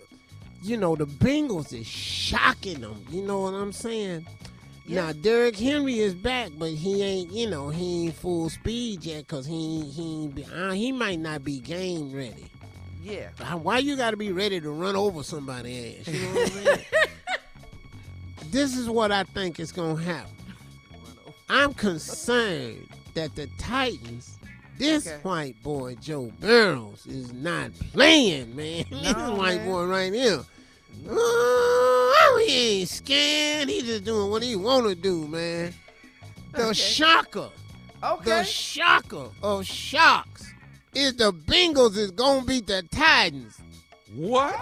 you 0.63 0.75
know 0.77 0.95
the 0.95 1.05
Bengals 1.05 1.71
is 1.71 1.85
shocking 1.85 2.81
them. 2.81 3.05
You 3.11 3.21
know 3.21 3.41
what 3.41 3.53
I'm 3.53 3.71
saying? 3.71 4.25
Now 4.85 5.11
Derrick 5.13 5.55
Henry 5.57 5.99
is 5.99 6.13
back, 6.13 6.51
but 6.57 6.69
he 6.71 7.01
ain't, 7.03 7.31
you 7.31 7.49
know, 7.49 7.69
he 7.69 8.05
ain't 8.07 8.15
full 8.15 8.49
speed 8.49 9.03
yet, 9.05 9.27
cause 9.27 9.45
he 9.45 9.81
he 9.89 10.27
be, 10.27 10.45
uh, 10.53 10.71
he 10.71 10.91
might 10.91 11.19
not 11.19 11.43
be 11.43 11.59
game 11.59 12.11
ready. 12.13 12.45
Yeah. 13.01 13.29
Uh, 13.39 13.57
Why 13.57 13.79
you 13.79 13.95
got 13.97 14.11
to 14.11 14.17
be 14.17 14.31
ready 14.31 14.59
to 14.61 14.69
run 14.71 14.95
over 14.95 15.23
somebody 15.23 15.97
ass? 15.99 16.07
You 16.07 16.19
know 16.21 16.27
what 16.33 16.41
I'm 16.41 16.63
saying? 16.63 16.79
this 18.51 18.75
is 18.77 18.89
what 18.89 19.11
I 19.11 19.23
think 19.23 19.59
is 19.59 19.71
gonna 19.71 20.01
happen. 20.01 20.29
I'm 21.49 21.73
concerned 21.73 22.87
that 23.13 23.35
the 23.35 23.47
Titans, 23.59 24.37
this 24.77 25.07
Okay. 25.07 25.17
white 25.23 25.61
boy 25.63 25.95
Joe 25.95 26.31
Burrows, 26.39 27.05
is 27.05 27.31
not 27.33 27.71
playing, 27.93 28.55
man. 28.55 28.85
this 28.89 29.15
No, 29.15 29.35
white 29.35 29.57
man. 29.57 29.65
boy 29.65 29.85
right 29.85 30.13
here. 30.13 30.39
Oh, 31.09 32.32
he 32.45 32.79
ain't 32.81 32.89
scared. 32.89 33.69
He 33.69 33.81
just 33.81 34.03
doing 34.03 34.29
what 34.29 34.43
he 34.43 34.55
want 34.55 34.87
to 34.87 34.95
do, 34.95 35.27
man. 35.27 35.73
The 36.53 36.65
Okay. 36.67 36.73
shocker, 36.73 37.49
Okay. 38.03 38.29
the 38.29 38.43
shocker 38.43 39.27
of 39.41 39.65
shocks 39.65 40.45
is 40.93 41.15
the 41.15 41.33
Bengals 41.33 41.97
is 41.97 42.11
gonna 42.11 42.45
beat 42.45 42.67
the 42.67 42.83
Titans. 42.91 43.57
What? 44.15 44.55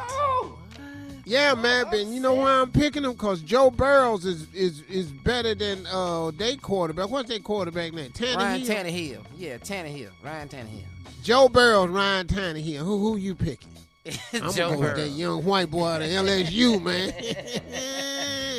Yeah, 1.26 1.54
man, 1.54 1.86
but 1.92 2.06
you 2.08 2.20
know 2.20 2.34
why 2.34 2.52
I'm 2.62 2.72
picking 2.72 3.04
them? 3.04 3.16
Cause 3.16 3.42
Joe 3.42 3.70
Burrows 3.70 4.26
is 4.26 4.48
is 4.54 4.82
is 4.90 5.08
better 5.12 5.54
than 5.54 5.86
uh 5.88 6.32
they 6.32 6.58
quarterback. 6.58 7.10
What's 7.10 7.30
their 7.30 7.40
quarterback 7.40 7.94
name? 7.94 8.12
Tannehill. 8.12 8.36
Ryan 8.38 8.62
Tannehill. 8.62 9.26
Yeah, 9.38 9.58
Tannehill. 9.58 10.10
Ryan 10.24 10.50
Tannehill. 10.50 10.84
Joe 11.24 11.48
Burrows, 11.48 11.90
Ryan 11.90 12.28
Tannehill. 12.28 12.80
Who 12.80 12.98
who 12.98 13.18
you 13.18 13.36
picking? 13.36 13.70
I'm 14.34 14.52
Joe 14.54 14.70
gonna 14.72 14.78
with 14.80 14.96
that 14.96 15.10
young 15.10 15.44
white 15.44 15.70
boy 15.70 15.86
out 15.88 16.02
of 16.02 16.08
LSU, 16.08 16.82
man. 16.84 17.14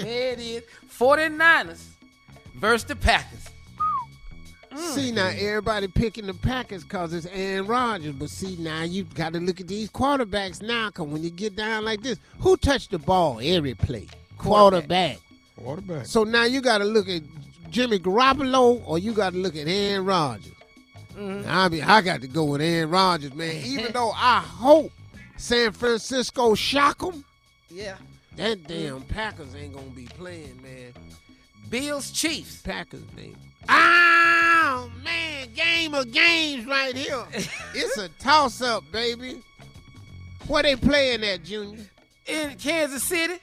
There 0.02 0.32
it 0.32 0.38
is. 0.40 0.62
49ers 0.96 1.84
versus 2.54 2.84
the 2.84 2.94
Packers. 2.96 3.48
see 4.76 5.10
now, 5.10 5.26
everybody 5.36 5.88
picking 5.88 6.26
the 6.26 6.34
Packers 6.34 6.84
cause 6.84 7.12
it's 7.12 7.26
Aaron 7.26 7.66
Rodgers, 7.66 8.14
but 8.14 8.30
see 8.30 8.56
now 8.58 8.82
you 8.82 9.04
got 9.04 9.32
to 9.32 9.40
look 9.40 9.60
at 9.60 9.66
these 9.68 9.90
quarterbacks 9.90 10.62
now. 10.62 10.90
Cause 10.90 11.08
when 11.08 11.22
you 11.24 11.30
get 11.30 11.56
down 11.56 11.84
like 11.84 12.02
this, 12.02 12.18
who 12.38 12.56
touched 12.56 12.92
the 12.92 12.98
ball 12.98 13.40
every 13.42 13.74
play? 13.74 14.06
Quarterback. 14.38 15.18
Quarterback. 15.56 16.06
So 16.06 16.22
now 16.24 16.44
you 16.44 16.60
got 16.60 16.78
to 16.78 16.84
look 16.84 17.08
at 17.08 17.22
Jimmy 17.70 17.98
Garoppolo 17.98 18.82
or 18.86 18.98
you 18.98 19.12
got 19.12 19.32
to 19.32 19.38
look 19.38 19.56
at 19.56 19.66
Aaron 19.66 20.04
Rodgers. 20.04 20.52
Mhm. 21.16 21.46
I 21.46 21.68
mean, 21.68 21.82
I 21.82 22.00
got 22.00 22.20
to 22.22 22.28
go 22.28 22.44
with 22.44 22.60
Aaron 22.60 22.90
Rodgers, 22.90 23.34
man. 23.34 23.56
Even 23.64 23.92
though 23.92 24.12
I 24.12 24.38
hope 24.40 24.92
San 25.42 25.72
Francisco 25.72 26.54
shock 26.54 26.98
them, 27.00 27.24
Yeah. 27.68 27.96
that 28.36 28.64
damn 28.68 29.02
Packers 29.02 29.56
ain't 29.56 29.74
gonna 29.74 29.86
be 29.88 30.04
playing, 30.04 30.62
man. 30.62 30.92
Bills 31.68 32.12
Chiefs. 32.12 32.62
Packers, 32.62 33.02
man. 33.16 33.34
Oh 33.68 34.88
man, 35.02 35.48
game 35.52 35.94
of 35.94 36.12
games 36.12 36.64
right 36.66 36.94
here. 36.96 37.24
it's 37.74 37.98
a 37.98 38.08
toss 38.20 38.62
up, 38.62 38.84
baby. 38.92 39.42
Where 40.46 40.62
they 40.62 40.76
playing 40.76 41.24
at, 41.24 41.42
Junior? 41.42 41.86
In 42.26 42.54
Kansas 42.56 43.02
City. 43.02 43.34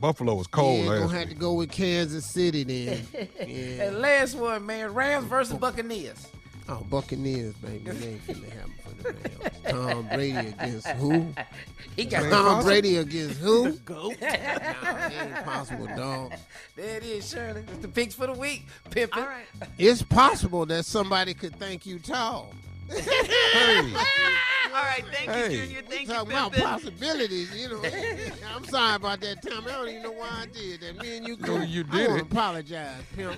Buffalo 0.00 0.36
was 0.36 0.46
cold 0.46 0.84
yeah, 0.84 0.90
last 0.90 0.98
gonna 1.00 1.06
week. 1.08 1.18
have 1.18 1.28
to 1.28 1.34
go 1.34 1.52
with 1.52 1.70
Kansas 1.70 2.24
City 2.32 2.64
then. 2.64 3.06
yeah. 3.46 3.84
And 3.84 3.98
last 3.98 4.36
one, 4.36 4.64
man, 4.64 4.94
Rams 4.94 5.26
versus 5.26 5.58
Buccaneers. 5.58 6.28
Oh, 6.68 6.84
Buccaneers, 6.90 7.54
baby. 7.54 7.90
They 7.90 8.08
ain't 8.08 8.26
finna 8.26 8.50
happen 8.50 8.72
for 8.82 9.02
the 9.02 9.12
Rams. 9.12 9.56
Tom 9.68 10.08
Brady 10.08 10.48
against 10.48 10.88
who? 10.88 11.32
He 11.94 12.04
got 12.04 12.30
Tom 12.30 12.64
Brady 12.64 12.96
against 12.96 13.38
who? 13.38 13.72
Go. 13.84 14.08
Nah, 14.08 14.26
it 14.26 15.12
ain't 15.22 15.44
possible, 15.44 15.86
dog. 15.96 16.32
There 16.74 16.96
it 16.96 17.04
is, 17.04 17.30
Shirley. 17.30 17.62
It's 17.68 17.78
the 17.78 17.88
picks 17.88 18.14
for 18.14 18.26
the 18.26 18.32
week. 18.32 18.66
Pippin. 18.90 19.22
All 19.22 19.28
right. 19.28 19.46
It's 19.78 20.02
possible 20.02 20.66
that 20.66 20.84
somebody 20.84 21.34
could 21.34 21.56
think 21.56 21.86
you 21.86 22.00
tall. 22.00 22.52
Hey, 22.90 23.78
All 24.74 24.82
right. 24.82 25.04
Thank 25.12 25.30
Hey. 25.30 25.52
you, 25.54 25.62
Junior. 25.66 25.82
Thank 25.88 26.08
you, 26.08 26.14
Talking 26.14 26.32
about 26.32 26.52
possibilities, 26.52 27.54
you 27.54 27.68
know. 27.70 27.82
I'm 28.54 28.64
sorry 28.64 28.96
about 28.96 29.20
that, 29.20 29.42
Tom. 29.42 29.64
I 29.66 29.70
don't 29.72 29.88
even 29.88 30.02
know 30.02 30.12
why 30.12 30.28
I 30.42 30.46
did 30.46 30.80
that. 30.82 31.00
Me 31.02 31.16
and 31.16 31.26
you 31.26 31.36
No, 31.38 31.58
you 31.62 31.82
did 31.84 32.08
wanna 32.08 32.20
it. 32.20 32.22
apologize, 32.22 33.00
pimp. 33.16 33.36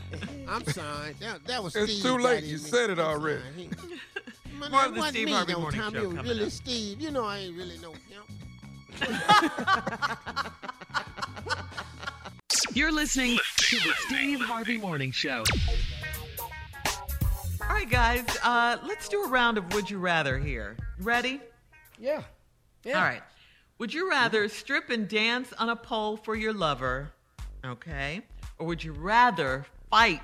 I'm 0.49 0.65
sorry. 0.66 1.15
That, 1.20 1.45
that 1.47 1.62
was 1.62 1.77
It's 1.77 1.93
Steve 1.93 2.03
too 2.05 2.19
late. 2.19 2.45
You 2.45 2.55
me. 2.55 2.59
said 2.59 2.91
it 2.91 2.99
already. 2.99 3.41
sorry. 3.41 3.55
He- 3.57 3.69
Man, 4.59 4.70
More 4.73 4.81
that 4.81 4.89
of 4.89 4.95
the 4.97 5.03
Steve 5.09 5.27
me, 5.27 5.33
Harvey 5.33 5.53
though, 5.53 5.61
Morning 5.61 5.81
Tom. 5.81 5.93
Show 5.95 6.01
was 6.09 6.16
coming 6.16 6.31
really 6.33 6.45
up. 6.47 6.51
Steve. 6.51 7.01
You 7.01 7.11
know 7.12 7.25
I 7.25 7.39
ain't 7.39 7.57
really 7.57 7.79
no 7.79 7.93
pimp. 7.93 8.27
You're 12.75 12.93
listening 12.93 13.39
to 13.57 13.77
the 13.77 13.93
Steve 14.07 14.41
Harvey 14.41 14.79
Morning 14.79 15.12
Show. 15.12 15.45
All 17.69 17.74
right, 17.74 17.89
guys. 17.90 18.24
Uh, 18.43 18.78
let's 18.86 19.09
do 19.09 19.23
a 19.23 19.28
round 19.28 19.59
of 19.59 19.73
Would 19.74 19.90
You 19.90 19.99
Rather 19.99 20.39
here. 20.39 20.77
Ready? 21.01 21.40
Yeah. 21.99 22.23
Yeah. 22.85 22.97
All 22.99 23.03
right. 23.05 23.23
Would 23.78 23.93
you 23.95 24.11
rather 24.11 24.49
strip 24.49 24.90
and 24.90 25.09
dance 25.09 25.53
on 25.59 25.69
a 25.69 25.77
pole 25.77 26.16
for 26.16 26.35
your 26.35 26.53
lover, 26.53 27.12
okay? 27.65 28.23
Or 28.59 28.66
would 28.66 28.82
you 28.82 28.93
rather 28.93 29.66
fight 29.90 30.20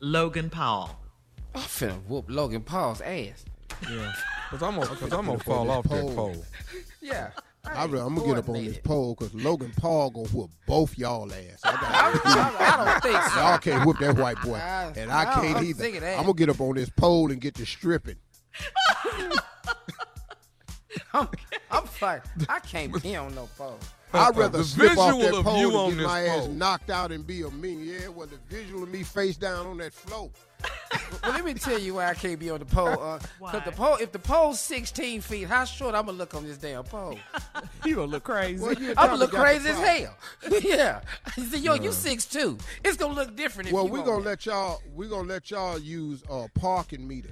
Logan 0.00 0.50
Paul? 0.50 1.00
I'm 1.54 1.62
finna 1.62 2.02
whoop 2.06 2.26
Logan 2.28 2.60
Paul's 2.62 3.00
ass. 3.00 3.44
yeah. 3.90 4.12
Cause 4.50 4.62
I'm 4.62 4.74
gonna, 4.74 4.86
cause 4.86 5.12
I'm 5.12 5.24
gonna 5.26 5.38
fall 5.38 5.70
off 5.70 5.84
that 5.88 6.02
pole. 6.14 6.44
Yeah. 7.00 7.30
I 7.74 7.84
am 7.84 7.90
gonna 7.92 8.20
get 8.26 8.38
up 8.38 8.48
on 8.48 8.64
this 8.64 8.78
pole 8.78 9.14
because 9.18 9.34
Logan 9.34 9.72
Paul 9.76 10.10
gonna 10.10 10.28
whoop 10.28 10.50
both 10.66 10.96
y'all 10.98 11.32
ass. 11.32 11.60
I, 11.64 11.70
I, 12.24 12.34
got 12.34 12.60
I, 12.60 12.84
I 12.84 12.84
don't 12.92 13.02
think 13.02 13.22
so. 13.22 13.40
y'all 13.40 13.58
can't 13.58 13.86
whoop 13.86 13.98
that 13.98 14.16
white 14.16 14.40
boy, 14.42 14.54
I- 14.56 14.92
and 14.96 15.10
I 15.10 15.20
I 15.22 15.24
can't 15.34 15.54
don't 15.56 15.64
either. 15.66 15.82
think 15.82 15.94
of 15.96 16.00
that. 16.02 16.16
I'm 16.18 16.24
gonna 16.24 16.34
get 16.34 16.48
up 16.48 16.60
on 16.60 16.74
this 16.74 16.90
pole 16.90 17.30
and 17.30 17.40
get 17.40 17.54
to 17.56 17.66
stripping. 17.66 18.16
I'm, 21.14 21.28
I'm 21.70 21.84
fine. 21.84 22.20
I 22.48 22.58
can't 22.60 23.02
be 23.02 23.16
on 23.16 23.34
no 23.34 23.48
pole. 23.56 23.78
I'd 24.12 24.36
rather 24.36 24.58
The 24.58 24.64
slip 24.64 24.96
off 24.96 25.18
that 25.20 25.32
pole 25.44 25.86
and 25.88 25.92
get 25.92 25.98
this 25.98 26.06
my 26.06 26.20
ass 26.26 26.46
knocked 26.48 26.90
out 26.90 27.12
and 27.12 27.26
be 27.26 27.42
a 27.42 27.50
mean. 27.50 27.84
Yeah, 27.84 28.08
well, 28.08 28.26
the 28.26 28.38
visual 28.48 28.82
of 28.82 28.88
me 28.88 29.02
face 29.02 29.36
down 29.36 29.66
on 29.66 29.76
that 29.78 29.92
float. 29.92 30.30
Well, 31.22 31.32
let 31.32 31.44
me 31.44 31.54
tell 31.54 31.78
you 31.78 31.94
why 31.94 32.08
I 32.08 32.14
can't 32.14 32.38
be 32.38 32.50
on 32.50 32.60
the 32.60 32.64
pole. 32.64 32.88
Uh, 32.88 33.18
'cause 33.18 33.28
Why? 33.38 33.58
the 33.60 33.72
pole, 33.72 33.96
if 34.00 34.12
the 34.12 34.18
pole's 34.18 34.60
16 34.60 35.20
feet, 35.20 35.46
how 35.48 35.64
short 35.64 35.94
I'm 35.94 36.06
gonna 36.06 36.16
look 36.18 36.34
on 36.34 36.44
this 36.44 36.56
damn 36.58 36.84
pole? 36.84 37.18
You 37.84 37.94
gonna 37.96 38.06
look 38.08 38.24
crazy. 38.24 38.62
Well, 38.62 38.74
I'm 38.78 38.94
gonna 38.94 39.16
look 39.16 39.30
crazy 39.32 39.68
as 39.70 39.78
hell. 39.78 40.16
yeah. 40.62 41.00
He 41.36 41.42
said, 41.44 41.60
"Yo, 41.60 41.74
you 41.74 41.92
six 41.92 42.26
two. 42.26 42.58
It's 42.84 42.96
gonna 42.96 43.14
look 43.14 43.34
different." 43.36 43.68
If 43.68 43.74
Well, 43.74 43.86
you 43.86 43.92
we're 43.92 44.02
gonna 44.04 44.18
it. 44.18 44.24
let 44.26 44.46
y'all. 44.46 44.82
We're 44.94 45.08
gonna 45.08 45.28
let 45.28 45.50
y'all 45.50 45.78
use 45.78 46.22
uh, 46.30 46.48
parking 46.54 47.06
meters. 47.06 47.30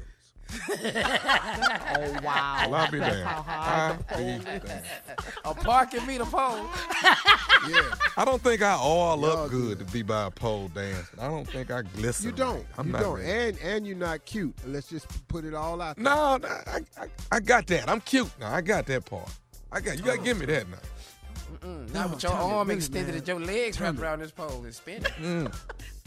Oh 0.71 2.21
wow. 2.23 2.67
Well, 2.69 2.75
I'll 2.75 2.91
be 2.91 2.99
That's 2.99 3.15
damned. 3.17 3.27
how 3.29 3.43
high 3.43 3.89
I'll 3.89 3.97
pole 4.05 4.25
be 4.25 4.33
is. 4.33 4.45
damned. 4.45 4.83
a 5.45 5.55
parking 5.55 6.07
meter 6.07 6.25
pole. 6.25 6.67
Yeah, 7.69 7.95
I 8.17 8.25
don't 8.25 8.41
think 8.43 8.63
I 8.63 8.73
all 8.73 9.21
Y'all 9.21 9.45
up 9.45 9.51
good 9.51 9.79
to 9.81 9.85
be 9.87 10.03
by 10.03 10.27
a 10.27 10.31
pole 10.31 10.69
dancing. 10.69 11.19
I 11.19 11.29
don't 11.29 11.49
think 11.49 11.71
I 11.71 11.83
glisten. 11.83 12.31
you 12.31 12.37
don't. 12.37 12.57
right. 12.57 12.67
I'm 12.79 12.87
you 12.87 12.93
not 12.93 13.03
don't. 13.03 13.15
ready. 13.19 13.31
And 13.31 13.59
and 13.61 13.87
you're 13.87 13.97
not 13.97 14.25
cute. 14.25 14.55
Let's 14.67 14.89
just 14.89 15.07
put 15.29 15.45
it 15.45 15.55
all 15.55 15.81
out. 15.81 15.97
there. 15.97 16.05
No, 16.05 16.37
no, 16.37 16.49
I, 16.49 16.81
I, 17.01 17.07
I 17.33 17.41
got 17.41 17.67
that. 17.69 17.89
I'm 17.89 18.01
cute 18.01 18.31
now. 18.39 18.53
I 18.55 18.61
got 18.61 18.87
that 18.87 19.05
part. 19.05 19.29
I 19.73 19.81
got 19.81 19.97
you. 19.99 20.05
Got 20.05 20.17
to 20.19 20.23
give 20.23 20.39
me 20.39 20.47
that 20.47 20.69
now. 20.69 20.77
Mm, 21.65 21.93
not 21.95 22.11
with 22.11 22.23
your 22.23 22.33
arm 22.33 22.69
really, 22.69 22.79
extended 22.79 23.09
man. 23.09 23.19
and 23.19 23.29
your 23.29 23.41
legs 23.41 23.81
wrapped 23.81 23.99
around 23.99 24.21
this 24.21 24.31
pole 24.31 24.63
and 24.65 24.75
spinning. 24.75 25.03
Mm. 25.21 25.55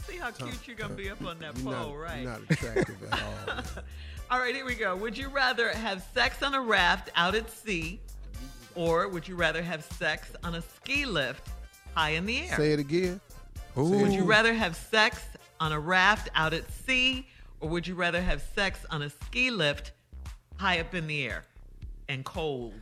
See 0.06 0.16
how 0.16 0.30
cute 0.30 0.58
you're 0.66 0.76
gonna 0.76 0.94
be 0.94 1.10
up 1.10 1.24
on 1.24 1.38
that 1.40 1.56
You're 1.58 1.72
pole, 1.74 1.90
not, 1.92 1.98
right? 1.98 2.24
not 2.24 2.40
attractive 2.48 2.96
at 3.12 3.20
all. 3.22 3.62
All 4.30 4.38
right, 4.38 4.54
here 4.54 4.64
we 4.64 4.76
go. 4.76 4.94
Would 4.96 5.18
you 5.18 5.28
rather 5.28 5.70
have 5.70 6.06
sex 6.14 6.42
on 6.42 6.54
a 6.54 6.60
raft 6.60 7.10
out 7.16 7.34
at 7.34 7.50
sea, 7.50 8.00
or 8.76 9.08
would 9.08 9.26
you 9.26 9.34
rather 9.34 9.60
have 9.60 9.84
sex 9.84 10.30
on 10.44 10.54
a 10.54 10.62
ski 10.62 11.04
lift 11.04 11.48
high 11.96 12.10
in 12.10 12.26
the 12.26 12.38
air? 12.48 12.56
Say 12.56 12.72
it 12.72 12.78
again. 12.78 13.20
Would 13.74 14.12
you 14.12 14.22
rather 14.24 14.54
have 14.54 14.76
sex 14.76 15.20
on 15.58 15.72
a 15.72 15.80
raft 15.80 16.28
out 16.36 16.54
at 16.54 16.70
sea, 16.70 17.26
or 17.60 17.68
would 17.70 17.86
you 17.88 17.96
rather 17.96 18.20
have 18.22 18.40
sex 18.54 18.78
on 18.90 19.02
a 19.02 19.10
ski 19.10 19.50
lift 19.50 19.92
high 20.56 20.78
up 20.78 20.94
in 20.94 21.08
the 21.08 21.26
air 21.26 21.44
and 22.08 22.24
cold? 22.24 22.74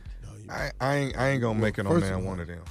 I, 0.49 0.71
I 0.79 0.95
ain't 0.95 1.17
I 1.17 1.29
ain't 1.29 1.41
gonna 1.41 1.59
make 1.59 1.77
it 1.79 1.85
on 1.87 1.93
First 1.93 2.05
there 2.05 2.15
of 2.15 2.25
one 2.25 2.39
of 2.39 2.47
them. 2.47 2.63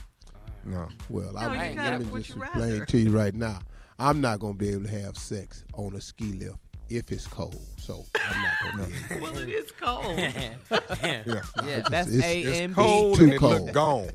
No. 0.65 0.89
Well, 1.09 1.33
No, 1.33 1.39
I'm, 1.39 1.53
you 1.53 1.59
let 1.59 1.75
gotta- 1.77 1.99
me 1.99 2.05
would 2.07 2.23
just 2.25 2.37
you 2.37 2.43
explain 2.43 2.87
to 2.87 2.99
you 2.99 3.11
right 3.11 3.35
now. 3.35 3.59
I'm 3.99 4.21
not 4.21 4.39
gonna 4.39 4.55
be 4.55 4.69
able 4.71 4.85
to 4.85 5.01
have 5.01 5.17
sex 5.17 5.65
on 5.75 5.95
a 5.95 6.01
ski 6.01 6.33
lift 6.33 6.59
if 6.91 7.11
it's 7.13 7.27
cold. 7.27 7.61
So 7.79 8.05
I'm 8.15 8.43
not 8.43 8.53
gonna 8.77 8.87
be. 8.89 9.21
Well, 9.21 9.39
it 9.39 9.49
is 9.49 9.71
cold. 9.73 10.19
Yeah. 11.03 11.43
Yeah, 11.65 11.81
that's 11.89 12.09
It's- 12.09 12.25
A 12.25 12.63
and 12.65 12.75
B. 12.75 12.81
cold 12.83 13.19
too 13.19 13.33
it 13.33 13.39
cold. 13.39 13.63
look 13.63 13.73
gone. 13.73 14.11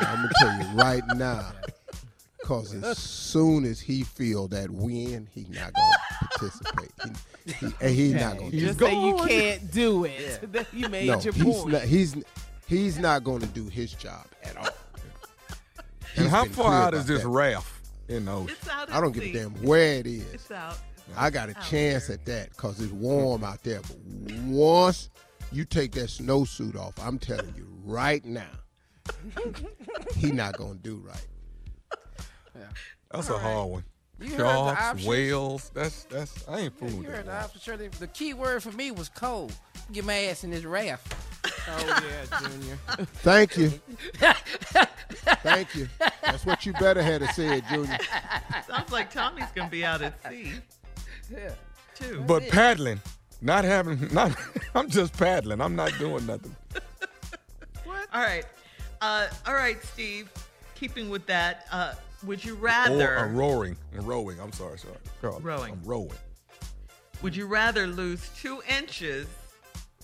I'm 0.00 0.16
gonna 0.16 0.30
tell 0.40 0.58
you 0.60 0.78
right 0.78 1.02
now, 1.16 1.52
because 2.40 2.74
as 2.74 2.98
soon 2.98 3.64
as 3.64 3.80
he 3.80 4.02
feel 4.02 4.48
that 4.48 4.70
wind, 4.70 5.28
he 5.34 5.46
not 5.50 5.72
gonna 5.72 6.28
participate. 6.38 6.90
He, 7.46 7.52
he, 7.52 7.74
and 7.80 7.94
he 7.94 8.12
not 8.12 8.38
gonna. 8.38 8.50
do 8.50 8.60
Just 8.60 8.80
it. 8.80 8.84
say 8.84 9.06
you 9.06 9.16
can't 9.26 9.70
do 9.72 10.04
it. 10.04 10.40
Then 10.52 10.66
you 10.72 10.88
made 10.88 11.06
No, 11.08 11.20
your 11.20 11.32
he's 11.32 11.44
point. 11.44 11.72
not. 11.72 11.82
He's 11.82 12.16
he's 12.66 12.98
not 12.98 13.24
gonna 13.24 13.46
do 13.46 13.66
his 13.68 13.92
job 13.92 14.26
at 14.44 14.56
all. 14.56 14.68
And 16.16 16.24
He's 16.24 16.30
how 16.30 16.44
far 16.46 16.72
out 16.82 16.94
is 16.94 17.06
this 17.06 17.22
that. 17.22 17.28
raft 17.28 17.68
in 18.08 18.24
the 18.26 18.32
ocean? 18.32 18.56
It's 18.58 18.68
out 18.68 18.90
I 18.92 19.00
don't 19.00 19.12
give 19.12 19.24
a 19.24 19.32
damn 19.32 19.50
where 19.62 19.94
it 19.94 20.06
is. 20.06 20.24
It's 20.34 20.50
out. 20.50 20.78
It's 21.08 21.16
I 21.16 21.28
oh. 21.28 21.30
got 21.30 21.48
a 21.48 21.56
out 21.56 21.64
chance 21.64 22.10
at 22.10 22.24
that 22.26 22.50
because 22.50 22.80
it's 22.80 22.92
warm 22.92 23.44
out 23.44 23.62
there. 23.62 23.80
But 23.82 24.36
once 24.46 25.10
you 25.52 25.64
take 25.64 25.92
that 25.92 26.08
snowsuit 26.08 26.76
off, 26.76 26.94
I'm 27.00 27.18
telling 27.18 27.54
you 27.56 27.66
right 27.84 28.24
now, 28.24 28.44
he 30.16 30.32
not 30.32 30.56
gonna 30.56 30.74
do 30.74 30.96
right. 30.96 31.26
Yeah. 32.54 32.62
That's 33.10 33.30
a 33.30 33.38
hard 33.38 33.70
one. 33.70 33.84
You 34.18 34.30
heard 34.30 34.38
Sharks, 34.38 34.80
options. 34.80 35.08
wheels. 35.08 35.70
That's 35.74 36.04
that's. 36.04 36.48
I 36.48 36.60
ain't 36.60 36.78
fooling 36.78 36.94
You 36.94 37.00
with 37.02 37.10
heard 37.10 37.26
the 37.26 37.30
that. 37.32 37.44
option, 37.44 37.60
Shirley. 37.60 37.88
The 37.88 38.06
key 38.06 38.32
word 38.32 38.62
for 38.62 38.72
me 38.72 38.90
was 38.90 39.10
cold. 39.10 39.52
Get 39.92 40.04
my 40.06 40.14
ass 40.14 40.42
in 40.42 40.50
this 40.50 40.64
raft. 40.64 41.14
oh 41.68 41.86
yeah, 41.86 42.40
Junior. 42.40 42.78
Thank 43.16 43.56
you, 43.58 43.70
thank 45.42 45.74
you. 45.74 45.88
That's 46.22 46.46
what 46.46 46.64
you 46.64 46.72
better 46.74 47.02
had 47.02 47.20
to 47.20 47.32
said, 47.34 47.62
Junior. 47.68 47.98
Sounds 48.66 48.90
like 48.90 49.12
Tommy's 49.12 49.50
gonna 49.54 49.70
be 49.70 49.84
out 49.84 50.00
at 50.00 50.14
sea 50.28 50.54
Yeah. 51.30 51.50
too. 51.94 52.22
But 52.26 52.48
paddling, 52.48 53.00
not 53.40 53.64
having, 53.64 54.08
not. 54.12 54.36
I'm 54.74 54.88
just 54.88 55.16
paddling. 55.16 55.60
I'm 55.60 55.74
not 55.76 55.92
doing 55.98 56.26
nothing. 56.26 56.54
What? 57.84 58.08
All 58.12 58.20
right, 58.22 58.44
uh, 59.00 59.28
all 59.46 59.54
right, 59.54 59.82
Steve. 59.84 60.30
Keeping 60.74 61.08
with 61.08 61.24
that, 61.26 61.66
uh, 61.70 61.94
would 62.24 62.44
you 62.44 62.54
rather? 62.56 62.94
Or 62.94 62.98
rather? 62.98 63.24
a 63.26 63.28
roaring, 63.32 63.76
rowing. 63.92 64.40
I'm 64.40 64.52
sorry, 64.52 64.78
sorry. 64.78 64.96
Carl, 65.20 65.40
Rowing. 65.40 65.72
I'm 65.74 65.82
rowing. 65.84 66.10
Would 67.22 67.34
you 67.36 67.46
rather 67.46 67.86
lose 67.86 68.28
two 68.36 68.60
inches 68.68 69.26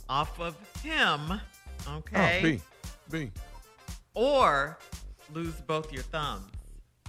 off 0.09 0.39
of 0.41 0.57
him, 0.83 1.41
okay, 1.89 2.39
Oh, 2.39 2.43
B, 2.43 2.61
B. 3.11 3.31
or 4.15 4.79
lose 5.35 5.55
both 5.67 5.93
your 5.93 6.03
thumbs? 6.05 6.51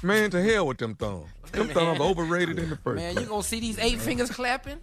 Man, 0.04 0.30
to 0.32 0.44
hell 0.44 0.68
with 0.68 0.78
them 0.78 0.96
thumbs. 0.96 1.30
Them 1.52 1.70
thumbs 1.70 2.00
overrated 2.00 2.60
in 2.60 2.70
the 2.70 2.76
first 2.78 2.98
Man, 2.98 3.16
you 3.18 3.26
gonna 3.26 3.44
see 3.44 3.60
these 3.60 3.80
eight 3.80 4.00
fingers 4.00 4.30
clapping? 4.30 4.80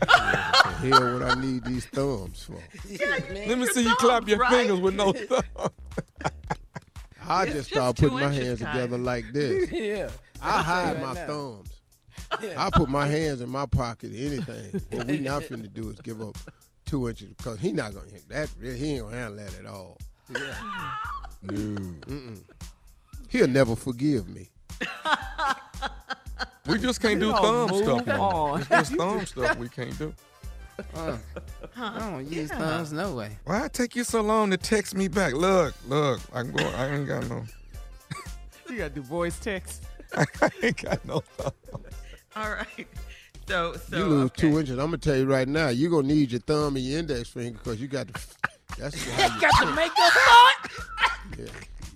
The 0.00 0.06
hell, 0.06 1.14
what 1.18 1.22
I 1.22 1.40
need 1.40 1.64
these 1.64 1.86
thumbs 1.86 2.42
for? 2.42 2.60
Let 2.90 3.58
me 3.58 3.64
your 3.64 3.66
see 3.66 3.82
you 3.84 3.94
clap 3.96 4.28
your 4.28 4.38
right? 4.38 4.50
fingers 4.50 4.80
with 4.80 4.94
no 4.94 5.12
thumbs. 5.12 5.44
I 7.26 7.44
It's 7.44 7.52
just 7.52 7.54
just 7.54 7.68
start 7.70 7.96
putting 7.96 8.14
my 8.18 8.32
hands 8.32 8.60
Ty. 8.60 8.72
together 8.72 8.98
like 8.98 9.32
this. 9.32 9.70
yeah. 9.72 10.10
I 10.42 10.62
hide 10.62 10.94
right 10.96 11.02
my 11.02 11.12
now. 11.14 11.26
thumbs. 11.26 11.70
I 12.56 12.70
put 12.70 12.88
my 12.88 13.06
hands 13.06 13.40
in 13.40 13.48
my 13.48 13.66
pocket. 13.66 14.10
Anything. 14.14 14.80
What 14.90 15.06
we 15.06 15.18
not 15.20 15.42
finna 15.42 15.72
do 15.72 15.90
is 15.90 16.00
give 16.00 16.20
up 16.20 16.36
two 16.86 17.08
inches 17.08 17.32
because 17.34 17.58
he 17.60 17.72
not 17.72 17.94
gonna 17.94 18.06
that. 18.28 18.48
He 18.60 18.94
ain't 18.94 19.02
gonna 19.04 19.16
handle 19.16 19.36
that 19.44 19.58
at 19.58 19.66
all. 19.66 19.96
No. 20.28 20.52
Mm-mm. 21.46 22.40
He'll 23.30 23.48
never 23.48 23.74
forgive 23.76 24.28
me. 24.28 24.50
We 26.66 26.78
just 26.78 27.00
can't 27.00 27.18
do 27.18 27.26
You 27.28 27.32
thumb 27.32 27.68
don't 27.68 27.82
stuff. 27.82 27.96
move 27.96 28.06
no 28.06 28.16
more. 28.16 28.50
on. 28.52 28.60
It's 28.60 28.68
just 28.68 28.94
thumb 28.94 29.26
stuff 29.26 29.56
we 29.58 29.68
can't 29.68 29.98
do. 29.98 30.14
Uh, 30.94 31.16
I 31.76 31.98
don't 31.98 32.30
use 32.30 32.48
Yeah. 32.50 32.58
thumbs 32.58 32.92
no 32.92 33.14
way. 33.16 33.38
Why 33.44 33.64
it 33.64 33.72
take 33.72 33.96
you 33.96 34.04
so 34.04 34.20
long 34.20 34.50
to 34.50 34.56
text 34.56 34.94
me 34.94 35.08
back? 35.08 35.32
Look, 35.34 35.74
look, 35.88 36.20
I 36.32 36.42
can 36.42 36.52
go. 36.52 36.64
I 36.68 36.86
ain't 36.88 37.08
got 37.08 37.28
no. 37.28 37.44
You 38.70 38.76
gotta 38.78 38.90
do 38.90 39.02
voice 39.02 39.36
text. 39.40 39.82
I 40.14 40.26
ain't 40.62 40.80
got 40.80 41.04
no 41.04 41.20
thumb. 41.36 41.52
All 42.36 42.50
right. 42.50 42.86
So, 43.48 43.74
so 43.74 43.96
you 43.96 44.04
lose 44.04 44.24
okay. 44.26 44.40
two 44.42 44.58
inches. 44.60 44.78
I'm 44.78 44.86
gonna 44.86 44.98
tell 44.98 45.16
you 45.16 45.26
right 45.26 45.48
now. 45.48 45.70
You're 45.70 45.90
gonna 45.90 46.06
need 46.06 46.30
your 46.30 46.40
thumb 46.40 46.76
and 46.76 46.84
your 46.84 47.00
index 47.00 47.30
finger 47.30 47.58
because 47.58 47.80
you 47.80 47.88
got 47.88 48.06
to. 48.14 48.20
That's 48.78 49.10
how 49.10 49.34
you 49.34 49.40
Got 49.40 49.66
the 49.66 49.72
makeup 49.72 50.12
on. 50.30 51.36
Yeah. 51.36 51.46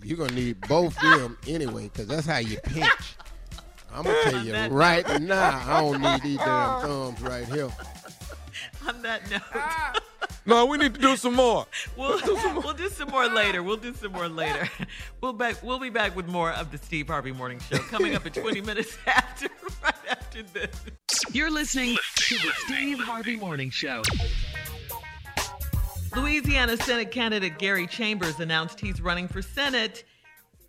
You're 0.05 0.19
gonna 0.19 0.33
need 0.35 0.61
both 0.69 0.97
of 1.03 1.21
them 1.21 1.39
anyway, 1.47 1.85
because 1.85 2.07
that's 2.07 2.27
how 2.27 2.39
you 2.39 2.59
pinch. 2.65 2.89
I'm 3.93 4.03
gonna 4.05 4.23
tell 4.25 4.45
you 4.45 4.53
That- 4.53 4.71
right 4.73 5.21
now, 5.21 5.63
I 5.67 5.81
don't 5.81 6.01
need 6.01 6.23
these 6.23 6.39
damn 6.45 6.81
thumbs 6.83 7.21
right 7.23 7.47
here. 7.47 7.69
On 8.89 9.01
that 9.03 9.31
note, 9.31 10.03
No, 10.47 10.67
we 10.67 10.77
need 10.77 10.95
to 10.95 11.01
do 11.01 11.17
some 11.17 11.35
more. 11.35 11.67
we'll, 11.97 12.21
we'll 12.61 12.75
do 12.75 12.89
some 12.91 13.09
more 13.09 13.27
later. 13.29 13.63
We'll 13.63 13.79
do 13.79 13.95
some 13.95 14.13
more 14.13 14.29
later. 14.29 14.69
We'll 15.23 15.33
back. 15.33 15.63
We'll 15.63 15.79
be 15.79 15.89
back 15.91 16.15
with 16.15 16.27
more 16.29 16.51
of 16.51 16.71
the 16.71 16.77
Steve 16.79 17.07
Harvey 17.09 17.33
Morning 17.33 17.61
Show 17.61 17.79
coming 17.79 18.15
up 18.15 18.27
at 18.27 18.35
20 18.35 18.61
minutes 18.61 18.97
after, 19.07 19.49
right 19.83 19.95
after 20.11 20.43
this. 20.43 20.71
You're 21.33 21.51
listening 21.51 21.97
to 22.17 22.35
the 22.35 22.53
Steve 22.67 22.99
Harvey 23.01 23.37
Morning 23.37 23.71
Show. 23.71 24.03
Louisiana 26.17 26.77
Senate 26.77 27.11
candidate 27.11 27.59
Gary 27.59 27.87
Chambers 27.87 28.39
announced 28.39 28.79
he's 28.79 29.01
running 29.01 29.27
for 29.27 29.43
Senate. 29.43 30.05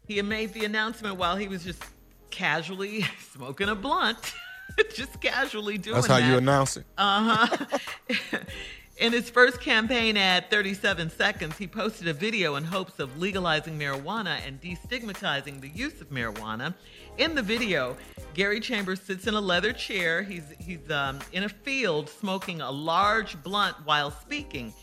He 0.07 0.21
made 0.21 0.53
the 0.53 0.65
announcement 0.65 1.17
while 1.17 1.35
he 1.35 1.47
was 1.47 1.63
just 1.63 1.83
casually 2.31 3.05
smoking 3.31 3.69
a 3.69 3.75
blunt, 3.75 4.33
just 4.95 5.21
casually 5.21 5.77
doing 5.77 5.95
That's 5.95 6.07
how 6.07 6.19
that. 6.19 6.29
you 6.29 6.37
announce 6.37 6.77
it. 6.77 6.85
Uh 6.97 7.47
huh. 7.47 8.37
In 8.97 9.11
his 9.11 9.29
first 9.29 9.59
campaign 9.59 10.15
ad, 10.15 10.49
37 10.49 11.09
seconds, 11.09 11.57
he 11.57 11.67
posted 11.67 12.07
a 12.07 12.13
video 12.13 12.55
in 12.55 12.63
hopes 12.63 12.97
of 12.99 13.19
legalizing 13.19 13.77
marijuana 13.77 14.39
and 14.47 14.61
destigmatizing 14.61 15.59
the 15.59 15.67
use 15.67 15.99
of 15.99 16.11
marijuana. 16.11 16.73
In 17.17 17.35
the 17.35 17.41
video, 17.41 17.97
Gary 18.33 18.61
Chambers 18.61 19.01
sits 19.01 19.27
in 19.27 19.33
a 19.33 19.41
leather 19.41 19.73
chair. 19.73 20.23
He's 20.23 20.43
he's 20.59 20.89
um, 20.89 21.19
in 21.33 21.43
a 21.43 21.49
field 21.49 22.09
smoking 22.09 22.61
a 22.61 22.71
large 22.71 23.41
blunt 23.43 23.75
while 23.83 24.11
speaking. 24.11 24.73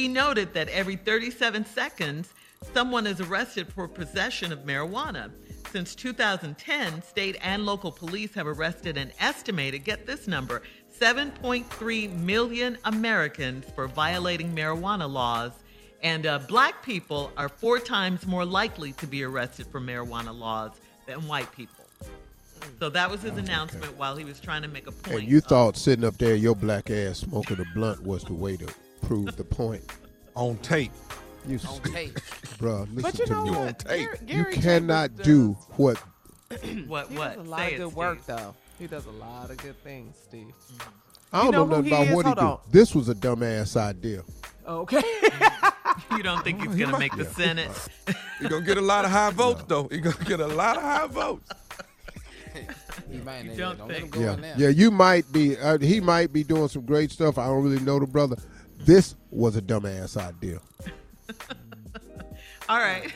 He 0.00 0.08
noted 0.08 0.54
that 0.54 0.70
every 0.70 0.96
37 0.96 1.66
seconds, 1.66 2.32
someone 2.72 3.06
is 3.06 3.20
arrested 3.20 3.70
for 3.70 3.86
possession 3.86 4.50
of 4.50 4.60
marijuana. 4.60 5.30
Since 5.72 5.94
2010, 5.94 7.02
state 7.02 7.36
and 7.42 7.66
local 7.66 7.92
police 7.92 8.32
have 8.32 8.46
arrested 8.46 8.96
an 8.96 9.12
estimated, 9.20 9.84
get 9.84 10.06
this 10.06 10.26
number, 10.26 10.62
7.3 10.98 12.18
million 12.18 12.78
Americans 12.84 13.66
for 13.74 13.88
violating 13.88 14.56
marijuana 14.56 15.06
laws. 15.06 15.52
And 16.02 16.24
uh, 16.24 16.38
black 16.38 16.82
people 16.82 17.30
are 17.36 17.50
four 17.50 17.78
times 17.78 18.26
more 18.26 18.46
likely 18.46 18.94
to 18.94 19.06
be 19.06 19.22
arrested 19.22 19.66
for 19.66 19.82
marijuana 19.82 20.34
laws 20.34 20.70
than 21.04 21.28
white 21.28 21.52
people. 21.52 21.84
So 22.78 22.88
that 22.88 23.10
was 23.10 23.20
his 23.20 23.36
announcement 23.36 23.98
while 23.98 24.16
he 24.16 24.24
was 24.24 24.40
trying 24.40 24.62
to 24.62 24.68
make 24.68 24.86
a 24.86 24.92
point. 24.92 25.18
And 25.24 25.28
you 25.28 25.42
thought 25.42 25.76
sitting 25.76 26.06
up 26.06 26.16
there, 26.16 26.36
your 26.36 26.56
black 26.56 26.88
ass 26.88 27.18
smoking 27.18 27.60
a 27.60 27.74
blunt 27.74 28.02
was 28.02 28.24
the 28.24 28.32
way 28.32 28.56
to 28.56 28.66
prove 29.02 29.36
the 29.36 29.44
point. 29.44 29.82
On 30.34 30.56
tape. 30.58 30.92
You 31.46 31.54
On 31.54 31.58
stupid. 31.60 31.92
tape. 31.92 32.14
Bruh, 32.58 32.86
listen 32.94 33.02
But 33.02 33.18
you 33.18 33.26
to 33.26 33.32
know 33.32 33.44
me. 33.44 33.50
what? 33.52 33.84
Gary, 33.86 34.06
You 34.26 34.44
cannot 34.46 35.08
Chambers 35.16 35.26
do 35.26 35.52
what 35.76 35.96
what 35.98 36.62
He 36.62 36.82
what? 36.82 37.08
does 37.10 37.46
a 37.46 37.48
lot 37.50 37.58
Say 37.60 37.66
of 37.66 37.72
it, 37.80 37.84
good 37.84 37.94
work, 37.94 38.22
Steve. 38.22 38.36
though. 38.36 38.54
He 38.78 38.86
does 38.86 39.06
a 39.06 39.10
lot 39.10 39.50
of 39.50 39.56
good 39.58 39.82
things, 39.84 40.16
Steve. 40.28 40.52
I 41.32 41.42
don't 41.42 41.46
You 41.46 41.52
know 41.52 41.58
know, 41.58 41.64
who 41.64 41.70
nothing 41.70 41.84
he 41.84 41.90
about 41.92 42.06
is? 42.08 42.14
what 42.14 42.26
he 42.26 42.28
Hold 42.32 42.38
do. 42.38 42.44
on. 42.44 42.58
This 42.72 42.94
was 42.94 43.08
a 43.08 43.14
dumbass 43.14 43.76
idea. 43.76 44.22
Okay. 44.66 45.02
You 46.16 46.22
don't 46.22 46.42
think 46.42 46.60
he's 46.62 46.74
going 46.76 46.90
to 46.90 46.98
make 46.98 47.14
the 47.16 47.24
Senate? 47.24 47.70
You're 48.40 48.48
gonna 48.50 48.64
get 48.64 48.78
a 48.78 48.80
lot 48.80 49.04
of 49.04 49.10
high 49.10 49.30
votes 49.30 49.64
though. 49.66 49.86
You're 49.90 50.00
gonna 50.00 50.24
get 50.24 50.40
a 50.40 50.46
lot 50.46 50.76
of 50.76 50.82
high 50.82 51.06
votes. 51.06 51.48
He 53.10 53.18
might 53.18 53.44
You 53.44 53.50
not- 53.50 53.78
don't 53.78 53.88
don't 53.88 54.10
think. 54.10 54.14
Yeah, 54.16 54.54
yeah. 54.56 54.68
You 54.68 54.90
might 54.90 55.30
be. 55.32 55.56
Uh, 55.56 55.78
he 55.78 56.00
might 56.00 56.32
be 56.32 56.42
doing 56.44 56.68
some 56.68 56.82
great 56.82 57.10
stuff. 57.10 57.38
I 57.38 57.46
don't 57.46 57.62
really 57.62 57.80
know 57.80 57.98
the 57.98 58.06
brother. 58.06 58.36
This 58.84 59.14
was 59.30 59.56
a 59.56 59.62
dumbass 59.62 60.16
idea. 60.16 60.60
All 62.68 62.78
right. 62.78 63.12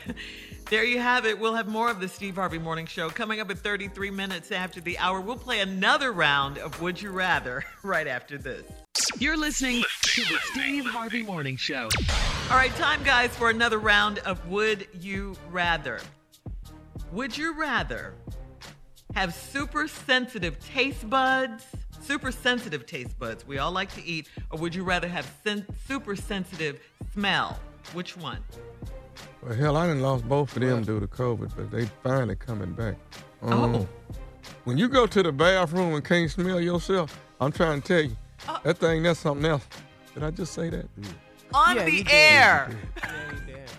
There 0.71 0.85
you 0.85 0.99
have 0.99 1.27
it. 1.27 1.39
We'll 1.39 1.55
have 1.55 1.69
more 1.69 1.91
of 1.91 2.01
the 2.01 2.09
Steve 2.09 2.37
Harvey 2.37 2.59
Morning 2.59 2.87
Show 2.87 3.11
coming 3.11 3.41
up 3.41 3.51
at 3.51 3.59
33 3.59 4.11
minutes 4.11 4.51
after 4.51 4.81
the 4.81 4.99
hour. 4.99 5.21
We'll 5.21 5.37
play 5.37 5.61
another 5.61 6.13
round 6.13 6.59
of 6.59 6.81
Would 6.81 7.01
You 7.01 7.11
Rather 7.11 7.65
right 7.83 8.07
after 8.07 8.39
this. 8.39 8.65
You're 9.19 9.37
listening 9.37 9.83
to 10.03 10.21
the 10.23 10.39
Steve 10.53 10.87
Harvey 10.87 11.23
Morning 11.23 11.57
Show. 11.57 11.89
All 12.51 12.57
right, 12.57 12.75
time, 12.77 13.03
guys, 13.03 13.37
for 13.37 13.51
another 13.51 13.79
round 13.79 14.19
of 14.21 14.47
Would 14.49 14.89
You 15.01 15.37
Rather. 15.51 16.01
Would 17.13 17.37
you 17.37 17.55
rather 17.59 18.15
have 19.15 19.35
super 19.35 19.87
sensitive 19.87 20.59
taste 20.59 21.09
buds, 21.09 21.65
super 22.05 22.31
sensitive 22.33 22.87
taste 22.87 23.19
buds 23.19 23.47
we 23.47 23.59
all 23.59 23.73
like 23.73 23.93
to 23.95 24.05
eat, 24.05 24.29
or 24.51 24.59
would 24.59 24.75
you 24.75 24.85
rather 24.85 25.09
have 25.09 25.27
sen- 25.45 25.67
super 25.89 26.15
sensitive 26.17 26.81
smell? 27.13 27.59
Which 27.93 28.17
one? 28.17 28.39
Well, 29.43 29.55
hell, 29.55 29.77
I 29.77 29.87
done 29.87 30.01
lost 30.01 30.29
both 30.29 30.55
of 30.57 30.63
them 30.63 30.83
due 30.85 31.01
to 31.01 31.07
COVID, 31.07 31.53
but 31.57 31.71
they 31.71 31.87
finally 32.03 32.37
coming 32.37 32.73
back. 32.73 32.97
Um, 33.43 33.75
Oh. 33.75 33.89
When 34.65 34.79
you 34.79 34.89
go 34.89 35.07
to 35.07 35.23
the 35.23 35.33
bathroom 35.33 35.95
and 35.95 36.05
can't 36.05 36.31
smell 36.31 36.61
yourself, 36.61 37.19
I'm 37.41 37.53
trying 37.53 37.83
to 37.83 37.89
tell 37.89 38.01
you, 38.03 38.17
Uh. 38.49 38.59
that 38.63 38.79
thing, 38.79 39.03
that's 39.03 39.21
something 39.21 39.45
else. 39.45 39.67
Did 40.15 40.23
I 40.23 40.31
just 40.31 40.55
say 40.55 40.71
that? 40.71 40.87
On 41.53 41.77
Yeah, 41.77 41.85
the 41.85 41.91
you 41.93 42.05
did. 42.05 42.13
air. 42.13 42.71
Yeah, 42.97 43.11
he 43.41 43.53
did. 43.53 43.71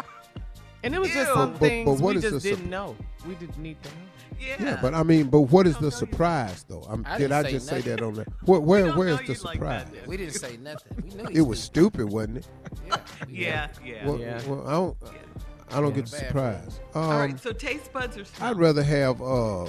And 0.84 0.94
it 0.96 1.00
was 1.00 1.10
just 1.10 1.30
Ew. 1.30 1.34
some 1.36 1.52
But- 1.54 1.60
but- 1.60 1.68
things 1.70 1.86
but 1.90 2.04
what 2.04 2.16
we 2.16 2.22
just 2.22 2.44
didn't 2.44 2.70
know. 2.70 2.96
We 3.28 3.34
didn't 3.36 3.58
need 3.58 3.82
to 3.82 3.90
know. 3.90 3.96
Yeah. 4.40 4.56
Yeah, 4.60 4.80
but 4.82 4.94
I 4.94 5.04
mean, 5.04 5.28
but 5.28 5.42
what 5.42 5.66
is 5.68 5.78
the 5.78 5.92
surprise 5.92 6.66
though? 6.68 6.84
I'm, 6.90 7.04
I 7.08 7.18
did 7.18 7.32
I 7.32 7.44
say 7.44 7.52
just 7.52 7.68
say 7.68 7.76
nothing. 7.78 7.96
that 7.96 8.02
on 8.04 8.14
there? 8.16 8.26
Where, 8.46 8.60
where 8.60 8.92
where's 8.94 9.18
the 9.20 9.24
you 9.34 9.40
like 9.44 9.54
surprise? 9.54 9.88
We 10.06 10.18
didn't 10.18 10.34
say 10.34 10.58
nothing. 10.58 11.04
We 11.04 11.10
knew 11.24 11.30
it 11.32 11.42
was 11.42 11.62
stupid, 11.62 12.10
wasn't 12.10 12.38
it? 12.38 12.48
Yeah. 12.86 12.98
yeah, 13.30 13.68
yeah. 13.84 14.06
Well, 14.08 14.20
Yeah. 14.20 14.42
well, 14.48 14.68
I 14.68 14.72
don't. 14.72 14.98
I 15.72 15.82
don't 15.82 15.94
get 15.96 16.06
the 16.06 16.18
surprise. 16.18 16.80
Um, 16.94 17.02
All 17.04 17.18
right, 17.20 17.40
so 17.40 17.52
taste 17.52 17.92
buds 17.92 18.18
or 18.18 18.24
smell? 18.26 18.52
I'd 18.52 18.58
rather 18.58 18.84
have 18.84 19.20
uh, 19.22 19.66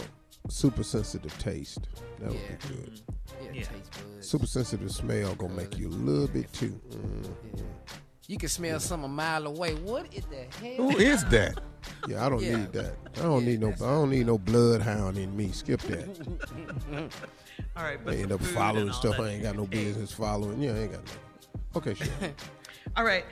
super 0.49 0.83
sensitive 0.83 1.37
taste. 1.39 1.89
That 2.21 2.29
would 2.31 2.39
Yeah. 2.39 2.69
be 2.69 2.75
good. 2.75 3.01
Yeah, 3.43 3.51
Yeah. 3.53 3.61
taste 3.63 3.91
buds. 3.93 4.29
Super 4.29 4.47
sensitive 4.47 4.93
smell 4.93 5.35
gonna 5.37 5.55
make 5.55 5.79
you 5.79 5.89
a 5.89 5.91
little 5.91 6.29
bit 6.29 6.53
too. 6.53 6.79
Mm. 6.91 7.31
You 8.29 8.37
can 8.39 8.49
smell 8.49 8.79
something 8.81 9.05
a 9.09 9.13
mile 9.13 9.47
away. 9.47 9.75
What 9.75 10.13
in 10.13 10.23
the 10.31 10.45
hell? 10.67 10.91
Who 10.91 10.99
is 10.99 11.25
that? 11.27 11.61
Yeah, 12.07 12.25
I 12.25 12.29
don't 12.29 12.43
Yeah. 12.43 12.57
need 12.59 12.73
that. 12.73 12.95
I 13.17 13.23
don't 13.23 13.43
Yeah, 13.45 13.51
need 13.51 13.61
no. 13.61 13.69
I 13.69 13.73
don't 13.79 14.11
need 14.11 14.27
no 14.27 14.39
bloodhound 14.39 15.19
in 15.19 15.37
me. 15.37 15.51
Skip 15.53 15.81
that. 15.83 16.09
All 17.77 17.83
right, 17.83 17.99
but 18.05 18.15
I 18.15 18.19
end 18.19 18.33
up 18.33 18.41
following 18.43 18.93
stuff. 18.93 19.19
I 19.21 19.29
ain't 19.31 19.43
got 19.43 19.57
no 19.57 19.65
Hey. 19.65 19.69
business 19.85 20.13
following. 20.13 20.61
Yeah, 20.63 20.73
I 20.73 20.79
ain't 20.79 20.93
got 20.93 21.03
no. 21.05 21.13
Okay, 21.77 21.95
sure. 21.95 22.07
All 22.97 23.05
right. 23.05 23.25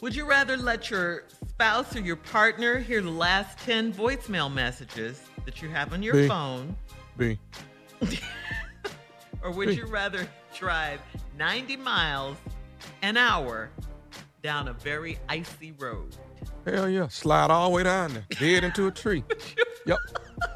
Would 0.00 0.14
you 0.14 0.26
rather 0.28 0.56
let 0.56 0.90
your 0.90 1.24
spouse 1.48 1.96
or 1.96 2.00
your 2.00 2.16
partner 2.16 2.78
hear 2.78 3.00
the 3.02 3.10
last 3.10 3.58
10 3.58 3.92
voicemail 3.92 4.52
messages 4.52 5.20
that 5.44 5.60
you 5.60 5.68
have 5.70 5.92
on 5.92 6.02
your 6.04 6.14
B. 6.14 6.28
phone? 6.28 6.76
B. 7.16 7.38
Or 9.42 9.50
would 9.52 9.76
you 9.76 9.86
rather 9.86 10.26
drive 10.56 11.00
90 11.36 11.76
miles 11.76 12.36
an 13.02 13.16
hour 13.16 13.70
down 14.42 14.68
a 14.68 14.72
very 14.72 15.18
icy 15.28 15.72
road? 15.72 16.16
Hell 16.72 16.88
yeah. 16.88 17.08
Slide 17.08 17.50
all 17.50 17.70
the 17.70 17.74
way 17.76 17.82
down 17.84 18.14
there. 18.14 18.26
Dead 18.30 18.64
into 18.64 18.86
a 18.86 18.90
tree. 18.90 19.24
Yep. 19.86 19.98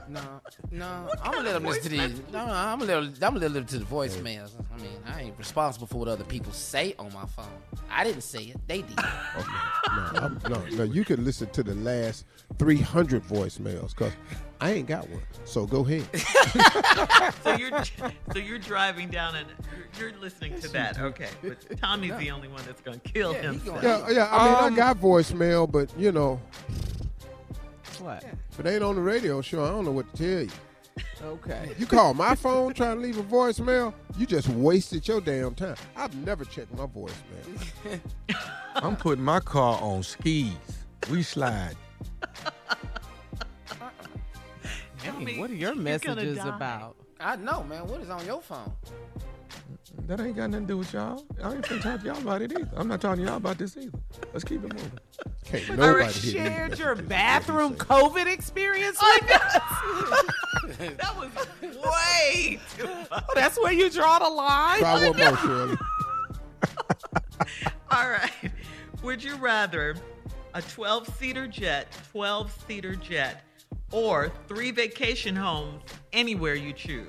No, 0.09 0.41
no. 0.71 1.09
I'm 1.23 1.33
gonna 1.33 1.45
let 1.45 1.53
them 1.55 1.65
listen 1.65 1.83
to 1.85 1.89
these. 1.89 2.21
No, 2.33 2.41
I'm 2.41 2.79
gonna 2.79 3.01
let. 3.01 3.05
I'm 3.05 3.19
gonna 3.35 3.39
let 3.41 3.53
them 3.55 3.65
to 3.67 3.79
the 3.79 3.85
voicemails. 3.85 4.51
I 4.73 4.81
mean, 4.83 4.99
I 5.07 5.23
ain't 5.23 5.39
responsible 5.39 5.87
for 5.87 5.97
what 5.99 6.09
other 6.09 6.25
people 6.25 6.53
say 6.53 6.95
on 6.99 7.13
my 7.13 7.25
phone. 7.27 7.47
I 7.91 8.05
didn't 8.05 8.23
say 8.23 8.45
it. 8.45 8.57
They 8.69 8.83
did. 8.83 8.99
Okay. 9.35 9.49
No, 10.15 10.21
I'm, 10.21 10.39
no, 10.49 10.65
no. 10.77 10.83
You 10.85 11.05
can 11.05 11.25
listen 11.25 11.49
to 11.51 11.63
the 11.63 11.75
last 11.77 12.25
300 12.59 13.23
voicemails 13.25 13.91
because 13.91 14.13
I 14.61 14.73
ain't 14.73 14.87
got 14.89 15.09
one. 15.09 15.23
So 15.45 15.67
go 15.67 15.85
ahead. 15.85 16.07
So 17.43 17.57
you're 17.57 17.85
so 18.33 18.39
you're 18.39 18.59
driving 18.59 19.09
down 19.09 19.35
and 19.37 19.49
you're, 19.99 20.11
you're 20.11 20.21
listening 20.21 20.59
to 20.61 20.69
that. 20.69 20.99
Okay. 21.01 21.29
But 21.43 21.79
Tommy's 21.79 22.17
the 22.19 22.31
only 22.31 22.49
one 22.49 22.63
that's 22.67 22.81
going 22.81 23.01
to 23.01 23.09
kill 23.13 23.33
Yeah, 23.33 23.43
himself. 23.43 23.83
gonna- 23.83 24.05
Yeah, 24.13 24.15
yeah. 24.15 24.29
I 24.31 24.45
mean, 24.47 24.55
Um, 24.67 24.73
I 24.73 24.77
got 24.77 24.99
voicemail, 24.99 25.71
but 25.71 25.91
you 25.99 26.13
know, 26.13 26.41
What? 28.03 28.25
if 28.51 28.59
it 28.59 28.67
ain't 28.67 28.83
on 28.83 28.97
the 28.97 29.01
radio 29.01 29.41
show, 29.43 29.65
I 29.65 29.69
don't 29.69 29.85
know 29.85 29.93
what 29.93 30.13
to 30.15 30.23
tell 30.23 30.43
you. 30.43 30.51
Okay. 31.23 31.71
You 31.79 31.87
call 31.87 32.15
my 32.15 32.35
phone 32.35 32.75
trying 32.75 32.97
to 32.97 33.03
leave 33.03 33.17
a 33.17 33.23
voicemail, 33.23 33.95
you 34.19 34.27
just 34.27 34.49
wasted 34.49 35.07
your 35.07 35.21
damn 35.21 35.55
time. 35.55 35.77
I've 35.97 36.15
never 36.17 36.45
checked 36.45 36.77
my 36.77 36.87
voicemail. 36.87 38.01
I'm 38.75 38.97
putting 38.97 39.25
my 39.25 39.39
car 39.39 39.79
on 39.81 40.03
skis. 40.03 40.53
We 41.11 41.23
slide. 41.23 41.77
Uh-uh. 43.81 43.91
Hey, 45.01 45.39
what 45.39 45.51
are 45.51 45.55
your 45.55 45.75
messages 45.77 46.39
about? 46.39 46.97
I 47.21 47.37
know, 47.37 47.63
man. 47.63 47.87
What 47.87 48.01
is 48.01 48.11
on 48.11 48.27
your 48.27 48.41
phone? 48.41 48.73
That 50.07 50.21
ain't 50.21 50.37
got 50.37 50.51
nothing 50.51 50.67
to 50.67 50.73
do 50.73 50.79
with 50.79 50.93
y'all. 50.93 51.25
I 51.43 51.55
ain't 51.55 51.65
finna 51.65 51.83
talk 51.83 52.01
to 52.01 52.07
y'all 52.07 52.19
about 52.19 52.43
it 52.43 52.53
either. 52.53 52.69
I'm 52.75 52.89
not 52.89 53.01
talking 53.01 53.25
to 53.25 53.29
y'all 53.31 53.37
about 53.37 53.59
this 53.59 53.77
either. 53.77 53.99
Let's 54.33 54.45
keep 54.45 54.65
it 54.65 54.73
moving. 54.73 54.99
Can't 55.53 55.69
You 55.69 55.77
nobody 55.77 56.13
hit 56.13 56.25
me. 56.25 56.31
shared 56.33 56.79
your 56.79 56.95
bathroom 56.95 57.75
COVID 57.77 58.27
experience 58.27 58.99
with 59.01 59.31
us. 59.33 59.63
That 60.79 61.17
was 61.19 61.31
way 61.85 62.59
too 62.77 62.87
much. 62.87 63.25
Oh, 63.29 63.33
that's 63.35 63.59
where 63.59 63.73
you 63.73 63.91
draw 63.91 64.19
the 64.19 64.29
line. 64.29 64.79
Try 64.79 65.09
one 65.09 65.17
more, 65.19 65.37
Shirley. 65.37 65.77
All 67.91 68.09
right. 68.09 68.31
Would 69.03 69.23
you 69.23 69.35
rather 69.37 69.97
a 70.55 70.63
12 70.63 71.09
seater 71.19 71.47
jet, 71.47 71.89
12 72.13 72.65
seater 72.67 72.95
jet, 72.97 73.45
or 73.91 74.33
three 74.49 74.71
vacation 74.71 75.35
homes 75.37 75.83
anywhere 76.13 76.55
you 76.55 76.73
choose? 76.73 77.09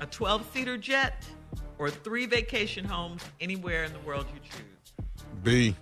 A 0.00 0.06
12 0.06 0.46
seater 0.52 0.76
jet 0.76 1.24
or 1.78 1.88
three 1.90 2.26
vacation 2.26 2.84
homes 2.84 3.22
anywhere 3.40 3.84
in 3.84 3.92
the 3.92 4.00
world 4.00 4.26
you 4.34 4.40
choose? 4.40 5.06
B. 5.42 5.74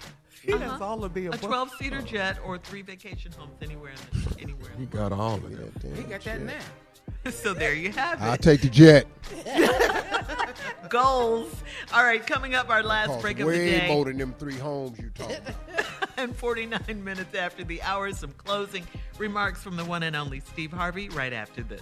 He 0.45 0.53
has 0.53 0.61
uh-huh. 0.61 0.85
all 0.85 1.05
of 1.05 1.15
the 1.15 1.27
A 1.27 1.31
12 1.31 1.71
seater 1.79 2.03
jet 2.03 2.39
or 2.45 2.59
three 2.59 2.83
vacation 2.83 3.33
homes 3.33 3.57
anywhere 3.63 3.93
in 3.93 4.21
the, 4.21 4.41
anywhere. 4.43 4.71
You 4.79 4.87
got 4.87 5.11
all 5.11 5.37
of 5.37 5.53
it. 5.53 5.97
He 5.97 6.03
got 6.03 6.23
that 6.25 6.43
now. 6.43 6.53
So 7.31 7.55
there 7.55 7.75
you 7.75 7.91
have 7.93 8.21
it. 8.21 8.25
I'll 8.25 8.37
take 8.37 8.61
the 8.61 8.69
jet. 8.69 9.07
Goals. 10.91 11.55
All 11.95 12.05
right, 12.05 12.25
coming 12.27 12.55
up, 12.55 12.69
our 12.69 12.83
last 12.83 13.09
Cost 13.09 13.23
break 13.23 13.41
of 13.41 13.47
the 13.47 13.47
way 13.47 13.71
day. 13.71 13.89
more 13.89 14.05
than 14.05 14.19
them 14.19 14.35
three 14.39 14.59
homes 14.59 14.99
you 14.99 15.11
talking 15.15 15.37
about. 15.37 16.09
and 16.19 16.37
49 16.37 17.03
minutes 17.03 17.35
after 17.35 17.65
the 17.65 17.81
hour, 17.83 18.13
some 18.13 18.33
closing 18.33 18.87
remarks 19.17 19.63
from 19.63 19.77
the 19.77 19.85
one 19.87 20.03
and 20.03 20.15
only 20.15 20.41
Steve 20.41 20.73
Harvey 20.73 21.09
right 21.11 21.33
after 21.33 21.63
this. 21.63 21.81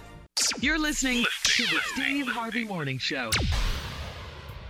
You're 0.61 0.79
listening 0.79 1.25
to 1.43 1.63
the 1.63 1.79
Steve 1.93 2.27
Harvey 2.27 2.63
Morning 2.63 2.97
Show. 2.97 3.29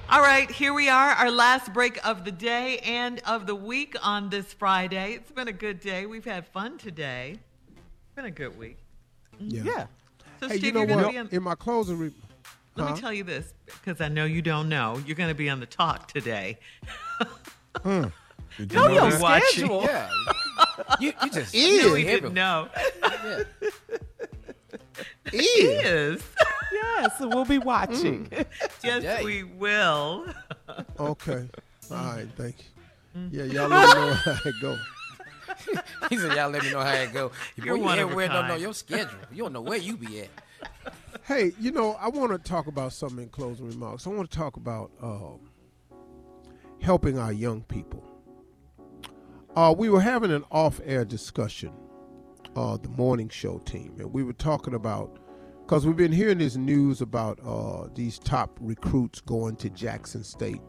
All 0.10 0.22
right, 0.22 0.50
here 0.52 0.74
we 0.74 0.90
are, 0.90 1.10
our 1.12 1.32
last 1.32 1.74
break 1.74 2.04
of 2.06 2.24
the 2.24 2.32
day 2.32 2.78
and 2.80 3.20
of 3.26 3.48
the 3.48 3.56
week 3.56 3.96
on 4.04 4.30
this 4.30 4.54
Friday. 4.54 5.14
It's 5.14 5.32
been 5.32 5.48
a 5.48 5.54
good 5.54 5.80
day. 5.80 6.06
We've 6.06 6.26
had 6.26 6.46
fun 6.48 6.78
today. 6.78 7.40
It's 7.68 8.16
been 8.16 8.26
a 8.26 8.32
good 8.32 8.58
week. 8.58 8.78
Yeah. 9.40 9.64
yeah. 9.64 9.86
So, 10.40 10.50
Hey, 10.50 10.58
Steve, 10.58 10.64
you 10.66 10.72
know 10.74 10.80
you're 10.82 10.88
going 10.88 11.00
to 11.00 11.06
what? 11.06 11.12
be 11.14 11.18
on. 11.18 11.30
In 11.32 11.42
my 11.44 11.56
closing, 11.56 11.98
re- 11.98 12.12
Let 12.76 12.88
Huh? 12.90 12.94
me 12.96 13.02
tell 13.02 13.14
you 13.14 13.24
this, 13.24 13.54
because 13.66 14.02
I 14.02 14.08
know 14.10 14.26
you 14.26 14.42
don't 14.44 14.70
know. 14.70 15.02
You're 15.06 15.16
going 15.16 15.30
to 15.30 15.36
be 15.36 15.50
on 15.50 15.60
the 15.60 15.66
talk 15.66 16.08
today. 16.10 16.60
Hmm. 17.82 18.04
Did 18.60 18.72
you 18.72 18.78
No, 18.80 18.88
know 18.88 19.08
your 19.08 19.12
schedule. 19.12 19.84
Yeah. 19.84 20.10
you, 21.00 21.14
you 21.24 21.30
just 21.32 21.54
No, 21.56 21.96
he 21.96 22.04
didn't 22.04 22.34
know. 22.36 22.68
Yeah. 23.02 23.44
He 25.32 25.38
is. 25.40 26.22
Yes, 26.72 27.20
we'll 27.20 27.46
be 27.46 27.60
watching. 27.60 28.28
Yes, 28.32 28.46
Today. 28.82 29.24
we 29.24 29.44
will. 29.44 30.26
okay. 31.00 31.48
All 31.92 31.98
right, 31.98 32.28
thank 32.36 32.56
Mm. 33.16 33.32
you. 33.32 33.44
Yeah, 33.44 33.68
y'all 33.68 33.70
let 33.70 33.88
me 33.90 33.94
know 34.02 34.14
how 34.14 34.50
it 34.50 34.56
go. 34.62 34.78
He 36.10 36.18
said, 36.18 36.36
"Y'all 36.36 36.50
let 36.50 36.64
me 36.64 36.72
know 36.72 36.80
how 36.80 36.94
it 36.94 37.14
go." 37.14 37.32
You're 37.58 37.78
Boy, 37.78 37.84
one 37.84 37.94
of 37.94 38.00
a 38.00 38.02
everywhere 38.04 38.28
don't 38.30 38.48
know 38.48 38.56
your 38.56 38.74
schedule. 38.74 39.20
You 39.32 39.44
don't 39.44 39.54
know 39.54 39.62
where 39.62 39.78
you 39.78 39.98
be 39.98 40.22
at. 40.22 40.30
Hey, 41.28 41.52
you 41.60 41.72
know, 41.72 41.94
I 42.00 42.08
want 42.10 42.32
to 42.32 42.38
talk 42.40 42.66
about 42.68 42.92
something 42.94 43.20
in 43.20 43.30
closing 43.30 43.68
remarks. 43.70 44.08
I 44.08 44.10
want 44.10 44.32
to 44.32 44.36
talk 44.38 44.56
about 44.58 44.90
um, 45.02 45.40
helping 46.82 47.20
our 47.20 47.32
young 47.34 47.62
people. 47.64 48.04
Uh, 49.56 49.74
we 49.78 49.90
were 49.90 50.02
having 50.02 50.32
an 50.32 50.44
off-air 50.52 51.06
discussion, 51.06 51.72
uh, 52.56 52.78
the 52.78 52.90
morning 52.90 53.30
show 53.30 53.58
team, 53.60 53.96
and 54.00 54.12
we 54.12 54.24
were 54.24 54.34
talking 54.34 54.74
about 54.74 55.20
because 55.62 55.86
we've 55.86 55.98
been 55.98 56.12
hearing 56.12 56.38
this 56.38 56.56
news 56.56 57.02
about 57.02 57.40
uh, 57.46 57.88
these 57.96 58.20
top 58.20 58.58
recruits 58.60 59.22
going 59.22 59.56
to 59.56 59.70
Jackson 59.70 60.24
State 60.24 60.62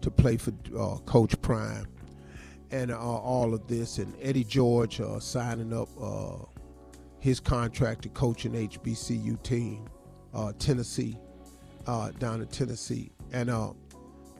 to 0.00 0.10
play 0.10 0.36
for 0.36 0.52
uh, 0.78 0.96
Coach 0.98 1.40
Prime, 1.42 1.86
and 2.70 2.90
uh, 2.90 2.98
all 2.98 3.54
of 3.54 3.66
this, 3.66 3.98
and 3.98 4.14
Eddie 4.20 4.44
George 4.44 5.00
uh, 5.00 5.20
signing 5.20 5.72
up 5.72 5.88
uh, 6.00 6.44
his 7.20 7.40
contract 7.40 8.02
to 8.02 8.08
coach 8.10 8.44
an 8.44 8.52
HBCU 8.52 9.42
team, 9.42 9.88
Tennessee, 10.58 11.18
down 12.18 12.40
in 12.40 12.46
Tennessee, 12.48 13.10
and 13.32 13.50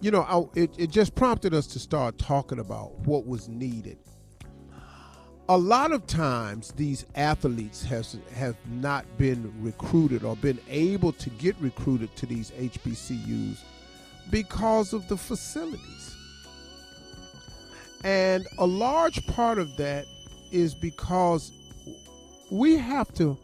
you 0.01 0.11
know, 0.11 0.23
I, 0.23 0.59
it, 0.59 0.75
it 0.79 0.91
just 0.91 1.15
prompted 1.15 1.55
us 1.55 1.67
to 1.69 1.79
start 1.79 2.19
talking 2.19 2.59
about 2.59 2.95
what 3.01 3.27
was 3.27 3.49
needed. 3.49 3.99
A 5.51 5.57
lot 5.57 5.93
of 5.93 6.07
times, 6.07 6.73
these 6.73 7.07
athletes 7.15 7.83
has 7.85 8.19
have 8.35 8.57
not 8.69 9.07
been 9.17 9.51
recruited 9.63 10.23
or 10.23 10.37
been 10.37 10.59
able 10.69 11.13
to 11.13 11.31
get 11.31 11.57
recruited 11.59 12.15
to 12.17 12.27
these 12.27 12.51
HBCUs 12.51 13.57
because 14.31 14.93
of 14.93 15.09
the 15.09 15.17
facilities. 15.17 16.17
And 18.05 18.47
a 18.59 18.67
large 18.67 19.27
part 19.29 19.59
of 19.59 19.75
that 19.79 20.05
is 20.53 20.75
because 20.75 21.51
we 22.51 22.77
have 22.77 23.13
to 23.15 23.39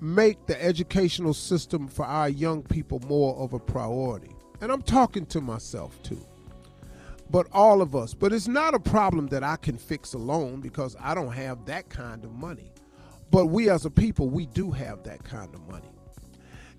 make 0.00 0.46
the 0.46 0.62
educational 0.62 1.34
system 1.34 1.88
for 1.88 2.04
our 2.04 2.28
young 2.28 2.62
people 2.62 3.00
more 3.08 3.34
of 3.38 3.54
a 3.54 3.58
priority. 3.58 4.30
And 4.60 4.70
I'm 4.70 4.82
talking 4.82 5.26
to 5.26 5.40
myself 5.40 6.00
too. 6.04 6.24
But 7.30 7.46
all 7.52 7.82
of 7.82 7.96
us. 7.96 8.14
But 8.14 8.32
it's 8.32 8.48
not 8.48 8.74
a 8.74 8.78
problem 8.78 9.26
that 9.28 9.42
I 9.42 9.56
can 9.56 9.78
fix 9.78 10.14
alone 10.14 10.60
because 10.60 10.96
I 11.00 11.14
don't 11.14 11.32
have 11.32 11.64
that 11.66 11.88
kind 11.88 12.24
of 12.24 12.32
money. 12.32 12.72
But 13.30 13.46
we 13.46 13.68
as 13.68 13.84
a 13.84 13.90
people, 13.90 14.28
we 14.28 14.46
do 14.46 14.70
have 14.70 15.02
that 15.04 15.24
kind 15.24 15.52
of 15.54 15.66
money. 15.68 15.90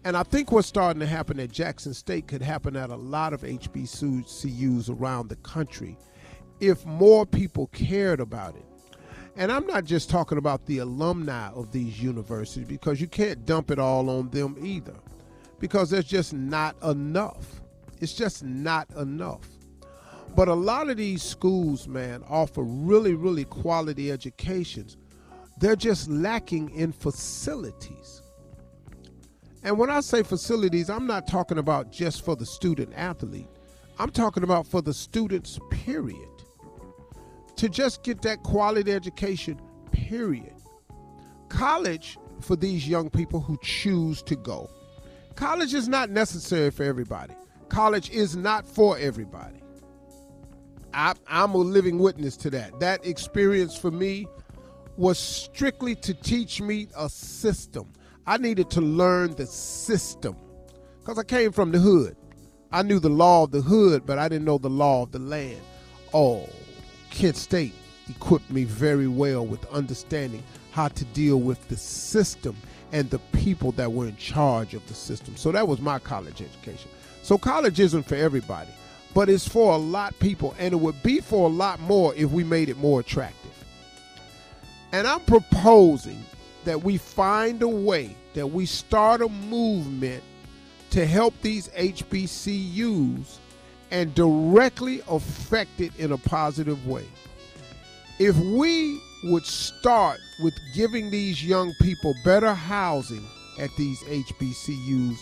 And 0.03 0.15
I 0.15 0.23
think 0.23 0.51
what's 0.51 0.67
starting 0.67 1.01
to 1.01 1.05
happen 1.05 1.39
at 1.39 1.51
Jackson 1.51 1.93
State 1.93 2.27
could 2.27 2.41
happen 2.41 2.77
at 2.77 2.89
a 2.89 2.95
lot 2.95 3.33
of 3.33 3.41
HBCUs 3.41 4.89
around 4.89 5.27
the 5.27 5.35
country 5.37 5.97
if 6.59 6.85
more 6.85 7.25
people 7.25 7.67
cared 7.67 8.19
about 8.19 8.55
it. 8.55 8.65
And 9.35 9.51
I'm 9.51 9.67
not 9.67 9.83
just 9.83 10.09
talking 10.09 10.37
about 10.37 10.65
the 10.65 10.79
alumni 10.79 11.49
of 11.49 11.71
these 11.71 12.01
universities 12.01 12.67
because 12.67 12.99
you 12.99 13.07
can't 13.07 13.45
dump 13.45 13.69
it 13.69 13.79
all 13.79 14.09
on 14.09 14.29
them 14.29 14.55
either 14.61 14.95
because 15.59 15.89
there's 15.89 16.05
just 16.05 16.33
not 16.33 16.75
enough. 16.83 17.61
It's 17.99 18.13
just 18.13 18.43
not 18.43 18.89
enough. 18.97 19.47
But 20.37 20.49
a 20.49 20.53
lot 20.53 20.87
of 20.91 20.97
these 20.97 21.23
schools, 21.23 21.87
man, 21.87 22.23
offer 22.29 22.61
really, 22.61 23.15
really 23.15 23.43
quality 23.43 24.11
educations. 24.11 24.95
They're 25.57 25.75
just 25.75 26.07
lacking 26.11 26.69
in 26.75 26.91
facilities. 26.91 28.21
And 29.63 29.79
when 29.79 29.89
I 29.89 30.01
say 30.01 30.21
facilities, 30.21 30.91
I'm 30.91 31.07
not 31.07 31.25
talking 31.27 31.57
about 31.57 31.91
just 31.91 32.23
for 32.23 32.35
the 32.35 32.45
student 32.45 32.93
athlete. 32.95 33.49
I'm 33.97 34.11
talking 34.11 34.43
about 34.43 34.67
for 34.67 34.79
the 34.79 34.93
students, 34.93 35.59
period. 35.71 36.29
To 37.55 37.67
just 37.67 38.03
get 38.03 38.21
that 38.21 38.43
quality 38.43 38.91
education, 38.91 39.59
period. 39.91 40.53
College, 41.49 42.19
for 42.41 42.55
these 42.55 42.87
young 42.87 43.09
people 43.09 43.39
who 43.39 43.57
choose 43.63 44.21
to 44.21 44.35
go, 44.35 44.69
college 45.33 45.73
is 45.73 45.89
not 45.89 46.11
necessary 46.11 46.69
for 46.69 46.83
everybody. 46.83 47.33
College 47.69 48.11
is 48.11 48.35
not 48.35 48.67
for 48.67 48.99
everybody. 48.99 49.63
I, 50.93 51.13
I'm 51.27 51.53
a 51.53 51.57
living 51.57 51.99
witness 51.99 52.37
to 52.37 52.49
that. 52.51 52.79
That 52.79 53.05
experience 53.05 53.77
for 53.77 53.91
me 53.91 54.27
was 54.95 55.19
strictly 55.19 55.95
to 55.95 56.13
teach 56.13 56.61
me 56.61 56.87
a 56.97 57.09
system. 57.09 57.91
I 58.25 58.37
needed 58.37 58.69
to 58.71 58.81
learn 58.81 59.35
the 59.35 59.45
system 59.45 60.35
because 60.99 61.17
I 61.17 61.23
came 61.23 61.51
from 61.51 61.71
the 61.71 61.79
hood. 61.79 62.17
I 62.71 62.83
knew 62.83 62.99
the 62.99 63.09
law 63.09 63.43
of 63.43 63.51
the 63.51 63.61
hood, 63.61 64.05
but 64.05 64.17
I 64.17 64.27
didn't 64.27 64.45
know 64.45 64.57
the 64.57 64.69
law 64.69 65.03
of 65.03 65.11
the 65.11 65.19
land. 65.19 65.61
Oh, 66.13 66.49
Kent 67.11 67.37
State 67.37 67.73
equipped 68.09 68.49
me 68.49 68.63
very 68.63 69.07
well 69.07 69.45
with 69.45 69.65
understanding 69.71 70.43
how 70.71 70.87
to 70.89 71.05
deal 71.05 71.39
with 71.39 71.65
the 71.69 71.77
system 71.77 72.55
and 72.91 73.09
the 73.09 73.19
people 73.31 73.71
that 73.73 73.91
were 73.91 74.07
in 74.07 74.17
charge 74.17 74.73
of 74.73 74.85
the 74.87 74.93
system. 74.93 75.35
So 75.37 75.51
that 75.51 75.67
was 75.67 75.79
my 75.79 75.99
college 75.99 76.41
education. 76.41 76.89
So 77.23 77.37
college 77.37 77.79
isn't 77.79 78.03
for 78.03 78.15
everybody, 78.15 78.69
but 79.17 79.29
it's 79.29 79.47
for 79.47 79.73
a 79.73 79.77
lot 79.77 80.13
people, 80.19 80.53
and 80.59 80.73
it 80.75 80.77
would 80.77 81.01
be 81.01 81.19
for 81.19 81.49
a 81.49 81.51
lot 81.51 81.79
more 81.79 82.13
if 82.13 82.29
we 82.29 82.43
made 82.43 82.69
it 82.69 82.77
more 82.77 82.99
attractive. 82.99 83.51
And 84.91 85.07
I'm 85.07 85.21
proposing 85.21 86.23
that 86.65 86.83
we 86.83 86.97
find 86.97 87.63
a 87.63 87.67
way 87.67 88.15
that 88.35 88.45
we 88.45 88.67
start 88.67 89.21
a 89.21 89.27
movement 89.27 90.23
to 90.91 91.03
help 91.03 91.33
these 91.41 91.67
HBCUs 91.69 93.37
and 93.89 94.13
directly 94.13 95.01
affect 95.09 95.81
it 95.81 95.93
in 95.97 96.11
a 96.11 96.17
positive 96.19 96.85
way. 96.85 97.07
If 98.19 98.37
we 98.37 99.01
would 99.23 99.47
start 99.47 100.19
with 100.43 100.53
giving 100.75 101.09
these 101.09 101.43
young 101.43 101.73
people 101.81 102.13
better 102.23 102.53
housing 102.53 103.25
at 103.59 103.71
these 103.79 103.99
HBCUs, 104.03 105.17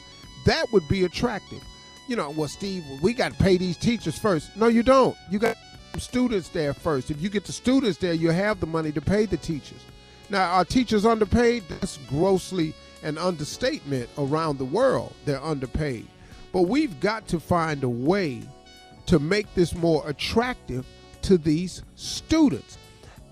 that 0.47 0.65
would 0.73 0.85
be 0.89 1.05
attractive. 1.05 1.63
You 2.07 2.15
know, 2.15 2.29
well, 2.29 2.47
Steve, 2.47 2.83
we 3.01 3.13
got 3.13 3.31
to 3.31 3.37
pay 3.37 3.57
these 3.57 3.77
teachers 3.77 4.17
first. 4.17 4.55
No, 4.55 4.67
you 4.67 4.83
don't. 4.83 5.17
You 5.29 5.39
got 5.39 5.57
students 5.97 6.49
there 6.49 6.73
first. 6.73 7.09
If 7.09 7.21
you 7.21 7.29
get 7.29 7.45
the 7.45 7.51
students 7.51 7.97
there, 7.97 8.13
you 8.13 8.29
have 8.29 8.59
the 8.59 8.67
money 8.67 8.91
to 8.91 9.01
pay 9.01 9.25
the 9.25 9.37
teachers. 9.37 9.83
Now, 10.29 10.51
are 10.51 10.65
teachers 10.65 11.05
underpaid? 11.05 11.63
That's 11.67 11.97
grossly 12.09 12.73
an 13.03 13.17
understatement 13.17 14.09
around 14.17 14.57
the 14.57 14.65
world. 14.65 15.13
They're 15.25 15.43
underpaid. 15.43 16.07
But 16.51 16.63
we've 16.63 16.99
got 16.99 17.27
to 17.29 17.39
find 17.39 17.83
a 17.83 17.89
way 17.89 18.41
to 19.07 19.19
make 19.19 19.53
this 19.53 19.75
more 19.75 20.07
attractive 20.07 20.85
to 21.23 21.37
these 21.37 21.83
students. 21.95 22.77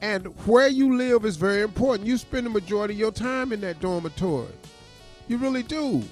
And 0.01 0.25
where 0.45 0.67
you 0.67 0.97
live 0.97 1.25
is 1.25 1.37
very 1.37 1.61
important. 1.61 2.07
You 2.07 2.17
spend 2.17 2.45
the 2.45 2.49
majority 2.49 2.95
of 2.95 2.99
your 2.99 3.11
time 3.11 3.53
in 3.53 3.61
that 3.61 3.79
dormitory. 3.79 4.51
You 5.27 5.37
really 5.37 5.63
do. 5.63 6.03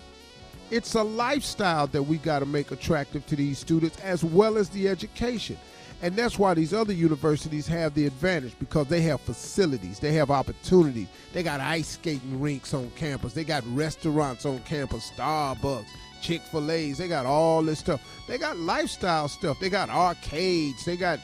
It's 0.72 0.96
a 0.96 1.04
lifestyle 1.04 1.88
that 1.88 2.04
we 2.04 2.18
got 2.18 2.40
to 2.40 2.46
make 2.46 2.72
attractive 2.72 3.26
to 3.28 3.36
these 3.36 3.60
students 3.60 4.00
as 4.00 4.24
well 4.24 4.58
as 4.58 4.70
the 4.70 4.88
education. 4.88 5.58
And 6.02 6.16
that's 6.16 6.40
why 6.40 6.54
these 6.54 6.74
other 6.74 6.94
universities 6.94 7.68
have 7.68 7.94
the 7.94 8.08
advantage 8.08 8.54
because 8.58 8.88
they 8.88 9.02
have 9.02 9.20
facilities, 9.20 10.00
they 10.00 10.14
have 10.14 10.32
opportunities. 10.32 11.10
They 11.34 11.44
got 11.44 11.60
ice 11.60 11.90
skating 11.90 12.40
rinks 12.40 12.74
on 12.74 12.90
campus, 12.92 13.34
they 13.34 13.44
got 13.44 13.66
restaurants 13.76 14.46
on 14.46 14.60
campus, 14.60 15.12
Starbucks, 15.12 15.88
Chick 16.22 16.42
fil 16.44 16.72
A's, 16.72 17.00
they 17.00 17.10
got 17.10 17.26
all 17.26 17.62
this 17.62 17.80
stuff. 17.80 18.02
They 18.30 18.38
got 18.38 18.58
lifestyle 18.58 19.28
stuff, 19.28 19.60
they 19.60 19.70
got 19.70 19.90
arcades, 19.90 20.86
they 20.86 20.96
got 20.96 21.20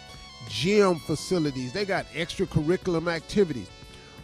gym 0.50 0.96
facilities, 0.96 1.72
they 1.72 1.86
got 1.86 2.06
extracurriculum 2.08 3.10
activities. 3.10 3.70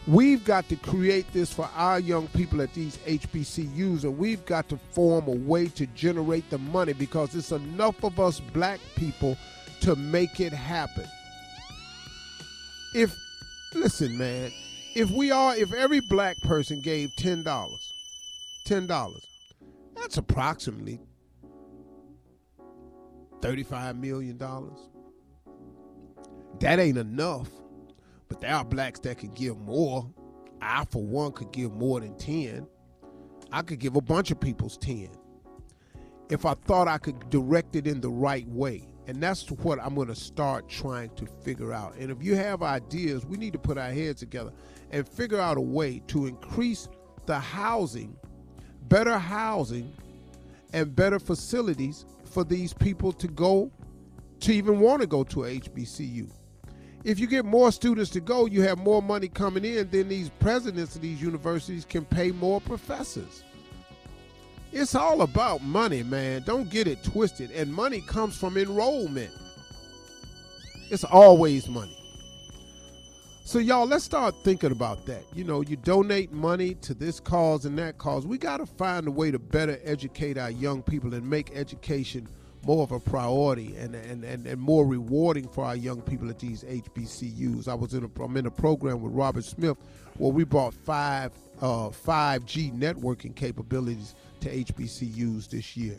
We've 0.06 0.44
got 0.44 0.68
to 0.68 0.76
create 0.76 1.32
this 1.32 1.54
for 1.54 1.70
our 1.76 1.98
young 1.98 2.28
people 2.28 2.62
at 2.62 2.74
these 2.74 2.98
HBCUs, 2.98 4.04
and 4.04 4.18
we've 4.18 4.46
got 4.46 4.68
to 4.70 4.78
form 4.92 5.28
a 5.28 5.32
way 5.32 5.68
to 5.70 5.86
generate 5.88 6.50
the 6.50 6.58
money 6.58 6.92
because 6.92 7.34
it's 7.36 7.54
enough 7.54 8.04
of 8.04 8.20
us 8.20 8.42
black 8.42 8.82
people 8.96 9.38
to 9.80 9.96
make 9.96 10.42
it 10.42 10.52
happen. 10.52 11.06
If 12.94 13.16
listen, 13.74 14.18
man, 14.18 14.52
if 14.94 15.10
we 15.10 15.32
are 15.32 15.56
if 15.56 15.74
every 15.74 16.02
black 16.02 16.38
person 16.42 16.82
gave 16.82 17.16
ten 17.16 17.44
dollars, 17.44 17.94
ten 18.66 18.88
dollars, 18.88 19.26
that's 19.96 20.18
approximately 20.18 21.00
thirty-five 23.42 23.96
million 23.96 24.38
dollars. 24.38 24.78
That 26.60 26.80
ain't 26.80 26.98
enough, 26.98 27.50
but 28.34 28.42
there 28.42 28.56
are 28.56 28.66
blacks 28.66 29.00
that 29.02 29.20
could 29.20 29.36
give 29.36 29.60
more. 29.60 30.12
I, 30.60 30.86
for 30.86 31.04
one, 31.04 31.34
could 31.34 31.52
give 31.52 31.72
more 31.72 32.00
than 32.00 32.18
ten. 32.18 32.66
I 33.52 33.62
could 33.62 33.78
give 33.78 33.96
a 33.96 34.02
bunch 34.02 34.32
of 34.32 34.40
people's 34.40 34.76
ten 34.76 35.10
if 36.30 36.44
I 36.44 36.56
thought 36.56 36.88
I 36.88 36.98
could 36.98 37.30
direct 37.30 37.76
it 37.76 37.86
in 37.86 38.02
the 38.02 38.10
right 38.10 38.48
way. 38.48 38.88
And 39.06 39.22
that's 39.22 39.52
what 39.52 39.78
I'm 39.80 39.94
going 39.94 40.08
to 40.08 40.16
start 40.16 40.68
trying 40.68 41.12
to 41.12 41.28
figure 41.44 41.74
out. 41.74 41.96
And 41.98 42.10
if 42.10 42.24
you 42.24 42.34
have 42.34 42.64
ideas, 42.64 43.24
we 43.24 43.38
need 43.38 43.54
to 43.54 43.60
put 43.60 43.78
our 43.78 43.92
heads 43.92 44.22
together 44.22 44.52
and 44.90 45.08
figure 45.08 45.40
out 45.40 45.58
a 45.58 45.62
way 45.62 46.02
to 46.08 46.26
increase 46.26 46.90
the 47.28 47.38
housing, 47.38 48.18
better 48.88 49.20
housing, 49.20 49.94
and 50.74 50.96
better 50.96 51.20
facilities 51.20 52.08
for 52.26 52.44
these 52.44 52.74
people 52.74 53.12
to 53.14 53.28
go 53.28 53.72
to 54.40 54.52
even 54.52 54.80
want 54.80 55.02
to 55.02 55.08
go 55.08 55.24
to 55.24 55.44
a 55.44 55.60
HBCU. 55.60 56.32
If 57.04 57.20
you 57.20 57.28
get 57.28 57.44
more 57.44 57.72
students 57.72 58.10
to 58.12 58.22
go, 58.22 58.46
you 58.46 58.62
have 58.62 58.78
more 58.78 59.02
money 59.02 59.28
coming 59.28 59.66
in, 59.66 59.90
then 59.90 60.08
these 60.08 60.30
presidents 60.40 60.96
of 60.96 61.02
these 61.02 61.22
universities 61.22 61.84
can 61.84 62.06
pay 62.06 62.32
more 62.32 62.62
professors. 62.62 63.44
It's 64.72 64.96
all 64.96 65.22
about 65.22 65.62
money, 65.62 66.02
man. 66.02 66.44
Don't 66.46 66.70
get 66.70 66.88
it 66.88 67.04
twisted. 67.04 67.52
And 67.52 67.72
money 67.72 68.02
comes 68.02 68.38
from 68.38 68.58
enrollment. 68.58 69.32
It's 70.90 71.04
always 71.04 71.68
money. 71.68 71.98
So, 73.46 73.60
y'all, 73.60 73.86
let's 73.86 74.06
start 74.06 74.34
thinking 74.46 74.72
about 74.72 75.06
that. 75.06 75.24
You 75.34 75.44
know, 75.44 75.62
you 75.62 75.76
donate 75.76 76.32
money 76.32 76.76
to 76.76 76.94
this 76.94 77.20
cause 77.20 77.66
and 77.66 77.78
that 77.78 77.98
cause. 77.98 78.26
We 78.26 78.38
got 78.38 78.58
to 78.58 78.66
find 78.66 79.08
a 79.08 79.12
way 79.12 79.30
to 79.30 79.38
better 79.38 79.78
educate 79.84 80.38
our 80.38 80.50
young 80.50 80.82
people 80.82 81.14
and 81.14 81.30
make 81.30 81.52
education 81.54 82.30
more 82.66 82.84
of 82.84 82.92
a 82.92 83.00
priority 83.00 83.76
and, 83.76 83.96
and, 83.96 84.24
and, 84.24 84.48
and 84.48 84.60
more 84.60 84.86
rewarding 84.86 85.48
for 85.48 85.66
our 85.66 85.76
young 85.76 86.02
people 86.02 86.30
at 86.30 86.40
these 86.40 86.64
HBCUs. 86.64 87.68
I 87.68 87.74
was 87.74 87.94
in 87.94 88.04
a, 88.04 88.24
I'm 88.24 88.38
in 88.38 88.46
a 88.46 88.52
program 88.52 89.02
with 89.02 89.14
Robert 89.14 89.44
Smith 89.44 89.78
where 90.18 90.32
we 90.32 90.44
brought 90.44 90.74
five 90.74 91.32
uh, 91.62 91.90
5G 91.90 92.78
networking 92.78 93.36
capabilities 93.36 94.16
to 94.42 94.50
HBCUs 94.50 95.50
this 95.50 95.78
year. 95.78 95.98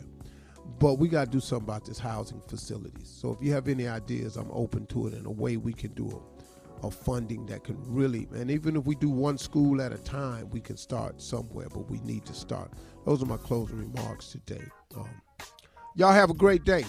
But 0.79 0.95
we 0.95 1.07
got 1.07 1.25
to 1.25 1.31
do 1.31 1.39
something 1.39 1.67
about 1.67 1.85
this 1.85 1.99
housing 1.99 2.41
facilities. 2.47 3.07
So 3.07 3.31
if 3.31 3.45
you 3.45 3.51
have 3.53 3.67
any 3.67 3.87
ideas, 3.87 4.35
I'm 4.35 4.49
open 4.51 4.87
to 4.87 5.07
it 5.07 5.13
in 5.13 5.25
a 5.25 5.31
way 5.31 5.57
we 5.57 5.73
can 5.73 5.93
do 5.93 6.21
a, 6.83 6.87
a 6.87 6.91
funding 6.91 7.45
that 7.47 7.63
can 7.63 7.77
really, 7.85 8.27
and 8.33 8.49
even 8.49 8.75
if 8.75 8.85
we 8.85 8.95
do 8.95 9.09
one 9.09 9.37
school 9.37 9.81
at 9.81 9.93
a 9.93 9.97
time, 9.97 10.49
we 10.49 10.59
can 10.59 10.77
start 10.77 11.21
somewhere, 11.21 11.67
but 11.69 11.89
we 11.89 11.99
need 11.99 12.25
to 12.25 12.33
start. 12.33 12.71
Those 13.05 13.21
are 13.21 13.27
my 13.27 13.37
closing 13.37 13.77
remarks 13.77 14.31
today. 14.31 14.65
Um, 14.95 15.21
y'all 15.95 16.13
have 16.13 16.29
a 16.29 16.33
great 16.33 16.63
day. 16.63 16.85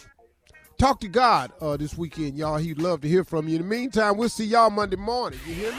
Talk 0.78 1.00
to 1.00 1.08
God 1.08 1.52
uh, 1.60 1.76
this 1.76 1.96
weekend, 1.96 2.36
y'all. 2.36 2.58
He'd 2.58 2.78
love 2.78 3.00
to 3.00 3.08
hear 3.08 3.24
from 3.24 3.48
you. 3.48 3.56
In 3.56 3.62
the 3.62 3.68
meantime, 3.68 4.18
we'll 4.18 4.28
see 4.28 4.44
y'all 4.44 4.68
Monday 4.70 4.96
morning. 4.96 5.40
You 5.46 5.54
hear 5.54 5.72
me? 5.72 5.78